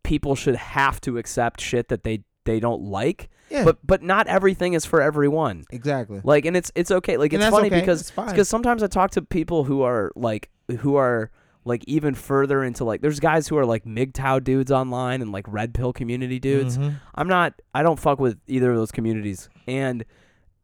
people 0.03 0.35
should 0.35 0.55
have 0.55 0.99
to 1.01 1.17
accept 1.17 1.61
shit 1.61 1.89
that 1.89 2.03
they 2.03 2.23
they 2.45 2.59
don't 2.59 2.81
like. 2.81 3.29
yeah, 3.49 3.63
But 3.63 3.77
but 3.85 4.01
not 4.01 4.27
everything 4.27 4.73
is 4.73 4.85
for 4.85 5.01
everyone. 5.01 5.65
exactly. 5.71 6.19
Like, 6.23 6.45
and 6.45 6.57
it's 6.57 6.71
it's 6.75 6.89
okay. 6.91 7.17
Like, 7.17 7.31
And 7.33 7.43
it's 7.43 7.51
funny 7.51 7.67
okay. 7.67 7.79
because 7.79 8.01
It's 8.01 8.11
because 8.11 8.49
sometimes 8.49 8.81
I 8.83 8.87
talk 8.87 9.11
to 9.11 9.21
people 9.21 9.65
who 9.65 9.81
are 9.83 10.11
like 10.15 10.49
who 10.79 10.95
are 10.95 11.29
like 11.65 11.83
even 11.87 12.13
further 12.13 12.63
into 12.63 12.83
like 12.83 13.01
there's 13.01 13.19
guys 13.19 13.47
who 13.47 13.57
are 13.57 13.65
like 13.65 13.85
MGTOW 13.85 14.43
dudes 14.43 14.71
online 14.71 15.21
and 15.21 15.31
like 15.31 15.45
red 15.47 15.73
pill 15.73 15.93
community 15.93 16.39
dudes. 16.39 16.77
Mhm. 16.77 16.95
I'm 17.15 17.27
not. 17.27 17.53
I 17.73 17.83
don't 17.83 17.99
fuck 17.99 18.19
with 18.19 18.37
either 18.47 18.71
of 18.71 18.77
those 18.77 18.91
communities, 18.91 19.49
and 19.67 20.03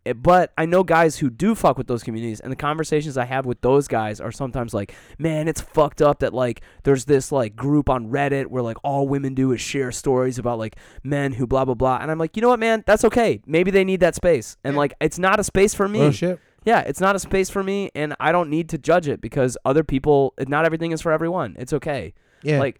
it, 0.06 0.24
but 0.24 0.54
I 0.58 0.66
know 0.66 0.84
guys 0.84 1.18
who 1.18 1.30
do 1.30 1.54
fuck 1.56 1.78
with 1.78 1.88
those 1.88 2.04
communities, 2.04 2.40
and 2.40 2.50
the 2.52 2.56
conversations 2.56 3.18
I 3.18 3.26
have 3.26 3.46
with 3.46 3.60
those 3.62 3.88
guys 3.90 4.22
are 4.22 4.32
sometimes 4.32 4.74
like, 4.74 4.96
man, 5.18 5.48
it's 5.50 5.60
fucked 5.60 6.02
up 6.02 6.20
that 6.20 6.34
like 6.34 6.62
there's 6.84 7.04
this 7.06 7.32
like 7.34 7.56
group 7.56 7.90
on 7.90 8.08
Reddit 8.10 8.48
where 8.48 8.64
like 8.64 8.78
all 8.84 9.08
women 9.10 9.34
do 9.36 9.52
is 9.52 9.60
share 9.60 9.92
stories 9.92 10.40
about 10.40 10.58
like 10.58 10.78
men 11.04 11.34
who 11.34 11.46
blah 11.46 11.66
blah 11.66 11.74
blah, 11.76 12.00
and 12.02 12.10
I'm 12.10 12.18
like, 12.18 12.36
you 12.38 12.42
know 12.42 12.50
what, 12.50 12.60
man, 12.60 12.84
that's 12.88 13.04
okay. 13.06 13.42
Maybe 13.46 13.72
they 13.72 13.84
need 13.84 14.00
that 14.00 14.16
space, 14.16 14.56
and 14.64 14.74
Yeah. 14.76 14.80
like 14.80 14.94
it's 15.02 15.20
not 15.20 15.40
a 15.40 15.44
space 15.44 15.74
for 15.74 15.88
me. 15.88 16.00
Real 16.02 16.12
shit. 16.12 16.40
Yeah, 16.66 16.82
it's 16.82 17.00
not 17.00 17.16
a 17.16 17.20
space 17.20 17.50
for 17.50 17.64
me, 17.64 17.90
and 17.96 18.16
I 18.20 18.32
don't 18.32 18.50
need 18.50 18.70
to 18.70 18.78
judge 18.78 19.08
it 19.08 19.22
because 19.22 19.58
other 19.66 19.84
people. 19.84 20.34
Not 20.48 20.66
everything 20.66 20.92
is 20.92 21.02
for 21.02 21.12
everyone. 21.12 21.56
It's 21.60 21.74
okay. 21.74 22.14
Yeah, 22.44 22.60
Like, 22.60 22.80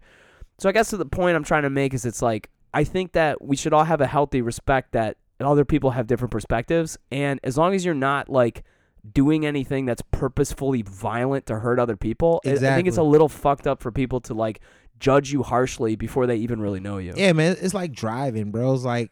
so 0.58 0.68
I 0.68 0.72
guess 0.72 0.90
to 0.90 0.96
the 0.96 1.06
point 1.06 1.36
I'm 1.36 1.44
trying 1.44 1.62
to 1.64 1.70
make 1.70 1.94
is 1.94 2.04
it's 2.04 2.22
like 2.22 2.50
I 2.74 2.84
think 2.84 3.12
that 3.12 3.42
we 3.42 3.56
should 3.56 3.72
all 3.72 3.84
have 3.84 4.00
a 4.00 4.06
healthy 4.06 4.42
respect 4.42 4.92
that 4.92 5.16
other 5.40 5.64
people 5.64 5.90
have 5.92 6.06
different 6.06 6.30
perspectives, 6.30 6.98
and 7.10 7.40
as 7.42 7.56
long 7.58 7.74
as 7.74 7.84
you're 7.84 7.94
not 7.94 8.28
like 8.28 8.62
doing 9.14 9.46
anything 9.46 9.86
that's 9.86 10.02
purposefully 10.10 10.82
violent 10.82 11.46
to 11.46 11.58
hurt 11.58 11.78
other 11.78 11.96
people, 11.96 12.40
I- 12.44 12.50
I 12.50 12.76
think 12.76 12.88
it's 12.88 12.98
a 12.98 13.02
little 13.02 13.28
fucked 13.30 13.66
up 13.66 13.80
for 13.82 13.90
people 13.90 14.20
to 14.22 14.34
like 14.34 14.60
judge 14.98 15.32
you 15.32 15.42
harshly 15.42 15.96
before 15.96 16.26
they 16.26 16.36
even 16.36 16.60
really 16.60 16.80
know 16.80 16.98
you. 16.98 17.14
yeah, 17.16 17.32
man. 17.32 17.56
It's 17.60 17.72
like 17.72 17.92
driving, 17.92 18.50
bro. 18.50 18.74
It's 18.74 18.84
like 18.84 19.10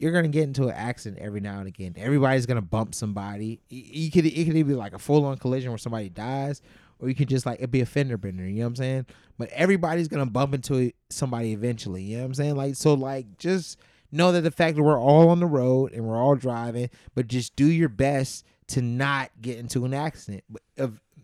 you're 0.00 0.12
gonna 0.12 0.28
get 0.28 0.44
into 0.44 0.64
an 0.64 0.74
accident 0.74 1.20
every 1.22 1.40
now 1.40 1.58
and 1.58 1.68
again. 1.68 1.94
Everybody's 1.96 2.46
gonna 2.46 2.62
bump 2.62 2.94
somebody. 2.94 3.60
You 3.68 4.10
could 4.10 4.26
it 4.26 4.44
could 4.46 4.56
either 4.56 4.64
be 4.68 4.74
like 4.74 4.94
a 4.94 4.98
full 4.98 5.24
on 5.26 5.36
collision 5.38 5.70
where 5.70 5.78
somebody 5.78 6.08
dies, 6.08 6.62
or 6.98 7.08
you 7.08 7.14
could 7.14 7.28
just 7.28 7.46
like 7.46 7.60
it 7.60 7.70
be 7.70 7.80
a 7.82 7.86
fender 7.86 8.16
bender. 8.16 8.44
You 8.44 8.56
know 8.56 8.62
what 8.62 8.68
I'm 8.68 8.76
saying? 8.76 9.06
But 9.38 9.50
everybody's 9.50 10.08
gonna 10.08 10.26
bump 10.26 10.54
into 10.54 10.92
somebody 11.10 11.52
eventually. 11.52 12.02
You 12.02 12.16
know 12.16 12.22
what 12.22 12.28
I'm 12.28 12.34
saying? 12.34 12.56
Like 12.56 12.74
so, 12.76 12.94
like 12.94 13.38
just 13.38 13.78
know 14.10 14.32
that 14.32 14.40
the 14.40 14.50
fact 14.50 14.76
that 14.76 14.82
we're 14.82 14.98
all 15.00 15.28
on 15.28 15.38
the 15.38 15.46
road 15.46 15.92
and 15.92 16.04
we're 16.04 16.16
all 16.16 16.34
driving, 16.34 16.90
but 17.14 17.28
just 17.28 17.54
do 17.54 17.66
your 17.66 17.88
best 17.88 18.44
to 18.68 18.82
not 18.82 19.30
get 19.40 19.58
into 19.58 19.84
an 19.84 19.92
accident. 19.94 20.42
But 20.48 20.62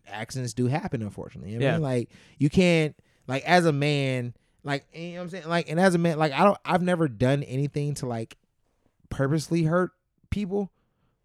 accidents 0.07 0.53
do 0.55 0.67
happen, 0.67 1.03
unfortunately. 1.03 1.53
You 1.53 1.59
know 1.59 1.65
what 1.67 1.71
I 1.71 1.73
Yeah. 1.73 1.79
mean? 1.79 1.83
Like 2.01 2.11
you 2.39 2.51
can't 2.51 2.95
like 3.27 3.43
as 3.45 3.65
a 3.67 3.73
man, 3.73 4.35
like 4.65 4.85
you 4.93 5.13
know 5.13 5.17
what 5.17 5.23
I'm 5.23 5.29
saying? 5.31 5.49
Like 5.49 5.71
and 5.71 5.81
as 5.81 5.95
a 5.95 5.99
man, 5.99 6.19
like 6.19 6.33
I 6.33 6.45
don't 6.45 6.59
I've 6.65 6.83
never 6.83 7.09
done 7.09 7.43
anything 7.43 7.95
to 7.95 8.07
like 8.07 8.37
purposely 9.17 9.65
hurt 9.65 9.93
people. 10.31 10.71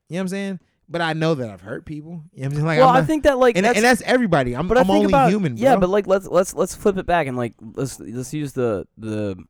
You 0.09 0.15
know 0.15 0.19
what 0.19 0.21
I'm 0.23 0.27
saying? 0.29 0.59
But 0.89 1.01
I 1.01 1.13
know 1.13 1.35
that 1.35 1.49
I've 1.49 1.61
hurt 1.61 1.85
people. 1.85 2.23
You 2.33 2.41
know 2.43 2.43
what 2.43 2.45
I'm 2.45 2.51
saying? 2.53 2.65
Like 2.65 2.79
well, 2.79 2.89
I'm 2.89 3.03
I 3.03 3.05
think 3.05 3.23
that 3.23 3.37
like 3.37 3.55
and, 3.55 3.65
that's, 3.65 3.77
and 3.77 3.85
that's 3.85 4.01
everybody. 4.03 4.55
I'm, 4.55 4.67
but 4.67 4.77
I'm 4.77 4.89
only 4.89 5.05
about 5.05 5.29
human, 5.29 5.55
bro. 5.55 5.63
yeah, 5.63 5.75
but 5.77 5.89
like 5.89 6.05
let's 6.07 6.27
let's 6.27 6.53
let's 6.53 6.75
flip 6.75 6.97
it 6.97 7.05
back 7.05 7.27
and 7.27 7.37
like 7.37 7.53
let's 7.61 7.99
let's 7.99 8.33
use 8.33 8.51
the 8.53 8.85
the 8.97 9.41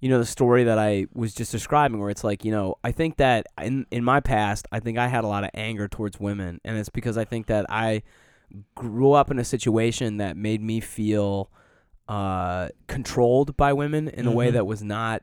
you 0.00 0.08
know 0.08 0.18
the 0.18 0.24
story 0.26 0.64
that 0.64 0.78
I 0.78 1.06
was 1.12 1.34
just 1.34 1.52
describing 1.52 1.98
where 2.00 2.10
it's 2.10 2.24
like 2.24 2.44
you 2.44 2.50
know 2.52 2.76
I 2.82 2.90
think 2.92 3.18
that 3.18 3.46
in 3.60 3.86
in 3.90 4.02
my 4.02 4.20
past 4.20 4.66
I 4.72 4.80
think 4.80 4.96
I 4.98 5.08
had 5.08 5.24
a 5.24 5.28
lot 5.28 5.44
of 5.44 5.50
anger 5.54 5.88
towards 5.88 6.18
women 6.18 6.60
and 6.64 6.78
it's 6.78 6.88
because 6.88 7.16
I 7.18 7.24
think 7.24 7.46
that 7.48 7.66
I 7.68 8.02
grew 8.74 9.12
up 9.12 9.30
in 9.30 9.38
a 9.38 9.44
situation 9.44 10.16
that 10.18 10.36
made 10.36 10.62
me 10.62 10.80
feel 10.80 11.50
uh 12.08 12.68
controlled 12.88 13.56
by 13.56 13.72
women 13.72 14.08
in 14.08 14.26
a 14.26 14.32
way 14.32 14.48
Mhm. 14.48 14.54
that 14.54 14.66
was 14.66 14.82
not 14.82 15.22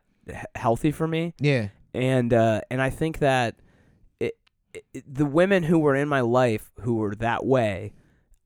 healthy 0.56 0.91
for 0.91 1.08
me 1.08 1.34
yeah, 1.39 1.70
and 1.93 2.33
uh, 2.33 2.61
and 2.69 2.81
I 2.81 2.89
think 2.89 3.19
that 3.19 3.55
it, 4.19 4.35
it, 4.73 5.03
the 5.07 5.25
women 5.25 5.63
who 5.63 5.79
were 5.79 5.95
in 5.95 6.07
my 6.07 6.21
life 6.21 6.71
who 6.81 6.95
were 6.95 7.15
that 7.15 7.45
way, 7.45 7.93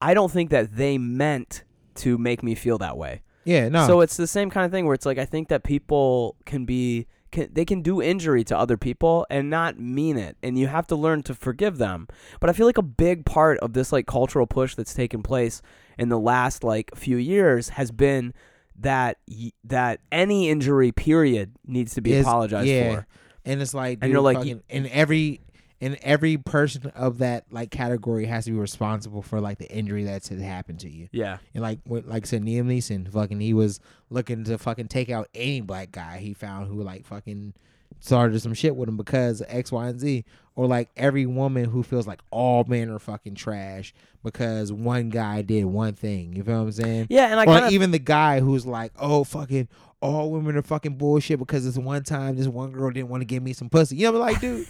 I 0.01 0.13
don't 0.13 0.31
think 0.31 0.49
that 0.51 0.75
they 0.75 0.97
meant 0.97 1.63
to 1.95 2.17
make 2.17 2.41
me 2.43 2.55
feel 2.55 2.77
that 2.79 2.97
way. 2.97 3.21
yeah, 3.45 3.69
no. 3.69 3.85
So 3.87 4.01
it's 4.01 4.17
the 4.17 4.27
same 4.27 4.49
kind 4.49 4.65
of 4.65 4.71
thing 4.71 4.85
where 4.85 4.95
it's 4.95 5.05
like 5.05 5.17
I 5.17 5.25
think 5.25 5.49
that 5.49 5.63
people 5.63 6.35
can 6.45 6.65
be 6.65 7.07
can, 7.31 7.49
they 7.51 7.65
can 7.65 7.81
do 7.81 8.01
injury 8.01 8.43
to 8.45 8.57
other 8.57 8.77
people 8.77 9.25
and 9.29 9.49
not 9.49 9.79
mean 9.79 10.17
it 10.17 10.37
and 10.43 10.57
you 10.57 10.67
have 10.67 10.85
to 10.87 10.95
learn 10.95 11.23
to 11.23 11.33
forgive 11.33 11.77
them. 11.77 12.07
But 12.39 12.49
I 12.49 12.53
feel 12.53 12.65
like 12.67 12.77
a 12.77 12.83
big 12.83 13.25
part 13.25 13.57
of 13.59 13.73
this 13.73 13.91
like 13.91 14.05
cultural 14.07 14.45
push 14.47 14.75
that's 14.75 14.93
taken 14.93 15.23
place 15.23 15.61
in 15.97 16.09
the 16.09 16.19
last 16.19 16.63
like 16.63 16.95
few 16.95 17.17
years 17.17 17.69
has 17.69 17.91
been 17.91 18.33
that 18.79 19.17
y- 19.27 19.51
that 19.63 19.99
any 20.11 20.49
injury 20.49 20.91
period 20.91 21.55
needs 21.65 21.93
to 21.95 22.01
be 22.01 22.13
Is- 22.13 22.25
apologized 22.25 22.67
yeah. 22.69 22.95
for. 22.95 23.07
And 23.45 23.61
it's 23.61 23.73
like, 23.73 23.99
And 24.01 24.11
you're 24.11 24.21
like, 24.21 24.37
fucking, 24.37 24.63
and 24.69 24.87
every 24.87 25.41
and 25.83 25.97
every 26.01 26.37
person 26.37 26.91
of 26.95 27.17
that 27.17 27.43
like 27.51 27.69
category 27.69 28.25
has 28.25 28.45
to 28.45 28.51
be 28.51 28.57
responsible 28.57 29.21
for 29.21 29.41
like 29.41 29.57
the 29.57 29.69
injury 29.69 30.05
that's 30.05 30.29
happened 30.29 30.79
to 30.79 30.89
you. 30.89 31.09
Yeah. 31.11 31.39
And 31.53 31.61
like 31.61 31.79
like 31.85 32.23
I 32.23 32.25
said, 32.25 32.43
Liam 32.43 32.67
Neeson, 32.67 33.11
fucking 33.11 33.41
he 33.41 33.53
was 33.53 33.81
looking 34.09 34.45
to 34.45 34.57
fucking 34.57 34.87
take 34.87 35.09
out 35.09 35.27
any 35.35 35.59
black 35.59 35.91
guy 35.91 36.19
he 36.19 36.33
found 36.33 36.69
who 36.69 36.81
like 36.81 37.05
fucking 37.05 37.53
started 37.99 38.39
some 38.41 38.53
shit 38.53 38.75
with 38.75 38.87
him 38.87 38.95
because 38.97 39.41
of 39.41 39.47
X, 39.49 39.71
Y, 39.71 39.87
and 39.87 39.99
Z. 39.99 40.23
Or 40.55 40.67
like 40.67 40.89
every 40.95 41.25
woman 41.25 41.65
who 41.65 41.83
feels 41.83 42.05
like 42.05 42.21
all 42.29 42.63
men 42.65 42.89
are 42.89 42.99
fucking 42.99 43.35
trash 43.35 43.93
because 44.23 44.71
one 44.71 45.09
guy 45.09 45.41
did 45.41 45.65
one 45.65 45.95
thing. 45.95 46.33
You 46.33 46.43
feel 46.43 46.59
what 46.59 46.65
I'm 46.65 46.71
saying? 46.71 47.07
Yeah, 47.09 47.25
and 47.25 47.39
I 47.39 47.43
or 47.43 47.47
kind 47.47 47.65
of 47.65 47.71
even 47.71 47.91
the 47.91 47.99
guy 47.99 48.39
who's 48.39 48.65
like, 48.65 48.93
oh 48.97 49.23
fucking 49.23 49.67
all 50.03 50.31
women 50.31 50.55
are 50.57 50.61
fucking 50.61 50.97
bullshit 50.97 51.39
because 51.39 51.65
this 51.65 51.77
one 51.77 52.03
time 52.03 52.35
this 52.35 52.47
one 52.47 52.71
girl 52.71 52.91
didn't 52.91 53.09
want 53.09 53.21
to 53.21 53.25
give 53.25 53.41
me 53.41 53.53
some 53.53 53.69
pussy. 53.69 53.95
You 53.95 54.11
know, 54.11 54.19
what 54.19 54.27
I'm 54.27 54.33
like, 54.33 54.41
dude, 54.41 54.67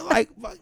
like, 0.10 0.28
fuck, 0.40 0.58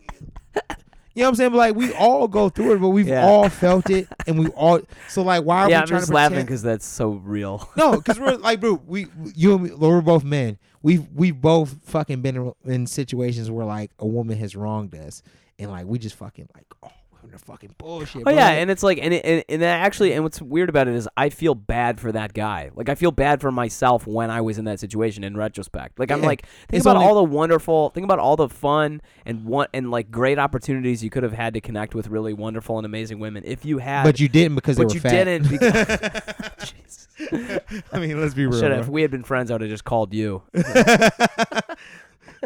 you 1.15 1.23
know 1.23 1.27
what 1.27 1.29
I'm 1.31 1.35
saying? 1.35 1.51
But 1.51 1.57
like, 1.59 1.75
we 1.75 1.93
all 1.95 2.29
go 2.29 2.49
through 2.49 2.75
it, 2.75 2.79
but 2.81 2.91
we've 2.91 3.09
Yeah. 3.09 3.27
all 3.27 3.49
felt 3.49 3.91
it, 3.91 4.07
and 4.27 4.39
we 4.39 4.47
all. 4.49 4.81
So 5.09 5.23
like, 5.23 5.43
why 5.45 5.63
are 5.63 5.71
yeah, 5.71 5.79
we 5.79 5.83
I'm 5.83 5.87
trying 5.89 6.01
just 6.01 6.11
to 6.11 6.15
laughing 6.15 6.41
because 6.43 6.63
that's 6.63 6.87
so 6.87 7.11
real. 7.15 7.69
no, 7.77 7.97
because 7.97 8.21
we're 8.21 8.37
like, 8.37 8.61
bro, 8.61 8.81
we, 8.87 9.07
you 9.35 9.55
and 9.55 9.65
me, 9.65 9.71
we're 9.75 10.01
both 10.03 10.23
men. 10.25 10.59
We've 10.83 11.07
we've 11.15 11.39
both 11.41 11.77
fucking 11.85 12.23
been 12.23 12.37
in- 12.37 12.53
in 12.73 12.87
situations 12.87 13.51
where 13.51 13.67
like 13.67 13.91
a 13.99 14.07
woman 14.07 14.39
has 14.39 14.55
wronged 14.55 14.95
us, 14.95 15.23
and 15.59 15.71
like 15.71 15.87
we 15.87 15.99
just 15.99 16.15
fucking 16.17 16.49
like, 16.55 16.67
oh, 16.83 16.91
fucking 17.39 17.75
bullshit. 17.79 18.23
Oh 18.23 18.25
but, 18.25 18.35
yeah, 18.35 18.51
and 18.51 18.71
it's 18.71 18.83
like, 18.83 18.99
and 19.01 19.15
it, 19.15 19.25
and, 19.25 19.45
and 19.49 19.63
that 19.63 19.81
actually, 19.81 20.13
and 20.13 20.23
what's 20.25 20.41
weird 20.43 20.69
about 20.69 20.89
it 20.89 20.95
is, 20.95 21.09
I 21.17 21.29
feel 21.31 21.55
bad 21.55 22.01
for 22.01 22.13
that 22.13 22.33
guy. 22.35 22.71
Like, 22.75 22.89
I 22.89 22.95
feel 22.95 23.11
bad 23.13 23.41
for 23.41 23.51
myself 23.53 24.07
when 24.07 24.31
I 24.31 24.41
was 24.41 24.59
in 24.59 24.65
that 24.67 24.81
situation. 24.81 25.25
In 25.25 25.37
retrospect, 25.37 25.99
like, 25.99 26.11
I'm 26.11 26.21
Yeah. 26.21 26.27
like, 26.27 26.43
think 26.43 26.53
It's 26.73 26.85
about 26.87 26.97
only- 26.97 27.09
all 27.09 27.15
the 27.15 27.25
wonderful, 27.25 27.91
think 27.91 28.05
about 28.05 28.19
all 28.19 28.37
the 28.37 28.49
fun 28.49 29.01
and 29.27 29.45
one 29.45 29.67
and 29.75 29.91
like 29.91 30.11
great 30.11 30.39
opportunities 30.39 31.03
you 31.05 31.11
could 31.11 31.23
have 31.23 31.33
had 31.33 31.55
to 31.55 31.61
connect 31.61 31.95
with 31.95 32.09
really 32.09 32.33
wonderful 32.33 32.79
and 32.79 32.85
amazing 32.87 33.19
women 33.19 33.43
if 33.47 33.65
you 33.65 33.79
had. 33.79 34.05
but 34.05 34.19
you 34.21 34.29
didn't 34.29 34.55
because 34.55 34.77
but 34.77 34.83
they 34.83 34.87
were 34.87 34.95
you 34.95 35.01
fat. 35.01 35.25
didn't 35.25 35.49
because. 35.51 36.73
Jesus. 36.73 37.09
I 37.93 37.99
mean, 37.99 38.21
let's 38.21 38.35
be 38.35 38.47
real. 38.47 38.59
Should 38.61 38.71
have. 38.73 38.81
If 38.81 38.89
we 38.89 39.03
had 39.03 39.11
been 39.11 39.23
friends, 39.25 39.51
I 39.51 39.55
would 39.55 39.61
have 39.61 39.71
just 39.71 39.85
called 39.85 40.15
you. 40.15 40.43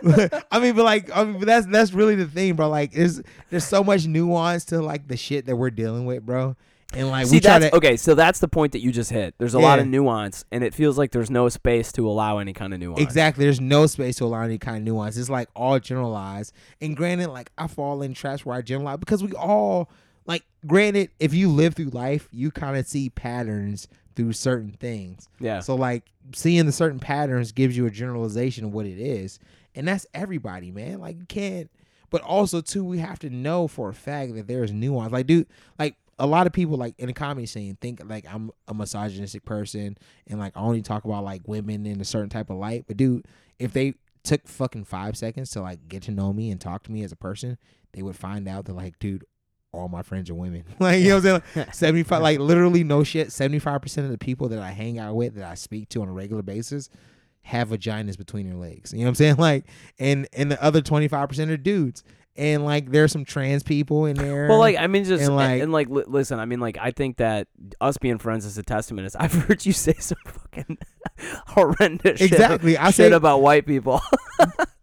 I 0.50 0.58
mean, 0.60 0.74
but 0.74 0.84
like, 0.84 1.14
I 1.16 1.24
mean, 1.24 1.38
but 1.38 1.46
that's 1.46 1.66
that's 1.66 1.92
really 1.92 2.14
the 2.14 2.26
thing, 2.26 2.54
bro. 2.54 2.68
Like, 2.68 2.92
there's 2.92 3.22
there's 3.50 3.64
so 3.64 3.84
much 3.84 4.06
nuance 4.06 4.64
to 4.66 4.80
like 4.80 5.08
the 5.08 5.16
shit 5.16 5.46
that 5.46 5.56
we're 5.56 5.70
dealing 5.70 6.06
with, 6.06 6.24
bro. 6.24 6.56
And 6.92 7.08
like, 7.08 7.26
See, 7.26 7.36
we 7.36 7.40
try 7.40 7.58
that's 7.58 7.70
to, 7.72 7.76
okay. 7.76 7.96
So 7.96 8.14
that's 8.14 8.38
the 8.38 8.46
point 8.46 8.72
that 8.72 8.80
you 8.80 8.92
just 8.92 9.10
hit. 9.10 9.34
There's 9.38 9.54
a 9.54 9.58
lot 9.58 9.78
of 9.80 9.86
nuance, 9.88 10.44
and 10.52 10.62
it 10.62 10.74
feels 10.74 10.96
like 10.96 11.10
there's 11.10 11.30
no 11.30 11.48
space 11.48 11.90
to 11.92 12.08
allow 12.08 12.38
any 12.38 12.52
kind 12.52 12.72
of 12.72 12.78
nuance. 12.80 13.00
exactly. 13.00 13.44
There's 13.44 13.60
no 13.60 13.86
space 13.86 14.16
to 14.16 14.24
allow 14.24 14.42
any 14.42 14.58
kind 14.58 14.76
of 14.76 14.82
nuance. 14.84 15.16
It's 15.16 15.30
like 15.30 15.48
all 15.56 15.78
generalized. 15.80 16.52
And 16.80 16.96
granted, 16.96 17.30
like 17.30 17.50
I 17.58 17.66
fall 17.66 18.02
in 18.02 18.14
trash 18.14 18.44
where 18.44 18.56
I 18.56 18.62
generalize 18.62 18.98
because 18.98 19.22
we 19.22 19.32
all 19.32 19.90
like. 20.26 20.44
Granted, 20.66 21.10
if 21.18 21.34
you 21.34 21.50
live 21.50 21.74
through 21.74 21.90
life, 21.90 22.28
you 22.30 22.50
kind 22.50 22.76
of 22.76 22.86
see 22.86 23.10
patterns 23.10 23.88
through 24.16 24.32
certain 24.32 24.70
things. 24.72 25.28
Yeah. 25.40 25.60
So 25.60 25.74
like 25.74 26.04
seeing 26.32 26.64
the 26.66 26.72
certain 26.72 27.00
patterns 27.00 27.52
gives 27.52 27.76
you 27.76 27.86
a 27.86 27.90
generalization 27.90 28.64
of 28.66 28.72
what 28.72 28.86
it 28.86 28.98
is. 28.98 29.38
And 29.74 29.88
that's 29.88 30.06
everybody, 30.14 30.70
man. 30.70 31.00
Like 31.00 31.18
you 31.18 31.26
can't 31.26 31.70
but 32.10 32.22
also 32.22 32.60
too 32.60 32.84
we 32.84 32.98
have 32.98 33.18
to 33.18 33.28
know 33.28 33.66
for 33.66 33.88
a 33.88 33.92
fact 33.94 34.36
that 34.36 34.46
there's 34.46 34.72
nuance. 34.72 35.12
Like 35.12 35.26
dude, 35.26 35.48
like 35.78 35.96
a 36.18 36.26
lot 36.26 36.46
of 36.46 36.52
people 36.52 36.76
like 36.76 36.94
in 36.98 37.08
the 37.08 37.12
comedy 37.12 37.46
scene 37.46 37.76
think 37.80 38.00
like 38.04 38.24
I'm 38.32 38.52
a 38.68 38.74
misogynistic 38.74 39.44
person 39.44 39.98
and 40.26 40.38
like 40.38 40.56
I 40.56 40.60
only 40.60 40.82
talk 40.82 41.04
about 41.04 41.24
like 41.24 41.42
women 41.46 41.86
in 41.86 42.00
a 42.00 42.04
certain 42.04 42.28
type 42.30 42.50
of 42.50 42.56
light. 42.56 42.84
But 42.86 42.96
dude, 42.96 43.26
if 43.58 43.72
they 43.72 43.94
took 44.22 44.46
fucking 44.46 44.84
five 44.84 45.16
seconds 45.16 45.50
to 45.50 45.60
like 45.60 45.88
get 45.88 46.04
to 46.04 46.12
know 46.12 46.32
me 46.32 46.50
and 46.50 46.60
talk 46.60 46.84
to 46.84 46.92
me 46.92 47.02
as 47.02 47.12
a 47.12 47.16
person, 47.16 47.58
they 47.92 48.02
would 48.02 48.16
find 48.16 48.46
out 48.46 48.66
that 48.66 48.74
like, 48.74 48.98
dude, 48.98 49.24
all 49.72 49.88
my 49.88 50.02
friends 50.02 50.30
are 50.30 50.34
women. 50.34 50.64
like 50.78 51.00
you 51.00 51.08
know 51.08 51.16
what 51.16 51.26
I'm 51.26 51.42
saying? 51.54 51.66
Like, 51.66 51.74
75 51.74 52.22
like 52.22 52.38
literally 52.38 52.84
no 52.84 53.02
shit 53.02 53.28
75% 53.28 53.98
of 53.98 54.10
the 54.10 54.18
people 54.18 54.48
that 54.50 54.60
i 54.60 54.70
hang 54.70 55.00
out 55.00 55.16
with 55.16 55.34
that 55.34 55.50
i 55.50 55.54
speak 55.54 55.88
to 55.88 56.02
on 56.02 56.08
a 56.08 56.12
regular 56.12 56.42
basis 56.42 56.90
have 57.44 57.68
vaginas 57.68 58.18
between 58.18 58.46
their 58.48 58.56
legs 58.58 58.92
you 58.92 58.98
know 58.98 59.04
what 59.04 59.08
i'm 59.10 59.14
saying 59.14 59.36
like 59.38 59.64
and 59.98 60.26
and 60.32 60.50
the 60.50 60.62
other 60.62 60.80
25% 60.82 61.50
are 61.50 61.56
dudes 61.56 62.02
and 62.36 62.64
like 62.64 62.90
there's 62.90 63.12
some 63.12 63.24
trans 63.24 63.62
people 63.62 64.06
in 64.06 64.16
there 64.16 64.48
Well, 64.48 64.58
like 64.58 64.76
I 64.76 64.88
mean, 64.88 65.04
just 65.04 65.22
and, 65.22 65.40
and 65.40 65.72
like- 65.72 65.88
like, 65.88 65.88
li- 65.88 66.10
listen. 66.12 66.40
I 66.40 66.46
mean, 66.46 66.58
like 66.58 66.76
I 66.80 66.90
think 66.90 67.18
that 67.18 67.46
us 67.80 67.96
being 67.96 68.18
friends 68.18 68.44
is 68.44 68.58
a 68.58 68.64
testament. 68.64 69.06
Is 69.06 69.14
I've 69.14 69.32
heard 69.46 69.64
you 69.64 69.72
say 69.72 69.92
some 70.00 70.18
fucking 70.26 70.78
horrendous 71.46 72.18
shit- 72.18 72.32
Exactly, 72.32 72.76
I 72.76 72.86
shit 72.86 72.94
say- 72.94 73.12
about 73.12 73.40
white 73.40 73.66
people. 73.66 74.00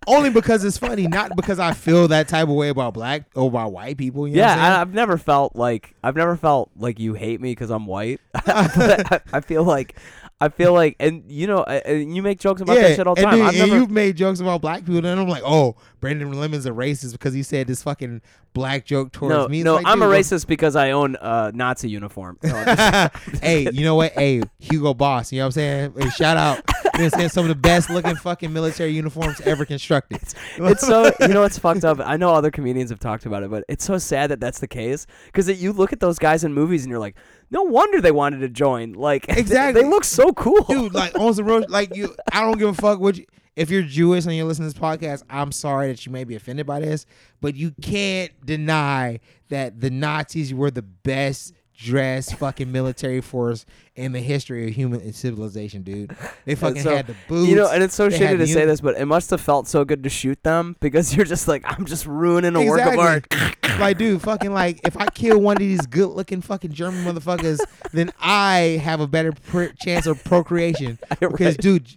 only 0.08 0.30
because 0.30 0.64
it's 0.64 0.78
funny 0.80 1.06
not 1.08 1.36
because 1.36 1.60
i 1.60 1.74
feel 1.74 2.08
that 2.08 2.28
type 2.28 2.48
of 2.48 2.56
way 2.56 2.70
about 2.70 2.92
black 2.94 3.24
or 3.36 3.48
about 3.48 3.72
white 3.72 3.98
people 3.98 4.28
you 4.28 4.36
know 4.38 4.42
what 4.42 4.50
I'm 4.52 4.58
yeah. 4.58 4.78
I, 4.78 4.82
I've 4.82 4.94
never 4.96 5.16
felt 5.18 5.56
like 5.56 5.94
I've 6.04 6.16
never 6.16 6.36
felt 6.36 6.72
like 6.76 7.00
you 7.00 7.14
hate 7.14 7.40
me 7.40 7.52
because 7.52 7.70
I'm 7.70 7.86
white. 7.86 8.20
But 8.34 9.12
I, 9.14 9.22
I 9.34 9.42
feel 9.42 9.64
like 9.64 9.96
I 10.42 10.50
feel 10.50 10.74
like, 10.74 10.96
and 11.00 11.24
you 11.28 11.46
know, 11.46 11.64
and 11.64 12.16
you 12.16 12.24
make 12.24 12.40
jokes 12.40 12.62
about 12.62 12.74
that 12.74 12.96
shit 12.96 13.06
all 13.06 13.14
the 13.14 13.22
time. 13.22 13.36
dude, 13.36 13.46
I've 13.46 13.50
and 13.50 13.60
never, 13.60 13.76
you've 13.76 13.92
made 13.92 14.18
jokes 14.18 14.40
about 14.40 14.60
black 14.60 14.80
people, 14.80 15.06
and 15.06 15.20
I'm 15.20 15.28
like, 15.28 15.44
oh, 15.46 15.76
Brandon 16.00 16.32
Lemon's 16.34 16.66
a 16.66 16.72
racist 16.72 17.12
because 17.12 17.36
he 17.36 17.44
said 17.44 17.68
this 17.68 17.84
fucking 17.84 18.24
black 18.54 18.84
joke 18.84 19.12
towards 19.12 19.36
no, 19.36 19.48
me. 19.48 19.60
It's 19.60 19.66
no, 19.66 19.76
like, 19.76 19.86
I'm 19.86 20.02
a 20.02 20.06
dude, 20.06 20.16
racist 20.16 20.48
because 20.48 20.76
I 20.76 20.92
own 20.92 21.16
a 21.22 21.52
Nazi 21.54 21.90
uniform. 21.90 22.40
No, 22.42 22.56
I'm 22.56 22.66
just- 22.66 23.40
hey, 23.44 23.70
you 23.72 23.84
know 23.84 23.96
what? 23.96 24.14
Hey, 24.14 24.42
Hugo 24.60 24.96
Boss. 24.96 25.32
You 25.32 25.40
know 25.40 25.46
what 25.46 25.48
I'm 25.48 25.52
saying? 25.52 25.94
Hey, 25.98 26.10
shout 26.10 26.38
out. 26.38 26.62
You 26.94 27.00
know 27.00 27.06
what 27.06 27.14
I'm 27.14 27.20
saying? 27.20 27.30
Some 27.30 27.46
of 27.46 27.50
the 27.50 27.56
best 27.56 27.90
looking 27.90 28.18
fucking 28.18 28.52
military 28.52 28.92
uniforms 28.92 29.40
ever 29.42 29.64
constructed. 29.64 30.20
it's 30.58 30.86
so 30.86 31.06
you 31.22 31.30
know 31.30 31.44
it's 31.44 31.58
fucked 31.58 31.86
up. 31.86 32.02
I 32.02 32.18
know 32.18 32.34
other 32.34 32.52
comedians 32.52 32.90
have 32.90 33.00
talked 33.00 33.26
about 33.26 33.44
it, 33.44 33.50
but 33.50 33.64
it's 33.70 33.86
so 33.86 33.98
sad 33.98 34.30
that 34.32 34.42
that's 34.42 34.60
the 34.60 34.68
case 34.68 35.08
because 35.28 35.50
you 35.62 35.72
look 35.72 35.94
at 35.94 36.02
those 36.02 36.20
guys 36.20 36.44
in 36.44 36.54
movies 36.54 36.84
and 36.84 36.92
you're 36.92 37.00
like, 37.00 37.16
no 37.52 37.64
wonder 37.64 38.02
they 38.02 38.12
wanted 38.12 38.40
to 38.40 38.50
join. 38.50 38.94
Like 38.94 39.26
they- 39.28 39.38
Exactly. 39.40 39.84
they, 39.84 39.88
look 39.88 40.04
so 40.04 40.32
cool, 40.34 40.64
dude. 40.64 40.94
Like 40.94 41.18
on 41.20 41.36
the 41.36 41.44
road, 41.44 41.70
like 41.70 41.96
you. 41.96 42.16
I 42.32 42.42
don't 42.42 42.58
give 42.58 42.70
a 42.70 42.74
fuck 42.74 43.00
what 43.00 43.18
you. 43.18 43.26
If 43.54 43.70
you're 43.70 43.84
Jewish 43.84 44.26
and 44.26 44.34
you're 44.34 44.46
listening 44.46 44.70
to 44.72 44.74
this 44.74 44.82
podcast, 44.82 45.24
I'm 45.30 45.52
sorry 45.52 45.88
that 45.90 46.06
you 46.06 46.12
may 46.14 46.24
be 46.24 46.36
offended 46.36 46.66
by 46.66 46.80
this, 46.80 47.06
but 47.42 47.54
you 47.54 47.72
can't 47.82 48.32
deny 48.46 49.20
that 49.50 49.82
the 49.82 49.90
Nazis 49.90 50.54
were 50.54 50.72
the 50.72 50.82
best 50.82 51.54
dressed 51.82 52.36
fucking 52.36 52.72
military 52.72 53.22
force 53.22 53.66
in 53.96 54.12
the 54.12 54.20
history 54.20 54.68
of 54.68 54.76
human 54.76 55.12
civilization, 55.14 55.82
dude. 55.82 56.16
They 56.46 56.56
fucking 56.56 56.84
so, 56.84 56.96
had 56.96 57.08
the 57.08 57.16
boots. 57.28 57.50
You 57.50 57.56
know, 57.56 57.70
and 57.72 57.84
it's 57.84 57.96
so 57.96 58.10
shitty 58.10 58.38
to 58.38 58.48
say 58.48 58.66
this, 58.66 58.82
but 58.82 58.98
it 58.98 59.06
must 59.06 59.30
have 59.32 59.42
felt 59.42 59.68
so 59.68 59.84
good 59.84 60.04
to 60.04 60.10
shoot 60.10 60.42
them 60.44 60.76
because 60.80 61.16
you're 61.16 61.26
just 61.26 61.48
like, 61.48 61.64
I'm 61.66 61.86
just 61.86 62.06
ruining 62.06 62.56
a 62.56 62.66
work 62.66 62.82
of 62.82 63.00
art. 63.00 63.26
like, 63.80 63.98
dude, 63.98 64.22
fucking 64.22 64.54
like, 64.54 64.80
if 64.86 64.96
I 64.96 65.08
kill 65.08 65.40
one 65.40 65.58
of 65.58 65.60
these 65.60 65.86
good-looking 65.88 66.42
fucking 66.42 66.72
German 66.72 67.04
motherfuckers, 67.04 67.60
then 67.92 68.12
I 68.20 68.80
have 68.84 69.00
a 69.02 69.08
better 69.08 69.32
pr- 69.32 69.74
chance 69.82 70.06
of 70.06 70.24
procreation. 70.24 71.00
Because, 71.20 71.56
Right. 71.56 71.58
dude, 71.58 71.88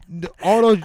all 0.42 0.60
those, 0.62 0.80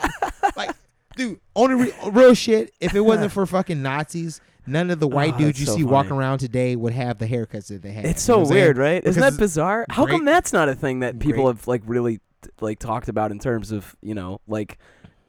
like, 0.55 0.71
dude, 1.15 1.39
on 1.55 1.71
the 1.71 1.75
re- 1.75 1.93
real 2.11 2.33
shit, 2.33 2.73
if 2.79 2.95
it 2.95 3.01
wasn't 3.01 3.31
for 3.31 3.45
fucking 3.45 3.81
Nazis, 3.81 4.41
none 4.68 4.89
of 4.91 4.99
the 4.99 5.07
oh, 5.07 5.10
white 5.10 5.34
Oh, 5.36 5.39
dudes 5.39 5.60
you 5.60 5.66
so 5.66 5.76
see 5.76 5.84
walking 5.84 6.12
around 6.14 6.39
today 6.39 6.76
would 6.76 6.93
have 6.93 7.18
the 7.18 7.28
haircuts 7.28 7.68
that 7.68 7.82
they 7.82 7.91
have. 7.91 8.05
It's 8.05 8.28
You 8.28 8.34
know 8.34 8.38
so 8.38 8.41
I'm 8.41 8.45
saying? 8.47 8.64
weird, 8.64 8.78
right? 8.78 9.03
Isn't 9.03 9.22
that 9.22 9.38
bizarre? 9.38 9.86
How 9.89 10.05
great- 10.05 10.16
come 10.18 10.26
that's 10.26 10.53
not 10.53 10.70
a 10.70 10.76
thing 10.76 10.99
that 10.99 11.20
people 11.20 11.43
great- 11.43 11.55
have 11.57 11.68
like 11.68 11.82
really 11.86 12.20
like 12.62 12.80
talked 12.80 13.10
about 13.10 13.32
in 13.32 13.39
terms 13.39 13.72
of 13.72 13.95
you 14.01 14.14
know 14.16 14.39
like 14.47 14.78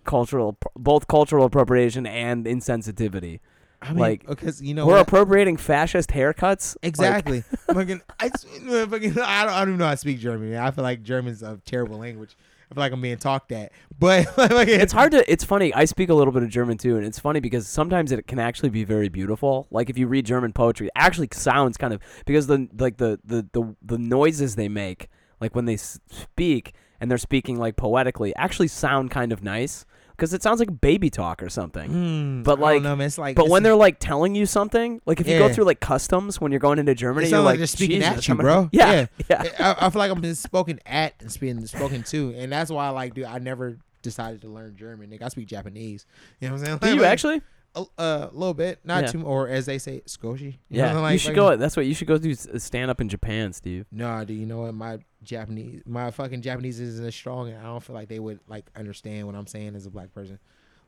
cultural, 0.04 0.56
both 0.76 1.06
cultural 1.08 1.44
appropriation 1.44 2.06
and 2.06 2.46
insensitivity? 2.46 3.40
I 3.82 3.90
mean, 3.90 3.98
like, 3.98 4.26
because 4.26 4.60
you 4.60 4.74
know 4.74 4.86
We're 4.86 4.94
what? 4.94 5.08
appropriating 5.08 5.56
fascist 5.56 6.10
haircuts. 6.10 6.76
Like, 6.82 6.88
Exactly. 6.88 7.40
fucking, 7.72 8.02
I, 8.20 8.28
fucking, 8.28 9.18
I, 9.18 9.44
don't, 9.44 9.52
I 9.54 9.60
don't 9.60 9.68
even 9.68 9.78
know 9.78 9.86
how 9.86 9.92
to 9.92 9.96
speak 9.96 10.18
German. 10.18 10.54
I 10.54 10.70
feel 10.70 10.84
like 10.84 11.02
German's 11.02 11.42
a 11.42 11.58
terrible 11.64 11.96
language. 11.98 12.36
I 12.70 12.74
feel 12.74 12.82
like 12.82 12.92
I'm 12.92 13.00
being 13.00 13.18
talked 13.18 13.52
at. 13.52 13.72
But 14.00 14.34
like, 14.38 14.68
it's 14.68 14.94
hard 14.94 15.12
to. 15.12 15.30
It's 15.30 15.44
funny. 15.44 15.74
I 15.74 15.84
speak 15.84 16.08
a 16.08 16.14
little 16.14 16.32
bit 16.32 16.42
of 16.42 16.48
German 16.48 16.78
too, 16.78 16.96
and 16.96 17.04
it's 17.04 17.18
funny 17.18 17.38
because 17.38 17.68
sometimes 17.68 18.12
it 18.12 18.26
can 18.26 18.38
actually 18.38 18.70
be 18.70 18.82
very 18.82 19.10
beautiful. 19.10 19.66
Like 19.70 19.90
if 19.90 19.98
you 19.98 20.06
read 20.06 20.24
German 20.24 20.54
poetry, 20.54 20.86
it 20.86 20.92
actually 20.96 21.28
sounds 21.32 21.76
kind 21.76 21.92
of 21.92 22.00
because 22.24 22.46
the 22.46 22.66
like 22.78 22.96
the 22.96 23.20
the 23.24 23.46
the, 23.52 23.76
the 23.82 23.98
noises 23.98 24.56
they 24.56 24.70
make, 24.70 25.10
like 25.38 25.54
when 25.54 25.66
they 25.66 25.76
speak 25.76 26.72
and 26.98 27.10
they're 27.10 27.18
speaking 27.18 27.58
like 27.58 27.76
poetically, 27.76 28.34
actually 28.36 28.68
sound 28.68 29.10
kind 29.10 29.32
of 29.32 29.42
nice 29.42 29.84
because 30.20 30.34
it 30.34 30.42
sounds 30.42 30.60
like 30.60 30.80
baby 30.82 31.08
talk 31.08 31.42
or 31.42 31.48
something. 31.48 31.90
Mm, 31.90 32.44
But, 32.44 32.60
like- 32.60 32.82
know, 32.82 32.94
man. 32.94 33.10
Like, 33.16 33.34
But 33.36 33.48
when 33.48 33.62
they're 33.62 33.74
like 33.74 33.98
telling 33.98 34.34
you 34.34 34.44
something, 34.44 35.00
like 35.06 35.18
if 35.18 35.26
you 35.26 35.38
go 35.38 35.48
through 35.52 35.64
like 35.64 35.80
customs 35.80 36.38
when 36.40 36.52
you're 36.52 36.60
going 36.60 36.78
into 36.78 36.94
Germany, 36.94 37.28
you're 37.30 37.38
like 37.40 37.52
like 37.52 37.58
they're 37.58 37.66
speaking 37.66 38.02
at 38.02 38.28
you, 38.28 38.34
bro. 38.34 38.54
gonna- 38.54 38.68
Yeah, 38.72 39.06
yeah. 39.30 39.44
I, 39.58 39.86
I 39.86 39.90
feel 39.90 39.98
like 40.00 40.10
I'm 40.12 40.20
being 40.20 40.34
spoken 40.34 40.78
at 40.84 41.14
and 41.20 41.34
being 41.40 41.64
spoken 41.66 42.02
to, 42.04 42.34
and 42.36 42.52
that's 42.52 42.70
why, 42.70 42.90
like, 42.90 43.14
dude, 43.14 43.24
I 43.24 43.38
never 43.38 43.78
decided 44.02 44.42
to 44.42 44.48
learn 44.48 44.76
German. 44.76 45.10
Nigga, 45.10 45.22
I 45.22 45.28
speak 45.28 45.48
Japanese. 45.48 46.04
You 46.40 46.48
know 46.48 46.54
what 46.54 46.60
I'm 46.60 46.66
saying? 46.66 46.78
Do 46.78 46.88
you 46.94 47.02
Like, 47.02 47.10
actually? 47.12 47.42
A, 47.76 47.84
a 47.98 48.30
little 48.32 48.52
bit, 48.54 48.80
not 48.84 49.04
Yeah. 49.04 49.10
too, 49.12 49.22
or 49.22 49.48
as 49.48 49.66
they 49.66 49.78
say, 49.78 50.02
skoshi. 50.06 50.54
You 50.68 50.80
Yeah, 50.80 50.92
know, 50.92 51.02
like, 51.02 51.12
you 51.12 51.18
should 51.18 51.28
like- 51.28 51.36
go. 51.36 51.56
That's 51.56 51.76
what 51.76 51.86
you 51.86 51.94
should 51.94 52.08
go 52.08 52.18
do. 52.18 52.34
stand 52.34 52.90
up 52.90 53.00
in 53.00 53.08
Japan, 53.08 53.52
Steve. 53.52 53.86
No, 53.92 54.24
do 54.24 54.34
you 54.34 54.44
know 54.46 54.62
what? 54.62 54.74
My 54.74 54.98
Japanese. 55.22 55.82
My 55.86 56.10
fucking 56.10 56.42
Japanese 56.42 56.80
isn't 56.80 57.04
as 57.06 57.14
strong, 57.14 57.48
and 57.50 57.58
I 57.58 57.62
don't 57.64 57.82
feel 57.82 57.94
like 57.94 58.08
they 58.08 58.18
would 58.18 58.40
like 58.48 58.66
understand 58.76 59.26
what 59.26 59.36
I'm 59.36 59.46
saying 59.46 59.76
as 59.76 59.86
a 59.86 59.90
black 59.90 60.12
person. 60.12 60.38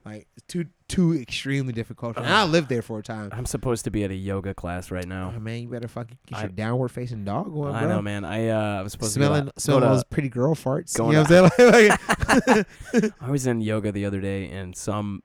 Like 0.05 0.27
it's 0.37 0.45
too 0.49 0.65
too 0.89 1.15
extremely 1.15 1.73
difficult. 1.73 2.17
And 2.17 2.27
I 2.27 2.43
lived 2.43 2.69
there 2.69 2.83
for 2.83 2.99
a 2.99 3.03
time. 3.05 3.29
I'm 3.33 3.47
supposed 3.47 3.85
to 3.85 3.93
be 3.93 4.03
at 4.03 4.11
a 4.11 4.15
yoga 4.17 4.53
class 4.53 4.91
right 4.91 5.07
now. 5.07 5.33
Oh 5.37 5.39
man, 5.39 5.63
you 5.63 5.69
better 5.69 5.87
fucking 5.87 6.19
get 6.27 6.39
I- 6.39 6.43
your 6.43 6.51
downward 6.51 6.89
facing 6.89 7.25
dog 7.25 7.53
going, 7.55 7.73
I 7.73 7.83
bro. 7.83 7.89
know, 7.91 8.03
man. 8.03 8.25
I 8.25 8.49
uh, 8.49 8.81
I 8.81 8.83
was 8.83 8.91
supposed 8.91 9.13
Smelling, 9.13 9.43
to 9.43 9.47
go, 9.47 9.53
smelling 9.59 9.83
go 9.83 9.89
to, 9.91 9.95
those 9.95 10.05
pretty 10.05 10.29
girl 10.29 10.57
farts. 10.57 10.95
You 10.99 11.05
going 11.05 11.13
know 11.15 11.23
what 11.23 11.53
I'm 11.61 11.71
saying? 11.71 11.93
Like, 12.93 13.13
I 13.21 13.31
was 13.31 13.47
in 13.47 13.61
yoga 13.61 13.93
the 13.93 14.05
other 14.07 14.21
day, 14.21 14.49
and 14.51 14.75
some, 14.75 15.23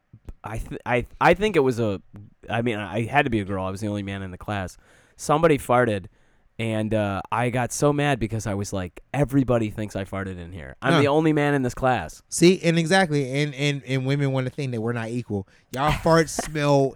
I, 0.48 0.58
th- 0.58 0.82
I, 0.86 1.06
I 1.22 1.34
think 1.34 1.56
it 1.56 1.60
was 1.60 1.80
a, 1.80 2.02
I 2.50 2.62
mean, 2.62 2.78
I 2.78 3.06
had 3.06 3.26
to 3.26 3.30
be 3.30 3.40
a 3.40 3.46
girl. 3.46 3.64
I 3.66 3.70
was 3.70 3.82
the 3.82 3.88
only 3.88 4.04
man 4.04 4.22
in 4.22 4.32
the 4.32 4.38
class. 4.38 4.78
Somebody 5.16 5.58
farted, 5.58 6.06
and 6.60 6.94
uh, 6.94 7.22
I 7.32 7.50
got 7.50 7.72
so 7.72 7.92
mad 7.94 8.20
because 8.20 8.48
I 8.48 8.54
was 8.54 8.72
like, 8.74 9.02
everybody 9.14 9.70
thinks 9.70 9.96
I 9.96 10.04
farted 10.06 10.40
in 10.40 10.52
here. 10.52 10.76
I'm 10.82 10.94
Huh. 10.94 11.00
the 11.02 11.08
only 11.08 11.34
man 11.34 11.54
in 11.54 11.62
this 11.64 11.74
class. 11.76 12.22
See, 12.30 12.60
and 12.64 12.80
exactly, 12.80 13.42
and 13.44 13.54
and 13.56 13.84
and 13.86 14.06
women 14.06 14.32
want 14.32 14.48
to 14.48 14.52
think 14.54 14.72
that 14.72 14.82
we're 14.82 14.94
not 14.94 15.10
equal. 15.10 15.48
Y'all 15.72 15.92
farts 16.04 16.30
smell 16.30 16.96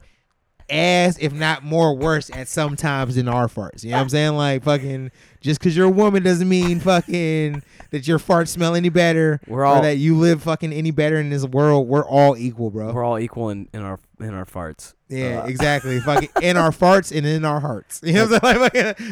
as, 0.72 1.18
if 1.20 1.34
not 1.34 1.64
more, 1.64 1.96
worse 1.96 2.30
at 2.34 2.48
some 2.48 2.76
times 2.76 3.16
than 3.16 3.28
our 3.28 3.48
farts. 3.48 3.84
You 3.84 3.92
know 3.92 3.98
what 3.98 4.04
I'm 4.04 4.10
saying? 4.10 4.34
Like 4.36 4.64
fucking, 4.64 5.12
just 5.42 5.60
because 5.60 5.76
you're 5.76 5.88
a 5.88 5.90
woman 5.90 6.24
doesn't 6.24 6.48
mean 6.50 6.80
fucking 6.80 7.62
that 7.92 8.08
your 8.08 8.18
farts 8.20 8.50
smell 8.50 8.74
any 8.76 8.90
better, 8.90 9.40
We're 9.48 9.62
or 9.62 9.66
all 9.66 9.82
that 9.82 9.98
you 9.98 10.18
live 10.18 10.44
fucking 10.44 10.72
any 10.74 10.92
better 10.92 11.18
in 11.18 11.30
this 11.30 11.46
world. 11.46 11.88
We're 11.88 12.06
all 12.06 12.38
equal, 12.38 12.72
bro. 12.72 12.92
we're 12.94 13.04
all 13.04 13.20
equal 13.20 13.50
in, 13.50 13.68
in 13.74 13.82
our 13.82 14.00
in 14.20 14.34
our 14.34 14.46
farts. 14.46 14.94
yeah, 15.10 15.42
uh, 15.42 15.46
exactly. 15.48 16.00
fucking 16.06 16.30
in 16.42 16.56
our 16.58 16.72
farts 16.72 17.16
and 17.16 17.26
in 17.26 17.44
our 17.46 17.60
hearts. 17.60 18.02
You 18.04 18.14
know 18.14 18.28
what 18.28 18.44
I'm 18.44 18.72
saying? 18.72 19.06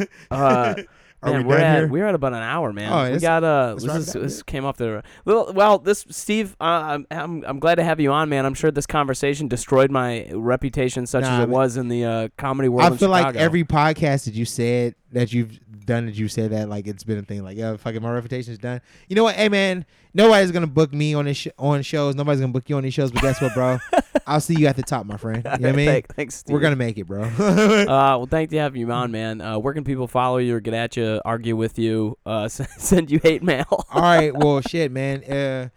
Like, 0.00 0.10
Uh, 0.30 0.74
Are 1.22 1.32
man, 1.32 1.46
we 1.46 1.54
are 1.54 1.58
at 1.58 1.78
here? 1.78 1.88
we're 1.88 2.06
at 2.06 2.14
about 2.14 2.34
an 2.34 2.42
hour, 2.42 2.72
man. 2.72 2.92
Oh, 2.92 3.12
we 3.12 3.18
got 3.18 3.42
uh, 3.42 3.74
this, 3.74 3.84
is, 3.84 4.14
up, 4.16 4.22
this 4.22 4.42
came 4.42 4.64
off 4.64 4.76
the 4.76 5.02
well. 5.24 5.52
Well, 5.52 5.78
this 5.78 6.04
Steve, 6.10 6.54
uh, 6.60 6.64
I'm, 6.64 7.06
I'm 7.10 7.44
I'm 7.46 7.58
glad 7.58 7.76
to 7.76 7.84
have 7.84 7.98
you 8.00 8.12
on, 8.12 8.28
man. 8.28 8.44
I'm 8.44 8.54
sure 8.54 8.70
this 8.70 8.86
conversation 8.86 9.48
destroyed 9.48 9.90
my 9.90 10.28
reputation, 10.32 11.06
such 11.06 11.22
Nah, 11.22 11.28
as 11.28 11.34
it 11.38 11.46
man. 11.46 11.50
was 11.50 11.76
in 11.76 11.88
the 11.88 12.04
uh, 12.04 12.28
comedy 12.36 12.68
world. 12.68 12.92
I 12.92 12.96
feel 12.96 13.08
like 13.08 13.34
every 13.34 13.64
podcast 13.64 14.26
that 14.26 14.34
you 14.34 14.44
said 14.44 14.94
that 15.12 15.32
you've 15.32 15.58
done 15.86 16.06
that 16.06 16.16
you 16.16 16.26
said 16.28 16.50
that 16.50 16.68
like 16.68 16.86
it's 16.88 17.04
been 17.04 17.16
a 17.18 17.22
thing 17.22 17.44
like 17.44 17.56
yeah 17.56 17.76
fucking 17.76 18.02
my 18.02 18.10
reputation 18.12 18.52
is 18.52 18.58
done. 18.58 18.80
You 19.08 19.16
know 19.16 19.24
what? 19.24 19.36
Hey 19.36 19.48
man, 19.48 19.86
nobody's 20.14 20.50
gonna 20.50 20.66
book 20.66 20.92
me 20.92 21.14
on 21.14 21.24
this 21.24 21.36
sh- 21.38 21.48
on 21.58 21.82
shows. 21.82 22.14
Nobody's 22.14 22.40
gonna 22.40 22.52
book 22.52 22.68
you 22.68 22.76
on 22.76 22.82
these 22.82 22.94
shows. 22.94 23.10
But 23.10 23.22
guess 23.22 23.40
what, 23.40 23.54
bro? 23.54 23.78
I'll 24.26 24.40
see 24.40 24.54
you 24.54 24.66
at 24.66 24.76
the 24.76 24.82
top, 24.82 25.06
my 25.06 25.16
friend. 25.16 25.42
You 25.44 25.50
know 25.50 25.52
what 25.58 25.66
I 25.66 25.72
mean? 25.72 25.86
Thank- 25.86 26.14
thanks, 26.14 26.34
Steve. 26.36 26.54
We're 26.54 26.60
gonna 26.60 26.76
make 26.76 26.98
it, 26.98 27.04
bro. 27.04 27.24
Uh, 27.86 28.18
well, 28.18 28.26
thank 28.26 28.50
you 28.52 28.58
for 28.58 28.62
having 28.62 28.80
you 28.80 28.90
on, 28.90 29.10
man. 29.10 29.40
Uh, 29.40 29.58
where 29.58 29.74
can 29.74 29.84
people 29.84 30.06
follow 30.08 30.38
you 30.38 30.56
or 30.56 30.60
get 30.60 30.74
at 30.74 30.96
you, 30.96 31.20
argue 31.24 31.56
with 31.56 31.78
you, 31.78 32.18
uh, 32.26 32.48
send 32.48 33.10
you 33.10 33.20
hate 33.22 33.42
mail? 33.42 33.86
All 33.90 34.02
right, 34.02 34.34
well, 34.34 34.60
shit, 34.60 34.90
man. 34.92 35.22
Uh, 35.24 35.68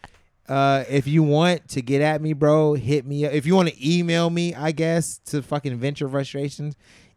uh, 0.51 0.83
if 0.89 1.07
you 1.07 1.23
want 1.23 1.67
to 1.69 1.81
get 1.81 2.01
at 2.01 2.21
me, 2.21 2.33
bro, 2.33 2.73
hit 2.73 3.05
me 3.05 3.25
up. 3.25 3.33
If 3.33 3.45
you 3.45 3.55
want 3.55 3.69
to 3.69 3.89
email 3.97 4.29
me, 4.29 4.55
I 4.55 4.71
guess 4.71 5.19
to 5.25 5.41
fucking 5.43 5.77
venture 5.77 6.09
frustrations, 6.09 6.75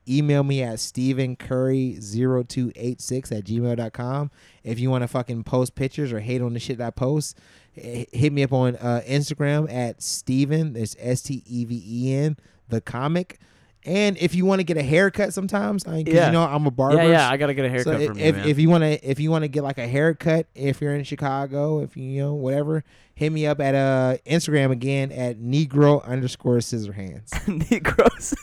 email 0.08 0.42
me 0.42 0.62
at 0.62 0.76
stephencurry0286 0.76 3.32
at 3.32 3.44
gmail.com. 3.44 4.30
If 4.64 4.78
you 4.78 4.90
want 4.90 5.02
to 5.02 5.08
fucking 5.08 5.44
post 5.44 5.74
pictures 5.74 6.12
or 6.12 6.20
hate 6.20 6.42
on 6.42 6.52
the 6.52 6.60
shit 6.60 6.76
that 6.78 6.86
I 6.88 6.90
post, 6.90 7.38
hit 7.74 8.32
me 8.32 8.42
up 8.42 8.52
on 8.52 8.76
uh, 8.76 9.02
Instagram 9.06 9.72
at 9.72 10.02
Steven. 10.02 10.76
It's 10.76 10.96
S 10.98 11.22
T 11.22 11.42
E 11.46 11.64
V 11.64 11.82
E 11.86 12.14
N, 12.14 12.36
the 12.68 12.80
comic. 12.80 13.38
And 13.84 14.16
if 14.18 14.32
you 14.36 14.44
want 14.46 14.60
to 14.60 14.62
get 14.64 14.76
a 14.76 14.82
haircut 14.82 15.34
sometimes, 15.34 15.84
I 15.88 16.04
Yeah. 16.06 16.26
you 16.26 16.32
know 16.32 16.42
I'm 16.44 16.66
a 16.66 16.70
barber. 16.70 17.02
yeah, 17.02 17.08
yeah. 17.08 17.28
I 17.28 17.36
gotta 17.36 17.52
get 17.52 17.64
a 17.64 17.68
haircut 17.68 17.84
So 18.00 18.12
if, 18.16 18.16
you, 18.16 18.42
if 18.44 18.58
you 18.60 18.70
want 18.70 18.84
to 18.84 18.90
if 19.10 19.18
you 19.18 19.28
want 19.32 19.42
to 19.42 19.48
get 19.48 19.64
like 19.64 19.78
a 19.78 19.88
haircut 19.88 20.46
if 20.54 20.80
you're 20.80 20.94
in 20.94 21.02
Chicago 21.02 21.80
if 21.80 21.96
you, 21.96 22.04
you 22.04 22.20
know 22.22 22.34
whatever 22.34 22.84
hit 23.16 23.32
me 23.32 23.44
up 23.44 23.60
at 23.60 23.74
uh 23.74 24.18
Instagram 24.24 24.70
again 24.70 25.10
at 25.10 25.40
negro 25.40 26.04
underscore 26.04 26.60
scissor 26.60 26.92
hands 26.92 27.32
Negroes. 27.48 28.34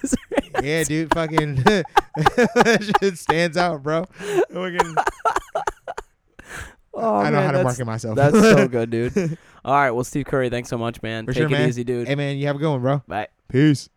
yeah 0.62 0.84
dude 0.84 1.14
fucking 1.14 1.56
that 1.64 2.94
shit 3.02 3.18
stands 3.18 3.56
out 3.56 3.82
bro 3.82 4.04
Fucking- 4.52 4.96
oh, 6.94 7.16
I 7.18 7.30
know 7.30 7.38
man, 7.38 7.46
how 7.46 7.52
to 7.52 7.64
market 7.64 7.86
myself 7.86 8.16
That's 8.16 8.40
so 8.40 8.68
good, 8.70 8.90
dude. 8.90 9.38
All 9.66 9.74
right, 9.74 9.92
well, 9.92 10.04
Steve 10.04 10.26
Curry, 10.26 10.50
thanks 10.50 10.70
so 10.70 10.78
much, 10.78 11.02
man. 11.02 11.26
For 11.26 11.34
Take 11.34 11.42
sure, 11.42 11.48
it 11.48 11.52
man. 11.52 11.68
easy, 11.70 11.84
dude. 11.84 12.08
hey 12.08 12.16
man 12.16 12.38
you 12.38 12.48
have 12.48 12.56
a 12.56 12.60
good 12.60 12.70
one 12.72 12.82
bro 12.82 13.04
Bye. 13.08 13.28
peace 13.50 13.90